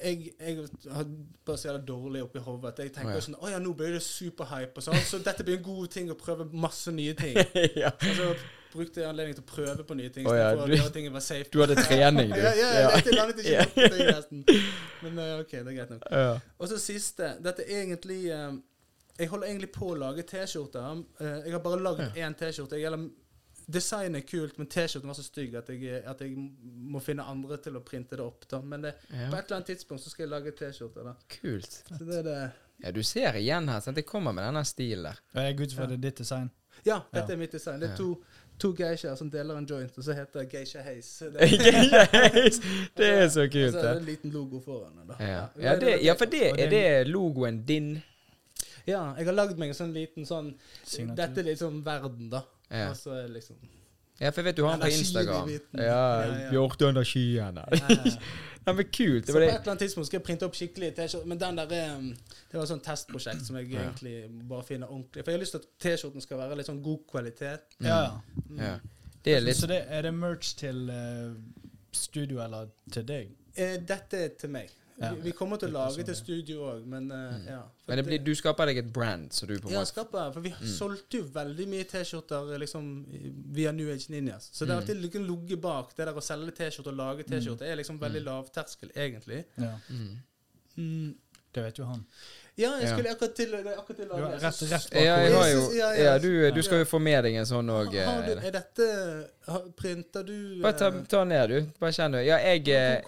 jeg, 0.04 0.34
jeg 0.39 0.68
har 0.93 1.06
bare 1.45 1.58
så 1.58 1.70
jævla 1.70 1.82
dårlig 1.88 2.24
oppi 2.26 2.41
hodet 2.43 2.74
at 2.74 2.82
jeg 2.84 2.91
tenker 2.95 3.14
oh, 3.14 3.20
ja. 3.20 3.24
sånn 3.26 3.38
Å 3.39 3.51
ja, 3.54 3.60
nå 3.64 3.72
blir 3.80 3.93
det 3.95 4.01
superhype 4.06 4.82
og 4.82 4.86
sånn, 4.86 4.99
så 5.08 5.20
dette 5.24 5.45
blir 5.47 5.58
en 5.60 5.64
god 5.66 5.88
ting 5.95 6.12
å 6.12 6.18
prøve 6.20 6.45
masse 6.51 6.91
nye 6.95 7.16
ting. 7.24 7.38
ja. 7.80 7.91
Og 7.95 8.20
så 8.20 8.28
brukte 8.74 9.04
jeg 9.04 9.10
anledningen 9.10 9.38
til 9.38 9.45
å 9.45 9.49
prøve 9.54 9.84
på 9.86 9.95
nye 9.99 10.10
ting. 10.10 10.26
Oh, 10.26 10.34
ja, 10.34 10.47
du- 10.58 10.76
tingene 10.95 11.14
var 11.14 11.22
safe. 11.22 11.45
Du 11.54 11.60
hadde 11.62 11.76
trening, 11.78 12.32
du. 12.34 12.39
Ja, 12.45 12.54
ja, 12.58 12.70
ja, 12.82 12.91
dette 12.95 13.14
landet 13.14 13.41
ikke 13.43 13.66
på 13.76 13.89
ting, 13.93 14.08
nesten. 14.10 14.45
Men 15.04 15.20
eh, 15.22 15.34
OK, 15.43 15.51
det 15.60 15.62
er 15.62 15.76
greit 15.78 15.91
nok. 15.93 16.08
Ja. 16.10 16.32
Og 16.58 16.72
så 16.72 16.80
siste. 16.82 17.36
Dette 17.45 17.68
er 17.68 17.84
egentlig 17.84 18.22
um, 18.34 18.58
Jeg 19.20 19.30
holder 19.30 19.51
egentlig 19.51 19.70
på 19.76 19.91
å 19.93 19.97
lage 20.01 20.26
T-skjorter. 20.26 21.04
Uh, 21.22 21.36
jeg 21.45 21.54
har 21.54 21.62
bare 21.68 21.84
lagd 21.86 22.18
én 22.18 22.34
T-skjorte. 22.39 22.80
Jeg- 22.82 22.89
eller, 22.89 23.06
Designet 23.68 24.24
er 24.24 24.28
kult, 24.28 24.57
men 24.57 24.68
T-skjorten 24.68 25.07
var 25.07 25.16
så 25.16 25.24
stygg 25.24 25.55
at 25.55 25.70
jeg, 25.70 26.01
at 26.05 26.20
jeg 26.22 26.34
må 26.36 26.99
finne 27.01 27.24
andre 27.24 27.57
til 27.64 27.78
å 27.78 27.84
printe 27.86 28.18
det 28.18 28.26
opp. 28.26 28.47
da 28.51 28.59
Men 28.61 28.82
det, 28.82 28.95
på 29.09 29.16
et 29.38 29.45
eller 29.45 29.55
annet 29.59 29.66
tidspunkt 29.72 30.03
så 30.03 30.09
skal 30.09 30.24
jeg 30.28 30.32
lage 30.34 30.51
T-skjorte. 30.51 31.16
Kult. 31.39 31.72
Så 31.88 32.03
det 32.05 32.18
er 32.20 32.24
det 32.28 32.51
Ja, 32.84 32.91
du 32.91 33.03
ser 33.03 33.34
igjen 33.39 33.70
her. 33.70 33.80
Sant? 33.80 33.95
Det 33.95 34.05
kommer 34.05 34.34
med 34.34 34.43
denne 34.43 34.64
stilen 34.66 35.03
der. 35.03 35.20
Og 35.36 35.41
Jeg 35.43 35.57
går 35.57 35.64
ut 35.64 35.74
fra 35.74 35.86
det 35.86 35.93
er 35.99 36.01
ditt 36.09 36.18
design. 36.18 36.49
Ja, 36.86 36.99
dette 37.14 37.30
Ja. 37.30 37.34
er 37.34 37.38
mitt 37.38 37.51
design. 37.51 37.80
Det 37.80 37.91
er 37.91 37.95
to, 37.95 38.24
to 38.59 38.74
geishaer 38.74 39.16
som 39.16 39.30
deler 39.30 39.55
en 39.57 39.66
joint, 39.66 39.97
og 39.97 40.03
så 40.03 40.14
heter 40.18 40.43
Geisha 40.49 40.82
Haze. 40.82 41.30
Det, 41.38 42.53
det 42.97 43.07
er 43.09 43.30
så 43.30 43.45
kult. 43.47 43.76
og 43.76 43.78
så 43.78 43.80
er 43.80 43.84
det 43.84 43.93
det. 43.93 43.99
en 44.01 44.05
liten 44.05 44.32
logo 44.34 44.59
foran. 44.59 44.97
da. 45.07 45.16
Ja, 45.20 45.45
ja, 45.61 45.76
det, 45.80 45.99
ja 46.03 46.14
for 46.20 46.26
det 46.26 46.49
er 46.49 46.55
det- 46.55 46.70
det 46.72 47.07
logoen 47.07 47.64
din. 47.66 48.01
Ja, 48.88 49.14
jeg 49.18 49.26
har 49.26 49.34
lagd 49.34 49.57
meg 49.57 49.70
en 49.70 49.76
sånn 49.76 49.93
liten 49.93 50.26
sånn 50.28 50.53
Signatur. 50.84 51.16
Dette 51.16 51.39
er 51.39 51.43
liksom 51.53 51.84
verden, 51.86 52.30
da. 52.30 52.41
Ja. 52.74 52.89
Og 52.89 52.97
så 52.97 53.13
er 53.13 53.28
det 53.28 53.36
liksom 53.38 53.55
Ja, 54.19 54.30
for 54.30 54.41
jeg 54.41 54.45
vet 54.45 54.57
du 54.57 54.63
har 54.65 54.78
den 54.78 54.82
på 54.82 54.88
Instagram. 54.93 55.49
Ja, 55.49 55.84
Ja, 55.84 56.28
ja. 56.45 56.49
Ja, 57.71 57.97
ja, 58.65 58.74
men 58.74 58.86
kult. 58.86 59.26
Så 59.28 59.34
Det 59.34 59.34
på 59.34 59.39
et 59.41 59.49
eller 59.49 59.71
annet 59.74 59.80
tidspunkt 59.84 60.07
skal 60.07 60.19
jeg 60.19 60.26
printe 60.28 60.45
opp 60.47 60.55
skikkelig 60.55 60.91
T-skjorte. 60.95 61.28
Men 61.28 61.39
den 61.41 61.57
der 61.57 61.65
Det 61.67 62.53
var 62.53 62.63
et 62.63 62.69
sånt 62.69 62.84
testprosjekt 62.86 63.45
som 63.45 63.57
jeg 63.59 63.71
Ja. 63.74 63.82
egentlig 63.89 64.47
bare 64.49 64.63
finner 64.63 64.88
ordentlig 64.88 65.24
For 65.26 65.32
jeg 65.32 65.39
har 65.39 65.43
lyst 65.43 65.51
til 65.57 65.63
at 65.63 65.67
T-skjorten 65.86 66.21
skal 66.21 66.38
være 66.38 66.57
litt 66.57 66.69
sånn 66.69 66.84
god 66.84 66.99
kvalitet. 67.11 67.65
Ja, 67.82 67.88
ja. 67.88 68.11
Mm. 68.49 68.59
Ja. 68.59 68.78
Det 69.26 69.36
er 69.36 69.39
litt 69.39 69.57
Så 69.57 69.67
det, 69.67 69.82
er 69.88 70.01
det 70.01 70.13
merch 70.13 70.55
til 70.59 70.89
uh, 70.89 71.34
studio 71.91 72.41
eller 72.43 72.69
til 72.91 73.05
deg? 73.07 73.30
Eh, 73.55 73.78
dette 73.88 74.17
er 74.17 74.30
til 74.39 74.49
meg. 74.49 74.69
Ja. 75.04 75.10
Vi, 75.14 75.22
vi 75.28 75.32
kommer 75.36 75.58
til 75.62 75.70
å 75.70 75.74
lage 75.74 75.89
personlig. 75.91 76.06
til 76.06 76.16
studio 76.16 76.66
òg, 76.72 76.86
men 76.88 77.12
eh, 77.12 77.47
ja. 77.51 77.60
For 77.84 77.91
Men 77.93 77.97
det 78.01 78.06
blir, 78.08 78.20
du 78.26 78.32
skaper 78.36 78.66
deg 78.72 78.78
et 78.84 78.91
brand, 78.93 79.30
så 79.36 79.45
du 79.49 79.54
på 79.60 79.72
Ja, 79.72 79.84
skaper, 79.86 80.32
for 80.34 80.41
vi 80.41 80.49
Mm. 80.54 80.68
solgte 80.78 81.18
jo 81.20 81.24
veldig 81.34 81.68
mye 81.68 81.84
T-skjorter 81.91 82.58
liksom, 82.60 83.06
via 83.54 83.72
New 83.72 83.89
Age 83.93 84.08
Ninjas. 84.10 84.49
Så 84.54 84.66
det 84.66 84.74
har 84.74 84.82
Mm. 84.82 84.88
alltid 84.88 85.01
ligget 85.04 85.28
ligget 85.28 85.62
bak 85.62 85.95
det 85.95 86.06
der 86.08 86.14
å 86.14 86.22
selge 86.24 86.51
T-skjorte 86.56 86.88
og 86.88 86.95
lage 86.97 87.24
T-skjorte. 87.28 87.62
er 87.68 87.76
liksom 87.76 87.99
veldig 87.99 88.24
lavterskel, 88.24 88.91
egentlig. 88.95 89.45
Ja. 89.58 89.78
mm. 89.89 90.18
Mm. 90.78 91.16
Det 91.54 91.62
vet 91.64 91.78
jo 91.78 91.86
han. 91.86 92.06
Ja, 92.56 92.70
jeg 92.78 92.84
Ja. 92.84 92.89
skulle 92.93 93.10
akkurat 93.10 93.34
til, 93.36 93.54
akkurat 93.56 93.97
til 93.97 94.06
å 94.10 94.18
lage 94.20 94.39
rett, 94.43 94.60
rett 94.72 94.93
Ja, 94.93 95.16
jeg 95.18 95.34
har 95.34 95.47
jo 95.49 95.62
Ja, 96.04 96.18
du, 96.22 96.51
du 96.51 96.62
skal 96.62 96.84
jo 96.84 96.86
få 96.86 96.99
med 97.01 97.24
deg 97.26 97.36
en 97.36 97.45
sånn 97.49 97.70
òg. 97.74 97.95
Har 98.06 98.22
du, 98.28 98.34
er 98.38 98.51
dette 98.51 98.89
har- 99.47 99.64
Printer 99.76 100.24
du 100.24 100.62
Bare 100.62 100.74
ta, 100.78 100.88
eh, 100.88 101.01
ta 101.10 101.24
ned, 101.24 101.49
du. 101.49 101.62
Bare 101.80 101.91
kjenn 101.91 102.12
du. 102.12 102.20
Ja, 102.22 102.38
jeg, 102.38 102.68
eh, 102.70 103.01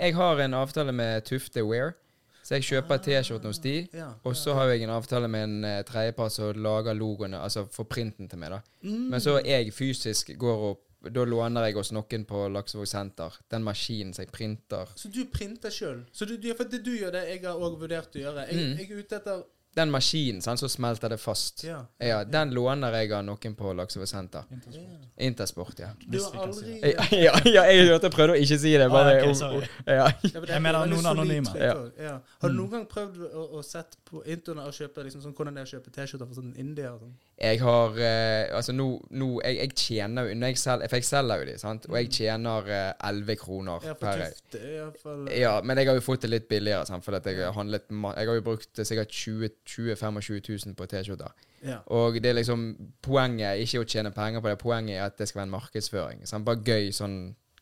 jeg 0.00 0.14
har 0.14 0.40
en 0.40 0.54
avtale 0.54 0.92
med 0.92 1.24
Tufte 1.24 1.62
Wear, 1.66 1.94
så 2.42 2.56
jeg 2.56 2.62
kjøper 2.62 2.98
T-skjorten 3.04 3.44
hos 3.52 3.58
de. 3.58 3.88
ja. 3.92 4.14
Og 4.24 4.32
så 4.34 4.54
har 4.54 4.68
jeg 4.72 4.82
en 4.82 4.90
avtale 4.96 5.28
med 5.28 5.42
en 5.44 5.64
eh, 5.64 5.82
tredjepart 5.82 6.32
som 6.32 6.52
lager 6.56 6.94
logoene, 6.94 7.36
altså 7.38 7.66
får 7.70 7.84
printen 7.84 8.28
til 8.30 8.38
meg, 8.38 8.50
da. 8.50 8.60
Mm. 8.82 9.10
Men 9.10 9.20
så 9.20 9.42
jeg 9.44 9.72
fysisk 9.74 10.32
går 10.38 10.70
opp 10.70 10.80
Da 11.02 11.24
låner 11.24 11.64
jeg 11.68 11.74
hos 11.78 11.92
noen 11.96 12.24
på 12.28 12.42
Laksevåg 12.52 12.86
senter 12.86 13.32
den 13.50 13.62
maskinen 13.64 14.12
som 14.12 14.24
jeg 14.26 14.32
printer. 14.34 14.90
Så 14.96 15.08
du 15.08 15.24
printer 15.32 15.70
sjøl? 15.72 16.02
Så 16.12 16.26
du, 16.28 16.36
du, 16.36 16.50
for 16.54 16.64
det 16.68 16.82
du 16.84 16.92
gjør 16.98 17.12
det 17.16 17.22
jeg 17.30 17.40
har 17.46 17.56
òg 17.56 17.78
vurdert 17.80 18.12
å 18.16 18.20
gjøre. 18.26 18.44
Jeg, 18.50 18.56
Mm. 18.60 18.76
jeg 18.78 18.90
er 18.90 18.98
ute 19.00 19.16
etter 19.16 19.42
den 19.72 19.86
maskinen 19.94 20.40
sant, 20.42 20.58
så 20.58 20.66
smelter 20.68 21.08
det 21.08 21.20
fast. 21.22 21.62
Ja. 21.62 21.84
Ja, 22.02 22.24
Den 22.24 22.50
låner 22.50 22.90
jeg 22.92 23.12
av 23.12 23.22
noen 23.24 23.54
på 23.54 23.72
Laksevåg 23.78 24.08
senter. 24.10 24.42
Intersport. 24.50 25.06
Intersport, 25.16 25.78
ja. 25.78 25.90
Du 26.10 26.18
har 26.20 26.48
aldri 26.48 26.64
si 26.74 26.80
Ja, 26.90 27.04
ja, 27.12 27.34
ja 27.46 27.62
jeg 27.70 27.86
hørte 27.88 28.08
jeg 28.10 28.12
prøvde 28.16 28.34
å 28.34 28.40
ikke 28.42 28.58
si 28.58 28.72
det. 28.76 28.88
Bare, 28.90 29.12
Ah, 29.14 29.22
ok, 29.22 29.28
om- 29.28 29.34
sorry. 29.34 29.68
ja. 29.86 29.94
Ja, 29.94 30.10
men 30.34 30.42
det 30.42 30.50
er 30.50 30.54
Jeg 30.56 30.62
mener 30.62 30.86
noen 30.90 31.06
anonyme. 31.06 31.54
Ja. 31.56 31.74
Ja. 32.02 32.16
Har 32.42 32.48
du 32.50 32.54
noen 32.58 32.70
gang 32.74 32.86
prøvd 32.90 33.22
å, 33.30 33.46
å 33.60 33.62
sette 33.64 33.96
på 34.10 34.24
internett 34.26 34.66
og 34.66 34.74
kjøpe 34.74 35.04
liksom, 35.06 35.22
sånn, 35.22 35.34
hvordan 35.38 35.54
det 35.54 35.62
er 35.62 35.70
å 35.70 35.72
kjøpe 35.78 35.94
T-skjorter 35.94 36.26
fra 36.26 36.34
sånn 36.42 36.52
indier? 36.58 36.98
sånn? 36.98 37.14
Jeg 37.40 37.60
har 37.64 37.96
eh, 37.96 38.50
Altså, 38.56 38.74
nå, 38.76 38.86
nå 39.16 39.28
jeg, 39.40 39.56
jeg 39.56 39.74
tjener 39.78 40.28
jo 40.28 40.36
når 40.36 40.52
jeg 40.52 40.60
selger, 40.60 40.90
For 40.92 41.00
jeg 41.00 41.08
selger 41.08 41.42
jo 41.42 41.46
de, 41.48 41.54
sant? 41.62 41.86
Og 41.88 41.96
jeg 41.96 42.10
tjener 42.18 42.68
eh, 42.68 43.08
11 43.08 43.38
kroner 43.40 43.86
Ja, 43.88 43.94
per 43.96 44.20
tøft. 44.20 44.58
I 44.58 44.74
hvert 44.76 44.98
fall 45.02 45.28
Ja, 45.32 45.54
men 45.64 45.80
jeg 45.80 45.88
har 45.88 45.96
jo 45.96 46.04
fått 46.04 46.26
det 46.26 46.32
litt 46.34 46.48
billigere, 46.50 46.84
sant? 46.88 47.04
for 47.06 47.16
jeg 47.16 47.40
har 47.40 47.56
handlet 47.56 47.88
Jeg 47.88 48.28
har 48.32 48.40
jo 48.40 48.46
brukt 48.50 48.82
sikkert 48.84 49.14
20 49.14 49.54
20-25 49.66 50.66
000 50.66 50.76
på 50.76 50.86
T-skjorter. 50.90 51.32
Ja. 51.64 51.80
Og 51.92 52.20
det 52.20 52.30
er 52.30 52.38
liksom 52.40 52.66
Poenget 53.04 53.46
er 53.48 53.64
ikke 53.64 53.84
å 53.84 53.88
tjene 53.88 54.12
penger 54.16 54.44
på 54.44 54.52
det, 54.52 54.58
poenget 54.60 54.98
er 54.98 55.06
at 55.08 55.16
det 55.18 55.28
skal 55.28 55.42
være 55.42 55.50
en 55.50 55.56
markedsføring. 55.56 56.26
Sant? 56.28 56.44
Bare 56.48 56.60
gøy 56.64 56.92
sånn 56.96 57.18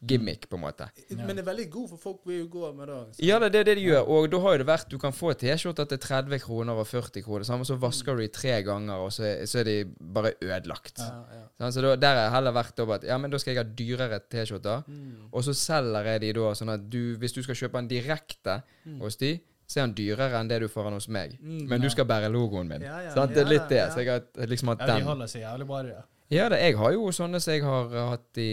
gimmick, 0.06 0.48
på 0.48 0.54
en 0.56 0.62
måte. 0.62 0.86
Men 1.10 1.34
det 1.36 1.42
er 1.42 1.46
veldig 1.48 1.70
god, 1.70 1.88
for 1.90 1.96
folk 1.98 2.20
vil 2.26 2.38
jo 2.44 2.46
gå 2.52 2.72
med 2.76 2.86
det. 2.88 2.98
så- 3.16 3.24
Ja, 3.26 3.38
det 3.38 3.54
er 3.56 3.64
det 3.64 3.74
de 3.76 3.82
gjør. 3.82 4.06
Og 4.08 4.30
da 4.30 4.38
har 4.38 4.52
jo 4.52 4.58
det 4.58 4.66
vært 4.66 4.88
Du 4.88 4.98
kan 4.98 5.12
få 5.12 5.32
T-skjorte 5.34 5.88
til 5.88 5.98
30 5.98 6.38
kroner 6.40 6.72
og 6.74 6.86
40 6.86 7.22
kroner. 7.22 7.44
Sammen, 7.44 7.64
så 7.64 7.76
vasker 7.78 8.14
du 8.16 8.22
de 8.22 8.28
tre 8.28 8.62
ganger, 8.62 8.94
og 8.94 9.10
så, 9.10 9.24
er- 9.24 9.42
så 9.46 9.58
er 9.60 9.64
de 9.64 9.84
bare 10.00 10.32
ødelagt. 10.40 10.98
Ja, 10.98 11.24
ja. 11.34 11.42
Sant? 11.58 11.74
Så 11.74 11.80
da, 11.82 11.96
der 11.96 12.14
har 12.14 12.22
jeg 12.24 12.30
heller 12.32 12.52
vært 12.52 12.78
over 12.80 12.94
at 12.94 13.04
Ja, 13.04 13.18
men 13.18 13.30
da 13.30 13.38
skal 13.38 13.54
jeg 13.54 13.64
ha 13.64 13.70
dyrere 13.74 14.20
T-skjorter. 14.30 14.84
Mm. 14.86 15.28
Og 15.32 15.42
så 15.42 15.52
selger 15.54 16.04
jeg 16.04 16.20
de 16.20 16.32
da 16.32 16.52
sånn 16.54 16.68
at 16.74 16.88
du 16.90 17.16
Hvis 17.16 17.32
du 17.32 17.42
skal 17.42 17.54
kjøpe 17.56 17.72
den 17.72 17.88
direkte 17.88 18.62
hos 19.00 19.16
de, 19.16 19.40
så 19.66 19.80
er 19.82 19.86
den 19.86 19.94
dyrere 19.94 20.32
enn 20.40 20.48
det 20.48 20.60
du 20.60 20.68
får 20.68 20.84
han 20.84 20.92
hos 20.94 21.08
meg. 21.08 21.38
Mm. 21.42 21.68
Men 21.68 21.80
du 21.80 21.90
skal 21.90 22.04
bære 22.06 22.30
logoen 22.32 22.68
min. 22.68 22.80
Ja, 22.82 23.00
ja, 23.02 23.10
Sant? 23.10 23.34
Det 23.34 23.44
er 23.44 23.50
litt 23.50 23.68
det. 23.68 23.76
ja. 23.76 23.88
Så 23.90 23.98
jeg 24.04 24.08
har 24.08 24.46
liksom 24.46 24.68
hatt 24.68 24.78
Ja, 24.80 24.96
de 24.98 25.02
holder 25.04 25.26
seg 25.26 25.42
jævlig 25.42 25.66
bra, 25.66 25.82
de 25.82 25.88
der. 25.88 26.04
Ja, 26.30 26.48
det, 26.52 26.58
jeg 26.60 26.76
har 26.76 26.92
jo 26.92 27.08
sånne 27.14 27.40
som 27.40 27.54
jeg 27.54 27.62
har 27.64 27.94
uh, 27.94 28.02
hatt 28.12 28.38
i 28.42 28.50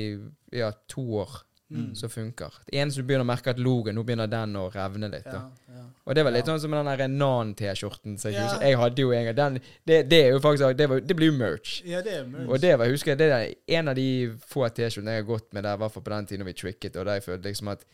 ja, 0.56 0.72
to 0.92 1.04
år, 1.26 1.42
Mm. 1.66 1.96
som 1.98 2.10
funker. 2.14 2.54
Det 2.70 2.78
eneste 2.78 3.02
du 3.02 3.08
begynner 3.10 3.26
å 3.26 3.28
merke 3.28 3.50
at 3.50 3.58
logen, 3.58 3.96
nå 3.98 4.04
begynner 4.06 4.30
den 4.30 4.52
å 4.56 4.68
revne 4.70 5.08
litt. 5.10 5.26
Ja, 5.26 5.40
ja. 5.74 5.86
Og 6.06 6.14
det 6.14 6.22
var 6.24 6.36
litt 6.36 6.46
sånn 6.46 6.60
som 6.62 6.76
den 6.78 6.86
der 6.86 7.08
Nan-T-skjorten. 7.10 8.20
Jeg, 8.22 8.38
jeg 8.62 8.78
hadde 8.78 9.02
jo 9.02 9.10
en 9.18 9.26
gang. 9.26 9.36
Den, 9.40 9.58
det, 9.90 9.98
det 10.12 10.20
er 10.28 10.36
jo 10.36 10.44
faktisk 10.44 10.78
Det, 10.78 10.88
var, 10.92 11.02
det 11.02 11.16
blir 11.18 11.32
jo 11.32 11.38
merch. 11.40 11.80
ja, 11.84 12.04
det 12.06 12.14
er 12.20 12.28
merch. 12.30 12.46
Og 12.54 12.62
det 12.62 12.76
var, 12.78 12.94
husker 12.94 13.16
jeg, 13.16 13.18
det 13.24 13.32
er 13.34 13.80
en 13.80 13.90
av 13.92 13.98
de 13.98 14.08
få 14.46 14.70
T-skjortene 14.70 15.18
jeg 15.18 15.24
har 15.26 15.28
gått 15.34 15.50
med 15.58 15.66
der, 15.66 15.74
i 15.74 15.82
hvert 15.82 15.96
fall 15.98 16.06
på 16.06 16.14
den 16.14 16.30
tiden 16.30 16.46
vi 16.46 16.54
tricket, 16.54 16.96
og 17.02 17.10
der 17.10 17.18
jeg 17.18 17.26
følte 17.32 17.50
liksom 17.50 17.74
at 17.74 17.88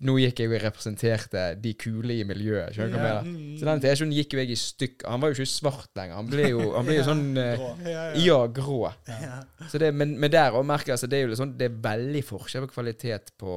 nå 0.00 0.16
gikk 0.18 0.40
jeg 0.42 0.50
og 0.50 0.62
representerte 0.64 1.42
de 1.62 1.72
kule 1.78 2.16
i 2.18 2.24
miljøet. 2.26 2.74
Skjønner 2.74 2.90
du 2.92 2.98
hva 2.98 3.10
jeg 3.12 3.24
mener? 3.24 3.40
mm. 3.54 3.58
Så 3.60 3.64
den 3.68 3.80
T-skjorten 3.84 4.12
gikk 4.16 4.34
jo 4.34 4.38
jeg 4.42 4.50
i 4.50 4.56
stykker. 4.58 5.08
Han 5.08 5.20
var 5.22 5.30
jo 5.30 5.36
ikke 5.38 5.52
svart 5.54 5.90
lenger. 5.96 6.14
Han 6.18 6.30
ble 6.32 6.48
jo, 6.50 6.64
han 6.74 6.84
ble 6.88 6.96
jo 6.98 7.04
sånn 7.10 7.24
eh, 7.38 7.54
Grå. 7.56 7.68
ja, 7.86 8.04
ja. 8.10 8.22
Ja, 8.24 8.38
grå. 8.58 8.78
Ja. 9.08 9.38
Så 9.70 9.78
det, 9.78 9.92
men, 9.94 10.16
men 10.20 10.30
der 10.34 10.50
òg 10.58 10.66
merker 10.66 10.90
jeg 10.92 10.98
altså, 10.98 11.06
det 11.06 11.20
er 11.22 11.28
jo 11.30 11.38
sånn 11.38 11.54
Det 11.56 11.70
er 11.70 11.76
veldig 11.86 12.24
forskjell 12.26 12.66
på 12.66 12.72
kvalitet 12.74 13.30
på, 13.38 13.54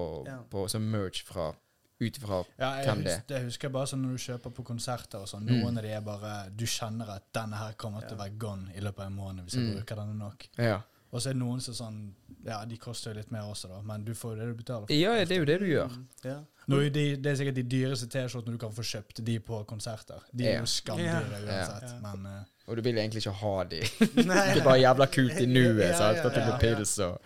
på 0.53 0.67
som 0.69 0.85
merch 0.93 1.23
fra 1.27 1.49
ut 1.97 2.17
ifra 2.19 2.43
Ja, 2.61 2.67
hvem 2.85 2.99
det 3.01 3.15
husker, 3.15 3.23
det 3.31 3.39
husker 3.47 3.67
jeg 3.67 3.73
bare 3.73 3.89
sånn 3.89 4.03
når 4.05 4.11
du 4.19 4.21
kjøper 4.21 4.51
på 4.53 4.63
konserter 4.67 5.23
og 5.23 5.29
sånn. 5.31 5.47
Mm. 5.49 5.55
Noen 5.63 5.79
av 5.81 5.88
de 5.88 5.93
er 5.97 6.03
bare 6.05 6.33
Du 6.53 6.67
kjenner 6.69 7.09
at 7.15 7.25
denne 7.33 7.57
her 7.57 7.73
kommer 7.81 8.05
til 8.05 8.13
å 8.13 8.21
være 8.21 8.38
gone 8.38 8.69
i 8.77 8.83
løpet 8.85 9.01
av 9.01 9.09
en 9.09 9.17
måned 9.17 9.47
hvis 9.47 9.57
jeg 9.57 9.65
Mm. 9.65 9.71
bruker 9.79 9.95
denne 10.03 10.13
nok. 10.19 10.45
Ja, 10.61 10.77
Og 11.12 11.22
så 11.22 11.30
er 11.30 11.34
det 11.38 11.39
noen 11.41 11.62
som 11.64 11.74
sånn 11.78 11.99
Ja, 12.47 12.62
de 12.68 12.78
koster 12.80 13.12
jo 13.12 13.18
litt 13.20 13.32
mer 13.32 13.47
også, 13.47 13.68
da, 13.72 13.82
men 13.84 14.03
du 14.08 14.14
får 14.16 14.36
jo 14.36 14.39
det 14.39 14.45
du 14.51 14.53
betaler 14.62 14.86
for. 14.88 14.95
ja 14.95 15.14
det 15.26 15.36
er 15.36 15.39
jo 15.41 15.47
det 15.49 15.58
du 15.60 15.66
gjør. 15.68 15.89
Mm. 15.91 16.05
Ja. 16.24 16.38
Nå 16.68 16.80
de, 16.91 17.03
det 17.16 17.32
er 17.32 17.36
sikkert 17.39 17.55
de 17.55 17.64
dyreste 17.64 18.08
T-skjortene 18.12 18.55
du 18.55 18.60
kan 18.62 18.72
få 18.76 18.84
kjøpt, 18.84 19.20
de 19.24 19.38
på 19.39 19.62
konserter. 19.68 20.24
De 20.36 20.47
er 20.47 20.58
jo 20.62 20.66
skamdyre 20.72 21.41
Ja. 21.41 21.43
uansett, 21.43 21.89
Ja. 21.91 21.99
men 22.03 22.26
uh, 22.26 22.43
Og 22.68 22.76
du 22.78 22.82
vil 22.84 22.97
egentlig 22.99 23.24
ikke 23.26 23.36
ha 23.41 23.64
de. 23.64 23.82
Det 23.99 24.26
er 24.60 24.64
bare 24.64 24.80
jævla 24.82 25.08
kult 25.12 25.39
i 25.39 25.45
nuet. 25.47 25.80
Ja, 25.91 25.97
sant? 25.97 26.18
ja, 26.18 26.30
med 26.36 26.47
ja. 26.53 26.58
pils 26.64 26.97
og 26.99 27.22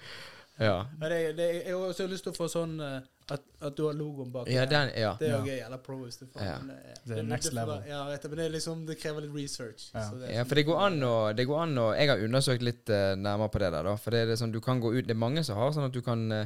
Ja. 0.61 0.75
Det, 1.01 1.35
det, 1.37 1.47
jeg 1.65 1.73
har 1.73 1.87
også 1.87 2.07
lyst 2.07 2.23
til 2.27 2.33
å 2.33 2.37
få 2.37 2.47
sånn 2.53 2.75
eh, 2.85 2.99
at, 3.33 3.41
at 3.61 3.75
du 3.77 3.85
har 3.87 3.93
logoen 3.97 4.31
bak. 4.33 4.47
Ja, 4.51 4.65
den 4.65 4.91
Ja. 4.97 5.13
Det 5.19 5.27
er 5.29 5.37
jo 5.37 5.45
Ja. 5.45 5.51
gøy. 5.51 5.65
Eller 5.65 5.77
pro 5.77 5.97
hvis 6.03 6.17
du 6.19 6.25
får 6.25 6.41
Ja. 6.43 6.57
det. 6.67 6.97
Det 7.07 7.17
er 7.17 7.23
next 7.23 7.53
level. 7.53 7.77
være- 7.81 7.87
Ja, 7.89 8.05
vet 8.09 8.21
du, 8.21 8.27
men 8.29 8.37
det, 8.37 8.45
er 8.45 8.49
liksom, 8.57 8.85
det 8.87 8.97
krever 8.99 9.21
litt 9.21 9.35
research. 9.35 9.91
Ja. 9.93 10.01
så 10.09 10.19
det 10.19 10.29
Ja, 10.33 10.43
sånn- 10.43 10.47
for 10.47 10.55
det 10.55 10.65
går 10.65 10.79
an 10.85 10.99
å, 11.01 11.35
det 11.35 11.47
går 11.47 11.59
an 11.63 11.75
å 11.77 11.91
Jeg 11.97 12.09
har 12.09 12.17
undersøkt 12.17 12.61
litt 12.61 12.89
uh, 12.89 13.15
nærmere 13.15 13.49
på 13.51 13.59
det 13.59 13.71
der, 13.71 13.83
da. 13.83 13.95
For 13.95 14.11
det 14.11 14.19
er 14.19 14.25
det 14.27 14.37
sånn, 14.39 14.51
du 14.51 14.59
kan 14.61 14.81
gå 14.81 14.93
ut 14.97 15.07
Det 15.07 15.11
er 15.15 15.19
mange 15.19 15.43
som 15.43 15.55
har 15.57 15.71
sånn 15.71 15.85
at 15.85 15.91
du 15.93 16.01
kan 16.01 16.31
eh, 16.31 16.45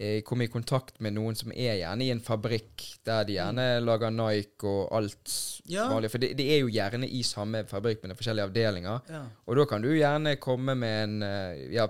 eh, 0.00 0.20
komme 0.22 0.44
i 0.44 0.46
kontakt 0.48 1.00
med 1.00 1.12
noen 1.14 1.34
som 1.34 1.50
er 1.50 1.74
gjerne 1.80 2.02
i 2.06 2.10
en 2.12 2.20
fabrikk 2.20 2.98
der 3.04 3.24
de 3.24 3.32
gjerne 3.34 3.82
lager 3.82 4.10
Nike 4.12 4.62
og 4.64 4.92
alt 4.92 5.60
Ja. 5.66 5.88
vanlig. 5.88 6.10
For 6.10 6.18
det, 6.18 6.36
det 6.36 6.46
er 6.52 6.60
jo 6.60 6.68
gjerne 6.68 7.04
i 7.10 7.22
samme 7.22 7.64
fabrikk, 7.66 8.02
men 8.04 8.10
det 8.10 8.14
er 8.20 8.22
forskjellige 8.22 8.46
avdelinger. 8.48 9.00
Ja. 9.10 9.24
Og 9.48 9.56
da 9.56 9.64
kan 9.66 9.82
du 9.82 9.88
gjerne 9.88 10.36
komme 10.38 10.76
med 10.76 11.02
en 11.08 11.22
eh, 11.22 11.72
Ja, 11.74 11.88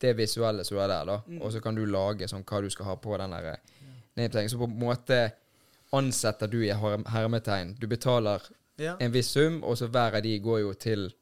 det 0.00 0.16
visuelle 0.16 0.64
som 0.64 0.78
er 0.78 0.88
der, 0.88 1.04
da. 1.04 1.18
Mm. 1.28 1.42
Og 1.42 1.52
så 1.52 1.60
kan 1.62 1.74
du 1.74 1.84
lage 1.84 2.26
sånn 2.26 2.42
hva 2.44 2.62
du 2.62 2.70
skal 2.70 2.86
ha 2.86 2.94
på 2.96 3.18
den 3.18 3.30
der 3.30 3.58
Så 4.28 4.58
på 4.58 4.64
en 4.64 4.78
måte 4.78 5.32
ansetter 5.92 6.46
du 6.46 6.60
i 6.64 6.70
her- 6.72 7.08
hermetegn. 7.08 7.76
Du 7.80 7.86
betaler 7.86 8.40
Ja. 8.78 8.96
en 9.00 9.12
viss 9.12 9.26
sum, 9.30 9.62
og 9.64 9.76
så 9.76 9.86
hver 9.88 10.14
av 10.16 10.22
de 10.22 10.38
går 10.38 10.60
jo 10.60 10.72
til 10.74 11.12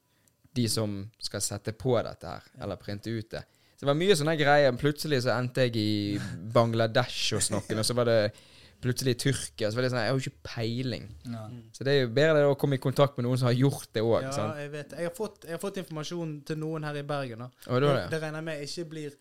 de 0.55 0.67
som 0.67 1.09
skal 1.19 1.41
sette 1.41 1.71
på 1.73 2.01
dette 2.03 2.27
her, 2.27 2.41
eller 2.61 2.75
printe 2.75 3.07
ut 3.09 3.29
det. 3.29 3.43
Så 3.77 3.85
det 3.85 3.87
var 3.87 3.93
mye 3.95 4.15
sånne 4.15 4.37
greier. 4.37 4.71
Plutselig 4.77 5.21
så 5.23 5.37
endte 5.39 5.61
jeg 5.61 5.75
i 5.75 6.19
Bangladesh 6.53 7.33
og 7.35 7.41
snakken, 7.41 7.77
og 7.79 7.85
så 7.85 7.93
var 7.95 8.05
det 8.05 8.33
plutselig 8.83 9.15
Tyrkia. 9.19 9.69
Så 9.69 9.77
var 9.77 9.85
det 9.85 9.91
sånn, 9.93 10.01
jeg 10.01 10.11
har 10.11 10.17
jo 10.17 10.23
ikke 10.23 10.49
peiling. 10.49 11.07
ja. 11.27 11.43
Så 11.75 11.85
det 11.87 11.93
er 11.93 12.01
jo 12.03 12.11
bedre 12.15 12.39
det 12.39 12.47
å 12.49 12.57
komme 12.59 12.79
i 12.79 12.81
kontakt 12.83 13.17
med 13.19 13.27
noen 13.27 13.39
som 13.39 13.49
har 13.49 13.57
gjort 13.57 13.89
det 13.95 14.03
òg. 14.05 14.25
Ja, 14.25 14.47
jeg 14.59 14.71
vet. 14.73 14.95
Jeg 14.97 15.09
har, 15.09 15.15
fått, 15.15 15.45
jeg 15.47 15.55
har 15.55 15.61
fått 15.61 15.79
informasjon 15.83 16.33
til 16.47 16.59
noen 16.61 16.87
her 16.87 16.99
i 16.99 17.05
Bergen. 17.07 17.45
da. 17.45 17.49
Og 17.67 17.83
da 17.83 17.91
er 17.91 17.99
det. 18.01 18.07
Det 18.13 18.21
regner 18.23 18.41
jeg 18.41 18.47
med 18.49 18.65
ikke 18.65 18.87
blir 18.95 19.19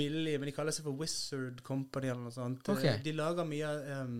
billig, 0.00 0.38
men 0.38 0.50
de 0.50 0.56
kaller 0.56 0.76
seg 0.76 0.86
for 0.86 1.00
Wizard 1.00 1.60
Company 1.66 2.12
eller 2.12 2.28
noe 2.28 2.34
sånt. 2.34 2.68
Okay. 2.76 2.98
De 3.04 3.16
lager 3.16 3.48
mye 3.48 3.74
um, 4.00 4.18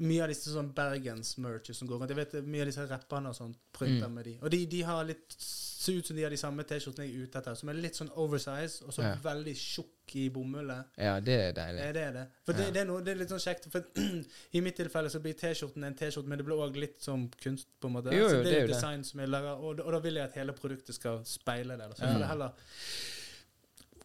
mye 0.00 0.22
av 0.24 0.28
disse 0.32 0.50
sånn 0.52 0.72
Bergens-merches 0.74 1.76
som 1.80 1.88
går 1.88 1.98
rundt. 2.00 2.10
Jeg 2.14 2.16
vet 2.16 2.44
Mye 2.46 2.62
av 2.64 2.70
disse 2.70 2.86
rapperne 2.88 3.28
og 3.28 3.36
sånn 3.36 3.54
printer 3.72 4.06
Mm. 4.08 4.14
med 4.14 4.24
de. 4.24 4.38
Og 4.42 4.50
de, 4.50 4.66
de 4.66 4.82
har 4.82 5.04
litt 5.04 5.36
ser 5.38 5.94
ut 5.98 6.06
som 6.06 6.16
de 6.16 6.22
har 6.22 6.30
de 6.30 6.36
samme 6.36 6.64
T-skjortene 6.64 7.06
jeg 7.06 7.14
er 7.16 7.22
ute 7.26 7.38
etter, 7.40 7.54
som 7.56 7.68
er 7.68 7.74
litt 7.74 7.94
sånn 7.96 8.10
oversize 8.16 8.82
og 8.84 8.92
så 8.92 9.02
Ja. 9.02 9.14
veldig 9.24 9.54
tjukk 9.56 10.14
i 10.16 10.28
bomullet. 10.28 10.84
Ja, 10.98 11.20
det 11.20 11.36
er 11.40 11.52
deilig. 11.52 11.80
Eh, 11.86 11.92
Det 11.92 12.02
er 12.02 12.12
det. 12.12 12.26
For 12.44 12.52
det, 12.52 12.64
Ja. 12.66 12.70
det, 12.70 12.80
er 12.80 12.84
noe, 12.84 13.00
det 13.02 13.12
er 13.12 13.18
litt 13.20 13.28
sånn 13.28 13.38
kjekt. 13.40 13.70
For 13.70 13.84
I 14.52 14.60
mitt 14.60 14.76
tilfelle 14.76 15.08
så 15.08 15.20
blir 15.22 15.34
T-skjorten 15.34 15.84
en 15.84 15.94
T-skjorte, 15.94 16.26
men 16.26 16.38
det 16.38 16.44
blir 16.46 16.56
òg 16.56 16.76
litt 16.76 17.00
som 17.02 17.28
kunst. 17.40 17.66
på 17.80 17.86
en 17.88 17.92
måte 17.94 18.12
Jo, 18.12 18.24
jo, 18.24 18.28
Så 18.28 18.42
det 18.44 18.52
er 18.54 18.60
jo 18.66 18.74
design 18.74 19.04
som 19.04 19.20
jeg 19.20 19.28
lager, 19.28 19.56
og, 19.56 19.80
og 19.80 19.92
da 19.92 19.98
vil 20.00 20.14
jeg 20.14 20.24
at 20.24 20.34
hele 20.34 20.52
produktet 20.52 20.94
skal 20.94 21.22
speile 21.24 21.76
det. 21.78 21.96
Så 21.96 22.02
får 22.04 22.18
det 22.18 22.28
heller 22.28 22.52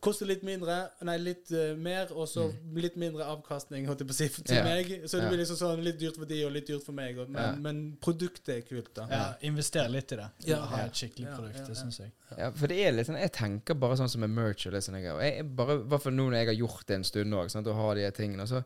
koste 0.03 0.25
litt 0.27 0.43
mindre, 0.45 0.75
nei, 1.07 1.15
litt 1.17 1.51
uh, 1.51 1.75
mer, 1.77 2.11
og 2.13 2.27
så 2.29 2.45
litt 2.75 2.95
mindre 2.99 3.25
avkastning 3.31 3.85
holdt 3.87 4.03
jeg 4.03 4.07
på 4.09 4.13
å 4.13 4.17
si, 4.17 4.27
til 4.29 4.55
Mm. 4.55 4.57
Ja. 4.57 4.63
meg. 4.63 4.91
Så 5.09 5.19
det 5.21 5.29
blir 5.31 5.39
liksom 5.41 5.57
sånn 5.59 5.83
litt 5.83 5.99
dyrt 5.99 6.15
for 6.17 6.25
de 6.25 6.41
og 6.45 6.51
litt 6.55 6.67
dyrt 6.67 6.83
for 6.85 6.93
meg. 6.93 7.17
Og, 7.19 7.29
men, 7.29 7.41
Ja. 7.41 7.55
men 7.55 7.97
produktet 8.01 8.49
er 8.57 8.61
kult, 8.61 8.93
da. 8.93 9.07
Ja, 9.09 9.23
invester 9.41 9.89
litt 9.89 10.11
i 10.11 10.15
det. 10.15 10.29
Ja. 10.45 10.59
Ha 10.65 10.83
et 10.85 10.93
skikkelig 10.93 11.35
produkt, 11.35 11.57
ja, 11.59 11.65
det 11.65 11.75
ja. 11.77 11.81
syns 11.83 11.99
jeg. 11.99 12.11
Ja, 12.37 12.51
for 12.51 12.67
det 12.67 12.79
er 12.85 12.91
litt 12.91 13.07
sånn 13.07 13.19
Jeg 13.21 13.31
tenker 13.31 13.73
bare 13.77 13.95
sånn 13.97 14.09
som 14.09 14.21
med 14.21 14.29
merch 14.33 14.65
og 14.67 14.73
det 14.73 14.81
sånne 14.83 15.01
Jeg, 15.03 15.45
bare, 15.55 15.75
I 15.79 15.83
hvert 15.91 16.01
fall 16.01 16.13
nå 16.13 16.25
når 16.29 16.39
jeg 16.39 16.47
har 16.47 16.57
gjort 16.59 16.87
det 16.87 16.95
en 16.95 17.03
stund 17.03 17.33
òg, 17.33 17.55
og 17.67 17.75
har 17.75 17.95
de 17.95 18.11
tingene, 18.11 18.41
og 18.41 18.49
så 18.49 18.63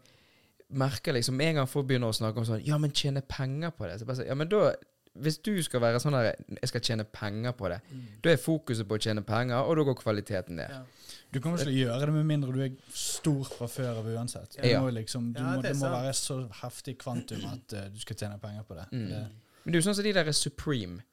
merker 0.70 1.14
liksom 1.14 1.42
en 1.42 1.56
gang 1.56 1.68
folk 1.68 1.88
begynner 1.90 2.12
å 2.12 2.16
snakke 2.16 2.38
om 2.38 2.46
sånn 2.46 2.66
Ja, 2.66 2.78
men 2.78 2.92
tjene 2.92 3.22
penger 3.26 3.72
på 3.76 3.88
det. 3.90 4.00
Så 4.00 4.06
bare 4.06 4.22
så, 4.22 4.26
ja, 4.28 4.36
men 4.36 4.50
da 4.52 4.74
Hvis 5.20 5.40
du 5.44 5.56
skal 5.66 5.82
være 5.82 6.00
sånn 6.00 6.14
der, 6.14 6.36
Jeg 6.62 6.70
skal 6.70 6.82
tjene 6.86 7.04
penger 7.04 7.52
på 7.58 7.70
det, 7.72 7.80
da 8.24 8.30
er 8.32 8.38
fokuset 8.38 8.88
på 8.88 8.96
å 8.96 9.02
tjene 9.02 9.24
penger, 9.26 9.58
og 9.66 9.76
da 9.80 9.84
går 9.90 9.96
kvaliteten 10.04 10.56
ned. 10.62 10.70
Ja. 10.70 10.84
Du 11.32 11.40
kommer 11.40 11.62
ikke 11.62 11.76
gjøre 11.76 12.08
det 12.08 12.14
med 12.16 12.26
mindre 12.26 12.54
du 12.56 12.62
er 12.66 12.72
stor 12.96 13.44
fra 13.46 13.68
før 13.70 14.00
av 14.02 14.08
uansett. 14.10 14.56
Du 14.58 14.68
Ja. 14.68 14.80
må 14.82 14.90
liksom, 14.90 15.32
du 15.34 15.40
Ja, 15.40 15.52
det 15.52 15.56
må, 15.56 15.62
det 15.62 15.76
må 15.78 15.90
være 15.94 16.14
så 16.18 16.40
heftig 16.64 16.98
kvantum 16.98 17.44
at 17.46 17.74
uh, 17.78 17.86
du 17.94 18.00
skal 18.02 18.16
tjene 18.16 18.40
penger 18.42 18.64
på 18.66 18.74
det. 18.80 18.88
Mm. 18.92 19.08
det 19.10 19.22
Men 19.64 19.72
det 19.74 19.78
er 19.78 19.82
jo 19.82 19.88
sånn 19.90 19.96
som 20.00 20.04
de 20.08 20.14
der 20.14 20.26
er 20.32 20.38
Supreme. 20.38 21.04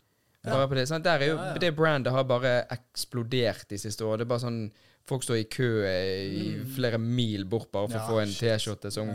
Ja. 0.45 0.55
Bare 0.55 0.69
på 0.71 0.75
det, 0.79 0.87
sant? 0.89 1.05
Der 1.05 1.19
er 1.21 1.27
jo, 1.33 1.37
Ja, 1.37 1.53
ja. 1.53 1.59
Det 1.59 1.77
brandet 1.77 2.13
har 2.13 2.25
bare 2.25 2.67
eksplodert 2.71 3.67
de 3.69 3.79
siste 3.79 4.05
årene. 4.07 4.19
Det 4.23 4.29
er 4.29 4.35
bare 4.37 4.47
sånn 4.47 4.61
Folk 5.07 5.23
står 5.23 5.37
i 5.39 5.45
kø 5.45 5.67
i 5.87 6.47
flere 6.75 6.99
mil 6.99 7.45
bort 7.47 7.69
bare 7.71 7.87
for 7.87 7.95
Ja, 7.95 8.07
å 8.07 8.11
få 8.11 8.23
en. 8.25 8.33
T-skjorte 8.35 8.91
som 8.91 9.07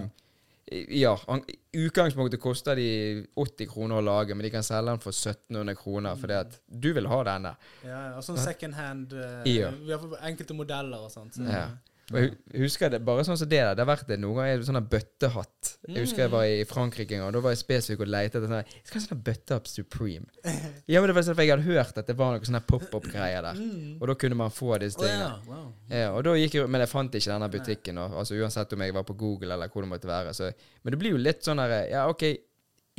Ja. 0.69 1.19
Han- 1.27 1.43
i 1.73 1.85
utgangspunktet 1.87 2.39
koster 2.41 2.75
de 2.75 3.25
80 3.35 3.65
kroner 3.67 3.95
å 3.97 4.01
lage, 4.03 4.35
men 4.35 4.43
de 4.43 4.49
kan 4.49 4.63
selge 4.63 4.91
den 4.91 4.99
for 4.99 5.11
1700 5.11 5.75
kroner 5.75 6.15
fordi 6.15 6.33
at 6.33 6.59
du 6.67 6.93
vil 6.93 7.07
ha 7.07 7.23
denne. 7.23 7.55
Ja, 7.83 8.01
og 8.17 8.23
sånn 8.23 8.37
second 8.37 8.73
hand 8.75 9.13
uh, 9.13 9.41
Ja. 9.49 9.71
Vi 9.71 9.91
har 9.91 9.99
enkelte 10.21 10.53
modeller 10.53 10.97
og 11.07 11.11
sånt. 11.11 11.33
Så, 11.35 11.43
Ja. 11.49 11.67
Og 12.11 12.23
jeg 12.23 12.61
husker 12.65 12.91
det 12.91 12.99
bare 13.07 13.23
sånn 13.25 13.37
som 13.39 13.49
det 13.49 13.59
der. 13.59 13.75
Det 13.77 13.83
har 13.83 13.89
vært 13.89 14.09
det 14.09 14.17
noen 14.19 14.37
ganger 14.41 14.63
sånn 14.67 14.79
bøttehatt. 14.91 15.71
Jeg 15.87 16.03
husker 16.05 16.23
jeg 16.25 16.31
var 16.33 16.45
i 16.49 16.65
Frankrike 16.67 17.15
en 17.15 17.23
gang, 17.23 17.29
og 17.31 17.37
da 17.37 17.41
var 17.45 17.55
jeg 17.55 17.61
spesifikk 17.61 18.03
og 18.05 18.11
lette 18.11 18.37
etter 18.39 18.45
sånn 18.49 18.59
Jeg 18.59 18.83
skal 18.89 18.99
ha 18.99 19.03
sånn 19.05 19.23
bøttehatt 19.29 19.71
Supreme. 19.71 20.27
Ja, 20.91 20.99
men 20.99 21.09
det 21.11 21.15
var 21.15 21.25
sånn 21.27 21.37
for 21.37 21.45
jeg 21.45 21.53
hadde 21.53 21.67
hørt 21.67 21.97
at 22.01 22.09
det 22.09 22.17
var 22.19 22.35
noen 22.35 22.47
sånne 22.47 22.63
pop-up-greier 22.67 23.45
der. 23.47 23.61
Mm. 23.61 23.95
Og 23.97 24.11
da 24.11 24.17
kunne 24.23 24.37
man 24.41 24.53
få 24.53 24.75
disse 24.83 24.99
tingene. 24.99 25.29
ja, 25.29 25.31
wow. 25.47 25.65
Ja, 25.91 26.11
og 26.11 26.23
da 26.27 26.35
gikk 26.39 26.59
jeg, 26.59 26.69
Men 26.71 26.83
jeg 26.83 26.91
fant 26.91 27.17
ikke 27.17 27.31
denne 27.31 27.49
butikken. 27.53 28.03
Og, 28.03 28.19
altså 28.21 28.37
Uansett 28.39 28.75
om 28.75 28.85
jeg 28.85 28.95
var 28.97 29.07
på 29.07 29.17
Google 29.19 29.55
eller 29.55 29.71
hvor 29.71 29.85
det 29.85 29.91
måtte 29.93 30.11
være. 30.11 30.35
Så, 30.37 30.51
men 30.83 30.95
det 30.95 31.01
blir 31.01 31.15
jo 31.15 31.21
litt 31.21 31.43
sånn 31.47 31.61
her 31.63 31.75
Ja, 31.91 32.05
OK, 32.11 32.27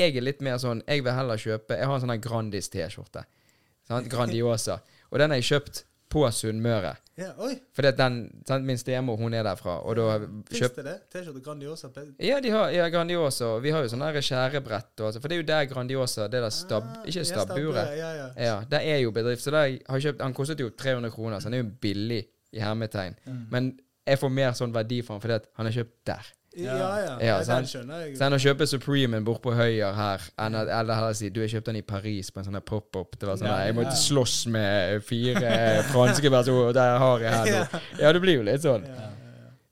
jeg 0.01 0.17
er 0.17 0.25
litt 0.25 0.41
mer 0.45 0.57
sånn 0.63 0.81
Jeg 0.89 1.05
vil 1.05 1.13
heller 1.13 1.41
kjøpe 1.41 1.77
Jeg 1.77 1.89
har 1.89 1.99
en 1.99 2.05
sånn 2.07 2.25
Grandis 2.25 2.71
T-skjorte. 2.73 3.27
Grandiosa. 4.13 4.81
Og 5.11 5.21
den 5.21 5.35
har 5.35 5.43
jeg 5.43 5.51
kjøpt 5.53 5.85
på 6.13 6.25
Sunnmøre. 6.35 6.93
Ja, 7.17 7.31
oi, 7.45 7.55
Fordi 7.77 7.91
at 7.91 7.99
den 7.99 8.17
sant? 8.49 8.65
Min 8.65 8.79
stemor, 8.81 9.19
hun 9.21 9.35
er 9.37 9.45
derfra, 9.45 9.79
og 9.85 9.97
da 9.97 10.19
kjøp... 10.49 10.79
det 10.79 10.85
det? 10.87 10.95
T-skjorte 11.13 11.43
Grandiosa? 11.45 11.91
Ja, 12.21 12.41
de 12.45 12.53
har 12.53 12.73
ja, 12.73 12.89
Grandiosa. 12.93 13.51
Vi 13.65 13.73
har 13.75 13.85
jo 13.85 13.93
sånne 13.93 14.11
skjærebrett 14.25 15.05
og 15.05 15.19
For 15.19 15.29
det 15.29 15.37
er 15.37 15.43
jo 15.43 15.49
der 15.51 15.69
Grandiosa 15.71 16.29
Det 16.33 16.41
der 16.45 16.55
stab... 16.55 16.89
Ah, 16.89 17.09
Ikke 17.09 17.25
stabburet. 17.29 17.97
Ja, 17.99 18.11
ja. 18.17 18.29
Ja, 18.49 18.59
det 18.69 18.83
er 18.95 19.01
jo 19.05 19.13
bedrift. 19.15 19.45
Så 19.45 19.53
der 19.55 19.77
har 19.77 20.05
kjøpt 20.07 20.25
Han 20.25 20.37
kostet 20.37 20.61
jo 20.61 20.71
300 20.71 21.13
kroner, 21.15 21.41
så 21.41 21.51
han 21.51 21.59
er 21.59 21.65
jo 21.65 21.71
billig 21.85 22.23
i 22.53 22.61
hermetegn. 22.61 23.17
Mm. 23.25 23.43
Men 23.53 23.73
jeg 24.07 24.21
får 24.21 24.33
mer 24.35 24.57
sånn 24.57 24.73
verdi 24.75 25.01
for 25.05 25.17
han 25.17 25.25
fordi 25.25 25.39
at 25.41 25.51
han 25.61 25.69
er 25.69 25.77
kjøpt 25.77 25.99
der. 26.09 26.33
Ja, 26.57 26.99
ja. 27.01 27.13
ja. 27.21 27.37
Den 27.49 27.65
skjønner 27.71 28.03
jeg. 28.07 28.17
Så 28.19 28.27
enn 28.27 28.37
å 28.37 28.41
kjøpe 28.43 28.67
Supremen 28.69 29.25
bort 29.25 29.41
på 29.43 29.55
Høyer 29.57 29.95
her, 29.97 30.21
enn 30.39 30.55
at, 30.61 30.69
eller 30.69 30.95
heller 30.99 31.13
si 31.17 31.31
du, 31.33 31.41
jeg 31.41 31.51
kjøpte 31.57 31.73
den 31.73 31.81
i 31.81 31.87
Paris 31.87 32.31
på 32.31 32.43
en 32.43 32.45
sånn 32.51 32.61
pop-up. 32.67 33.17
Det 33.19 33.27
var 33.29 33.37
sånn 33.41 33.49
Jeg 33.67 33.75
måtte 33.79 33.97
slåss 33.97 34.47
med 34.53 35.03
fire 35.09 35.83
franske 35.93 36.31
personer, 36.31 36.69
og 36.69 36.75
der 36.77 36.99
har 36.99 37.25
jeg 37.25 37.33
her 37.33 37.51
nå. 37.57 37.83
Ja, 38.05 38.13
det 38.13 38.21
blir 38.25 38.37
jo 38.41 38.47
litt 38.47 38.63
sånn. 38.67 38.85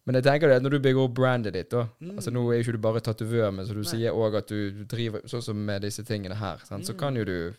Men 0.09 0.17
jeg 0.17 0.25
tenker 0.25 0.49
det 0.49 0.57
at 0.59 0.63
når 0.65 0.73
du 0.75 0.79
bygger 0.83 1.03
opp 1.05 1.13
brandet 1.15 1.53
ditt, 1.55 1.69
da 1.71 1.85
Mm. 2.01 2.17
Altså 2.17 2.31
Nå 2.33 2.41
er 2.51 2.57
jo 2.57 2.63
ikke 2.65 2.73
du 2.73 2.79
bare 2.83 3.01
tatovør, 3.05 3.51
men 3.53 3.67
så 3.69 3.75
du 3.77 3.83
Nei. 3.85 3.91
sier 3.93 4.17
òg 4.17 4.35
at 4.41 4.49
du 4.49 4.85
driver 4.89 5.21
sånn 5.29 5.43
som 5.45 5.61
med 5.67 5.83
disse 5.85 6.03
tingene 6.03 6.35
her. 6.41 6.59
Sant? 6.65 6.87
Så 6.89 6.95
Mm. 6.95 6.99
kan 6.99 7.15
jo 7.17 7.25
du 7.25 7.53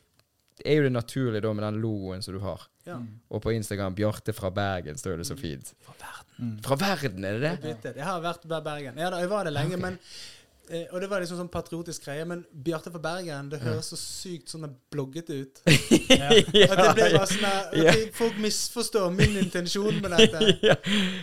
er 0.66 0.80
jo 0.80 0.84
det 0.88 0.94
naturlige 0.96 1.44
da 1.46 1.54
med 1.54 1.66
den 1.66 1.80
logoen 1.84 2.22
som 2.26 2.36
du 2.36 2.42
har. 2.44 2.68
Ja. 2.88 2.98
Og 3.30 3.42
på 3.44 3.54
Instagram 3.54 3.96
'Bjarte 3.96 4.34
fra 4.34 4.50
Bergen' 4.50 4.98
står 4.98 5.18
det 5.22 5.28
så 5.30 5.38
fint. 5.38 5.74
Fra 5.86 5.94
verden. 6.00 6.28
Mm. 6.38 6.60
Fra 6.64 6.76
verden, 6.76 7.26
er 7.26 7.40
det 7.40 7.58
det? 7.62 7.96
Jeg 7.96 8.06
har 8.06 8.22
vært 8.22 8.46
i 8.46 8.48
Bergen. 8.48 8.98
Ja 8.98 9.10
da, 9.10 9.20
jeg 9.22 9.30
var 9.30 9.46
det 9.46 9.54
lenge, 9.54 9.78
men 9.78 9.98
eh, 10.70 10.88
Og 10.92 11.02
det 11.02 11.10
var 11.10 11.22
liksom 11.22 11.38
sånn 11.38 11.52
patriotisk 11.52 12.06
greie, 12.08 12.26
men 12.26 12.44
Bjarte 12.52 12.92
fra 12.92 13.02
Bergen, 13.04 13.52
det 13.52 13.62
høres 13.62 13.92
så 13.94 14.00
sykt 14.00 14.50
sånn 14.50 14.66
bloggete 14.92 15.38
ut. 15.44 15.62
Ja. 16.12 16.28
At 16.28 16.80
det 16.82 16.88
ble 16.98 17.06
bare 17.14 17.28
sånn 17.30 17.46
at 17.48 18.16
Folk 18.18 18.38
misforstår 18.42 19.14
min 19.16 19.38
intensjon 19.40 20.02
med 20.02 20.12
dette. 20.18 20.42
ja. 20.70 20.76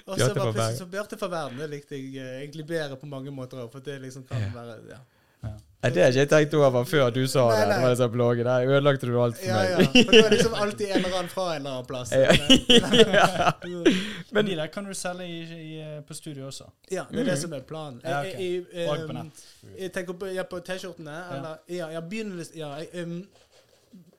Og 0.07 0.17
så 0.17 0.33
bare 0.33 0.53
plutselig 0.53 0.81
så 0.81 0.89
Bjarte 0.89 1.19
fra 1.21 1.29
verden. 1.33 1.59
Det 1.61 1.71
likte 1.75 1.99
jeg 1.99 2.15
eh, 2.17 2.41
egentlig 2.45 2.67
bedre 2.71 2.97
på 3.01 3.11
mange 3.11 3.35
måter 3.35 3.65
òg, 3.65 3.73
for 3.73 3.85
det 3.85 3.99
liksom 4.07 4.25
kan 4.29 4.47
være 4.55 4.81
ja. 4.95 5.03
Nei, 5.83 5.91
Det 5.95 6.03
har 6.03 6.09
ikke 6.11 6.19
jeg 6.25 6.29
tenkt 6.29 6.55
over 6.59 6.85
før 6.91 7.11
du 7.15 7.21
sa 7.31 7.45
Nei, 7.49 7.59
det. 7.61 7.67
nei. 7.69 7.75
Det 7.77 7.83
var 7.85 7.91
liksom 7.93 8.11
bloggen 8.17 8.45
der. 8.49 8.65
Ødelagte 8.67 9.07
du 9.07 9.13
alt 9.23 9.37
for 9.39 9.47
Ja, 9.47 9.59
ja. 9.63 9.77
For 9.87 10.11
det 10.13 10.23
var 10.25 10.31
liksom 10.35 10.55
alltid 10.65 10.87
en 10.91 10.97
eller 11.05 11.19
annen 11.21 11.29
fra 11.31 11.45
en 11.55 11.61
eller 11.61 11.71
annen 11.71 11.87
plass. 11.87 12.11
Ja. 12.13 13.53
Men 14.35 14.47
de 14.49 14.57
der 14.59 14.67
kan 14.75 14.85
du 14.89 14.95
selge 14.95 15.27
i, 15.27 15.39
i, 15.59 16.01
på 16.09 16.15
studio 16.19 16.47
også. 16.49 16.67
Ja, 16.91 17.05
det 17.13 17.21
er 17.23 17.31
det 17.31 17.39
som 17.39 17.55
er 17.55 17.63
planen. 17.69 18.01
Ja, 18.05 18.21
ok. 18.21 18.27
Jeg- 18.27 18.67
jeg- 18.75 18.89
jeg- 18.89 19.15
nett. 19.21 19.45
Jeg 19.79 19.93
tenker 19.95 20.13
på, 20.19 20.27
ja, 20.35 20.43
på 20.43 20.61
T-skjortene. 20.67 21.15
Eller 21.37 21.57
Ja, 21.69 21.89
ja 21.95 22.01
begynnelsen 22.01 22.57
ja, 22.59 22.73
um, 23.03 23.29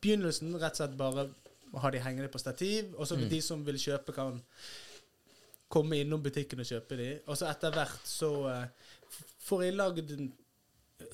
Begynnelsen 0.02 0.56
rett 0.56 0.72
og 0.72 0.76
slett 0.80 0.98
bare 0.98 1.28
ha 1.82 1.90
de 1.92 2.00
hengende 2.00 2.30
på 2.32 2.40
stativ, 2.40 2.96
og 2.98 3.06
så 3.08 3.16
Mm. 3.18 3.30
de 3.30 3.42
som 3.42 3.66
vil 3.66 3.76
kjøpe, 3.78 4.14
kan 4.16 4.42
komme 5.70 6.00
innom 6.00 6.24
butikken 6.24 6.60
og 6.60 6.66
kjøpe 6.66 6.98
de. 6.98 7.20
Og 7.28 7.36
så 7.38 7.50
etter 7.52 7.72
hvert 7.72 8.00
så 8.08 8.32
uh, 8.48 8.64
får 9.44 9.64
jeg 9.64 9.74
lagd 9.76 10.30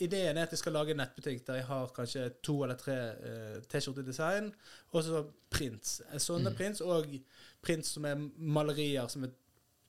Ideen 0.02 0.38
er 0.38 0.44
at 0.44 0.52
jeg 0.52 0.60
skal 0.60 0.74
lage 0.74 0.92
en 0.92 0.98
nettbutikk 0.98 1.46
der 1.48 1.56
jeg 1.62 1.66
har 1.70 1.88
kanskje 1.96 2.26
to 2.44 2.64
eller 2.64 2.76
tre 2.76 2.96
uh, 3.16 3.62
T-skjortedesign, 3.72 4.52
og 4.92 5.04
så 5.04 5.26
prints. 5.50 6.02
Eh, 6.12 6.18
Sånne 6.20 6.50
Mm. 6.52 6.56
prints, 6.56 6.82
og 6.82 7.06
prints 7.62 7.90
som 7.96 8.06
er 8.06 8.16
malerier 8.38 9.08
som 9.10 9.24
er 9.24 9.32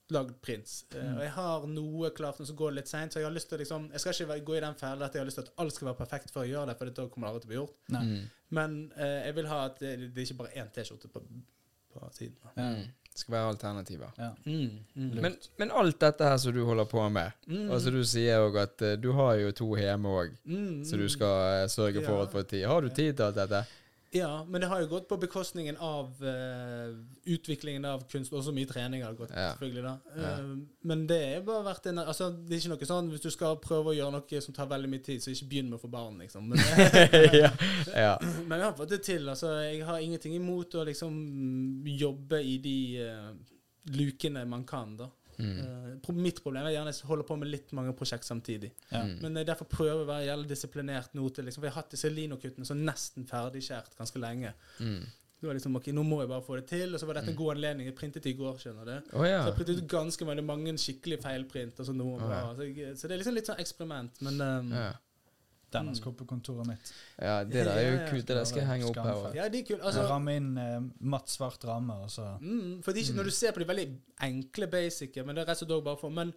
lagd 0.09 0.35
prints. 0.41 0.85
Uh, 0.95 1.01
Mm. 1.03 1.15
og 1.17 1.21
jeg 1.23 1.31
har 1.31 1.67
noe 1.67 2.09
klart, 2.11 2.37
som 2.45 2.55
går 2.55 2.71
litt 2.77 2.87
seint, 2.87 3.11
så 3.13 3.19
jeg 3.19 3.25
har 3.27 3.33
lyst 3.35 3.49
til 3.49 3.57
å 3.57 3.61
liksom 3.61 3.89
Jeg 3.91 3.99
skal 3.99 4.13
ikke 4.13 4.45
gå 4.45 4.57
i 4.57 4.59
den 4.63 4.75
fellen 4.75 5.01
at 5.03 5.13
jeg 5.13 5.19
har 5.21 5.25
lyst 5.25 5.35
til 5.41 5.43
at 5.45 5.53
alt 5.57 5.73
skal 5.73 5.87
være 5.87 5.97
perfekt 6.05 6.31
før 6.31 6.43
jeg 6.45 6.53
gjør 6.55 6.65
det, 6.67 6.77
for 6.77 6.85
da 6.89 7.07
kommer 7.07 7.27
det 7.27 7.33
aldri 7.33 7.41
til 7.41 7.47
å 7.47 7.51
bli 7.51 7.59
gjort. 7.61 7.77
Mm. 7.91 8.29
Men 8.51 8.91
uh, 8.95 9.25
jeg 9.25 9.35
vil 9.35 9.47
ha 9.47 9.65
at 9.65 9.79
det, 9.79 10.13
det 10.15 10.17
er 10.17 10.25
ikke 10.31 10.37
bare 10.43 10.55
én 10.63 10.71
T-skjorte 10.71 11.07
på, 11.11 11.21
på 11.93 12.09
siden. 12.13 12.37
Mm. 12.55 12.87
Skal 13.17 13.33
være 13.33 13.47
alternativer. 13.49 14.11
Ja. 14.21 14.27
Mm, 14.45 14.69
mm. 14.93 15.15
Men, 15.23 15.35
men 15.57 15.71
alt 15.73 15.97
dette 16.03 16.27
her 16.29 16.37
som 16.37 16.53
du 16.53 16.59
holder 16.67 16.85
på 16.85 17.01
med 17.09 17.31
Mm. 17.47 17.71
Altså 17.73 17.89
Du 17.91 18.03
sier 18.05 18.43
òg 18.45 18.59
at 18.61 18.81
uh, 18.85 18.93
du 19.01 19.11
har 19.17 19.33
jo 19.41 19.51
to 19.57 19.71
hjemme 19.79 20.11
òg, 20.21 20.35
Mm, 20.45 20.83
så 20.85 20.99
du 20.99 21.07
mm. 21.07 21.09
skal 21.15 21.63
uh, 21.63 21.67
sørge 21.71 22.03
for 22.05 22.19
Ja. 22.21 22.25
å 22.27 22.31
få 22.31 22.43
tid. 22.45 22.65
Har 22.69 22.81
du 22.85 22.89
tid 22.89 23.15
til 23.17 23.23
alt 23.25 23.35
dette? 23.41 23.63
Ja, 24.17 24.31
men 24.47 24.61
det 24.61 24.67
har 24.71 24.81
jo 24.81 24.89
gått 24.91 25.07
på 25.09 25.17
bekostningen 25.21 25.77
av 25.83 26.21
uh, 26.23 26.95
utviklingen 27.29 27.85
av 27.85 28.05
kunst. 28.11 28.33
Også 28.33 28.53
mye 28.55 28.69
trening 28.69 29.03
har 29.03 29.13
det 29.13 29.21
gått, 29.21 29.33
Ja. 29.35 29.51
selvfølgelig. 29.51 29.83
da. 29.83 29.95
Ja. 30.15 30.31
Eh, 30.31 30.53
men 30.91 31.03
det 31.09 31.19
er 31.25 31.43
bare 31.45 31.65
vært 31.65 31.89
en 31.91 31.99
Altså, 32.03 32.29
det 32.31 32.55
er 32.55 32.61
ikke 32.61 32.73
noe 32.75 32.89
sånn 32.89 33.11
hvis 33.11 33.25
du 33.25 33.29
skal 33.33 33.59
prøve 33.63 33.91
å 33.91 33.97
gjøre 33.97 34.15
noe 34.15 34.41
som 34.41 34.55
tar 34.55 34.69
veldig 34.71 34.89
mye 34.89 35.03
tid, 35.03 35.21
så 35.23 35.33
ikke 35.33 35.49
begynn 35.51 35.69
med 35.69 35.79
å 35.79 35.83
få 35.83 35.91
barn, 35.91 36.17
liksom. 36.23 36.49
Men, 36.49 36.59
ja. 37.43 37.51
ja. 37.93 38.15
men 38.47 38.57
jeg 38.57 38.65
har 38.69 38.77
fått 38.79 38.95
det 38.95 39.03
til. 39.07 39.27
Altså, 39.29 39.53
jeg 39.67 39.85
har 39.85 39.99
ingenting 39.99 40.35
imot 40.39 40.75
å 40.75 40.87
liksom 40.87 41.13
jobbe 41.97 42.41
i 42.43 42.57
de 42.63 42.77
uh, 43.03 43.31
lukene 43.97 44.45
man 44.45 44.65
kan, 44.67 44.97
da. 44.97 45.09
Mm. 45.37 45.59
Eh, 45.61 46.15
mitt 46.17 46.41
problem 46.41 46.65
er 46.65 46.73
gjerne 46.73 46.93
at 46.93 46.99
jeg 47.01 47.09
holder 47.09 47.27
på 47.29 47.37
med 47.37 47.51
litt 47.51 47.71
mange 47.77 47.93
prosjekt 47.97 48.25
samtidig. 48.25 48.71
Ja. 48.89 49.03
Mm. 49.05 49.13
Men 49.21 49.41
jeg 49.41 49.49
derfor 49.51 49.69
prøver 49.69 50.01
å 50.03 50.09
være 50.09 50.27
jævlig 50.29 50.51
disiplinert 50.51 51.15
nå 51.17 51.29
til 51.29 51.47
liksom, 51.47 51.61
For 51.61 51.69
jeg 51.69 51.75
har 51.75 51.83
hatt 51.83 51.93
disse 51.93 52.11
linokuttene 52.11 52.67
så 52.67 52.77
nesten 52.77 53.29
ferdigskjært 53.29 53.97
ganske 53.99 54.21
lenge. 54.21 54.53
Mm. 54.79 55.01
Det 55.37 55.45
var 55.45 55.53
liksom, 55.53 55.75
ok, 55.77 55.91
Nå 55.93 56.03
må 56.03 56.21
jeg 56.23 56.29
bare 56.31 56.45
få 56.45 56.55
det 56.57 56.65
til. 56.71 56.93
Og 56.93 56.99
så 56.99 57.09
var 57.09 57.19
dette 57.19 57.29
en 57.33 57.37
god 57.37 57.53
anledning. 57.53 57.89
Jeg 57.91 57.97
printet 57.97 58.25
i 58.25 58.33
går, 58.37 58.55
skjønner 58.61 58.87
du. 58.89 59.11
oh, 59.13 59.25
ja. 59.27 59.43
Så 59.43 59.51
jeg 59.51 59.57
printet 59.59 59.81
ut 59.83 59.91
ganske 59.91 60.29
mange, 60.29 60.45
mange 60.45 60.77
skikkelig 60.81 61.19
feilprint. 61.21 61.77
Og 61.77 61.89
så, 61.89 61.93
noen 61.97 62.23
Å, 62.25 62.31
ja. 62.33 62.39
så, 62.57 62.69
jeg, 62.69 62.95
så 62.97 63.09
det 63.09 63.17
er 63.17 63.21
liksom 63.21 63.37
litt 63.37 63.51
sånn 63.51 63.61
eksperiment. 63.61 64.23
Men 64.25 64.41
um, 64.41 64.73
ja. 65.73 65.93
skal 65.93 65.95
skal 65.99 66.13
på 66.13 66.25
kontoret 66.25 66.67
mitt. 66.67 66.93
Ja, 67.21 67.43
det 67.43 67.65
der 67.65 67.71
er 67.71 67.87
jo 67.91 67.97
kult. 68.11 68.27
Det 68.27 68.35
der 68.37 68.43
skal 68.43 68.61
jeg 68.63 68.67
henge 68.67 68.85
opp 68.89 68.95
her 69.03 69.35
ja, 69.35 69.47
de 69.49 69.59
er 69.59 69.65
kult. 69.67 69.81
Altså, 69.81 69.99
Altså, 69.99 70.13
ramme 70.13 70.35
inn 70.35 70.57
eh, 70.57 70.79
matt, 70.99 71.27
svart 71.29 71.65
ramme, 71.67 71.93
og 71.93 72.09
så 72.11 72.37
mm, 72.41 72.83
for 72.83 72.91
de, 72.91 72.99
ikke- 73.03 73.15
når 73.15 73.23
du 73.23 73.31
ser 73.31 73.51
på 73.51 73.59
de 73.59 73.67
veldig 73.67 73.87
enkle, 74.23 74.67
basice, 74.67 75.23
men 75.25 75.35
det 75.35 75.43
er 75.43 75.51
rett 75.51 75.61
og 75.61 75.67
slett 75.67 75.83
bare 75.83 75.97
for 75.97 76.09
Men 76.09 76.33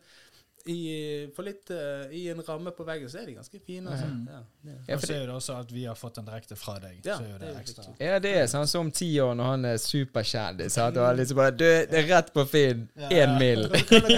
i, 0.66 1.28
for 1.36 1.46
litt 1.46 1.70
uh, 1.72 2.10
i 2.12 2.26
en 2.28 2.42
ramme 2.44 2.70
på 2.76 2.84
veggen, 2.84 3.08
så 3.08 3.18
er 3.22 3.26
de 3.30 3.34
ganske 3.38 3.60
fine. 3.66 3.88
Altså. 3.90 4.06
Mm. 4.06 4.26
Ja, 4.28 4.40
det. 4.66 4.74
Ja, 4.88 4.94
Og 4.96 5.02
så 5.02 5.14
er 5.14 5.20
det 5.26 5.34
også 5.34 5.54
at 5.60 5.72
vi 5.72 5.84
har 5.88 5.94
fått 5.96 6.18
den 6.20 6.26
direkte 6.28 6.56
fra 6.56 6.74
deg. 6.82 6.98
Ja, 7.06 7.16
så 7.16 7.24
er 7.24 7.38
det 7.38 7.40
det 7.40 7.48
er 7.54 7.60
ekstra. 7.60 7.84
viktig. 7.86 8.06
ja, 8.06 8.18
det 8.26 8.32
er 8.42 8.46
sånn 8.52 8.66
som 8.68 8.84
om 8.86 8.90
ti 8.92 9.08
år 9.24 9.34
når 9.38 9.48
han 9.54 9.64
er 9.70 9.78
superkjendis. 9.80 10.76
Og 10.84 11.00
han 11.00 11.16
liksom 11.16 11.40
bare 11.40 11.54
Du, 11.56 11.64
det 11.64 11.98
er 12.02 12.06
rett 12.10 12.32
på 12.36 12.44
Finn. 12.50 12.84
Én 13.08 13.34
mil. 13.40 13.64
Vi 13.72 13.82
skal- 13.86 14.10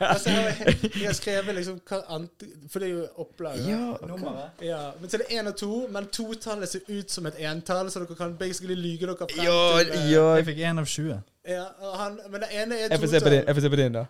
altså, 0.12 0.30
jeg, 0.30 1.06
har- 1.06 1.16
skrevet 1.16 1.54
liksom 1.54 1.80
For 1.88 2.78
det 2.78 2.88
er 2.88 2.94
jo 2.94 3.06
opplag. 3.24 3.58
Ja, 3.66 3.96
Nummeret? 4.06 4.62
Ja, 4.64 4.82
men 5.00 5.10
så 5.10 5.16
er 5.16 5.24
det 5.24 5.30
én 5.40 5.48
og 5.48 5.56
to, 5.56 5.72
men 5.90 6.06
totallet 6.12 6.68
ser 6.68 6.80
ut 6.88 7.10
som 7.10 7.26
et 7.26 7.40
entall, 7.40 7.90
så 7.90 8.04
dere 8.04 8.16
kan 8.18 8.36
basically 8.38 8.74
lyge 8.76 9.06
dere 9.08 9.16
frem 9.26 9.44
ja, 9.44 9.60
til 9.82 9.92
eh, 9.96 10.08
ja. 10.12 10.26
Jeg 10.40 10.46
fikk 10.52 10.64
én 10.70 10.78
av 10.84 10.86
20. 10.86 11.20
ja, 11.48 11.64
og 11.80 11.98
han, 11.98 12.20
Men 12.30 12.40
det 12.44 12.50
ene 12.52 12.74
er 12.84 12.88
totall. 12.88 13.40
jeg 13.40 13.54
får 13.54 13.60
se 13.68 13.70
på 13.70 13.76
din 13.80 13.92
da. 14.00 14.04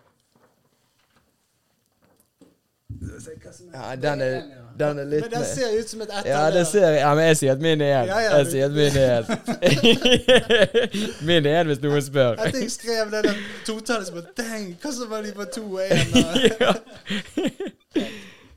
Ja, 3.73 3.95
den 3.95 4.21
er, 4.21 4.35
en, 4.37 4.51
den 4.79 4.99
er 4.99 5.05
litt 5.09 5.21
Men 5.25 5.31
den 5.31 5.45
ser 5.45 5.73
ut 5.79 5.89
som 5.89 6.01
et 6.03 6.09
ettall. 6.09 6.27
Ja, 6.31 6.41
det 6.51 6.63
ser. 6.67 6.95
Ja, 6.97 7.11
men 7.15 7.27
jeg 7.29 7.37
sier 7.41 7.55
at 7.55 7.61
min 7.63 7.81
er 7.85 8.09
ja, 8.09 8.19
Jeg 8.37 8.47
sier 8.51 8.65
at 8.65 8.75
min 8.75 8.97
er 8.99 9.21
én. 9.21 9.25
Min 11.29 11.45
er 11.45 11.61
én 11.61 11.71
hvis 11.71 11.81
noen 11.83 12.03
spør. 12.05 12.39
At 12.41 12.57
jeg 12.57 12.71
skrev 12.73 13.11
det 13.13 13.35
totallet 13.67 14.09
som 14.09 14.21
Dang, 14.37 14.67
hva 14.81 14.93
som 14.95 15.11
var 15.11 15.25
de 15.25 15.33
på 15.37 15.47
to 15.53 15.63
og 15.69 15.81
én? 15.85 16.07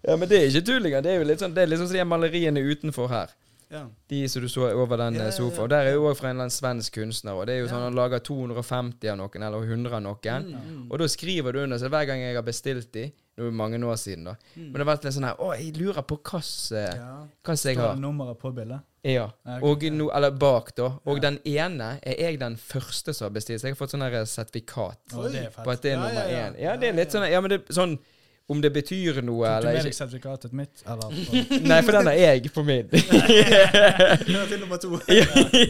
ja. 0.09 0.17
men 0.17 0.29
det 0.29 0.41
er 0.41 0.51
ikke 0.51 0.67
tull 0.71 0.85
engang. 0.91 1.05
Det 1.07 1.15
er 1.15 1.19
jo 1.23 1.31
litt 1.31 1.43
sånn 1.43 1.55
Det 1.57 1.65
er 1.65 1.73
liksom 1.73 1.91
som 1.91 1.99
de 1.99 2.07
maleriene 2.15 2.63
utenfor 2.65 3.11
her. 3.13 3.35
Ja. 3.75 3.87
De 4.11 4.29
som 4.29 4.43
du 4.43 4.49
så 4.49 4.69
over 4.71 4.97
den 5.01 5.15
Ja, 5.19 5.25
ja, 5.25 5.29
eh, 5.29 5.35
sofaen. 5.35 5.65
Og 5.65 5.71
der 5.73 5.89
er 5.89 5.97
jo 5.97 6.07
òg 6.11 6.17
fra 6.19 6.29
en 6.31 6.37
eller 6.37 6.47
annen 6.47 6.55
svensk 6.55 6.95
kunstner. 7.01 7.35
Og 7.35 7.47
det 7.49 7.57
er 7.57 7.65
jo 7.65 7.71
sånn. 7.71 7.83
Han 7.89 7.97
lager 7.99 8.23
250 8.23 9.11
av 9.11 9.19
noen, 9.19 9.47
eller 9.49 9.67
100 9.67 9.97
av 9.99 10.03
noen. 10.05 10.51
Mm, 10.55 10.83
Og 10.91 11.01
da 11.01 11.09
skriver 11.11 11.53
du 11.53 11.63
under. 11.65 11.81
Så 11.81 11.91
hver 11.91 12.07
gang 12.11 12.23
jeg 12.23 12.37
har 12.37 12.47
bestilt 12.47 12.93
de, 12.95 13.09
nå 13.35 13.45
er 13.45 13.51
det 13.51 13.57
mange 13.59 13.79
år 13.83 13.97
siden, 13.99 14.25
da 14.29 14.35
mm. 14.55 14.65
Men 14.65 14.73
det 14.73 14.83
har 14.85 14.91
vært 14.93 15.05
litt 15.09 15.15
sånn 15.17 15.27
her 15.27 15.41
Å, 15.43 15.53
jeg 15.59 15.77
lurer 15.79 16.03
på 16.07 16.19
hva 16.23 16.41
ja. 16.41 17.15
jeg 17.51 17.59
Står 17.59 17.81
har. 17.81 17.95
det 17.97 18.03
nummeret 18.05 18.39
på 18.39 18.53
bildet? 18.55 18.85
Ja. 19.05 19.27
Og 19.61 19.83
no, 19.93 20.09
eller 20.17 20.31
bak, 20.31 20.71
da. 20.79 20.87
Og 21.05 21.19
Ja. 21.19 21.27
den 21.27 21.39
ene 21.45 21.99
er 22.03 22.15
jeg 22.23 22.39
den 22.41 22.57
første 22.57 23.13
som 23.13 23.27
har 23.27 23.35
bestilt. 23.35 23.61
Så 23.61 23.69
jeg 23.69 23.75
har 23.75 23.81
fått 23.83 23.93
sånn 23.93 24.05
sertifikat 24.27 25.13
er 25.13 25.51
på 25.53 25.71
at 25.71 25.83
det 25.83 25.93
er 25.93 25.99
nummer 26.01 26.25
én. 26.25 26.57
Ja, 26.63 26.77
det 26.81 26.89
er 26.89 26.97
litt 26.97 27.13
sånn 27.13 27.27
Ja, 27.31 27.41
men 27.45 27.51
det 27.53 27.61
er 27.69 27.77
sånn 27.77 27.99
Om 28.47 28.61
det 28.61 28.71
betyr 28.75 29.23
noe, 29.25 29.47
Tok 29.49 29.63
du 29.63 29.69
eller 29.69 29.77
med 29.79 29.87
deg 29.87 29.95
sertifikatet 29.97 30.53
mitt? 30.53 30.83
Eller 30.85 31.15
Nei, 31.71 31.79
for 31.87 31.97
den 31.97 32.09
er 32.13 32.19
jeg 32.19 32.51
på 32.53 32.65
min. 32.67 32.91
Ja, 34.35 34.43
til 34.51 34.61
nummer 34.61 34.77
to. 34.83 34.99
ja, 35.09 35.25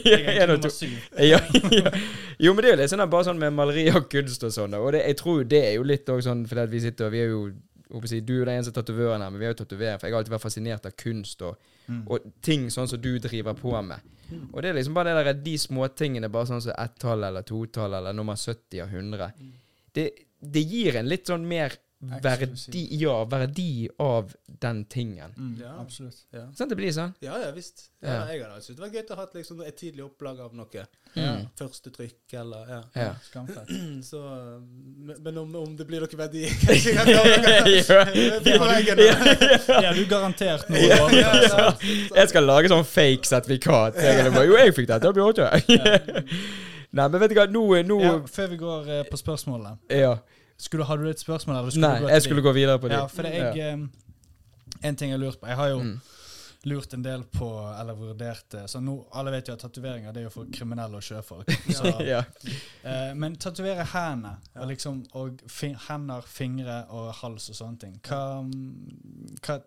Jeg 0.04 0.36
er 0.42 0.50
nummer 0.50 0.72
syv. 0.74 0.96
ja, 1.18 1.38
ja. 1.70 1.92
Jo, 2.42 2.50
men 2.54 2.64
det 2.64 2.70
er 2.72 2.74
jo 2.74 2.80
litt 2.82 2.90
sånn 2.90 3.04
bare 3.12 3.28
sånn 3.28 3.38
med 3.38 3.54
maleri 3.54 3.86
og 3.94 4.08
kunst 4.10 4.42
og 4.46 4.50
sånn. 4.56 4.74
Og 4.80 4.90
det, 4.96 5.04
jeg 5.06 5.18
tror 5.20 5.44
det 5.46 5.60
er 5.68 5.76
jo 5.76 5.86
litt 5.86 6.10
òg 6.10 6.24
sånn 6.26 6.42
fordi 6.50 6.66
vi 6.74 6.82
sitter 6.88 7.06
og 7.06 7.14
Vi 7.14 7.22
er 7.22 7.30
jo 7.30 7.44
si, 8.10 8.18
Du 8.26 8.32
er 8.40 8.48
den 8.48 8.56
eneste 8.56 8.74
tatovøren 8.74 9.22
her, 9.22 9.30
men 9.30 9.38
vi 9.38 9.46
er 9.46 9.54
jo 9.54 9.60
tatovering. 9.62 10.00
For 10.02 10.08
jeg 10.08 10.16
har 10.16 10.24
alltid 10.24 10.34
vært 10.34 10.46
fascinert 10.48 10.90
av 10.90 10.98
kunst 11.04 11.46
og, 11.46 11.70
Mm. 11.84 11.98
og 12.08 12.22
ting 12.40 12.62
sånn 12.72 12.86
som 12.88 12.96
du 12.96 13.18
driver 13.20 13.52
på 13.58 13.68
med. 13.84 14.00
Og 14.54 14.62
det 14.64 14.70
er 14.70 14.76
liksom 14.78 14.94
bare 14.96 15.12
det 15.12 15.24
der, 15.26 15.34
de 15.44 15.52
småtingene, 15.60 16.30
bare 16.32 16.48
sånn 16.48 16.62
som 16.64 16.72
ett-tall 16.80 17.26
eller 17.28 17.44
to 17.44 17.58
tall 17.68 17.92
eller 17.98 18.14
nummer 18.16 18.38
70 18.40 18.80
av 18.80 18.88
100. 18.88 19.26
Det, 19.92 20.06
det 20.40 20.62
gir 20.64 20.96
en 20.96 21.10
litt 21.12 21.28
sånn 21.28 21.44
mer 21.44 21.76
verdi, 22.22 22.82
ja, 23.00 23.24
verdi 23.24 23.88
av 23.98 24.32
den 24.60 24.84
tingen. 24.84 25.32
Mm, 25.36 25.54
Ja. 25.60 25.72
Absolutt. 25.80 26.18
Ja. 26.32 26.46
Sånn 26.54 26.68
det 26.68 26.76
blir 26.76 26.92
sånn? 26.92 27.14
Ja, 27.24 27.38
ja 27.42 27.50
visst. 27.52 27.90
Ja, 28.02 28.08
Ja. 28.08 28.26
Jeg 28.32 28.42
hadde 28.44 28.60
syntes 28.62 28.76
det 28.76 28.82
var 28.84 28.92
gøy 28.94 29.10
å 29.10 29.16
ha 29.16 29.26
liksom, 29.34 29.60
et 29.66 29.76
tidlig 29.80 30.04
opplag 30.04 30.40
av 30.40 30.54
noe. 30.54 30.84
Mm. 31.16 31.46
Første 31.56 31.90
trykk, 31.94 32.16
eller 32.32 32.68
ja. 32.68 32.80
Ja. 32.96 33.14
Skamfett. 33.28 33.68
Så, 34.10 34.20
men 35.22 35.38
om, 35.38 35.54
om 35.56 35.76
det 35.76 35.86
blir 35.86 36.00
noe 36.02 36.18
verdi 36.18 36.44
Kanskje 36.66 36.94
jeg 36.94 37.06
er. 39.08 39.82
Ja, 39.82 39.92
du 39.94 40.04
garantert 40.10 40.68
noe 40.68 40.82
Ja, 40.82 41.08
ja, 41.14 41.32
ja. 41.42 41.72
Jeg 42.16 42.28
skal 42.32 42.44
lage 42.48 42.68
sånn 42.72 42.84
fake 42.88 43.26
sertifikat. 43.28 43.96
Jeg 44.02 44.32
bare, 44.34 44.46
jo, 44.50 44.56
jeg 44.58 44.74
fikk 44.76 44.88
dette 44.90 45.12
blir 45.14 45.30
ikke 45.32 45.50
Nei, 46.94 47.08
men 47.10 47.18
vet 47.18 47.32
du 47.32 47.34
hva, 47.40 47.44
nå, 47.50 47.62
nå 47.88 47.96
Ja, 48.04 48.12
før 48.30 48.50
vi 48.52 48.56
går 48.60 48.90
eh, 49.00 49.04
på 49.10 49.18
spørsmålene. 49.18 49.78
ja. 49.90 50.12
Skulle, 50.58 50.84
Hadde 50.84 51.02
du 51.04 51.10
et 51.10 51.18
spørsmål? 51.20 51.56
Eller 51.58 51.70
skulle 51.70 51.88
Nei, 51.88 52.00
du 52.00 52.06
gå 52.06 52.10
jeg 52.14 52.22
skulle 52.22 52.42
gå 52.42 52.52
videre 52.52 52.78
på 52.78 52.88
det. 52.88 52.98
Ja, 52.98 53.06
for 53.06 53.22
det 53.26 53.34
er 53.34 53.56
jeg 53.58 53.72
eh, 53.74 53.86
En 54.88 54.96
ting 54.96 55.10
jeg 55.10 55.18
har 55.18 55.24
lurt 55.26 55.40
på. 55.40 55.46
Jeg 55.46 55.56
har 55.56 55.68
jo 55.68 55.80
Mm. 55.82 56.00
lurt 56.64 56.94
en 56.94 57.02
del 57.04 57.22
på, 57.24 57.48
eller 57.80 57.94
vurdert 57.94 58.54
Så 58.70 58.80
nå, 58.80 58.94
Alle 59.12 59.30
vet 59.34 59.48
jo 59.48 59.52
at 59.54 59.60
tatoveringer 59.60 60.12
det 60.12 60.20
er 60.22 60.24
jo 60.24 60.30
for 60.30 60.46
kriminelle 60.52 60.96
og 60.96 61.02
sjøfolk. 61.02 61.50
Så, 61.78 61.92
ja. 62.00 62.22
uh, 62.84 63.12
men 63.16 63.36
tatovere 63.36 63.84
hendene, 63.84 64.38
og, 64.54 64.68
liksom, 64.68 65.04
og 65.12 65.40
fin, 65.48 65.76
hender, 65.88 66.20
fingre 66.26 66.84
og 66.88 67.12
hals 67.20 67.50
og 67.50 67.56
sånne 67.58 67.78
ting 67.78 68.00
hva, 68.08 68.44
hva, 69.44 69.58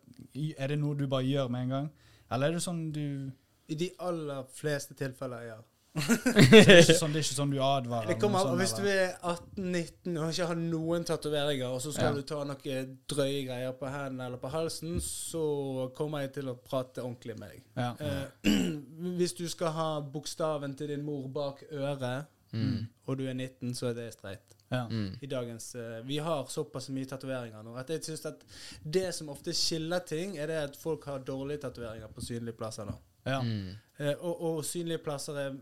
Er 0.57 0.67
det 0.67 0.79
noe 0.79 0.95
du 0.97 1.07
bare 1.07 1.23
gjør 1.27 1.49
med 1.53 1.67
en 1.67 1.69
gang? 1.75 1.91
Eller 2.31 2.47
er 2.47 2.57
det 2.57 2.63
sånn 2.65 2.91
du 2.91 3.31
I 3.69 3.75
de 3.75 3.91
aller 3.99 4.43
fleste 4.55 4.95
tilfeller, 4.97 5.41
ja. 5.51 5.57
Det 5.97 6.61
er 6.61 6.81
ikke 6.83 6.95
sånn, 6.97 7.13
det 7.15 7.19
er 7.21 7.25
ikke 7.25 7.37
sånn 7.37 7.51
du 7.53 7.57
advarer? 7.63 8.07
Det 8.11 8.17
kommer, 8.21 8.45
sånn, 8.45 8.59
hvis 8.61 8.73
du 8.77 8.83
er 8.91 9.15
18-19 9.23 10.17
og 10.21 10.31
ikke 10.33 10.47
har 10.51 10.59
noen 10.61 11.05
tatoveringer, 11.09 11.67
og 11.73 11.81
så 11.83 11.93
skal 11.95 12.11
Ja. 12.11 12.13
du 12.13 12.21
ta 12.29 12.43
noen 12.45 12.91
drøye 13.09 13.43
greier 13.47 13.73
på 13.79 13.89
hendene 13.91 14.27
eller 14.29 14.37
på 14.41 14.51
halsen, 14.53 14.99
så 15.03 15.91
kommer 15.97 16.21
jeg 16.25 16.33
til 16.39 16.49
å 16.53 16.55
prate 16.61 17.01
ordentlig 17.03 17.37
med 17.39 17.49
deg. 17.55 17.63
ja. 17.75 17.91
Eh, 17.99 18.51
hvis 19.17 19.33
du 19.37 19.47
skal 19.49 19.71
ha 19.75 19.89
bokstaven 20.01 20.75
til 20.77 20.87
din 20.93 21.05
mor 21.05 21.27
bak 21.27 21.63
øret, 21.71 22.25
Mm. 22.53 22.85
og 23.05 23.17
du 23.19 23.25
er 23.27 23.33
19, 23.35 23.73
så 23.75 23.89
er 23.89 23.93
det 23.93 24.13
streit. 24.13 24.53
Ja. 24.71 24.85
Mm. 24.87 25.17
I 25.21 25.27
dagens 25.27 25.75
eh, 25.75 25.97
Vi 26.07 26.17
har 26.23 26.45
såpass 26.47 26.87
mye 26.95 27.05
tatoveringer 27.05 27.61
nå 27.63 27.73
at 27.75 27.89
jeg 27.89 28.03
synes 28.05 28.23
at 28.25 28.45
det 28.89 29.09
som 29.13 29.27
ofte 29.29 29.51
skiller 29.53 29.99
ting, 30.07 30.37
er 30.39 30.47
det 30.47 30.55
at 30.55 30.77
folk 30.79 31.03
har 31.05 31.19
dårlige 31.27 31.57
tatoveringer 31.65 32.07
på 32.07 32.21
synlige 32.23 32.55
plasser. 32.55 32.85
nå. 32.87 32.95
Ja. 33.25 33.41
Mm. 33.43 33.75
Eh, 33.99 34.13
og, 34.21 34.41
og 34.41 34.63
synlige 34.65 35.03
plasser 35.03 35.35
er 35.41 35.57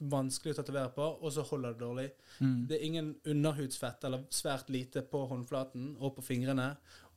vanskelig 0.00 0.54
å 0.54 0.58
tatovere 0.62 0.90
på, 0.94 1.06
og 1.22 1.32
så 1.32 1.42
holder 1.42 1.72
det 1.74 1.80
dårlig. 1.82 2.10
Mm. 2.40 2.66
Det 2.68 2.76
er 2.78 2.84
ingen 2.86 3.14
underhudsfett, 3.26 4.04
eller 4.04 4.24
svært 4.30 4.68
lite, 4.70 5.02
på 5.02 5.24
håndflaten 5.30 5.96
og 6.00 6.16
på 6.16 6.22
fingrene. 6.22 6.76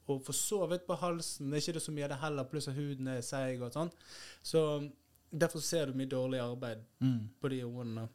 Og 0.10 0.24
for 0.26 0.34
så 0.34 0.68
vidt 0.72 0.88
på 0.88 0.98
halsen 0.98 1.54
er 1.54 1.62
ikke 1.62 1.74
det 1.78 1.82
så 1.86 1.92
mye 1.94 2.04
av 2.08 2.10
det 2.16 2.22
heller, 2.24 2.44
pluss 2.50 2.68
at 2.68 2.76
huden 2.76 3.08
er 3.08 3.22
seig 3.22 3.62
og 3.62 3.72
sånn. 3.76 3.92
Så 4.44 4.64
derfor 5.32 5.62
ser 5.64 5.86
du 5.92 5.94
mye 5.94 6.10
dårlig 6.10 6.42
arbeid 6.42 6.82
Mm. 7.00 7.30
på 7.42 7.50
de 7.50 7.64
områdene. 7.64 8.10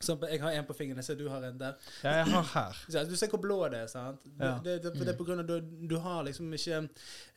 Så 0.00 0.14
jeg 0.30 0.40
har 0.40 0.54
en 0.56 0.64
på 0.64 0.72
fingeren, 0.78 0.96
jeg 0.96 1.04
ser 1.04 1.14
du 1.20 1.26
har 1.28 1.42
en 1.44 1.58
der. 1.60 1.74
ja, 2.04 2.12
jeg 2.22 2.26
har 2.32 2.46
her. 2.54 2.78
Så 2.92 3.02
Du 3.10 3.16
ser 3.20 3.28
hvor 3.28 3.40
blå 3.42 3.58
det 3.68 3.82
er, 3.82 3.86
sant? 3.92 4.22
Ja. 4.40 4.54
Det, 4.64 4.78
det, 4.82 4.92
det, 4.94 5.00
det 5.04 5.08
er 5.12 5.18
på 5.18 5.26
grunn 5.28 5.42
av 5.42 5.46
du, 5.50 5.58
du 5.90 5.98
har 6.00 6.22
liksom 6.24 6.48
ikke 6.56 6.78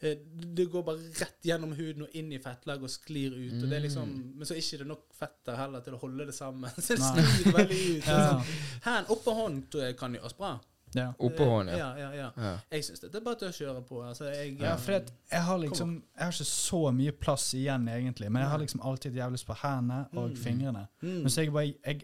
eh, 0.01 0.17
Det 0.59 0.69
går 0.71 0.85
bare 0.87 1.09
rett 1.19 1.43
gjennom 1.43 1.73
huden 1.75 2.05
og 2.07 2.15
inn 2.15 2.31
i 2.31 2.39
fettlaget 2.39 2.87
og 2.87 2.93
sklir 2.93 3.35
ut. 3.35 3.57
Og 3.63 3.67
det 3.67 3.77
er 3.81 3.83
liksom, 3.87 4.13
men 4.37 4.47
så 4.47 4.53
er 4.55 4.61
det 4.63 4.67
ikke 4.79 4.87
nok 4.93 5.03
fett 5.19 5.35
der 5.45 5.59
heller 5.59 5.83
til 5.83 5.97
å 5.97 6.03
holde 6.05 6.29
det 6.31 6.35
sammen. 6.37 6.71
Så 6.79 6.95
det 6.95 7.03
sklir 7.03 7.57
veldig 7.57 7.81
ut. 7.97 8.07
Ja. 8.13 8.21
Sånn. 8.29 8.53
Hand 8.87 9.11
oppå 9.11 9.33
hånd 9.41 9.75
kan 9.99 10.15
gjøres 10.15 10.35
bra. 10.39 10.55
Ja. 10.93 11.07
Oppå 11.25 11.45
hånden, 11.49 11.73
ja. 11.73 11.87
Ja, 11.97 12.05
ja, 12.05 12.09
ja. 12.13 12.25
ja. 12.37 12.49
Jeg 12.69 12.83
syns 12.85 13.01
det 13.01 13.09
er 13.17 13.23
bare 13.25 13.39
til 13.41 13.49
å 13.49 13.53
kjøre 13.57 13.79
på. 13.87 14.01
Altså, 14.05 14.27
jeg, 14.29 14.51
Ja, 14.61 14.75
for 14.77 14.93
det, 14.93 15.13
jeg 15.31 15.41
har 15.47 15.57
liksom 15.63 15.93
Jeg 16.13 16.23
har 16.27 16.35
ikke 16.35 16.45
så 16.51 16.81
mye 16.93 17.13
plass 17.17 17.47
igjen, 17.57 17.87
egentlig. 17.89 18.29
Men 18.31 18.43
jeg 18.45 18.51
har 18.53 18.61
liksom 18.61 18.83
alltid 18.85 19.17
jævlig 19.17 19.39
lyst 19.39 19.47
på 19.49 19.57
hendene 19.63 20.03
og 20.13 20.29
Mm. 20.29 20.35
fingrene. 20.43 20.83
Mm. 21.01 21.15
Men 21.25 21.29
så 21.33 21.41
jeg 21.41 21.51
bare 21.55 21.73
jeg, 21.73 22.03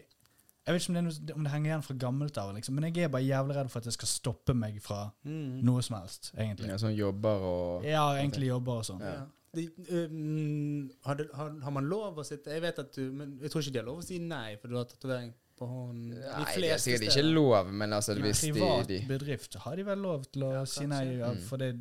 jeg 0.66 0.74
vet 0.74 0.82
ikke 0.82 0.90
om 0.90 0.94
det, 0.94 1.00
er 1.00 1.08
noe, 1.08 1.34
om 1.36 1.44
det 1.44 1.52
henger 1.52 1.70
igjen 1.70 1.82
fra 1.86 1.94
gammelt 1.94 2.38
av, 2.38 2.54
liksom, 2.54 2.74
men 2.74 2.84
jeg 2.94 3.04
er 3.04 3.08
bare 3.08 3.24
jævlig 3.26 3.56
redd 3.56 3.70
for 3.72 3.78
at 3.80 3.84
det 3.84 3.92
skal 3.96 4.08
stoppe 4.08 4.54
meg 4.54 4.80
fra 4.82 5.10
Mm. 5.24 5.62
noe 5.64 5.82
som 5.82 5.96
helst, 6.00 6.32
egentlig. 6.36 6.68
ja. 6.68 6.76
Sånn 6.76 6.94
jobber 6.96 7.44
og 7.50 7.84
Ja, 7.84 8.04
egentlig 8.20 8.46
jobber 8.48 8.72
og 8.80 8.84
sånn. 8.84 9.00
Ja. 9.00 9.12
Ja. 9.14 9.26
De, 9.52 9.64
um, 9.90 10.90
har, 11.04 11.14
de, 11.16 11.24
har, 11.34 11.48
har 11.64 11.70
man 11.74 11.88
lov 11.90 12.20
å 12.22 12.24
sitte 12.24 12.52
Jeg 12.54 12.62
vet 12.62 12.78
at 12.78 12.92
du 12.94 13.10
Men 13.10 13.32
jeg 13.42 13.50
tror 13.50 13.64
ikke 13.64 13.72
de 13.74 13.78
har 13.80 13.86
lov 13.88 13.96
å 13.98 14.04
si 14.06 14.18
nei, 14.22 14.54
for 14.62 14.68
du 14.70 14.76
har 14.78 14.84
tatovering 14.86 15.32
på 15.58 15.66
hånden. 15.66 16.12
De 16.14 16.20
Nei, 16.20 16.54
det 16.62 16.70
er 16.70 16.78
sikkert 16.78 17.08
ikke 17.10 17.24
lov, 17.34 17.72
men 17.72 17.90
altså 17.92 18.14
hvis 18.14 18.40
de, 18.46 18.52
Privat 18.54 18.92
bedrift 19.10 19.54
har 19.64 19.74
de 19.76 19.82
vel 19.90 19.98
lov 19.98 20.22
til 20.30 20.42
å 20.46 20.52
Ja, 20.52 20.62
si 20.70 20.86
nei 20.86 21.02
ja, 21.18 21.32
Mm. 21.34 21.42
for 21.48 21.56
det. 21.58 21.72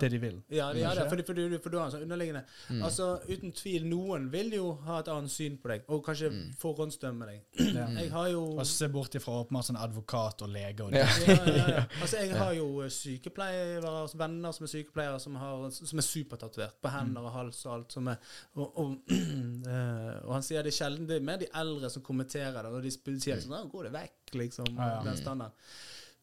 Det 0.00 0.10
de 0.12 0.18
vil. 0.20 0.42
Ja, 0.52 0.72
de 0.76 0.82
har 0.84 0.94
det, 0.94 1.08
for, 1.08 1.22
for, 1.24 1.32
du- 1.34 1.58
for 1.58 1.70
du 1.72 1.78
har 1.78 1.86
en 1.86 1.92
sånn 1.94 2.02
underliggende 2.04 2.42
mm. 2.68 2.82
Altså, 2.84 3.06
Uten 3.28 3.52
tvil, 3.56 3.86
noen 3.88 4.26
vil 4.30 4.52
jo 4.52 4.66
ha 4.84 4.98
et 5.00 5.08
annet 5.08 5.30
syn 5.32 5.56
på 5.62 5.68
deg, 5.72 5.82
og 5.88 6.04
kanskje 6.04 6.28
Mm. 6.28 6.52
forhåndsdømme 6.60 7.26
deg. 7.30 7.40
Ja. 7.78 7.86
Jeg 7.96 8.10
har 8.12 8.28
jo 8.28 8.42
Og 8.58 8.66
se 8.66 8.88
bort 8.88 9.14
ifra 9.14 9.38
åpenbart 9.44 9.64
sånn 9.70 9.78
advokat 9.80 10.42
og 10.42 10.48
lege 10.52 10.84
og 10.84 10.92
det. 10.92 10.98
ja, 11.04 11.36
ja, 11.46 11.68
ja. 11.68 11.84
Altså, 12.02 12.16
jeg 12.20 12.36
har 12.36 12.52
jo 12.58 12.66
eh, 12.82 12.88
sykepleiere, 12.90 13.86
altså 14.02 14.18
venner 14.20 14.52
som 14.52 14.64
er 14.64 14.72
sykepleiere, 14.72 15.18
som, 15.20 15.36
har, 15.40 15.70
som 15.70 15.98
er 15.98 16.06
supertatovert 16.06 16.76
på 16.82 16.88
hender 16.92 17.24
og 17.28 17.32
hals 17.32 17.64
og 17.66 17.74
alt. 17.78 17.92
Som 17.96 18.08
er, 18.12 18.16
og, 18.56 18.78
og, 18.78 18.96
eh, 19.12 20.18
og 20.26 20.32
han 20.36 20.42
sier 20.46 20.62
det 20.66 20.72
er 20.74 20.78
sjelden 20.78 21.06
det 21.08 21.16
er 21.20 21.24
mer 21.28 21.38
de 21.40 21.48
eldre 21.54 21.90
som 21.92 22.02
kommenterer 22.02 22.60
det, 22.62 22.72
og 22.72 22.82
de 22.82 22.90
sier 23.20 23.40
sånn, 23.40 23.54
da 23.56 23.62
'Gå 23.68 23.82
det 23.86 23.92
vekk', 23.94 24.34
liksom. 24.42 24.66
Ja, 24.76 24.88
ja. 24.98 25.02
Den 25.06 25.16
standarden. 25.16 25.54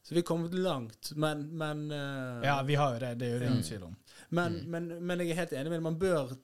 Så 0.05 0.13
vi 0.13 0.21
er 0.21 0.27
kommet 0.27 0.53
langt, 0.53 1.13
men, 1.17 1.47
men 1.57 1.87
uh, 1.91 2.43
Ja, 2.45 2.59
vi 2.63 2.75
har 2.77 2.93
jo 2.93 2.99
det. 3.01 3.15
Det 3.19 3.27
er 3.27 3.33
jo 3.33 3.39
det 3.41 3.47
ingen 3.49 3.63
tvil 3.65 3.83
om. 3.87 3.95
Men, 4.29 4.59
men, 4.69 4.91
men 5.01 5.19
jeg 5.23 5.31
er 5.33 5.39
helt 5.43 5.53
enig 5.57 5.71
med 5.71 5.79
deg. 5.79 5.83
Man 5.87 5.97
bør 5.97 6.35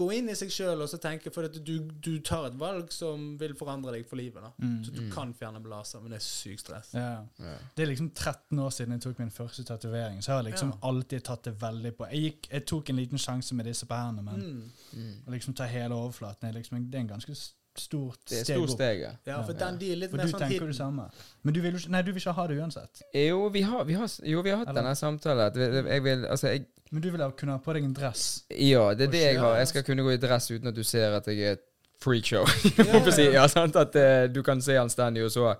gå 0.00 0.06
inn 0.16 0.30
i 0.32 0.34
seg 0.38 0.48
sjøl 0.54 0.80
og 0.80 0.88
så 0.88 0.96
tenke 1.02 1.28
For 1.34 1.44
at 1.44 1.56
du, 1.66 1.74
du 2.00 2.12
tar 2.24 2.46
et 2.46 2.54
valg 2.56 2.88
som 2.94 3.34
vil 3.40 3.52
forandre 3.58 3.92
deg 3.92 4.06
for 4.08 4.16
livet. 4.16 4.40
da 4.40 4.52
Mm. 4.56 4.78
Så 4.86 4.94
du 4.96 5.02
kan 5.12 5.34
fjerne 5.36 5.60
blaser, 5.60 6.00
men 6.00 6.14
det 6.14 6.20
er 6.22 6.24
sykt 6.24 6.62
stress. 6.64 6.94
Ja. 6.96 7.26
ja. 7.42 7.54
Det 7.76 7.84
er 7.84 7.90
liksom 7.92 8.08
13 8.16 8.58
år 8.64 8.70
siden 8.72 8.96
jeg 8.96 9.02
tok 9.04 9.18
min 9.20 9.30
første 9.34 9.64
tatovering, 9.68 10.22
så 10.24 10.32
jeg 10.32 10.36
har 10.38 10.48
liksom 10.48 10.72
Ja. 10.72 10.78
alltid 10.88 11.24
tatt 11.28 11.44
det 11.44 11.54
veldig 11.60 11.92
på. 11.98 12.08
Jeg, 12.14 12.22
gikk, 12.30 12.48
jeg 12.54 12.66
tok 12.72 12.88
en 12.94 12.96
liten 13.02 13.18
sjanse 13.20 13.54
med 13.58 13.68
disse 13.68 13.84
på 13.86 13.94
hendene, 14.00 14.24
men 14.30 14.40
Mm. 14.40 14.70
Mm. 14.96 15.14
å 15.26 15.30
liksom 15.36 15.54
ta 15.60 15.64
hele 15.68 15.94
overflaten 15.94 16.48
er 16.48 16.52
liksom 16.56 16.88
det 16.90 16.94
er 16.96 17.00
en 17.04 17.08
ganske 17.18 17.36
s- 17.80 17.88
opp. 17.94 18.16
Det 18.28 18.38
er 18.40 18.44
steg 18.44 18.56
stort 18.60 18.70
steg, 18.76 19.00
ja. 19.00 19.12
Ja, 19.26 19.38
for 19.46 19.52
den 19.54 19.78
de 19.80 19.92
er 19.92 19.96
litt 19.96 20.10
For 20.10 20.16
mer 20.20 20.26
du 20.26 20.32
sånn 20.32 20.40
tenker 20.44 20.54
hidden. 20.60 20.68
det 20.68 20.76
samme. 20.76 21.06
Men 21.42 21.54
du 21.54 21.60
vil 21.64 21.74
ikke, 21.78 21.90
nei, 21.90 22.02
du 22.02 22.12
vil 22.12 22.20
ikke 22.22 22.34
ha 22.36 22.46
det 22.46 22.58
uansett. 22.60 23.02
Jo, 23.14 23.48
vi 23.48 23.62
har, 23.62 23.84
vi 23.88 23.94
har, 23.94 24.08
jo, 24.34 24.42
vi 24.42 24.50
har 24.50 24.58
hatt 24.62 24.68
Eller- 24.68 24.82
denne 24.82 24.94
samtalen. 24.96 25.86
Jeg 25.88 26.02
vil, 26.04 26.26
altså, 26.26 26.46
jeg, 26.52 26.66
Men 26.92 27.02
du 27.02 27.10
vil 27.10 27.20
ha- 27.20 27.30
kunne 27.30 27.52
ha 27.52 27.58
på 27.58 27.72
deg 27.72 27.84
en 27.84 27.92
dress. 27.94 28.44
ja, 28.50 28.94
det 28.94 29.08
er 29.08 29.12
det 29.12 29.20
jeg 29.24 29.38
har. 29.40 29.56
Jeg 29.56 29.68
skal 29.68 29.82
kunne 29.82 30.02
gå 30.02 30.12
i 30.12 30.16
dress 30.18 30.50
uten 30.50 30.68
at 30.68 30.74
du 30.74 30.82
ser 30.82 31.12
at 31.16 31.26
jeg 31.26 31.38
er 31.38 31.52
et 31.52 31.64
freakshow. 32.00 32.44
Ja, 32.46 32.84
Hvorfor 32.92 33.12
si, 33.12 33.22
ja, 33.32 33.46
sant? 33.46 33.76
At 33.76 33.94
uh, 33.96 34.26
du 34.32 34.42
kan 34.42 34.60
se 34.60 34.72
anstendig, 34.78 35.24
og 35.24 35.30
så 35.30 35.54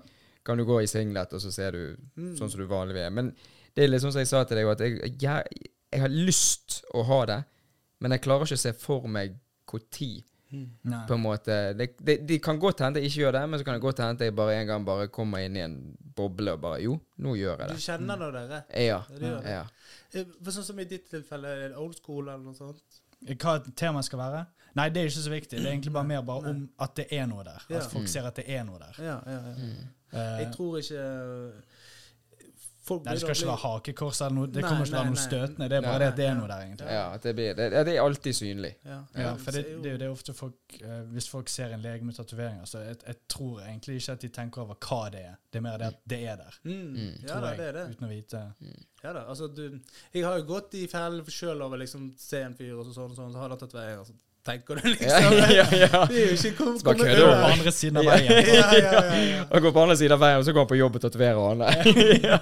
kan 0.44 0.56
du 0.58 0.64
gå 0.64 0.80
i 0.82 0.86
singlet, 0.86 1.32
og 1.32 1.40
så 1.40 1.50
ser 1.52 1.70
du 1.72 1.96
Mm. 2.16 2.34
sånn 2.38 2.50
som 2.50 2.60
du 2.60 2.66
vanlig 2.66 2.96
er. 2.96 3.10
Men 3.10 3.34
det 3.76 3.84
er 3.84 3.88
litt 3.88 4.00
sånn 4.02 4.12
som 4.12 4.20
jeg 4.20 4.26
sa 4.28 4.42
til 4.44 4.56
deg, 4.56 4.66
at 4.66 4.80
jeg, 4.80 5.16
jeg, 5.20 5.44
jeg 5.92 6.00
har 6.00 6.08
lyst 6.08 6.82
å 6.94 7.04
ha 7.04 7.24
det, 7.26 7.44
men 8.00 8.10
jeg 8.12 8.22
klarer 8.22 8.46
ikke 8.48 8.56
å 8.56 8.64
se 8.64 8.72
for 8.72 9.06
meg 9.06 9.36
når. 9.68 10.24
Nei. 10.50 11.06
På 11.06 11.14
en 11.14 11.22
måte 11.22 11.56
De, 11.78 11.86
de, 12.02 12.16
de 12.26 12.38
kan 12.42 12.58
godt 12.58 12.80
hende 12.82 12.98
jeg 13.00 13.10
ikke 13.10 13.20
gjør 13.22 13.32
det, 13.36 13.42
men 13.48 13.60
så 13.60 13.64
kan 13.68 13.74
det 13.76 13.82
godt 13.84 14.00
hende 14.02 14.24
jeg 14.26 14.34
bare 14.34 14.56
en 14.60 14.66
gang 14.66 14.84
bare 14.88 15.08
kommer 15.08 15.38
inn 15.46 15.56
i 15.56 15.62
en 15.62 15.76
boble 16.16 16.52
og 16.56 16.60
bare 16.64 16.80
Jo, 16.82 16.96
nå 17.22 17.34
gjør 17.38 17.60
jeg 17.62 17.68
det. 17.68 17.76
Du 17.76 17.84
kjenner 17.84 18.16
det 18.24 18.30
dere? 18.34 18.62
Ja. 18.82 19.00
Det 19.08 19.20
det. 19.20 19.44
ja. 19.54 19.62
Eh, 20.14 20.24
For 20.42 20.50
sånn 20.56 20.66
som 20.72 20.80
i 20.82 20.88
ditt 20.90 21.06
tilfelle, 21.12 21.48
er 21.48 21.68
det 21.70 21.76
old 21.78 21.94
school 22.00 22.24
eller 22.28 22.42
noe 22.42 22.54
sånt? 22.58 22.82
Hva 23.30 23.58
temaet 23.76 24.08
skal 24.08 24.18
være? 24.18 24.42
Nei, 24.74 24.88
det 24.94 25.00
er 25.02 25.08
ikke 25.10 25.22
så 25.26 25.30
viktig. 25.32 25.58
Det 25.58 25.66
er 25.66 25.72
egentlig 25.72 25.92
bare 25.92 26.06
mer 26.06 26.20
bare 26.22 26.42
Nei. 26.46 26.50
om 26.50 26.60
at 26.86 26.92
det 26.96 27.06
er 27.12 27.26
noe 27.30 27.42
der. 27.44 27.62
Ja. 27.70 27.76
At 27.82 27.90
folk 27.90 28.04
Mm. 28.06 28.12
ser 28.12 28.26
at 28.26 28.36
det 28.38 28.44
er 28.48 28.64
noe 28.64 28.78
der. 28.78 28.94
Ja, 29.02 29.16
ja, 29.26 29.40
ja. 29.50 29.54
Mm. 29.58 29.88
Eh, 30.12 30.38
Jeg 30.42 30.52
tror 30.54 30.78
ikke 30.78 31.06
folk 32.90 33.06
nei, 33.06 33.14
det 33.16 33.22
skal 33.22 33.36
ikke 33.36 33.48
være 33.50 33.62
hakekors 33.64 34.20
eller 34.26 34.36
noe. 34.36 34.50
Det 34.50 34.60
Nei, 34.60 34.68
kommer 34.68 34.84
ikke 34.84 34.90
til 34.90 34.96
å 34.96 35.00
være 35.00 35.12
noe 35.14 35.22
støtende. 35.24 35.68
Det 35.70 35.78
er 35.78 35.84
bare 35.86 35.92
Nei, 35.94 36.00
det 36.02 36.08
at 36.10 36.18
det 36.20 36.26
er 36.28 36.36
noe 36.38 36.50
der, 36.50 36.64
egentlig. 36.66 36.88
ja 36.96 37.04
det, 37.24 37.34
blir, 37.38 37.54
det, 37.60 37.68
det 37.88 37.94
er 37.94 38.00
alltid 38.04 38.38
synlig. 38.40 38.72
Ja, 38.86 38.98
Ja, 39.24 39.32
for 39.40 39.56
det, 39.56 39.64
det, 39.84 39.94
det 40.00 40.06
er 40.06 40.10
jo 40.10 40.16
ofte 40.16 40.34
folk 40.36 40.76
eh, 40.80 41.02
Hvis 41.14 41.28
folk 41.32 41.52
ser 41.52 41.74
en 41.76 41.84
lege 41.84 42.06
med 42.06 42.18
tatoveringer, 42.18 42.68
så 42.70 42.82
jeg, 42.84 42.98
jeg 43.06 43.20
tror 43.36 43.60
egentlig 43.64 43.98
ikke 44.00 44.16
at 44.18 44.24
de 44.26 44.32
tenker 44.40 44.64
over 44.64 44.80
hva 44.88 45.00
det 45.14 45.24
er. 45.32 45.36
Det 45.50 45.60
er 45.60 45.66
mer 45.66 45.78
det 45.82 45.90
at 45.90 46.00
det 46.14 46.20
er 46.34 46.40
der. 46.44 46.58
Mm. 46.64 46.72
Mm. 46.94 47.12
Ja 47.22 47.28
tror 47.32 47.44
da, 47.46 47.52
jeg, 47.52 47.58
det 47.62 47.68
er 47.68 47.78
det. 47.80 47.84
Uten 47.94 48.08
å 48.08 48.10
vite. 48.10 48.42
Ja 49.00 49.12
da, 49.16 49.22
altså 49.32 49.46
du 49.48 49.62
Jeg 50.12 50.24
har 50.26 50.36
jo 50.40 50.48
gått 50.50 50.74
i 50.76 50.86
fell 50.92 51.22
sjøl 51.32 51.62
over 51.64 51.80
liksom 51.80 52.10
se 52.20 52.42
en 52.44 52.56
fyr 52.58 52.74
og 52.76 52.84
så 52.88 52.96
sånn 52.98 53.14
og 53.14 53.16
sånn, 53.16 53.32
så 53.32 53.40
har 53.42 53.54
han 53.54 53.62
tatoveringer, 53.62 54.04
så 54.10 54.18
tenker 54.46 54.78
du 54.80 54.88
liksom 54.88 55.34
Ja, 55.36 55.50
ja, 55.52 55.66
ja. 55.70 56.00
Det 56.08 56.20
er 56.22 56.30
jo 56.30 56.36
ikke 56.36 56.52
kom, 56.56 56.78
komme 56.80 57.04
kødder 57.04 57.26
På 57.28 57.50
andre 57.50 57.72
siden 57.74 58.00
av 58.00 58.08
veien. 58.08 58.30
Ja, 58.30 58.42
ja, 58.46 58.70
ja, 58.78 59.02
ja. 59.28 59.44
Han 59.52 59.62
går 59.64 59.74
på 59.76 59.82
andre 59.84 59.96
siden 60.00 60.16
av 60.16 60.22
veien, 60.24 60.40
og 60.40 60.46
så 60.46 60.54
går 60.56 60.64
han 60.64 60.70
på 60.72 60.78
jobb 60.80 60.98
og 60.98 61.04
tatoverer 61.04 61.40
han. 61.48 61.64
ja. 62.30 62.38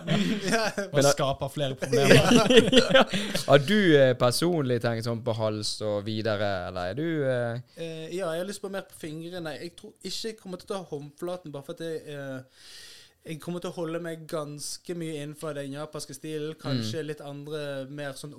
Og 0.88 1.00
skaper 1.10 1.54
flere 1.54 1.78
problemer. 1.82 2.52
ja. 2.78 3.06
Har 3.48 3.64
du 3.64 3.78
eh, 3.98 4.12
personlig 4.18 4.80
tenkt 4.84 5.08
sånn 5.08 5.24
på 5.26 5.36
hals 5.38 5.74
og 5.86 6.02
videre, 6.06 6.52
eller 6.68 6.92
er 6.92 6.98
du 6.98 7.08
eh, 7.24 7.64
Eh, 7.78 8.04
ja, 8.16 8.28
jeg 8.32 8.42
har 8.42 8.46
lyst 8.48 8.62
på 8.62 8.70
mer 8.72 8.86
på 8.88 8.96
fingrene. 8.98 9.54
Jeg 9.58 9.74
tror 9.78 9.94
ikke 10.02 10.30
jeg 10.30 10.38
kommer 10.38 10.60
til 10.60 10.68
å 10.68 10.74
ta 10.74 10.84
håndflaten, 10.90 11.52
bare 11.54 11.66
for 11.66 11.78
at 11.78 11.84
jeg, 11.86 12.18
uh 12.18 12.86
jeg 13.28 13.40
kommer 13.42 13.60
til 13.60 13.72
å 13.72 13.76
holde 13.76 13.98
meg 14.00 14.22
ganske 14.30 14.94
mye 14.96 15.18
innenfor 15.18 15.56
den 15.58 15.74
japanske 15.74 16.14
stilen. 16.16 16.54
Mm. 16.54 16.60
Kanskje 16.62 17.04
litt 17.04 17.20
andre, 17.24 17.60
mer 17.92 18.14
sånn 18.16 18.32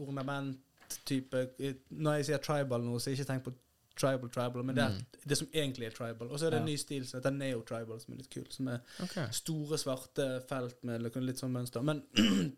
ornamenttype. 0.89 1.81
Når 1.89 2.13
jeg 2.13 2.25
sier 2.25 2.37
tribal 2.37 2.81
nå, 2.83 2.99
så 2.99 3.11
ikke 3.13 3.25
tenk 3.25 3.43
på 3.43 3.53
tribal 3.99 4.29
tribal, 4.31 4.63
men 4.63 4.75
det 4.75 4.83
er 4.83 4.89
Mm. 4.89 5.05
det 5.29 5.37
som 5.37 5.47
egentlig 5.53 5.85
er 5.85 5.91
tribal. 5.91 6.27
Og 6.31 6.39
så 6.39 6.45
er 6.45 6.49
det 6.51 6.59
en 6.59 6.65
ny 6.65 6.75
stil 6.77 7.07
som 7.07 7.19
heter 7.19 7.31
neo-tribal, 7.31 7.99
som 7.99 8.13
er 8.13 8.17
litt 8.17 8.29
kul. 8.29 8.45
Som 8.49 8.67
er 8.67 8.79
okay. 9.03 9.27
store, 9.31 9.77
svarte 9.77 10.41
felt 10.49 10.83
med 10.83 11.01
litt 11.01 11.15
litt 11.15 11.37
sånn 11.37 11.51
mønster. 11.51 11.81
Men 11.81 12.03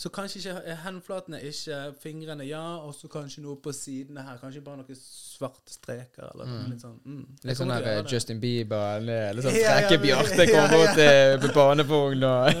Så 0.00 0.08
kanskje 0.10 0.40
ikke 0.40 0.76
hendflatene, 0.84 1.40
ikke 1.44 1.94
fingrene, 2.00 2.46
ja, 2.48 2.62
og 2.80 2.94
så 2.94 3.08
kanskje 3.12 3.42
noe 3.44 3.56
på 3.60 3.72
sidene 3.76 4.22
her. 4.24 4.38
Kanskje 4.40 4.62
bare 4.64 4.76
noen 4.80 4.96
svarte 4.96 5.72
streker, 5.74 6.30
eller 6.32 6.46
noe 6.46 6.62
Mm. 6.64 6.70
litt 6.70 6.80
sånn. 6.84 6.98
Mm. 7.04 7.26
Litt 7.44 7.56
sånn 7.58 7.72
til 7.76 7.84
her. 7.84 8.02
Justin 8.08 8.40
Bieber, 8.40 8.96
eller 8.96 9.32
litt 9.34 9.44
sånn 9.44 9.54
Ja, 9.54 9.60
ja, 9.60 9.74
frekke 9.88 9.98
men- 9.98 10.06
Bjarte 10.06 10.46
ja, 10.46 10.68
kommer 10.68 10.84
ja. 10.84 10.94
til 10.94 11.48
på 11.48 11.54
barnevogn 11.54 12.24
og 12.24 12.54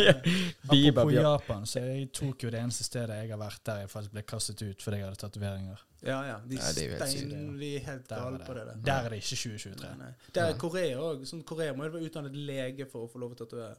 Bieber 0.70 1.02
Apropos 1.02 1.12
Japan, 1.12 1.66
så 1.66 1.80
er 1.80 2.06
Tokyo 2.12 2.50
det 2.50 2.60
eneste 2.60 2.84
stedet 2.84 3.16
jeg 3.20 3.30
har 3.30 3.38
vært 3.40 3.60
der 3.64 3.82
jeg 3.84 3.90
faktisk 3.92 4.12
ble 4.16 4.22
kastet 4.22 4.62
ut 4.62 4.82
fordi 4.82 4.96
jeg 5.00 5.06
hadde 5.06 5.20
tatoveringer. 5.22 5.82
Ja, 6.06 6.20
ja. 6.26 6.36
De, 6.46 6.56
Ja, 6.56 6.62
er 6.62 6.96
helt 6.98 7.08
stein, 7.08 7.58
de 7.58 7.70
er 7.76 7.80
helt 7.86 8.08
gale 8.08 8.38
på 8.46 8.54
det 8.54 8.66
der. 8.66 8.76
der 8.84 9.04
er 9.06 9.08
det 9.10 9.18
ikke 9.22 9.36
2023. 9.36 9.80
Nei, 9.82 9.96
nei. 10.04 10.12
Det 10.32 10.42
er. 10.42 10.52
Korea 10.60 10.96
òg. 10.98 11.24
Sånn 11.26 11.44
Korea 11.44 11.72
må 11.74 11.84
jo 11.88 11.90
være 11.96 12.08
utdannet 12.10 12.36
lege 12.36 12.86
for 12.90 13.06
å 13.06 13.10
få 13.10 13.18
lov 13.22 13.32
å 13.34 13.38
tatovere. 13.40 13.76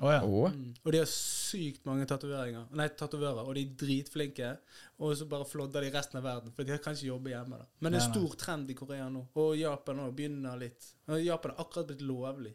Å 0.00 0.12
ja. 0.14 0.20
oh. 0.24 0.46
Mm. 0.48 0.70
Og 0.84 0.92
de 0.94 0.98
har 1.02 1.08
sykt 1.12 1.84
mange 1.84 2.06
tatoveringer 2.08 2.70
Nei, 2.72 2.86
tatovører, 2.88 3.44
og 3.44 3.54
de 3.54 3.66
er 3.66 3.74
dritflinke. 3.82 4.54
Og 4.98 5.12
så 5.18 5.26
bare 5.28 5.44
flodder 5.44 5.84
de 5.84 5.90
resten 5.92 6.16
av 6.16 6.24
verden, 6.24 6.52
for 6.56 6.64
de 6.64 6.78
kan 6.80 6.96
ikke 6.96 7.10
jobbe 7.10 7.30
hjemme. 7.34 7.58
da 7.60 7.66
Men 7.84 7.92
det 7.92 8.00
er 8.00 8.06
stor 8.12 8.34
trend 8.40 8.70
i 8.72 8.74
Korea 8.78 9.08
nå, 9.12 9.26
og 9.36 9.56
Japan 9.60 10.00
òg 10.06 10.14
begynner 10.16 10.56
litt. 10.60 10.88
Og 11.08 11.20
Japan 11.20 11.52
har 11.52 11.64
akkurat 11.66 11.86
blitt 11.92 12.00
lovlig 12.08 12.54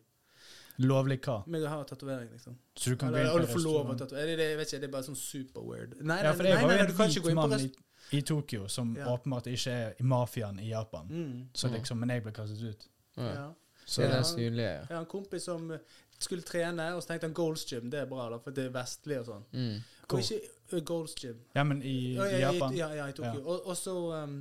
Lovlig 0.83 1.21
hva? 1.23 1.37
med 1.47 1.63
å 1.63 1.69
ha 1.71 1.83
tatovering, 1.87 2.31
liksom. 2.33 2.57
Så 2.75 2.89
du 2.91 2.97
kan 2.99 3.13
gå 3.13 3.15
Eller, 3.21 3.31
inn 3.39 3.47
på 3.47 3.53
restaurant. 3.61 3.99
tatovere. 4.01 4.25
Det, 4.27 4.35
det, 4.41 4.47
jeg 4.49 4.57
vet 4.59 4.67
ikke, 4.73 4.79
det 4.81 4.87
er 4.89 4.91
bare 4.97 5.07
sånn 5.07 5.15
super 5.19 5.61
weird. 5.63 5.93
Nei, 6.01 6.17
Ja, 6.25 6.33
for 6.35 6.43
jeg 6.49 6.57
nei, 6.57 6.63
var 6.65 6.73
nei, 6.73 6.79
jo 6.81 6.87
du 6.89 6.91
en 6.91 6.97
kan 6.97 7.13
ikke 7.13 7.21
gå 7.21 7.29
hvit 7.29 7.31
inn 7.31 7.37
på 7.39 7.45
mann 7.47 7.53
rest... 7.55 7.77
i, 8.11 8.17
i 8.17 8.21
Tokyo 8.27 8.67
som 8.67 8.91
Ja. 8.97 9.05
åpenbart 9.13 9.47
ikke 9.53 9.71
er 9.85 9.93
i 10.01 10.03
mafiaen 10.03 10.59
i 10.59 10.67
Japan. 10.73 11.07
Mm. 11.07 11.37
Så 11.55 11.69
Mm. 11.69 11.77
liksom, 11.77 11.97
men 12.03 12.09
jeg 12.09 12.23
ble 12.25 12.33
kastet 12.35 12.61
ut. 12.73 12.87
Ja. 13.15 13.23
Ja. 13.31 13.45
Så 13.85 14.01
Det 14.01 14.09
er 14.09 14.13
den 14.15 14.23
synlige, 14.25 14.73
ja. 14.89 14.99
En 14.99 15.05
kompis 15.05 15.43
som 15.45 15.71
skulle 16.19 16.45
trene, 16.45 16.93
og 16.95 17.03
så 17.03 17.11
tenkte 17.11 17.27
han 17.29 17.35
Gold's 17.37 17.65
Gym. 17.69 17.89
Det 17.91 17.99
er 17.99 18.09
bra, 18.09 18.29
da, 18.31 18.39
for 18.41 18.55
det 18.55 18.67
er 18.69 18.73
vestlig 18.75 19.19
og 19.21 19.29
sånn. 19.29 19.45
Mm. 19.51 19.77
Og 20.05 20.19
ikke 20.21 20.41
uh, 20.73 20.81
Gold's 20.91 21.15
Gym. 21.19 21.39
Ja, 21.55 21.63
men 21.67 21.81
i, 21.83 21.95
Ja, 22.15 22.27
i 22.29 22.41
Japan 22.43 22.75
Ja, 22.77 22.91
ja, 22.95 23.07
i 23.09 23.15
Tokyo. 23.17 23.41
Ja. 23.41 23.45
Og, 23.45 23.67
og 23.71 23.77
så 23.79 23.95
um, 24.23 24.39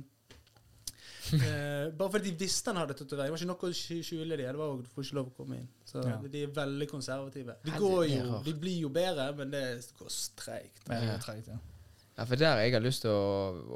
uh, 1.33 1.93
Bare 1.99 2.11
fordi 2.11 2.31
de 2.31 2.39
visste 2.45 2.71
han 2.71 2.81
hadde 2.81 2.97
tatovering. 2.97 3.33
Det 3.33 3.35
var 3.35 3.43
ikke 3.43 3.51
noe 3.51 3.69
å 3.69 3.77
skj- 3.81 4.01
skjule 4.05 4.39
de. 4.39 4.47
Det 4.47 4.57
var 4.61 4.81
Du 4.81 4.89
får 4.95 5.07
ikke 5.07 5.19
lov 5.19 5.31
å 5.31 5.37
komme 5.37 5.61
inn. 5.61 5.69
Så 5.85 6.03
Ja. 6.05 6.17
De 6.23 6.43
er 6.47 6.57
veldig 6.63 6.89
konservative. 6.91 7.57
De, 7.65 7.77
går 7.79 8.03
jo, 8.13 8.41
de 8.45 8.57
blir 8.65 8.81
jo 8.87 8.91
bedre, 8.93 9.31
men 9.37 9.53
det 9.53 9.63
går 9.99 10.19
treigt. 10.41 10.83
Ja. 10.89 11.01
er 11.15 11.41
ja. 11.47 11.61
Ja, 12.15 12.23
for 12.23 12.39
der 12.39 12.61
jeg 12.63 12.71
har 12.71 12.79
lyst 12.79 13.03
til 13.03 13.11
å, 13.11 13.23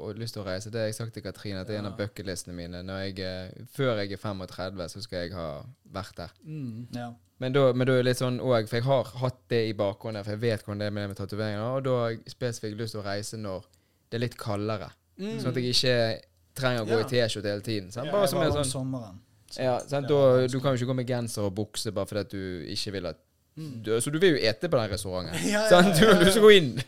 og 0.00 0.16
lyst 0.16 0.32
til 0.32 0.40
å 0.40 0.46
reise, 0.46 0.70
det 0.72 0.80
har 0.80 0.86
jeg 0.88 0.96
sagt 0.96 1.12
til 1.12 1.22
Katrine, 1.22 1.60
at 1.60 1.68
det 1.68 1.74
er 1.76 1.82
en 1.82 1.90
av 1.90 1.98
bucketlistene 1.98 2.54
mine. 2.56 2.80
Når 2.88 3.02
jeg, 3.02 3.18
eh, 3.20 3.66
før 3.74 3.98
jeg 4.00 4.14
er 4.16 4.22
35, 4.22 4.86
så 4.94 5.02
skal 5.04 5.26
jeg 5.26 5.34
ha 5.36 5.48
vært 5.92 6.16
der. 6.16 6.32
Mm. 6.46 6.86
ja. 6.96 7.10
Men 7.40 7.52
da, 7.56 7.72
men 7.72 7.86
da 7.88 7.92
er 7.94 8.02
det 8.02 8.08
litt 8.10 8.18
sånn 8.20 8.38
òg, 8.44 8.66
for 8.68 8.76
jeg 8.76 8.84
har 8.84 9.04
hatt 9.22 9.38
det 9.48 9.60
i 9.70 9.72
bakhånden, 9.76 10.24
for 10.26 10.34
jeg 10.36 10.40
vet 10.42 10.62
hvordan 10.64 10.78
det 10.82 10.86
er 10.86 10.90
med 10.96 11.02
det 11.06 11.08
med 11.14 11.16
tatoveringer, 11.22 11.62
og 11.78 11.84
da 11.86 11.94
har 12.02 12.10
jeg 12.10 12.20
spesifikt 12.34 12.76
lyst 12.76 12.92
til 12.92 13.00
å 13.00 13.04
reise 13.06 13.38
når 13.40 13.64
det 14.10 14.18
er 14.18 14.24
litt 14.26 14.36
kaldere. 14.36 14.90
Mm. 15.18 15.38
Sånn 15.40 15.48
at 15.54 15.56
jeg 15.56 15.72
ikke 15.72 15.96
trenger 16.60 16.84
å 16.84 16.88
gå 16.90 16.98
Ja. 16.98 17.06
i 17.06 17.08
T-skjorte 17.14 17.48
hele 17.54 17.64
tiden. 17.64 17.90
Sant? 17.90 18.06
Ja, 18.06 18.12
Bare 18.12 18.22
jeg 18.26 18.30
som 18.34 18.42
en 18.42 18.50
om 18.50 18.56
sånn 18.60 18.70
sommeren. 18.72 19.18
Så- 19.50 19.62
ja, 19.62 19.78
sant? 19.80 20.08
Da, 20.08 20.46
du 20.46 20.60
kan 20.60 20.76
jo 20.76 20.84
ikke 20.84 20.90
gå 20.92 20.96
med 20.96 21.06
genser 21.08 21.42
og 21.48 21.54
bukse 21.54 21.90
bare 21.92 22.06
fordi 22.06 22.20
at 22.20 22.30
du 22.30 22.64
ikke 22.68 22.92
vil 22.92 23.06
at 23.06 23.16
Mm. 23.58 23.82
du, 23.82 24.00
Så 24.00 24.10
du 24.12 24.18
vil 24.18 24.36
jo 24.36 24.46
ete 24.48 24.68
på 24.68 24.78
den 24.78 24.90
restauranten. 24.90 25.34
Ja, 25.50 25.64
ja, 25.64 25.68
Sant? 25.68 25.94
Du 25.98 26.06
vil 26.06 26.14
har 26.14 26.20
ja. 26.20 26.24
lyst 26.24 26.36
til 26.36 26.42
å 26.42 26.46
gå 26.46 26.56
inn. 26.56 26.82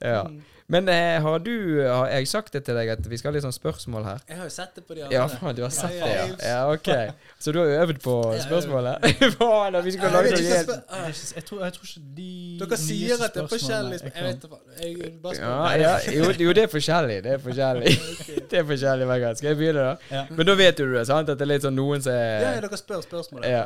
Ja. 0.00 0.22
Ja. 0.66 0.72
Men 0.74 0.88
eh, 0.90 1.22
har 1.22 1.38
du 1.38 1.82
Har 1.86 2.08
jeg 2.10 2.26
sagt 2.28 2.52
det 2.52 2.64
til 2.66 2.74
deg 2.74 2.88
at 2.96 3.04
vi 3.06 3.18
skal 3.20 3.30
ha 3.30 3.36
litt 3.36 3.44
sånn 3.44 3.54
spørsmål 3.54 4.02
her? 4.02 4.22
Jeg 4.26 4.38
har 4.40 4.48
jo 4.48 4.50
sett 4.50 4.72
det 4.74 4.82
på 4.86 4.96
de 4.96 5.04
andre. 5.04 5.14
Ja, 5.14 5.26
faen, 5.30 5.54
du 5.54 5.62
har 5.62 5.70
sett 5.74 5.94
Ja, 5.94 6.06
det, 6.06 6.16
ja, 6.16 6.24
ja. 6.26 6.48
Ja, 6.50 6.72
ok. 6.74 7.14
Så 7.38 7.54
du 7.54 7.60
har 7.60 7.84
øvd 7.84 8.00
på 8.02 8.16
spørsmålet? 8.42 9.06
Faen, 9.38 9.78
vi 9.86 9.94
skulle 9.94 10.10
lage 10.10 10.32
noe 10.34 10.42
helt 10.42 11.36
Jeg 11.36 11.46
tror, 11.46 11.62
ikke 11.70 12.02
de 12.18 12.32
Dere 12.64 12.80
sier 12.82 13.22
at 13.28 13.36
det 13.36 13.44
er 13.44 13.50
forskjellig 13.52 14.00
Jeg 14.02 14.26
vet 14.26 14.42
da 14.42 14.50
faen. 14.50 15.38
Ja, 15.38 15.54
ja, 15.78 15.94
jo, 16.16 16.32
jo, 16.48 16.56
det 16.58 16.66
er 16.66 16.72
forskjellig. 16.72 17.20
Det 17.24 17.32
er 17.36 17.40
forskjellig. 17.46 17.94
Det 18.50 18.60
er 18.60 18.66
forskjellig 18.66 19.06
hver 19.10 19.22
gang. 19.22 19.38
Skal 19.38 19.52
jeg 19.52 19.58
begynne, 19.62 19.86
da? 19.86 19.94
Ja. 20.10 20.26
Men 20.34 20.50
da 20.50 20.58
vet 20.58 20.78
du 20.78 20.84
det, 20.92 21.06
sant? 21.08 21.30
At 21.30 21.38
det 21.38 21.46
er 21.46 21.52
litt 21.54 21.66
sånn 21.66 21.78
noen 21.78 22.02
som 22.02 22.14
Ja, 22.14 22.26
ja, 22.42 22.52
er 22.58 22.66
dere 22.66 22.78
spør 22.80 23.02
spørsmålet. 23.06 23.48
Ja. 23.50 23.64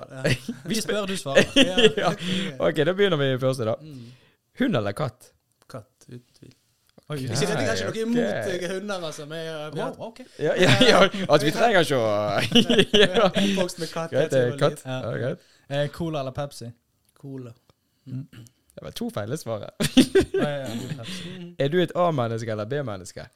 Vi 0.68 0.80
spør, 0.80 1.04
du 1.08 1.16
svarer. 1.20 1.48
Ja. 1.56 1.90
Ja. 2.04 2.14
Ok, 2.60 2.84
da 2.84 2.96
begynner 2.96 3.20
vi 3.20 3.34
første, 3.40 3.68
da. 3.68 3.76
Mm. 3.80 4.08
Hund 4.60 4.80
eller 4.80 4.96
katt? 4.96 5.32
Katt, 5.70 5.92
uten 6.08 6.24
tvil. 6.36 6.56
Oi, 7.10 7.16
Ikke 7.24 7.34
det, 7.34 7.48
jeg 7.48 7.66
har 7.66 7.80
ikke 7.80 7.86
noe 7.90 8.02
imot 8.04 8.50
eh, 8.62 8.66
hunder, 8.70 9.04
altså. 9.08 9.24
Men 9.26 9.40
jeg, 9.42 9.72
Wow, 9.74 9.94
ok. 10.08 10.20
Ja, 10.38 10.52
ja, 10.54 10.70
ja. 10.86 11.00
Altså, 11.26 11.46
vi 11.48 11.52
trenger 11.56 11.80
ikke 11.86 11.98
å 11.98 12.10
ja. 13.02 13.24
Oppvokst 13.30 13.80
med 13.82 13.90
katt. 13.90 14.12
Greit, 14.14 14.36
eh, 14.38 14.52
katt. 14.60 14.84
Ja. 14.86 14.98
Ja, 15.02 15.16
greit. 15.24 15.48
Eh, 15.70 15.88
Cola 15.94 16.20
eller 16.22 16.34
Pepsi? 16.36 16.70
Cola. 17.18 17.52
Det 18.06 18.84
var 18.86 18.94
to 18.96 19.10
feile 19.10 19.36
svar. 19.40 19.66
Ja, 19.66 20.48
ja, 20.48 20.68
ja. 20.70 21.06
Er 21.66 21.68
du 21.72 21.80
et 21.82 21.92
A-menneske 21.98 22.52
eller 22.54 22.68
B-menneske? 22.70 23.26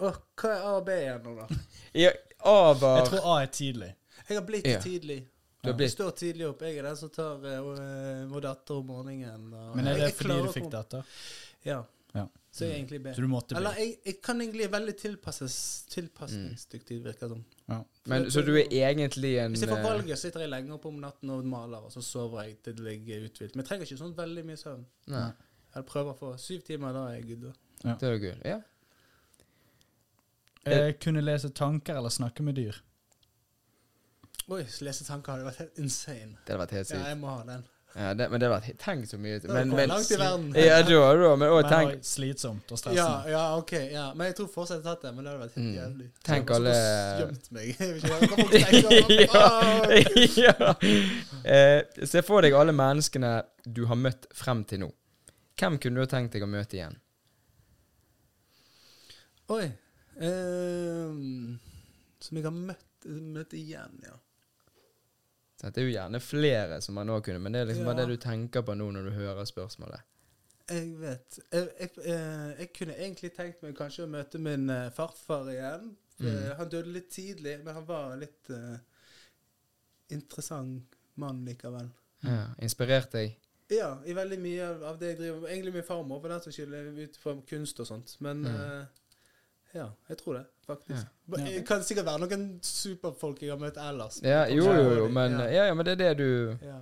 Oh, 0.00 0.14
hva 0.40 0.50
er 0.54 0.62
A 0.64 0.74
og 0.78 0.84
B 0.86 0.94
igjen 0.96 1.24
nå, 1.24 1.32
da? 1.40 1.60
Ja, 1.96 2.12
A 2.48 2.58
var 2.80 3.00
Jeg 3.00 3.08
tror 3.10 3.26
A 3.32 3.38
er 3.42 3.50
tidlig. 3.52 3.90
Jeg 4.28 4.36
har 4.38 4.44
blitt 4.48 4.68
Ja. 4.68 4.78
tidlig. 4.80 5.18
Du 5.60 5.72
har 5.72 5.80
Jeg 5.84 5.90
står 5.92 6.10
tidlig 6.16 6.46
opp. 6.48 6.62
Jeg 6.64 6.78
er 6.80 6.86
den 6.88 6.96
som 6.96 7.10
tar 7.12 7.36
uh, 7.36 8.28
vår 8.30 8.44
datter 8.46 8.78
om 8.80 8.86
morgenen. 8.92 9.50
og- 9.52 9.74
Men 9.76 9.88
er 9.90 9.98
det 10.04 10.12
fordi 10.16 10.38
du 10.46 10.52
fikk 10.54 10.70
datter? 10.72 11.02
Ja. 11.64 11.82
Ja. 12.14 12.24
Så 12.50 12.66
jeg 12.66 12.80
egentlig 12.80 12.98
B. 13.02 13.12
Så 13.14 13.22
du 13.22 13.28
måtte 13.30 13.54
Eller 13.56 13.76
jeg, 13.78 13.92
jeg 14.06 14.16
kan 14.26 14.40
egentlig 14.42 14.66
veldig 14.72 14.94
tilpasses, 14.98 15.56
tilpasningsdyktig, 15.92 16.96
virker 17.04 17.28
det 17.28 17.36
som. 17.36 17.44
Ja. 17.68 17.78
Men, 18.10 18.26
Så 18.30 18.42
du 18.42 18.50
er 18.56 18.66
egentlig 18.88 19.36
en 19.38 19.54
Hvis 19.54 19.62
jeg 19.62 19.70
får 19.70 19.76
valget, 19.76 20.00
valget, 20.00 20.18
sitter 20.18 20.40
jeg 20.40 20.50
lenge 20.50 20.74
oppe 20.74 20.90
om 20.90 20.98
natten 20.98 21.30
og 21.30 21.46
maler, 21.46 21.86
og 21.86 21.92
så 21.94 22.02
sover 22.02 22.42
jeg 22.48 22.58
til 22.66 22.82
jeg 22.90 23.06
er 23.06 23.28
uthvilt. 23.28 23.54
Men 23.54 23.62
jeg 23.62 23.68
trenger 23.68 23.86
ikke 23.86 24.00
sånn 24.02 24.16
veldig 24.18 24.44
mye 24.50 24.58
søvn. 24.58 24.84
Nei, 25.14 25.30
Jeg 25.76 25.86
prøver 25.86 26.10
å 26.10 26.18
få 26.18 26.32
syv 26.42 26.66
timer, 26.66 26.92
da 26.92 27.06
er 27.08 27.20
jeg 27.20 27.28
good. 27.28 27.52
Ja. 27.84 27.94
det 27.94 28.08
er 28.08 28.18
gøy. 28.18 28.36
Ja. 28.44 28.60
Eh, 30.66 30.92
kunne 31.00 31.22
lese 31.22 31.48
tanker 31.54 31.96
eller 31.96 32.10
snakke 32.10 32.42
med 32.42 32.58
dyr? 32.58 32.82
Oi, 34.50 34.64
lese 34.82 35.06
tanker 35.06 35.36
hadde 35.36 35.46
vært 35.46 35.62
helt 35.62 35.78
insane. 35.78 36.34
Det 36.42 36.50
hadde 36.56 36.64
vært 36.64 36.74
helt 36.80 36.90
Ja, 36.90 37.04
jeg 37.12 37.18
må 37.20 37.30
ha 37.30 37.44
den. 37.46 37.62
Ja, 37.96 38.12
det, 38.14 38.28
men 38.30 38.38
det 38.38 38.46
har 38.46 38.60
vært 38.60 38.76
Tenk 38.78 39.06
så 39.10 39.18
mye. 39.18 39.40
Det 39.42 39.48
Men, 39.50 39.68
men, 39.74 39.88
langt 39.90 40.10
i 40.14 40.16
verden. 40.20 40.52
ja, 40.54 40.76
da, 40.86 41.14
da, 41.18 41.30
men 41.36 41.48
også 41.50 41.62
Men 41.64 41.72
tenk, 41.90 42.04
slitsomt 42.06 42.70
og 42.70 42.78
stressende. 42.78 43.30
ja, 43.32 43.56
ok. 43.58 43.72
ja. 43.90 44.04
Men 44.14 44.26
jeg 44.30 44.36
tror 44.38 44.46
fortsatt 44.52 44.78
jeg 44.78 44.84
hadde 44.86 44.94
tatt 44.94 45.02
det. 45.08 45.14
Men 45.16 45.24
det 45.24 45.32
hadde 45.32 45.42
vært 45.42 45.54
helt 45.58 45.66
Mm. 45.66 45.74
jævlig. 45.80 46.06
Tenk 46.22 46.46
Så 46.46 46.54
jeg 46.54 46.60
alle- 46.60 47.20
Gjemt 47.20 47.46
meg. 47.50 47.66
Ja, 49.34 49.46
ja. 50.46 50.74
Eh, 51.44 52.06
Se 52.06 52.22
for 52.22 52.40
deg 52.46 52.54
alle 52.54 52.72
menneskene 52.72 53.32
du 53.66 53.82
har 53.90 53.96
møtt 53.98 54.26
frem 54.34 54.62
til 54.64 54.78
nå. 54.84 54.90
Hvem 55.58 55.78
kunne 55.82 55.94
du 55.98 56.00
ha 56.06 56.06
tenkt 56.14 56.32
deg 56.32 56.42
å 56.46 56.48
møte 56.48 56.78
igjen? 56.78 56.94
Oi. 59.50 59.66
ehm, 60.22 61.58
som 62.22 62.36
jeg 62.38 62.44
har 62.46 62.54
møtt, 62.54 63.06
møtt 63.34 63.52
igjen, 63.58 63.98
ja. 64.06 64.14
Så 65.60 65.68
det 65.70 65.82
er 65.82 65.88
jo 65.88 65.92
gjerne 65.92 66.20
flere 66.24 66.80
som 66.80 66.94
man 66.96 67.06
nå 67.10 67.18
kunne, 67.20 67.38
men 67.44 67.52
det 67.52 67.60
er 67.60 67.66
liksom 67.68 67.84
bare 67.84 68.00
det 68.06 68.08
du 68.16 68.16
tenker 68.22 68.62
på 68.64 68.74
nå 68.78 68.86
når 68.96 69.10
du 69.10 69.10
hører 69.18 69.44
spørsmålet. 69.44 70.00
Jeg 70.70 70.86
vet. 71.00 71.38
Jeg, 71.52 71.66
jeg, 71.80 71.90
eh, 72.06 72.52
jeg 72.62 72.68
kunne 72.78 72.94
egentlig 72.96 73.32
tenkt 73.36 73.62
meg 73.62 73.74
kanskje 73.76 74.04
å 74.06 74.10
møte 74.10 74.38
min 74.40 74.70
eh, 74.70 74.86
farfar 74.94 75.50
igjen. 75.52 75.90
Mm. 76.20 76.28
Eh, 76.30 76.54
Han 76.56 76.68
døde 76.72 76.92
litt 76.94 77.10
tidlig, 77.12 77.58
men 77.64 77.74
han 77.74 77.84
var 77.88 78.16
litt 78.20 78.50
uh, 78.54 78.78
interessant 80.14 80.96
mann 81.20 81.44
likevel. 81.46 81.88
Ja, 82.24 82.46
inspirert 82.62 83.12
deg? 83.14 83.36
Ja, 83.70 83.92
i 84.06 84.14
veldig 84.16 84.38
mye 84.42 84.68
av- 84.84 84.98
det 84.98 85.12
jeg 85.12 85.18
driver 85.20 85.40
med. 85.40 85.50
Egentlig 85.50 85.74
min 85.74 85.86
farmor, 85.86 86.20
for 86.20 86.28
den 86.28 86.40
saks 86.40 86.56
skyld, 86.56 86.98
ut 86.98 87.16
fra 87.22 87.36
kunst 87.48 87.80
og 87.80 87.86
sånt. 87.86 88.16
Men 88.20 88.42
Mm. 88.42 88.54
eh, 88.56 88.86
ja, 89.74 89.86
jeg 90.08 90.18
tror 90.18 90.34
det, 90.34 90.44
faktisk. 90.66 91.06
Ja. 91.30 91.44
Det 91.44 91.64
kan 91.68 91.82
sikkert 91.86 92.06
være 92.06 92.18
noen 92.24 92.46
superfolk 92.62 93.42
jeg 93.42 93.50
har 93.52 93.58
møtt 93.62 93.76
ellers. 93.78 94.20
Ja, 94.26 94.44
jo, 94.50 94.64
jo, 94.66 94.94
jo, 95.04 95.08
men 95.08 95.32
Ja. 95.38 95.44
ja, 95.50 95.66
ja, 95.70 95.74
men 95.74 95.86
det 95.86 95.92
er 96.00 96.02
det 96.04 96.16
du 96.18 96.56
Ja. 96.66 96.80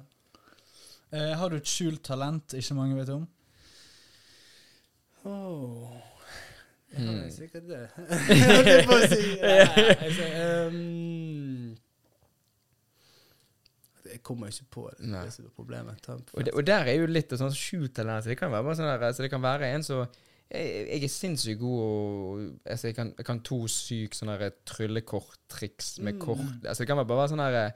Eh, 1.13 1.35
har 1.41 1.49
du 1.49 1.57
et 1.57 1.67
skjult 1.69 2.03
talent 2.05 2.53
ikke 2.53 2.75
mange 2.77 2.97
vet 2.97 3.09
om? 3.15 3.27
Oh. 5.25 5.93
Jeg 6.93 7.07
har 7.07 7.15
Hmm. 7.23 7.31
sikkert 7.31 7.67
det. 7.69 7.89
Jeg 8.29 8.45
holdt 8.49 8.87
på 8.89 8.95
å 8.97 9.09
si 9.09 9.39
ja, 9.43 9.67
altså, 10.01 10.25
ehm, 10.41 11.77
Jeg 14.09 14.23
kommer 14.25 14.49
ikke 14.49 14.65
på 14.73 14.87
det. 14.91 15.09
Det 15.13 15.45
er 15.45 15.51
problemet. 15.57 16.09
Og, 16.09 16.45
det, 16.45 16.53
og 16.55 16.65
der 16.67 16.89
er 16.89 16.97
jo 17.03 17.07
litt 17.07 17.31
sånn 17.37 17.53
skjult 17.53 17.93
talent. 17.99 18.25
Det 18.25 18.39
kan 18.41 18.51
være 18.51 18.65
bare 18.65 18.79
sånn 18.79 18.89
der, 18.89 19.13
så 19.13 19.23
det 19.27 19.31
kan 19.31 19.43
være 19.45 19.69
en 19.75 19.85
som 19.85 20.07
jeg, 20.51 20.87
jeg 20.89 21.05
er 21.05 21.09
sinnssykt 21.13 21.61
god 21.61 21.81
og 21.83 22.41
altså 22.65 22.87
jeg, 22.89 22.95
kan, 22.97 23.15
jeg 23.19 23.27
kan 23.27 23.41
to 23.45 23.59
syke 23.69 24.17
sånne 24.17 24.51
tryllekorttriks 24.67 25.99
med 26.01 26.15
Mm. 26.15 26.21
kort 26.21 26.65
Altså 26.65 26.79
Det 26.83 26.87
kan 26.89 26.97
bare 27.07 27.19
være 27.19 27.29
sånne 27.35 27.49
her 27.51 27.73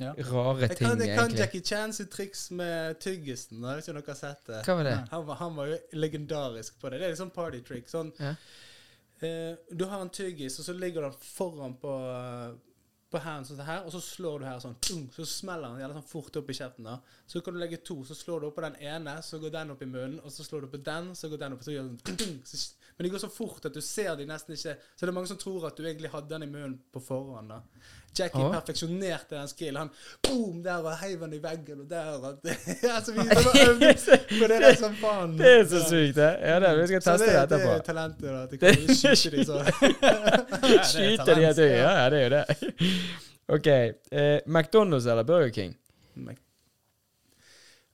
Ja. 0.00 0.12
rare 0.30 0.60
Jeg 0.60 0.76
ting, 0.76 0.88
kan, 0.88 1.00
jeg 1.00 1.16
kan. 1.18 1.32
Jackie 1.34 1.60
Chan 1.60 1.92
sitt 1.92 2.10
triks 2.10 2.50
med 2.50 3.00
tyggisen. 3.00 3.58
Jeg 3.62 3.76
vet 3.76 3.88
ikke 3.88 3.90
om 3.96 4.02
dere 4.02 4.14
har 4.14 4.14
sett 4.14 4.44
det. 4.46 4.60
Hva 4.66 4.76
var 4.78 4.84
det? 4.84 5.08
Han 5.10 5.26
var, 5.26 5.34
han 5.40 5.56
var 5.56 5.66
jo 5.66 5.78
legendarisk 5.92 6.78
på 6.80 6.90
det. 6.90 7.00
Det 7.00 7.08
er 7.10 7.16
sånn 7.18 7.32
party 7.34 7.60
trick. 7.66 7.88
Sånn, 7.90 8.12
Ja. 8.20 8.34
eh, 9.20 9.56
du 9.74 9.84
har 9.90 10.00
en 10.00 10.10
tyggis, 10.10 10.58
og 10.60 10.64
så 10.68 10.72
ligger 10.78 11.02
den 11.02 11.12
foran 11.18 11.74
på, 11.82 11.90
eh, 11.90 12.54
på 13.08 13.20
hendene 13.24 13.48
sånn 13.48 13.64
her, 13.64 13.86
og 13.86 13.92
så 13.94 14.00
slår 14.04 14.42
du 14.42 14.46
her 14.48 14.58
sånn, 14.60 14.74
så 15.14 15.24
smeller 15.28 15.72
den 15.72 15.82
gjerne 15.82 15.96
sånn 15.96 16.10
fort 16.10 16.36
opp 16.40 16.50
i 16.52 16.56
kjeften. 16.58 16.88
da. 16.90 16.98
Så 17.26 17.40
kan 17.44 17.56
du 17.56 17.60
legge 17.62 17.80
to, 17.80 18.02
så 18.04 18.16
slår 18.16 18.42
du 18.42 18.48
opp 18.50 18.58
på 18.58 18.64
den 18.66 18.76
ene, 18.84 19.14
så 19.24 19.40
går 19.40 19.54
den 19.54 19.72
opp 19.72 19.84
i 19.84 19.88
munnen, 19.88 20.18
og 20.20 20.34
så 20.34 20.44
slår 20.44 20.66
du 20.66 20.74
på 20.74 20.82
den, 20.90 21.14
så 21.16 21.30
går 21.32 21.40
den 21.44 21.56
opp, 21.56 21.64
så 21.64 21.72
gjør 21.72 21.88
den 21.88 21.98
tung, 22.04 22.18
tung, 22.20 22.36
så, 22.44 22.60
Men 22.98 23.04
det 23.04 23.10
går 23.10 23.18
så 23.18 23.28
fort 23.28 23.64
at 23.64 23.74
du 23.74 23.80
ser 23.80 24.16
de 24.18 24.24
nesten 24.26 24.56
ikke 24.56 24.72
Så 24.74 25.06
det 25.06 25.08
er 25.08 25.14
mange 25.14 25.30
som 25.30 25.38
tror 25.38 25.68
at 25.68 25.76
du 25.78 25.84
egentlig 25.86 26.10
hadde 26.10 26.32
den 26.32 26.42
i 26.42 26.50
munnen 26.50 26.80
på 26.92 27.00
forhånd. 27.00 27.52
da. 27.52 27.60
Jackie 28.18 28.42
ah. 28.42 28.50
perfeksjonerte 28.52 29.36
den 29.36 29.48
skillen. 29.48 29.76
Han 29.76 29.90
boom, 30.26 30.62
der 30.64 30.82
og 30.82 30.96
heiv 30.98 31.20
den 31.20 31.36
i 31.36 31.38
veggen, 31.42 31.84
og 31.84 31.90
der 31.90 32.08
og 32.16 32.24
altså, 32.96 33.12
vi 33.12 33.18
det 34.48 34.58
der 34.64 34.74
som 34.80 34.96
faen. 34.98 35.38
Det 35.38 35.52
er 35.60 35.64
så 35.70 35.84
sykt, 35.84 36.16
det. 36.16 36.32
Ja, 36.42 36.58
det, 36.64 36.74
vi 36.80 36.86
skal 36.90 37.06
teste 37.06 37.30
det, 37.30 37.44
det 37.50 37.60
det 37.62 37.70
er 37.76 37.86
talentet, 37.86 38.26
da. 38.26 38.42
At 38.42 38.50
de 38.50 38.58
kan 38.58 38.74
skyte 38.98 39.36
de 39.36 39.44
så. 39.46 39.62
Skyte 40.92 41.38
de. 41.38 41.70
Ja, 41.70 42.10
det 42.10 42.18
er 42.18 42.24
jo 42.24 42.34
det. 42.34 42.44
OK. 43.48 43.66
Eh, 43.66 44.38
McDonald's 44.46 45.10
eller 45.10 45.22
Burger 45.22 45.54
King? 45.54 45.78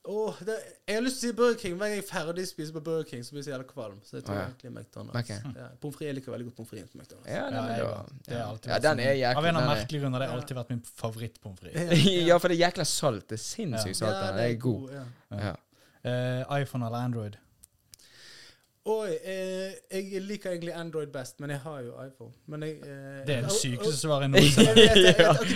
Åh, 0.04 0.34
det, 0.44 0.54
jeg 0.84 0.98
har 0.98 1.04
lyst 1.04 1.22
til 1.22 1.30
å 1.30 1.32
si 1.32 1.36
Burger 1.38 1.54
King. 1.60 1.76
Hver 1.80 1.88
gang 1.88 1.96
jeg 1.96 2.02
er 2.04 2.08
ferdig 2.10 2.42
spiser 2.44 2.74
på 2.76 2.80
Burger 2.84 3.06
King, 3.08 3.22
så 3.24 3.32
blir 3.32 3.40
jeg 3.40 3.46
så 3.46 3.52
jævla 3.54 3.66
kvalm. 3.70 4.00
Så 4.04 4.18
jeg 4.18 4.26
tror 4.26 4.34
Å, 4.34 4.40
ja. 4.42 4.48
egentlig 4.50 4.72
McDonald's. 4.72 5.20
Okay. 5.22 5.52
Ja, 5.56 5.68
Pommes 5.80 5.96
frites 5.96 6.16
liker 6.18 6.34
veldig 6.34 6.48
godt 6.50 6.56
pommes 6.58 6.72
frites 6.74 6.90
på 6.92 7.00
McDonald's. 7.00 7.30
Ja, 7.32 7.44
den, 7.46 7.56
Ja, 7.56 7.62
men 7.64 7.78
jeg. 7.78 8.18
Det 8.26 8.36
har 8.36 8.50
alltid 8.50 8.72
ja, 8.74 8.78
den 8.84 9.00
er 9.00 9.16
jækla 9.16 9.40
Av 9.40 9.48
en 9.48 9.56
av 9.56 9.62
annen 9.62 9.80
merkelig 9.80 10.02
grunn 10.02 10.18
har 10.18 10.24
det 10.24 10.28
alltid 10.34 10.58
vært 10.60 10.74
min 10.74 10.82
favorittpommes 11.00 11.62
frites. 11.62 12.04
Ja, 12.28 12.36
for 12.42 12.52
det 12.52 12.58
er 12.58 12.62
jækla 12.66 12.86
salt. 12.90 13.24
Det 13.32 13.38
er 13.38 13.44
sinnssykt 13.46 14.00
salt. 14.02 14.18
Ja. 14.18 14.34
Det 14.36 14.44
er 14.50 14.60
god. 14.66 14.92
Ja. 14.98 15.06
Ja. 15.40 15.54
Uh, 16.04 16.60
iPhone 16.60 16.84
eller 16.84 17.00
Android? 17.00 17.40
Oi, 18.84 19.14
eh, 19.24 19.70
jeg 19.96 20.20
liker 20.28 20.50
egentlig 20.52 20.74
Android 20.76 21.08
best, 21.08 21.38
men 21.40 21.48
jeg 21.54 21.58
har 21.62 21.78
jo 21.86 21.92
iPhone. 22.04 22.32
Men 22.52 22.62
jeg, 22.66 22.74
eh, 22.84 23.22
Det 23.26 23.36
er 23.38 23.46
det 23.46 23.52
sykeste 23.56 23.96
svaret 23.96 24.28
noensinne. 24.34 24.74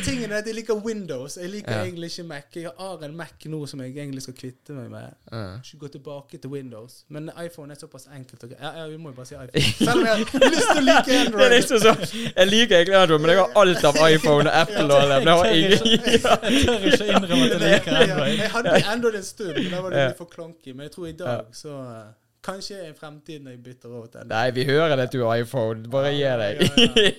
tingen 0.06 0.32
er 0.32 0.38
at 0.38 0.46
jeg 0.48 0.54
liker 0.56 0.78
Windows. 0.80 1.36
Jeg 1.36 1.50
liker 1.52 1.72
Ja. 1.76 1.82
egentlig 1.84 2.08
ikke 2.08 2.24
Mac. 2.24 2.46
Jeg 2.56 2.70
har 2.78 3.02
en 3.04 3.16
Mac 3.16 3.44
nå 3.44 3.60
som 3.68 3.80
jeg 3.84 3.92
egentlig 3.98 4.22
skal 4.24 4.32
kvitte 4.34 4.72
meg 4.72 4.88
med. 4.90 5.12
Ja. 5.30 5.42
Ikke 5.60 5.78
gå 5.82 5.88
tilbake 5.98 6.38
til 6.40 6.48
Windows. 6.50 7.04
Men 7.10 7.28
iPhone 7.44 7.70
er 7.70 7.76
såpass 7.76 8.06
enkelt. 8.08 8.46
Ja, 8.62 8.70
ja, 8.78 8.86
vi 8.88 8.96
må 8.96 9.10
jo 9.12 9.16
bare 9.20 9.26
si 9.26 9.34
iPhone. 9.34 9.72
Selv 9.84 9.98
om 10.00 10.06
jeg 10.06 10.14
har 10.14 10.48
lyst 10.48 10.70
til 10.72 10.80
å 10.80 10.86
like 10.88 11.04
Det 11.10 11.18
Android. 11.26 11.50
liksom 11.52 11.78
så, 11.84 11.92
Jeg 12.36 12.46
liker 12.48 12.76
egentlig 12.76 12.96
Android, 13.02 13.20
men 13.20 13.30
jeg 13.30 13.38
har 13.38 13.50
alt 13.60 13.84
av 13.84 13.98
iPhone 14.08 14.48
og 14.48 14.56
Apple 14.62 14.88
og 14.88 15.04
det. 15.10 15.18
Jeg 15.20 15.36
har 15.36 15.44
ingen 15.44 15.70
Jeg 16.00 16.22
tør 16.64 16.88
ikke 16.92 17.10
innrømme 17.12 17.44
at 17.44 17.52
jeg 17.52 17.60
liker 17.60 17.92
Android. 18.00 18.38
jeg 18.40 18.50
hadde 18.56 18.84
Android 18.94 19.14
en 19.20 19.22
stund, 19.22 19.54
men 19.60 19.70
da 19.76 19.82
var 19.84 19.90
det 19.90 20.06
litt 20.08 20.16
for 20.16 20.32
klonky. 20.32 20.72
Men 20.72 20.88
jeg 20.88 20.92
tror 20.96 21.06
i 21.06 21.12
dag 21.12 21.44
så 21.52 21.74
eh, 21.92 22.08
Kanskje 22.48 22.80
i 22.88 22.92
fremtiden 22.96 23.44
når 23.44 23.50
jeg 23.58 23.62
bytter 23.68 23.88
over 23.92 24.06
til 24.12 24.26
Nei, 24.30 24.46
vi 24.56 24.64
hører 24.64 24.96
det 24.96 25.08
du 25.12 25.20
har 25.26 25.36
iPhone. 25.42 25.84
Bare 25.92 26.12
gi 26.16 26.24
deg. 26.40 26.54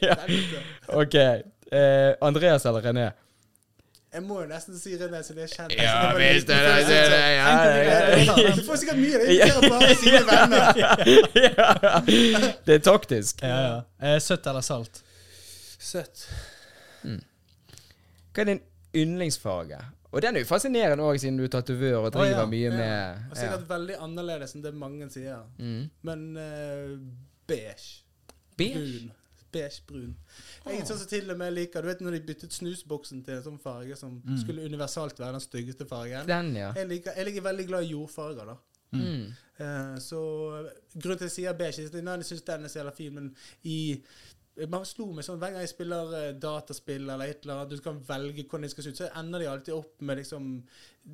Ja. 0.02 0.16
OK. 1.02 1.16
Eh, 1.72 2.12
Andreas 2.26 2.66
eller 2.66 2.82
René? 2.90 3.10
Jeg 4.10 4.24
må 4.26 4.40
jo 4.42 4.48
nesten 4.50 4.74
si 4.82 4.96
René, 4.98 5.20
så 5.22 5.36
det 5.38 5.44
er 5.46 5.52
kjent. 5.54 5.74
Ja, 5.78 5.92
Så 6.02 6.18
det 6.18 6.30
visst 6.34 6.50
er 6.50 6.64
det 6.66 6.86
det. 6.90 7.02
det- 7.14 7.36
ja. 7.38 8.56
Du 8.58 8.64
får 8.66 8.80
sikkert 8.82 8.98
mye. 8.98 9.20
Det 9.22 9.36
er 9.46 9.70
bare 9.70 9.96
sine 10.02 10.22
venner. 10.32 10.64
Det 12.66 12.74
er 12.80 12.82
taktisk. 12.90 13.44
Ja, 13.46 13.60
ja. 13.68 13.78
Eh, 14.16 14.18
søtt 14.22 14.50
eller 14.50 14.66
salt? 14.66 15.04
Søtt. 15.80 16.26
Hva 17.06 18.42
er 18.42 18.50
din 18.50 18.62
yndlingsfarge? 18.98 19.78
Og 20.12 20.22
den 20.26 20.36
er 20.36 20.42
jo 20.42 20.50
fascinerende 20.50 21.04
òg, 21.06 21.20
siden 21.22 21.38
du 21.38 21.44
er 21.46 21.52
tatovør 21.54 22.00
og 22.08 22.12
driver 22.16 22.40
Å, 22.40 22.44
ja. 22.44 22.46
mye 22.50 22.70
Ja. 22.70 22.76
med 22.78 23.32
Og 23.32 23.36
ja. 23.38 23.42
sikkert 23.44 23.68
veldig 23.70 23.98
annerledes 24.02 24.56
enn 24.56 24.64
det 24.64 24.74
mange 24.74 25.10
sier. 25.14 25.44
mm. 25.60 25.90
Men 26.04 26.24
uh, 26.38 26.98
beige. 27.48 28.04
Beige? 28.58 28.80
Brun. 28.80 29.12
Beige 29.52 29.82
brun. 29.88 30.16
Jeg 30.66 30.80
er 30.82 30.86
sånn 30.86 30.98
som 31.02 31.08
til 31.10 31.30
og 31.34 31.38
med 31.38 31.54
liker 31.56 31.82
Du 31.82 31.88
vet 31.90 32.02
når 32.06 32.12
de 32.18 32.20
byttet 32.28 32.54
snusboksen 32.54 33.24
til 33.26 33.34
en 33.40 33.44
sånn 33.44 33.60
farge 33.62 33.96
som 33.98 34.22
Mm. 34.26 34.38
skulle 34.44 34.66
universalt 34.66 35.18
være 35.20 35.32
den 35.38 35.42
styggeste 35.46 35.86
fargen? 35.90 36.26
Den, 36.28 36.56
ja. 36.56 36.72
Jeg 36.76 36.88
liker, 36.88 37.12
jeg 37.18 37.26
liker 37.26 37.42
veldig 37.42 37.68
glad 37.68 37.84
i 37.84 37.92
jordfarger, 37.94 38.46
da. 38.46 38.58
Mm. 38.94 39.28
Uh, 39.60 39.98
så 40.02 40.20
grunnen 40.98 41.18
til 41.18 41.26
at 41.26 41.30
jeg 41.30 41.32
sier 41.38 41.54
beige 41.54 41.84
ikke 41.86 41.98
at 41.98 42.18
Jeg 42.18 42.26
syns 42.26 42.42
den 42.48 42.64
er 42.64 42.68
så 42.70 42.80
jævla 42.80 42.94
fin, 42.96 43.14
men 43.14 43.36
i 43.64 44.04
man 44.68 44.84
slo 44.86 45.06
meg 45.16 45.24
sånn 45.24 45.38
Hver 45.40 45.54
gang 45.54 45.62
jeg 45.64 45.70
spiller 45.72 46.14
eh, 46.18 46.32
dataspill 46.36 47.06
eller 47.10 47.30
et 47.32 47.44
eller 47.46 47.62
annet, 47.62 47.70
du 47.78 47.84
kan 47.86 48.00
velge 48.08 48.44
hvordan 48.44 48.66
de 48.66 48.70
skal 48.74 48.84
se 48.84 48.90
ut, 48.90 48.98
så 49.00 49.08
ender 49.20 49.40
de 49.40 49.48
alltid 49.48 49.74
opp 49.78 50.02
med 50.02 50.18
liksom 50.20 50.50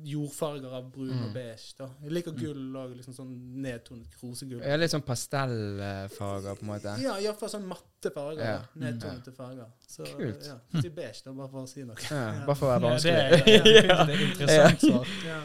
jordfarger 0.06 0.72
av 0.76 0.88
brun 0.92 1.12
Mm. 1.14 1.24
og 1.28 1.32
beige. 1.34 1.74
da 1.78 1.86
Jeg 2.02 2.12
liker 2.12 2.32
gull 2.36 2.76
og 2.76 2.96
liksom 2.96 3.14
sånn 3.14 3.30
nedtonet 3.62 4.16
rosegull. 4.22 4.60
Ja, 4.66 4.76
litt 4.76 4.90
sånn 4.92 5.04
pastellfarger, 5.06 6.54
på 6.58 6.66
en 6.66 6.72
måte. 6.72 6.96
Ja, 7.00 7.14
iallfall 7.22 7.48
sånn 7.54 7.66
matte 7.70 8.10
farger. 8.12 8.42
Ja. 8.44 8.58
Nedtonete 8.74 9.06
Nedtonete 9.06 9.32
farger. 9.36 9.70
Så, 9.86 10.04
Kult. 10.18 10.44
Ja, 10.44 10.58
så 10.72 10.82
si 10.82 10.90
beige, 10.90 11.22
da, 11.24 11.32
bare 11.32 11.48
for 11.54 11.62
å 11.62 11.68
si 11.70 11.84
noe. 11.86 11.96
Ja, 12.10 12.44
bare 12.48 12.58
for 12.58 12.66
å 12.66 12.74
være 12.74 12.90
Ja, 12.90 12.98
det 12.98 13.14
er 13.14 13.26
vanskelig. 13.30 13.46
definitivt 13.46 14.10
et 14.10 14.28
interessant 14.30 14.80
svar. 14.80 15.16
Ja. 15.30 15.40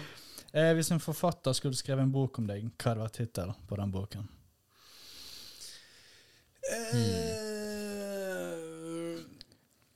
Eh, 0.53 0.73
hvis 0.75 0.91
en 0.91 0.99
forfatter 0.99 1.53
skulle 1.55 1.75
skrevet 1.79 2.03
en 2.03 2.11
bok 2.11 2.39
om 2.41 2.47
deg, 2.49 2.65
hva 2.75 2.89
hadde 2.91 3.05
vært 3.05 3.19
tittelen 3.21 3.55
på 3.69 3.77
den 3.79 3.91
boken? 3.93 4.27
Eh, 6.71 7.50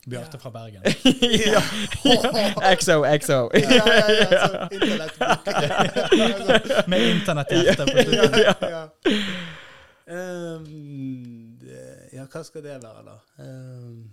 Bjarte 0.06 0.40
fra 0.40 0.50
Bergen. 0.54 0.82
ja. 1.54 1.62
XO, 2.80 3.06
XO. 3.20 3.50
ja, 3.54 3.86
ja, 3.86 4.12
ja, 4.12 4.48
så 4.48 4.68
internettbok. 4.72 5.48
Altså, 5.48 6.84
Med 6.92 7.08
internetthjerte 7.10 7.86
på 7.86 8.04
slutten. 8.10 8.40
ja, 8.40 8.54
ja. 8.70 8.84
Ehm, 10.06 11.58
ja, 12.14 12.28
hva 12.30 12.44
skal 12.46 12.64
det 12.64 12.76
være, 12.84 13.02
da? 13.08 13.16
Um, 13.42 14.04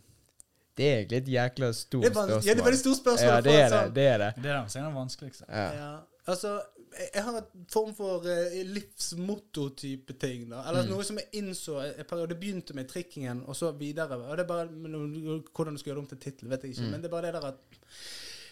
Det 0.77 0.87
er 0.89 0.97
egentlig 1.03 1.19
et 1.19 1.29
jækla 1.29 1.73
stort 1.77 2.05
det, 2.05 2.17
er 2.17 2.31
ja, 2.33 2.55
det 2.55 2.61
er 2.61 2.65
veldig 2.65 2.79
spørsmål. 2.79 2.79
stort 2.79 3.01
spørsmål. 3.03 3.29
Ja, 3.29 3.41
det 3.41 3.57
er 3.61 3.69
det. 3.69 3.73
det. 3.73 3.83
er 3.83 3.91
Det 3.93 4.07
er 4.07 4.19
det. 4.19 4.33
Det 4.43 4.81
er 4.81 4.87
det 4.87 4.95
vanskeligste. 4.95 5.45
Ja. 5.49 5.67
Ja, 5.77 5.97
altså 6.27 6.61
jeg, 6.99 7.09
jeg 7.15 7.25
har 7.25 7.37
et 7.39 7.53
form 7.73 7.95
for 7.95 8.25
uh, 8.27 8.57
livsmotto-type 8.75 10.13
ting. 10.21 10.49
da 10.51 10.63
Eller 10.69 10.83
Mm. 10.83 10.91
noe 10.91 11.05
som 11.05 11.17
jeg 11.19 11.29
innså 11.43 11.79
periode. 12.09 12.29
Det 12.35 12.41
begynte 12.41 12.75
med 12.75 12.89
trikkingen, 12.89 13.43
og 13.47 13.57
så 13.57 13.71
videre. 13.73 14.17
Og 14.19 14.37
det 14.37 14.45
er 14.45 14.49
bare 14.49 14.67
Hvordan 14.69 15.75
du 15.75 15.79
skal 15.79 15.91
gjøre 15.91 16.01
det 16.01 16.05
om 16.05 16.07
til 16.07 16.19
tittel, 16.19 16.49
vet 16.49 16.63
jeg 16.63 16.71
ikke. 16.71 16.83
Mm. 16.83 16.91
Men 16.91 17.01
det 17.03 17.07
er 17.07 17.11
bare 17.17 17.27
det 17.27 17.35
der 17.35 17.47
at 17.49 17.55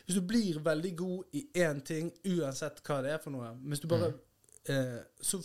hvis 0.07 0.17
du 0.17 0.27
blir 0.27 0.59
veldig 0.61 0.97
god 0.97 1.25
i 1.33 1.47
én 1.57 1.81
ting, 1.85 2.13
uansett 2.27 2.81
hva 2.87 3.03
det 3.03 3.11
er 3.13 3.19
for 3.23 3.31
noe 3.31 3.53
Hvis 3.69 3.81
du 3.81 3.89
bare 3.89 4.11
Mm. 4.11 4.75
eh, 4.75 4.99
Så 5.23 5.39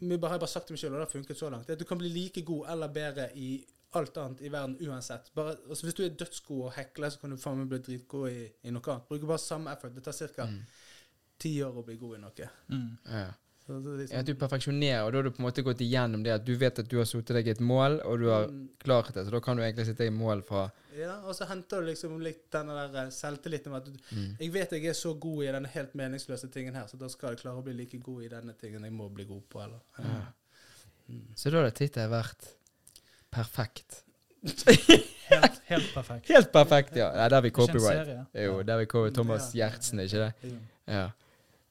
vi 0.00 0.16
bare, 0.16 0.28
har 0.30 0.34
jeg 0.36 0.40
bare 0.40 0.48
sagt 0.48 0.66
til 0.66 0.74
meg 0.74 0.78
sjøl, 0.80 0.92
og 0.92 1.00
det 1.00 1.06
har 1.08 1.18
funket 1.20 1.36
så 1.38 1.48
langt, 1.50 1.66
det 1.66 1.72
at 1.72 1.78
du 1.80 1.84
kan 1.84 1.98
bli 1.98 2.08
like 2.08 2.42
god 2.42 2.66
eller 2.70 2.88
bedre 2.88 3.30
i 3.36 3.64
alt 3.94 4.16
annet 4.16 4.40
i 4.42 4.48
verden 4.52 4.76
uansett. 4.88 5.30
Bare, 5.34 5.56
altså 5.68 5.82
Hvis 5.86 5.94
du 5.94 6.02
er 6.04 6.08
dødsgod 6.08 6.62
og 6.64 6.72
hekler, 6.72 7.08
så 7.10 7.18
kan 7.20 7.30
du 7.30 7.36
faen 7.36 7.58
meg 7.58 7.68
bli 7.68 7.78
dritgod 7.78 8.30
i, 8.30 8.48
i 8.64 8.70
noe 8.70 8.82
annet. 8.92 9.08
Bruker 9.08 9.26
bare 9.26 9.38
samme 9.38 9.72
effort. 9.72 9.94
Det 9.94 10.04
tar 10.04 10.12
ca. 10.12 10.44
Mm. 10.46 10.60
Ti 11.38 11.58
år 11.64 11.76
å 11.80 11.84
bli 11.86 11.98
god 12.00 12.16
i 12.16 12.22
noe. 12.22 12.48
Mm. 12.72 12.88
Ja. 13.12 13.28
Så, 13.68 13.82
så 13.82 13.96
det 13.98 14.06
Ja, 14.08 14.20
liksom, 14.20 14.24
du 14.24 14.34
perfeksjonerer, 14.40 15.02
og 15.04 15.12
da 15.12 15.18
har 15.18 15.26
du 15.28 15.30
på 15.36 15.42
en 15.42 15.46
måte 15.48 15.64
gått 15.66 15.82
igjennom 15.84 16.22
det 16.24 16.32
at 16.32 16.44
du 16.46 16.54
vet 16.56 16.78
at 16.80 16.88
du 16.88 16.96
har 16.96 17.08
satt 17.08 17.32
deg 17.36 17.50
et 17.52 17.60
mål, 17.60 17.98
og 18.00 18.22
du 18.22 18.30
har 18.32 18.46
Mm, 18.48 18.68
klart 18.80 19.12
det, 19.14 19.26
så 19.26 19.34
da 19.34 19.40
kan 19.44 19.56
du 19.56 19.62
egentlig 19.62 19.84
sitte 19.90 20.06
i 20.08 20.14
mål 20.14 20.42
fra 20.42 20.70
ja, 20.98 21.20
og 21.20 21.34
så 21.36 21.46
henter 21.46 21.80
du 21.80 21.90
liksom 21.90 22.16
litt 22.24 22.48
den 22.50 22.72
der 22.72 22.96
eh, 23.02 23.10
selvtilliten 23.14 23.70
med 23.70 23.84
at 23.84 23.90
du, 23.92 23.98
mm. 24.16 24.30
jeg 24.40 24.52
vet 24.54 24.72
jeg 24.72 24.86
er 24.90 24.96
så 24.96 25.12
god 25.14 25.44
i 25.44 25.52
denne 25.52 25.68
helt 25.68 25.92
meningsløse 25.94 26.48
tingen 26.50 26.74
her, 26.74 26.86
så 26.88 26.96
da 26.96 27.10
skal 27.12 27.34
jeg 27.34 27.42
klare 27.42 27.60
å 27.60 27.66
bli 27.66 27.76
like 27.76 28.00
god 28.02 28.24
i 28.24 28.30
denne 28.32 28.56
tingen 28.58 28.88
jeg 28.88 28.94
må 28.96 29.10
bli 29.12 29.28
god 29.28 29.44
på, 29.52 29.60
eller? 29.62 29.84
Ja. 29.98 30.24
Mm. 31.08 31.28
Så 31.36 31.52
da 31.52 31.62
hadde 31.62 31.76
tittelen 31.76 32.10
vært 32.12 32.54
Perfekt. 33.30 34.02
Helt, 35.28 35.56
helt 35.68 35.88
perfekt. 35.92 36.28
Helt 36.32 36.52
perfekt, 36.52 36.94
ja. 36.96 37.10
Nei, 37.12 37.26
der 37.28 37.42
vi 37.44 37.50
copyright. 37.52 38.08
Jo, 38.32 38.62
der 38.64 38.78
vi 38.80 38.86
copyright. 38.88 39.14
Thomas 39.18 39.50
Gjertsen, 39.52 40.00
ikke 40.00 40.22
det? 40.22 40.52
Ja. 40.88 41.02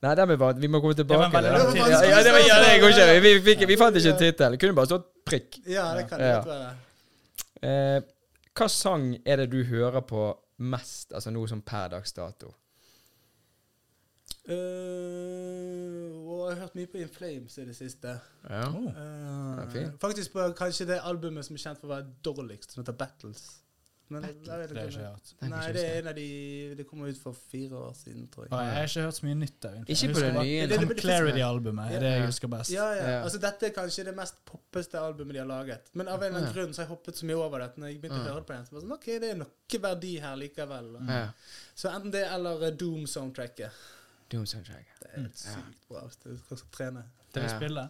Nei, 0.06 0.12
er 0.14 0.28
vi, 0.30 0.36
vant. 0.38 0.60
vi 0.62 0.68
må 0.70 0.80
komme 0.84 0.94
tilbake 0.94 1.42
Det 1.42 1.52
var 1.52 1.72
til 1.72 1.80
det. 1.80 1.80
Ja, 1.80 2.02
ja, 2.06 2.20
det, 2.24 2.34
var, 2.36 2.44
ja, 2.46 2.58
det 2.62 2.74
går 2.84 2.92
ikke. 2.94 3.22
Vi, 3.24 3.32
fikk, 3.48 3.64
vi 3.72 3.78
fant 3.80 3.96
ikke 3.98 4.12
en 4.14 4.20
tittel. 4.20 4.54
Det 4.54 4.60
kunne 4.62 4.78
bare 4.78 4.92
stått 4.92 5.08
prikk. 5.26 5.58
ja, 5.66 5.88
det 5.98 6.04
kan 6.10 6.22
det 6.22 6.28
Ja. 6.28 6.44
være. 6.46 6.70
Eh, 7.66 8.02
hva 8.58 8.68
sang 8.70 9.16
er 9.26 9.42
det 9.42 9.50
du 9.52 9.64
hører 9.66 10.02
på 10.06 10.28
mest, 10.60 11.14
altså 11.14 11.34
noe 11.34 11.50
som 11.50 11.62
per 11.66 11.90
dags 11.94 12.14
dato? 12.14 12.54
Uh, 14.48 16.14
og 16.24 16.44
jeg 16.48 16.54
har 16.56 16.62
hørt 16.62 16.76
mye 16.78 16.88
på 16.88 17.02
In 17.02 17.10
Flames 17.12 17.58
i 17.58 17.66
det 17.68 17.76
siste. 17.76 18.14
Ja. 18.48 18.68
Oh. 18.70 18.86
Uh, 18.88 19.58
det 19.60 19.72
fint. 19.74 19.98
faktisk 20.02 20.32
på 20.34 20.46
kanskje 20.58 20.88
det 20.88 21.02
albumet 21.04 21.46
som 21.46 21.58
er 21.58 21.64
kjent 21.66 21.82
for 21.82 21.90
å 21.90 21.96
være 21.98 22.08
dårligst, 22.24 22.72
som 22.72 22.84
heter 22.84 22.96
Battles. 22.96 23.44
Men 24.10 24.24
jeg, 24.24 24.36
jeg 24.48 24.60
vet 24.60 24.70
Det 24.70 24.78
har 24.78 24.84
jeg 24.86 24.92
ikke. 24.94 25.00
ikke 25.00 25.08
hørt. 25.10 25.50
Nei, 25.52 25.72
det 25.76 25.82
er 25.86 25.98
en 26.00 26.08
av 26.08 26.16
de 26.16 26.28
Det 26.80 26.86
kom 26.88 27.02
ut 27.04 27.18
for 27.20 27.34
fire 27.52 27.76
år 27.76 27.94
siden, 27.94 28.28
tror 28.32 28.46
jeg. 28.46 28.52
Ah, 28.56 28.62
jeg 28.64 28.74
har 28.78 28.86
ikke 28.88 29.02
hørt 29.04 29.18
så 29.18 29.26
mye 29.28 29.36
nytt 29.36 29.58
der. 29.62 29.74
egentlig. 29.76 29.98
Ikke 29.98 30.14
på 30.14 30.20
det 30.24 30.34
nye, 30.34 30.62
Det- 30.68 30.70
det- 30.80 30.88
det- 30.90 30.98
Clarity-albumet 31.02 31.92
er 31.92 32.00
det 32.00 32.12
jeg 32.14 32.26
husker 32.26 32.48
best. 32.48 32.72
Ja, 32.72 32.86
ja. 32.94 33.10
Ja. 33.10 33.24
Altså, 33.24 33.38
dette 33.40 33.66
er 33.68 33.74
kanskje 33.76 34.06
det 34.06 34.16
mest 34.16 34.36
poppeste 34.46 34.96
albumet 35.00 35.34
de 35.34 35.40
har 35.40 35.46
laget. 35.48 35.82
Men 35.94 36.08
av 36.08 36.22
en 36.24 36.28
eller 36.28 36.40
annen 36.40 36.54
grunn 36.54 36.74
så 36.74 36.78
har 36.82 36.86
jeg 36.88 36.96
hoppet 36.96 37.16
så 37.20 37.26
mye 37.26 37.36
over 37.36 37.60
det. 37.60 37.76
Når 37.78 37.88
jeg 37.88 38.02
begynte 38.02 38.22
å 38.24 38.28
høre 38.32 38.36
det 38.40 38.46
på 38.48 38.54
igjen, 38.56 38.66
så 38.68 38.72
var 38.72 38.82
sånn, 38.82 38.94
ok, 38.94 39.06
det 39.20 39.24
er 39.32 39.36
noe 39.36 39.80
verdi 39.82 40.20
her 40.22 40.36
likevel. 40.38 41.08
Ja. 41.10 41.32
Så 41.76 41.90
enten 41.92 42.12
det 42.12 42.28
eller 42.32 42.64
eh, 42.64 42.72
Doom-soundtracket. 42.72 43.72
Doom-soundtracket. 44.30 45.00
Det 45.02 45.10
er 45.14 45.22
helt 45.22 45.38
sykt 45.38 45.88
bra 45.90 46.02
hvis 46.08 46.18
du 46.24 46.38
skal 46.38 46.58
trene. 46.72 47.04
Det 47.34 47.44
vil 47.44 47.50
Ja. 47.52 47.58
spille. 47.60 47.90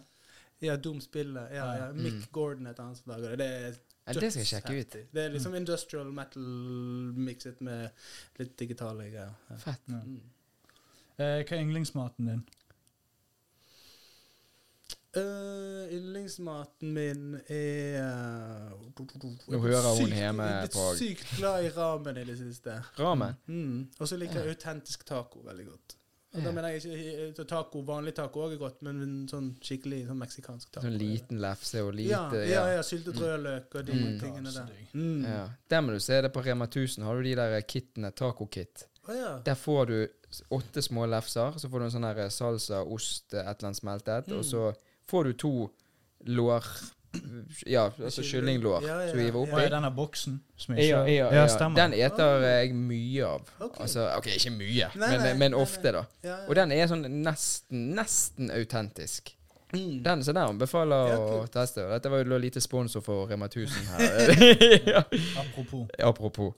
Ja, 0.60 0.76
Doom-spillet. 0.76 1.52
Ja, 1.52 1.72
ja. 1.76 1.92
Mm. 1.92 2.02
Mick 2.02 2.32
Gordon 2.32 2.66
heter 2.66 2.82
han 2.82 2.96
som 2.96 3.12
lager 3.12 3.36
det. 3.36 3.38
Det 3.38 3.46
er 3.46 3.74
Ja, 4.08 4.20
det 4.20 4.30
skal 4.32 4.42
jeg 4.44 4.50
sjekke 4.52 4.74
ut. 4.80 4.96
Det 5.14 5.24
er 5.24 5.32
liksom 5.34 5.54
industrial 5.58 6.12
metal 6.12 6.42
mikset 7.28 7.60
med 7.60 7.90
litt 8.38 8.56
digitale 8.58 9.10
greier. 9.12 9.34
Ja. 9.50 9.56
Fett. 9.64 9.84
Ja. 9.92 10.00
Mm. 10.04 10.20
Eh, 11.18 11.42
hva 11.44 11.56
er 11.56 11.62
yndlingsmaten 11.64 12.26
din? 12.32 12.44
Uh, 15.16 15.88
yndlingsmaten 15.90 16.92
min 16.94 17.22
er 17.48 18.74
Nå 19.48 19.58
hører 19.64 19.88
hun 19.98 20.12
hjemme 20.12 20.48
på- 20.72 20.94
sykt 21.00 21.30
glad 21.38 21.64
i 21.64 21.70
ramen 21.74 22.16
i 22.20 22.24
det 22.28 22.36
siste. 22.38 22.76
Ramen. 22.98 23.34
Mm. 23.46 23.88
Og 23.98 24.08
så 24.08 24.16
liker 24.20 24.34
jeg 24.42 24.44
Ja. 24.44 24.50
autentisk 24.54 25.04
taco 25.08 25.40
veldig 25.42 25.66
godt. 25.66 25.96
Og 26.34 26.42
da 26.44 26.50
mener 26.52 26.68
jeg 26.76 26.82
ikke 27.32 27.44
taco, 27.48 27.80
Vanlig 27.88 28.12
taco 28.14 28.42
òg 28.44 28.52
er 28.52 28.58
godt, 28.60 28.82
men 28.82 29.26
sånn 29.30 29.46
skikkelig 29.64 30.02
sånn 30.10 30.18
meksikansk 30.20 30.70
taco. 30.74 30.84
Sånn 30.84 30.98
liten 31.00 31.40
lefse 31.40 31.80
og 31.82 31.94
lite 31.96 32.10
ja, 32.10 32.26
ja, 32.44 32.66
ja, 32.76 32.82
syltet 32.84 33.16
rødløk 33.16 33.74
og 33.80 33.86
de 33.86 33.92
Mm. 33.96 34.18
tingene 34.20 34.52
der. 34.52 34.68
Mm. 34.92 35.24
Ja. 35.24 35.48
Der 35.70 35.80
må 35.80 35.92
du 35.96 35.98
se 36.00 36.20
det 36.20 36.32
på 36.32 36.44
Rema 36.44 36.66
1000. 36.66 37.02
Har 37.04 37.16
du 37.16 37.22
de 37.22 37.34
der 37.34 37.60
kittene, 37.62 38.10
taco-kit. 38.12 38.84
Ja. 39.08 39.38
Der 39.44 39.54
får 39.54 39.86
du 39.86 40.08
åtte 40.52 40.82
små 40.84 41.06
lefser, 41.08 41.52
så 41.58 41.68
får 41.70 41.78
du 41.78 41.84
en 41.84 41.90
sånn 41.90 42.04
her 42.14 42.28
salsa, 42.28 42.82
ost, 42.84 43.32
et 43.32 43.40
eller 43.40 43.64
annet 43.70 43.76
smeltet, 43.80 44.28
Mm. 44.28 44.38
og 44.38 44.44
så 44.44 44.74
får 45.08 45.24
du 45.24 45.32
to 45.32 45.70
lår 46.26 46.62
Ja, 47.66 47.86
altså 48.04 48.22
kyllinglår 48.22 48.82
Ja, 48.84 48.98
ja, 49.00 49.08
som 49.08 49.18
vi 49.18 49.24
hiver 49.24 49.62
ja. 49.62 49.68
Denne 49.72 49.90
boksen? 49.96 50.34
Som 50.56 50.76
Ja, 50.76 50.82
ikke 51.04 51.14
ja, 51.14 51.28
ja. 51.34 51.46
stemmer. 51.48 51.80
Den 51.80 51.94
eter 51.96 52.44
jeg 52.44 52.74
mye 52.76 53.24
av. 53.26 53.48
Ok. 53.64 53.80
Altså, 53.80 54.04
OK, 54.18 54.28
ikke 54.36 54.52
mye, 54.52 54.90
Nei, 54.94 55.08
men, 55.08 55.20
nei, 55.24 55.32
men 55.40 55.54
nei, 55.56 55.62
ofte, 55.62 55.92
da. 55.96 56.04
Ja, 56.22 56.28
ja. 56.28 56.38
Og 56.48 56.58
den 56.58 56.72
er 56.76 56.86
sånn 56.90 57.06
nesten, 57.24 57.88
nesten 57.96 58.52
autentisk. 58.54 59.32
Mm. 59.72 60.02
Den 60.04 60.24
så 60.24 60.32
der 60.32 60.48
anbefaler 60.48 61.10
Ja, 61.12 61.18
å 61.18 61.40
teste. 61.52 61.84
Dette 61.90 62.12
var 62.12 62.22
jo 62.24 62.38
lite 62.40 62.60
sponsor 62.64 63.04
for 63.04 63.28
Rema 63.28 63.48
1000 63.48 63.90
her. 63.92 64.44
ja. 64.94 65.02
Apropos. 65.42 65.86
Apropos. 65.98 66.54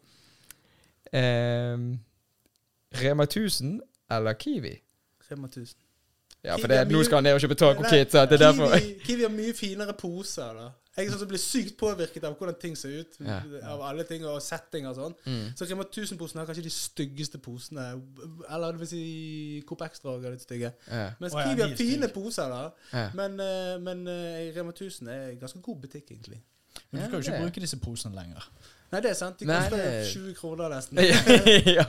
Um, 1.12 1.98
Rema 3.02 3.26
1000 3.26 3.80
eller 4.10 4.34
Kiwi? 4.38 4.76
Rema 5.30 5.48
1000. 5.50 5.78
Ja, 6.44 6.56
for 6.56 6.72
det, 6.72 6.82
nå 6.88 7.02
skal 7.04 7.20
han 7.20 7.26
ned 7.28 7.36
og 7.36 7.42
kjøpe 7.44 7.56
taco 7.60 7.84
kit, 7.84 8.12
det 8.12 8.20
er 8.20 8.44
derfor. 8.48 8.72
Kiwi, 8.76 8.94
Kiwi 9.04 9.26
har 9.26 9.32
mye 9.34 9.56
finere 9.56 9.96
poser, 9.98 10.54
da. 10.56 10.70
Jeg 10.90 11.06
er 11.06 11.12
sånn 11.14 11.20
som 11.22 11.28
blir 11.30 11.40
sykt 11.40 11.76
påvirket 11.78 12.24
av 12.26 12.34
hvordan 12.36 12.56
ting 12.60 12.74
ser 12.76 12.96
ut. 13.00 13.18
Ja. 13.22 13.38
Av 13.72 13.84
alle 13.86 14.04
ting 14.08 14.24
og 14.26 14.40
setting 14.42 14.88
og 14.90 14.96
sånn. 14.98 15.14
Mm. 15.22 15.44
Så 15.56 15.68
Rema 15.70 15.86
1000-posene 15.86 16.42
har 16.42 16.48
kanskje 16.48 16.64
de 16.66 16.72
styggeste 16.74 17.38
posene. 17.40 17.84
Eller 18.50 18.74
det 18.74 18.82
vil 18.82 18.90
si 18.90 19.04
Coop 19.68 19.84
Extra 19.86 20.16
er 20.18 20.34
litt 20.34 20.44
stygge. 20.44 20.72
Ja, 20.90 21.06
Mens 21.22 21.36
oh, 21.36 21.40
ja, 21.40 21.46
Kiwi 21.46 21.64
har 21.64 21.76
fine 21.78 22.08
stygge. 22.08 22.10
poser, 22.16 22.50
da. 22.50 22.90
ja. 22.90 23.06
Men, 23.16 23.38
eh, 23.44 23.76
men 23.80 24.02
eh, 24.10 24.50
Rema 24.56 24.74
1000 24.74 25.08
er 25.14 25.30
en 25.30 25.40
ganske 25.44 25.62
god 25.62 25.80
butikk, 25.86 26.10
egentlig. 26.10 26.42
Men 26.90 27.00
du 27.00 27.06
skal 27.06 27.16
jo 27.16 27.22
ikke 27.22 27.40
bruke 27.46 27.64
disse 27.64 27.80
posene 27.80 28.18
lenger. 28.18 28.50
Nei, 28.90 29.00
det 29.04 29.12
er 29.12 29.18
sant. 29.22 29.38
De 29.38 29.46
koster 29.46 30.04
20 30.10 30.34
kroner 30.40 30.74
nesten. 30.74 30.98
ja. 31.78 31.86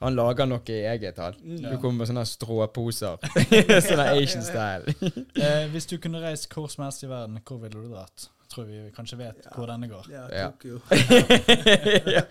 Han 0.00 0.14
lager 0.14 0.44
noe 0.46 0.60
i 0.68 0.82
eget 0.90 1.14
tall. 1.16 1.36
Mm. 1.40 1.56
Du 1.70 1.76
kommer 1.80 2.02
med 2.02 2.08
sånne 2.10 2.24
stråposer. 2.28 3.16
sånne 3.88 4.08
Asian 4.12 4.44
style. 4.44 4.92
Eh, 5.46 5.66
hvis 5.72 5.86
du 5.88 5.96
kunne 6.02 6.20
reist 6.20 6.48
hvor 6.52 6.68
som 6.72 6.84
helst 6.84 7.04
i 7.04 7.08
verden, 7.10 7.38
hvor 7.46 7.58
ville 7.62 7.80
du 7.80 7.88
dratt? 7.92 8.28
Tror 8.52 8.64
vi 8.68 8.82
kanskje 8.96 9.18
vet 9.18 9.40
Ja. 9.44 9.50
hvor 9.56 9.66
denne 9.70 9.88
går. 9.90 10.06
Ja, 10.12 10.24
Ja. 10.32 10.46
Tokyo. 10.50 10.80
ja. 12.16 12.22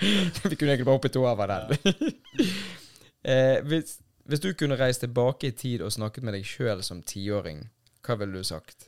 Vi 0.45 0.55
kunne 0.55 0.71
egentlig 0.73 0.85
bare 0.87 0.95
hoppet 0.97 1.15
over 1.21 1.45
den. 1.51 2.13
eh, 3.25 3.59
hvis, 3.67 3.97
hvis 4.25 4.39
du 4.45 4.53
kunne 4.53 4.77
reist 4.79 5.01
tilbake 5.05 5.47
i 5.47 5.51
tid 5.57 5.81
og 5.85 5.91
snakket 5.93 6.23
med 6.23 6.33
deg 6.37 6.45
sjøl 6.47 6.81
som 6.83 7.01
tiåring, 7.03 7.65
hva 8.05 8.15
ville 8.21 8.37
du 8.41 8.43
sagt? 8.47 8.87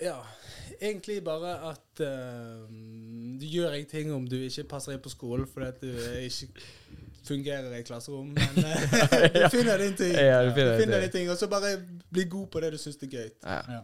Ja, 0.00 0.16
egentlig 0.80 1.20
bare 1.24 1.54
at 1.70 2.02
uh, 2.04 2.66
du 3.40 3.46
gjør 3.46 3.76
ingenting 3.76 4.12
om 4.14 4.26
du 4.28 4.36
ikke 4.36 4.66
passer 4.70 4.94
inn 4.94 5.02
på 5.04 5.12
skolen 5.12 5.48
fordi 5.50 5.66
at 5.66 5.80
du 5.82 5.90
ikke 6.24 6.48
fungerer 7.26 7.76
i 7.78 7.82
klasserom. 7.86 8.32
Men 8.36 8.64
uh, 8.64 8.84
du 9.36 9.46
finner 9.52 9.78
din 9.78 9.96
ting. 9.96 10.14
Ja, 10.16 10.42
du 10.46 10.52
finner 10.56 10.76
du 10.76 10.84
finner 10.84 11.06
din 11.06 11.14
ting, 11.14 11.30
og 11.30 11.38
så 11.38 11.48
bare 11.50 11.76
bli 12.10 12.26
god 12.30 12.48
på 12.52 12.62
det 12.64 12.72
du 12.74 12.78
syns 12.80 13.00
er 13.02 13.12
gøy. 13.12 13.30
Ja. 13.44 13.82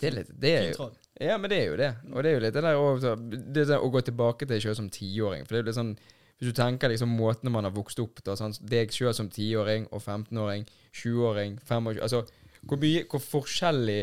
Det 0.00 0.10
er 0.10 0.16
litt 0.18 0.32
Det 0.40 0.52
er 0.52 0.70
jo. 0.72 0.88
Ja, 1.20 1.36
men 1.38 1.50
det 1.50 1.60
er 1.62 1.68
jo 1.70 1.76
det. 1.78 1.92
Og 2.10 2.24
det 2.24 2.30
er 2.30 2.34
jo 2.34 2.42
litt 2.42 2.56
det 2.56 2.64
der 2.64 2.80
å, 2.80 3.16
det 3.54 3.78
å 3.78 3.90
gå 3.92 4.02
tilbake 4.04 4.48
til 4.50 4.62
sjøl 4.64 4.76
som 4.80 4.90
tiåring. 4.92 5.44
For 5.46 5.54
det 5.54 5.60
er 5.60 5.64
jo 5.64 5.70
litt 5.70 5.78
sånn 5.78 5.94
Hvis 6.40 6.50
du 6.50 6.56
tenker 6.58 6.90
liksom 6.90 7.12
måtene 7.14 7.52
man 7.54 7.68
har 7.68 7.74
vokst 7.74 8.00
opp 8.02 8.18
på 8.24 8.34
sånn, 8.36 8.56
deg 8.60 8.90
sjøl 8.92 9.14
som 9.14 9.30
tiåring 9.30 9.86
og 9.92 10.02
15-åring, 10.02 10.66
20-åring, 10.90 11.60
25 11.62 12.02
Altså 12.02 12.24
hvor 12.64 12.80
mye 12.80 13.04
Hvor 13.10 13.22
forskjellig 13.22 14.00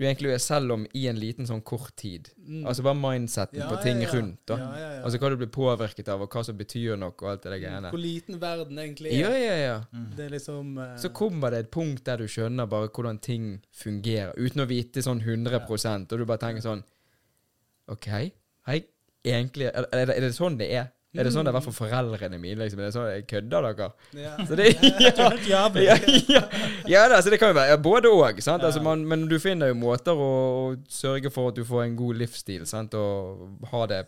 du 0.00 0.06
egentlig 0.06 0.30
er, 0.32 0.40
selv 0.40 0.72
om 0.72 0.84
i 0.96 1.02
en 1.10 1.18
liten 1.20 1.44
sånn 1.44 1.60
kort 1.66 1.92
tid. 2.00 2.30
Mm. 2.40 2.62
Altså 2.70 2.84
bare 2.86 2.96
mindseten 2.96 3.60
Ja, 3.60 3.66
på 3.68 3.82
ting 3.84 4.00
ja. 4.00 4.08
rundt. 4.14 4.38
da 4.48 4.56
Ja, 4.56 4.68
ja, 4.78 4.86
ja. 4.94 5.00
Altså 5.04 5.20
hva 5.20 5.28
du 5.28 5.36
blir 5.42 5.50
påvirket 5.52 6.08
av, 6.08 6.24
og 6.24 6.32
hva 6.32 6.42
som 6.46 6.56
betyr 6.56 6.96
noe, 6.96 7.12
og 7.12 7.26
alt 7.28 7.42
det 7.44 7.52
der 7.52 7.60
greiene. 7.60 7.90
Hvor 7.92 8.00
liten 8.00 8.38
verden 8.40 8.80
egentlig 8.80 9.12
er. 9.12 9.36
ja, 9.36 9.56
ja. 9.60 9.74
Mm. 9.92 10.06
Det 10.16 10.24
er 10.24 10.32
liksom 10.38 10.78
Uh... 10.80 10.94
Så 10.96 11.10
kommer 11.12 11.52
det 11.52 11.58
et 11.66 11.70
punkt 11.74 12.04
der 12.06 12.22
du 12.22 12.28
skjønner 12.30 12.68
bare 12.70 12.88
hvordan 12.88 13.18
ting 13.20 13.50
fungerer, 13.76 14.32
uten 14.38 14.64
å 14.64 14.68
vite 14.70 15.02
sånn 15.04 15.20
100% 15.20 16.14
og 16.14 16.22
du 16.22 16.24
bare 16.24 16.40
tenker 16.40 16.64
sånn 16.64 16.82
OK, 17.90 18.06
hei, 18.70 18.78
egentlig 19.26 19.68
er, 19.68 19.88
det, 19.92 20.14
er 20.14 20.24
det 20.24 20.32
sånn 20.36 20.56
det 20.60 20.70
er? 20.72 20.92
Er 21.10 21.26
det 21.26 21.32
sånn 21.34 21.48
det 21.48 21.50
er 21.50 21.64
for 21.64 21.74
foreldrene 21.74 22.38
mine? 22.38 22.60
liksom? 22.60 22.78
Er 22.78 22.86
det 22.86 22.94
sånn, 22.94 23.08
jeg 23.10 23.24
Kødder 23.30 23.66
dere? 23.66 23.88
ja. 24.14 24.34
Så 24.46 24.58
det, 24.58 24.68
ja, 25.50 25.64
ja, 25.82 25.96
ja, 26.30 26.42
ja 26.86 27.02
da, 27.10 27.18
så 27.18 27.32
det 27.32 27.40
kan 27.42 27.50
jo 27.50 27.56
være 27.58 27.74
ja, 27.74 27.80
både 27.82 28.12
òg. 28.14 28.38
Ja. 28.38 28.54
Altså, 28.60 28.82
men 28.84 29.26
du 29.30 29.34
finner 29.42 29.72
jo 29.72 29.78
måter 29.80 30.14
å, 30.14 30.30
å 30.70 30.76
sørge 30.86 31.32
for 31.34 31.50
at 31.50 31.58
du 31.58 31.66
får 31.66 31.88
en 31.88 31.98
god 31.98 32.22
livsstil 32.22 32.62
sant? 32.70 32.94
og 32.94 33.66
ha 33.72 33.82
det 33.90 34.04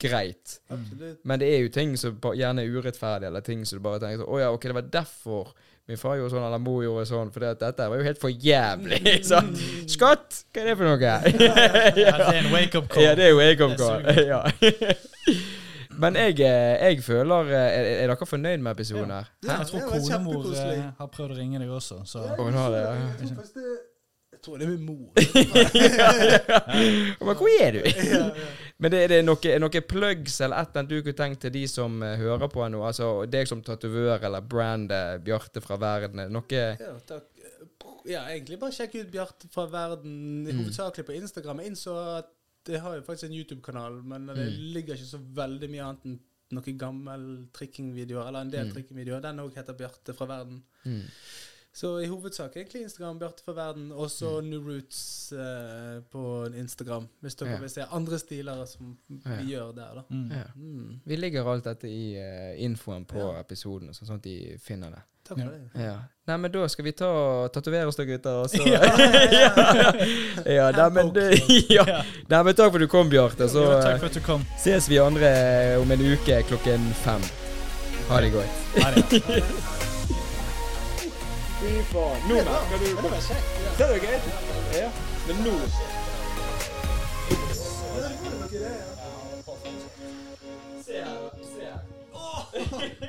greit. 0.00 0.60
Absolutt. 0.70 1.18
Men 1.26 1.42
det 1.42 1.50
er 1.50 1.64
jo 1.64 1.74
ting 1.74 1.98
som 2.00 2.16
gjerne 2.38 2.62
er 2.62 2.78
urettferdige, 2.78 3.28
eller 3.28 3.44
ting 3.44 3.66
som 3.66 3.80
du 3.80 3.84
bare 3.84 4.00
tenker 4.00 4.22
sånn 4.22 4.30
Å 4.30 4.40
ja, 4.40 4.54
ok, 4.54 4.70
det 4.70 4.78
var 4.78 4.88
derfor 4.94 5.52
min 5.90 5.98
far 5.98 6.14
gjorde 6.14 6.30
sånn, 6.36 6.44
eller 6.46 6.62
mor 6.62 6.84
gjorde 6.84 7.06
sånn, 7.10 7.30
for 7.34 7.42
dette 7.42 7.86
var 7.90 7.98
jo 7.98 8.06
helt 8.06 8.20
for 8.22 8.30
jævlig. 8.30 9.00
sant? 9.30 9.58
Skatt! 9.90 10.44
Hva 10.54 10.62
er 10.62 10.70
det 10.70 10.76
for 10.78 10.86
noe? 10.86 11.14
Ja, 12.04 12.14
det 12.14 12.28
er 12.30 12.36
en 12.44 12.52
wake-up 12.54 12.86
call. 12.92 13.08
Ja, 13.08 13.16
det 13.18 13.26
er 13.32 13.34
wake-up 13.38 13.74
Det 13.74 13.88
er 13.90 14.12
call. 14.14 14.28
Ja. 14.30 15.48
Men 16.00 16.14
jeg, 16.16 16.40
eh, 16.40 16.80
jeg 16.88 17.02
føler 17.04 17.40
eh, 17.52 17.60
Er, 17.60 17.84
er 18.04 18.08
dere 18.12 18.26
fornøyd 18.28 18.58
med 18.64 18.70
episoden 18.72 19.10
her? 19.12 19.24
Ja, 19.44 19.52
Jeg 19.60 19.66
tror 19.70 19.80
konemor 19.90 20.44
eh, 20.54 20.84
har 20.98 21.08
prøvd 21.12 21.30
å 21.34 21.36
ringe 21.38 21.58
deg 21.62 21.70
også, 21.76 21.96
så 22.08 22.18
ja. 22.24 22.28
Jeg 22.34 22.38
tror 23.28 23.36
faktisk 23.42 23.56
det 23.60 23.68
Jeg 24.30 24.40
tror 24.46 24.54
det 24.56 24.64
er 24.64 24.70
min 24.70 24.86
mor. 24.86 25.08
Men 27.26 27.34
hvor 27.36 27.50
er 27.60 27.70
du? 27.76 27.80
ja, 27.84 27.90
ja. 28.08 28.26
Men 28.80 28.88
det, 28.94 29.00
det 29.12 29.16
er 29.20 29.26
noe 29.60 29.80
plugs 29.84 30.34
eller 30.40 30.56
et 30.62 30.68
eller 30.70 30.80
annet 30.80 30.92
du 30.94 31.02
kunne 31.02 31.18
tenkt 31.18 31.40
til 31.44 31.52
de 31.52 31.64
som 31.68 32.00
hører 32.00 32.48
på 32.48 32.64
nå? 32.72 32.80
Altså 32.88 33.26
deg 33.28 33.44
som 33.50 33.60
tatovør 33.66 34.24
eller 34.30 34.40
brandet 34.40 35.20
Bjarte 35.26 35.60
fra 35.60 35.76
verden. 35.82 36.24
Noe 36.32 36.48
Ja, 36.80 36.94
takk. 37.04 37.28
Ja, 38.08 38.24
egentlig 38.32 38.56
bare 38.62 38.72
sjekk 38.72 38.94
ut 39.02 39.12
Bjarte 39.12 39.44
fra 39.52 39.66
verden, 39.68 40.48
hovedsakelig 40.48 41.04
på 41.10 41.18
Instagram. 41.20 41.60
Jeg 41.60 41.68
innså 41.74 41.92
at 42.16 42.32
jeg 42.68 42.80
har 42.80 42.94
jo 42.96 43.02
faktisk 43.02 43.24
en 43.30 43.36
YouTube-kanal, 43.36 44.02
men 44.04 44.26
det 44.26 44.36
Mm. 44.36 44.72
ligger 44.74 44.94
ikke 44.94 45.06
så 45.06 45.18
veldig 45.34 45.70
mye 45.70 45.82
annet 45.82 46.04
enn 46.04 46.20
noen 46.52 46.78
gammel 46.78 47.46
trikkingvideoer, 47.52 48.26
eller 48.28 48.40
en 48.40 48.50
del 48.50 48.66
Mm. 48.66 48.72
trikkingvideoer. 48.74 49.20
Den 49.22 49.38
òg 49.38 49.54
heter 49.54 49.72
Bjarte 49.74 50.14
fra 50.14 50.26
verden. 50.26 50.62
mm. 50.84 51.02
Så 51.72 52.02
i 52.02 52.06
hovedsak 52.08 52.56
egentlig 52.56 52.82
Instagram, 52.82 53.18
Bjarte 53.20 53.44
fra 53.44 53.52
verden, 53.52 53.92
og 53.92 54.08
så 54.10 54.40
New 54.42 54.60
Roots 54.60 55.32
eh, 55.32 56.00
på 56.10 56.52
Instagram. 56.58 57.08
Hvis 57.22 57.36
dere 57.36 57.48
Mm. 57.48 57.52
Ja. 57.54 57.60
vil 57.60 57.68
se 57.70 57.80
andre 57.92 58.18
stiler 58.18 58.64
som 58.66 58.98
Ja. 59.08 59.36
vi 59.36 59.52
gjør 59.52 59.74
der, 59.74 59.94
da. 59.94 60.02
mm. 60.10 60.30
Ja. 60.30 60.44
Mm. 60.56 61.00
Vi 61.06 61.16
ligger 61.16 61.44
alt 61.46 61.64
dette 61.64 61.84
i 61.88 62.16
uh, 62.16 62.60
infoen 62.64 63.06
på 63.06 63.18
Ja. 63.18 63.40
episoden, 63.40 63.90
sånn 63.94 64.10
at 64.16 64.22
de 64.22 64.58
finner 64.58 64.90
det. 64.90 65.02
Takk 65.30 65.38
for 65.38 65.50
det. 65.50 65.84
Ja. 65.84 65.94
Nei, 66.26 66.36
men 66.36 66.50
da 66.50 66.68
skal 66.68 66.84
vi 66.84 66.92
ta 66.92 67.08
tatovere 67.54 67.86
oss 67.86 67.96
da, 67.98 68.04
gutter. 68.04 68.40
Og 68.42 68.50
så 68.50 68.56
Ja. 68.66 68.80
ja, 69.38 70.54
ja, 70.56 70.70
nei, 70.74 70.88
men, 70.90 71.12
ja. 71.76 71.84
Nei, 72.26 72.42
men 72.42 72.54
takk 72.58 72.72
for 72.72 72.78
at 72.80 72.82
du 72.82 72.88
kom, 72.90 73.10
Bjarte. 73.12 73.46
Så 73.50 73.62
Jo, 73.62 73.76
eh, 73.76 73.84
takk 73.84 74.00
for 74.02 74.10
at 74.10 74.18
du 74.18 74.24
kom. 74.26 74.42
ses 74.58 74.88
vi 74.90 74.98
andre 74.98 75.30
om 75.78 75.90
en 75.94 76.02
uke 76.02 76.42
klokken 76.50 76.88
fem. 77.04 77.22
Ha 78.10 78.20
det 78.24 78.32
godt. 78.34 78.58
Ha 78.82 78.90
det. 78.96 79.04
Fy 81.60 81.72
faen. 81.92 82.20
Nå 82.26 82.34
merker 82.42 82.78
du 82.82 82.86
Det 83.78 83.86
er 83.86 83.94
jo 83.94 84.02
greit. 84.02 84.24
Ja. 84.74 84.90
Men 85.28 85.36
nå. 85.46 85.54
Se 90.82 90.96
her, 91.06 91.18
se 91.54 91.62
her. 91.70 92.99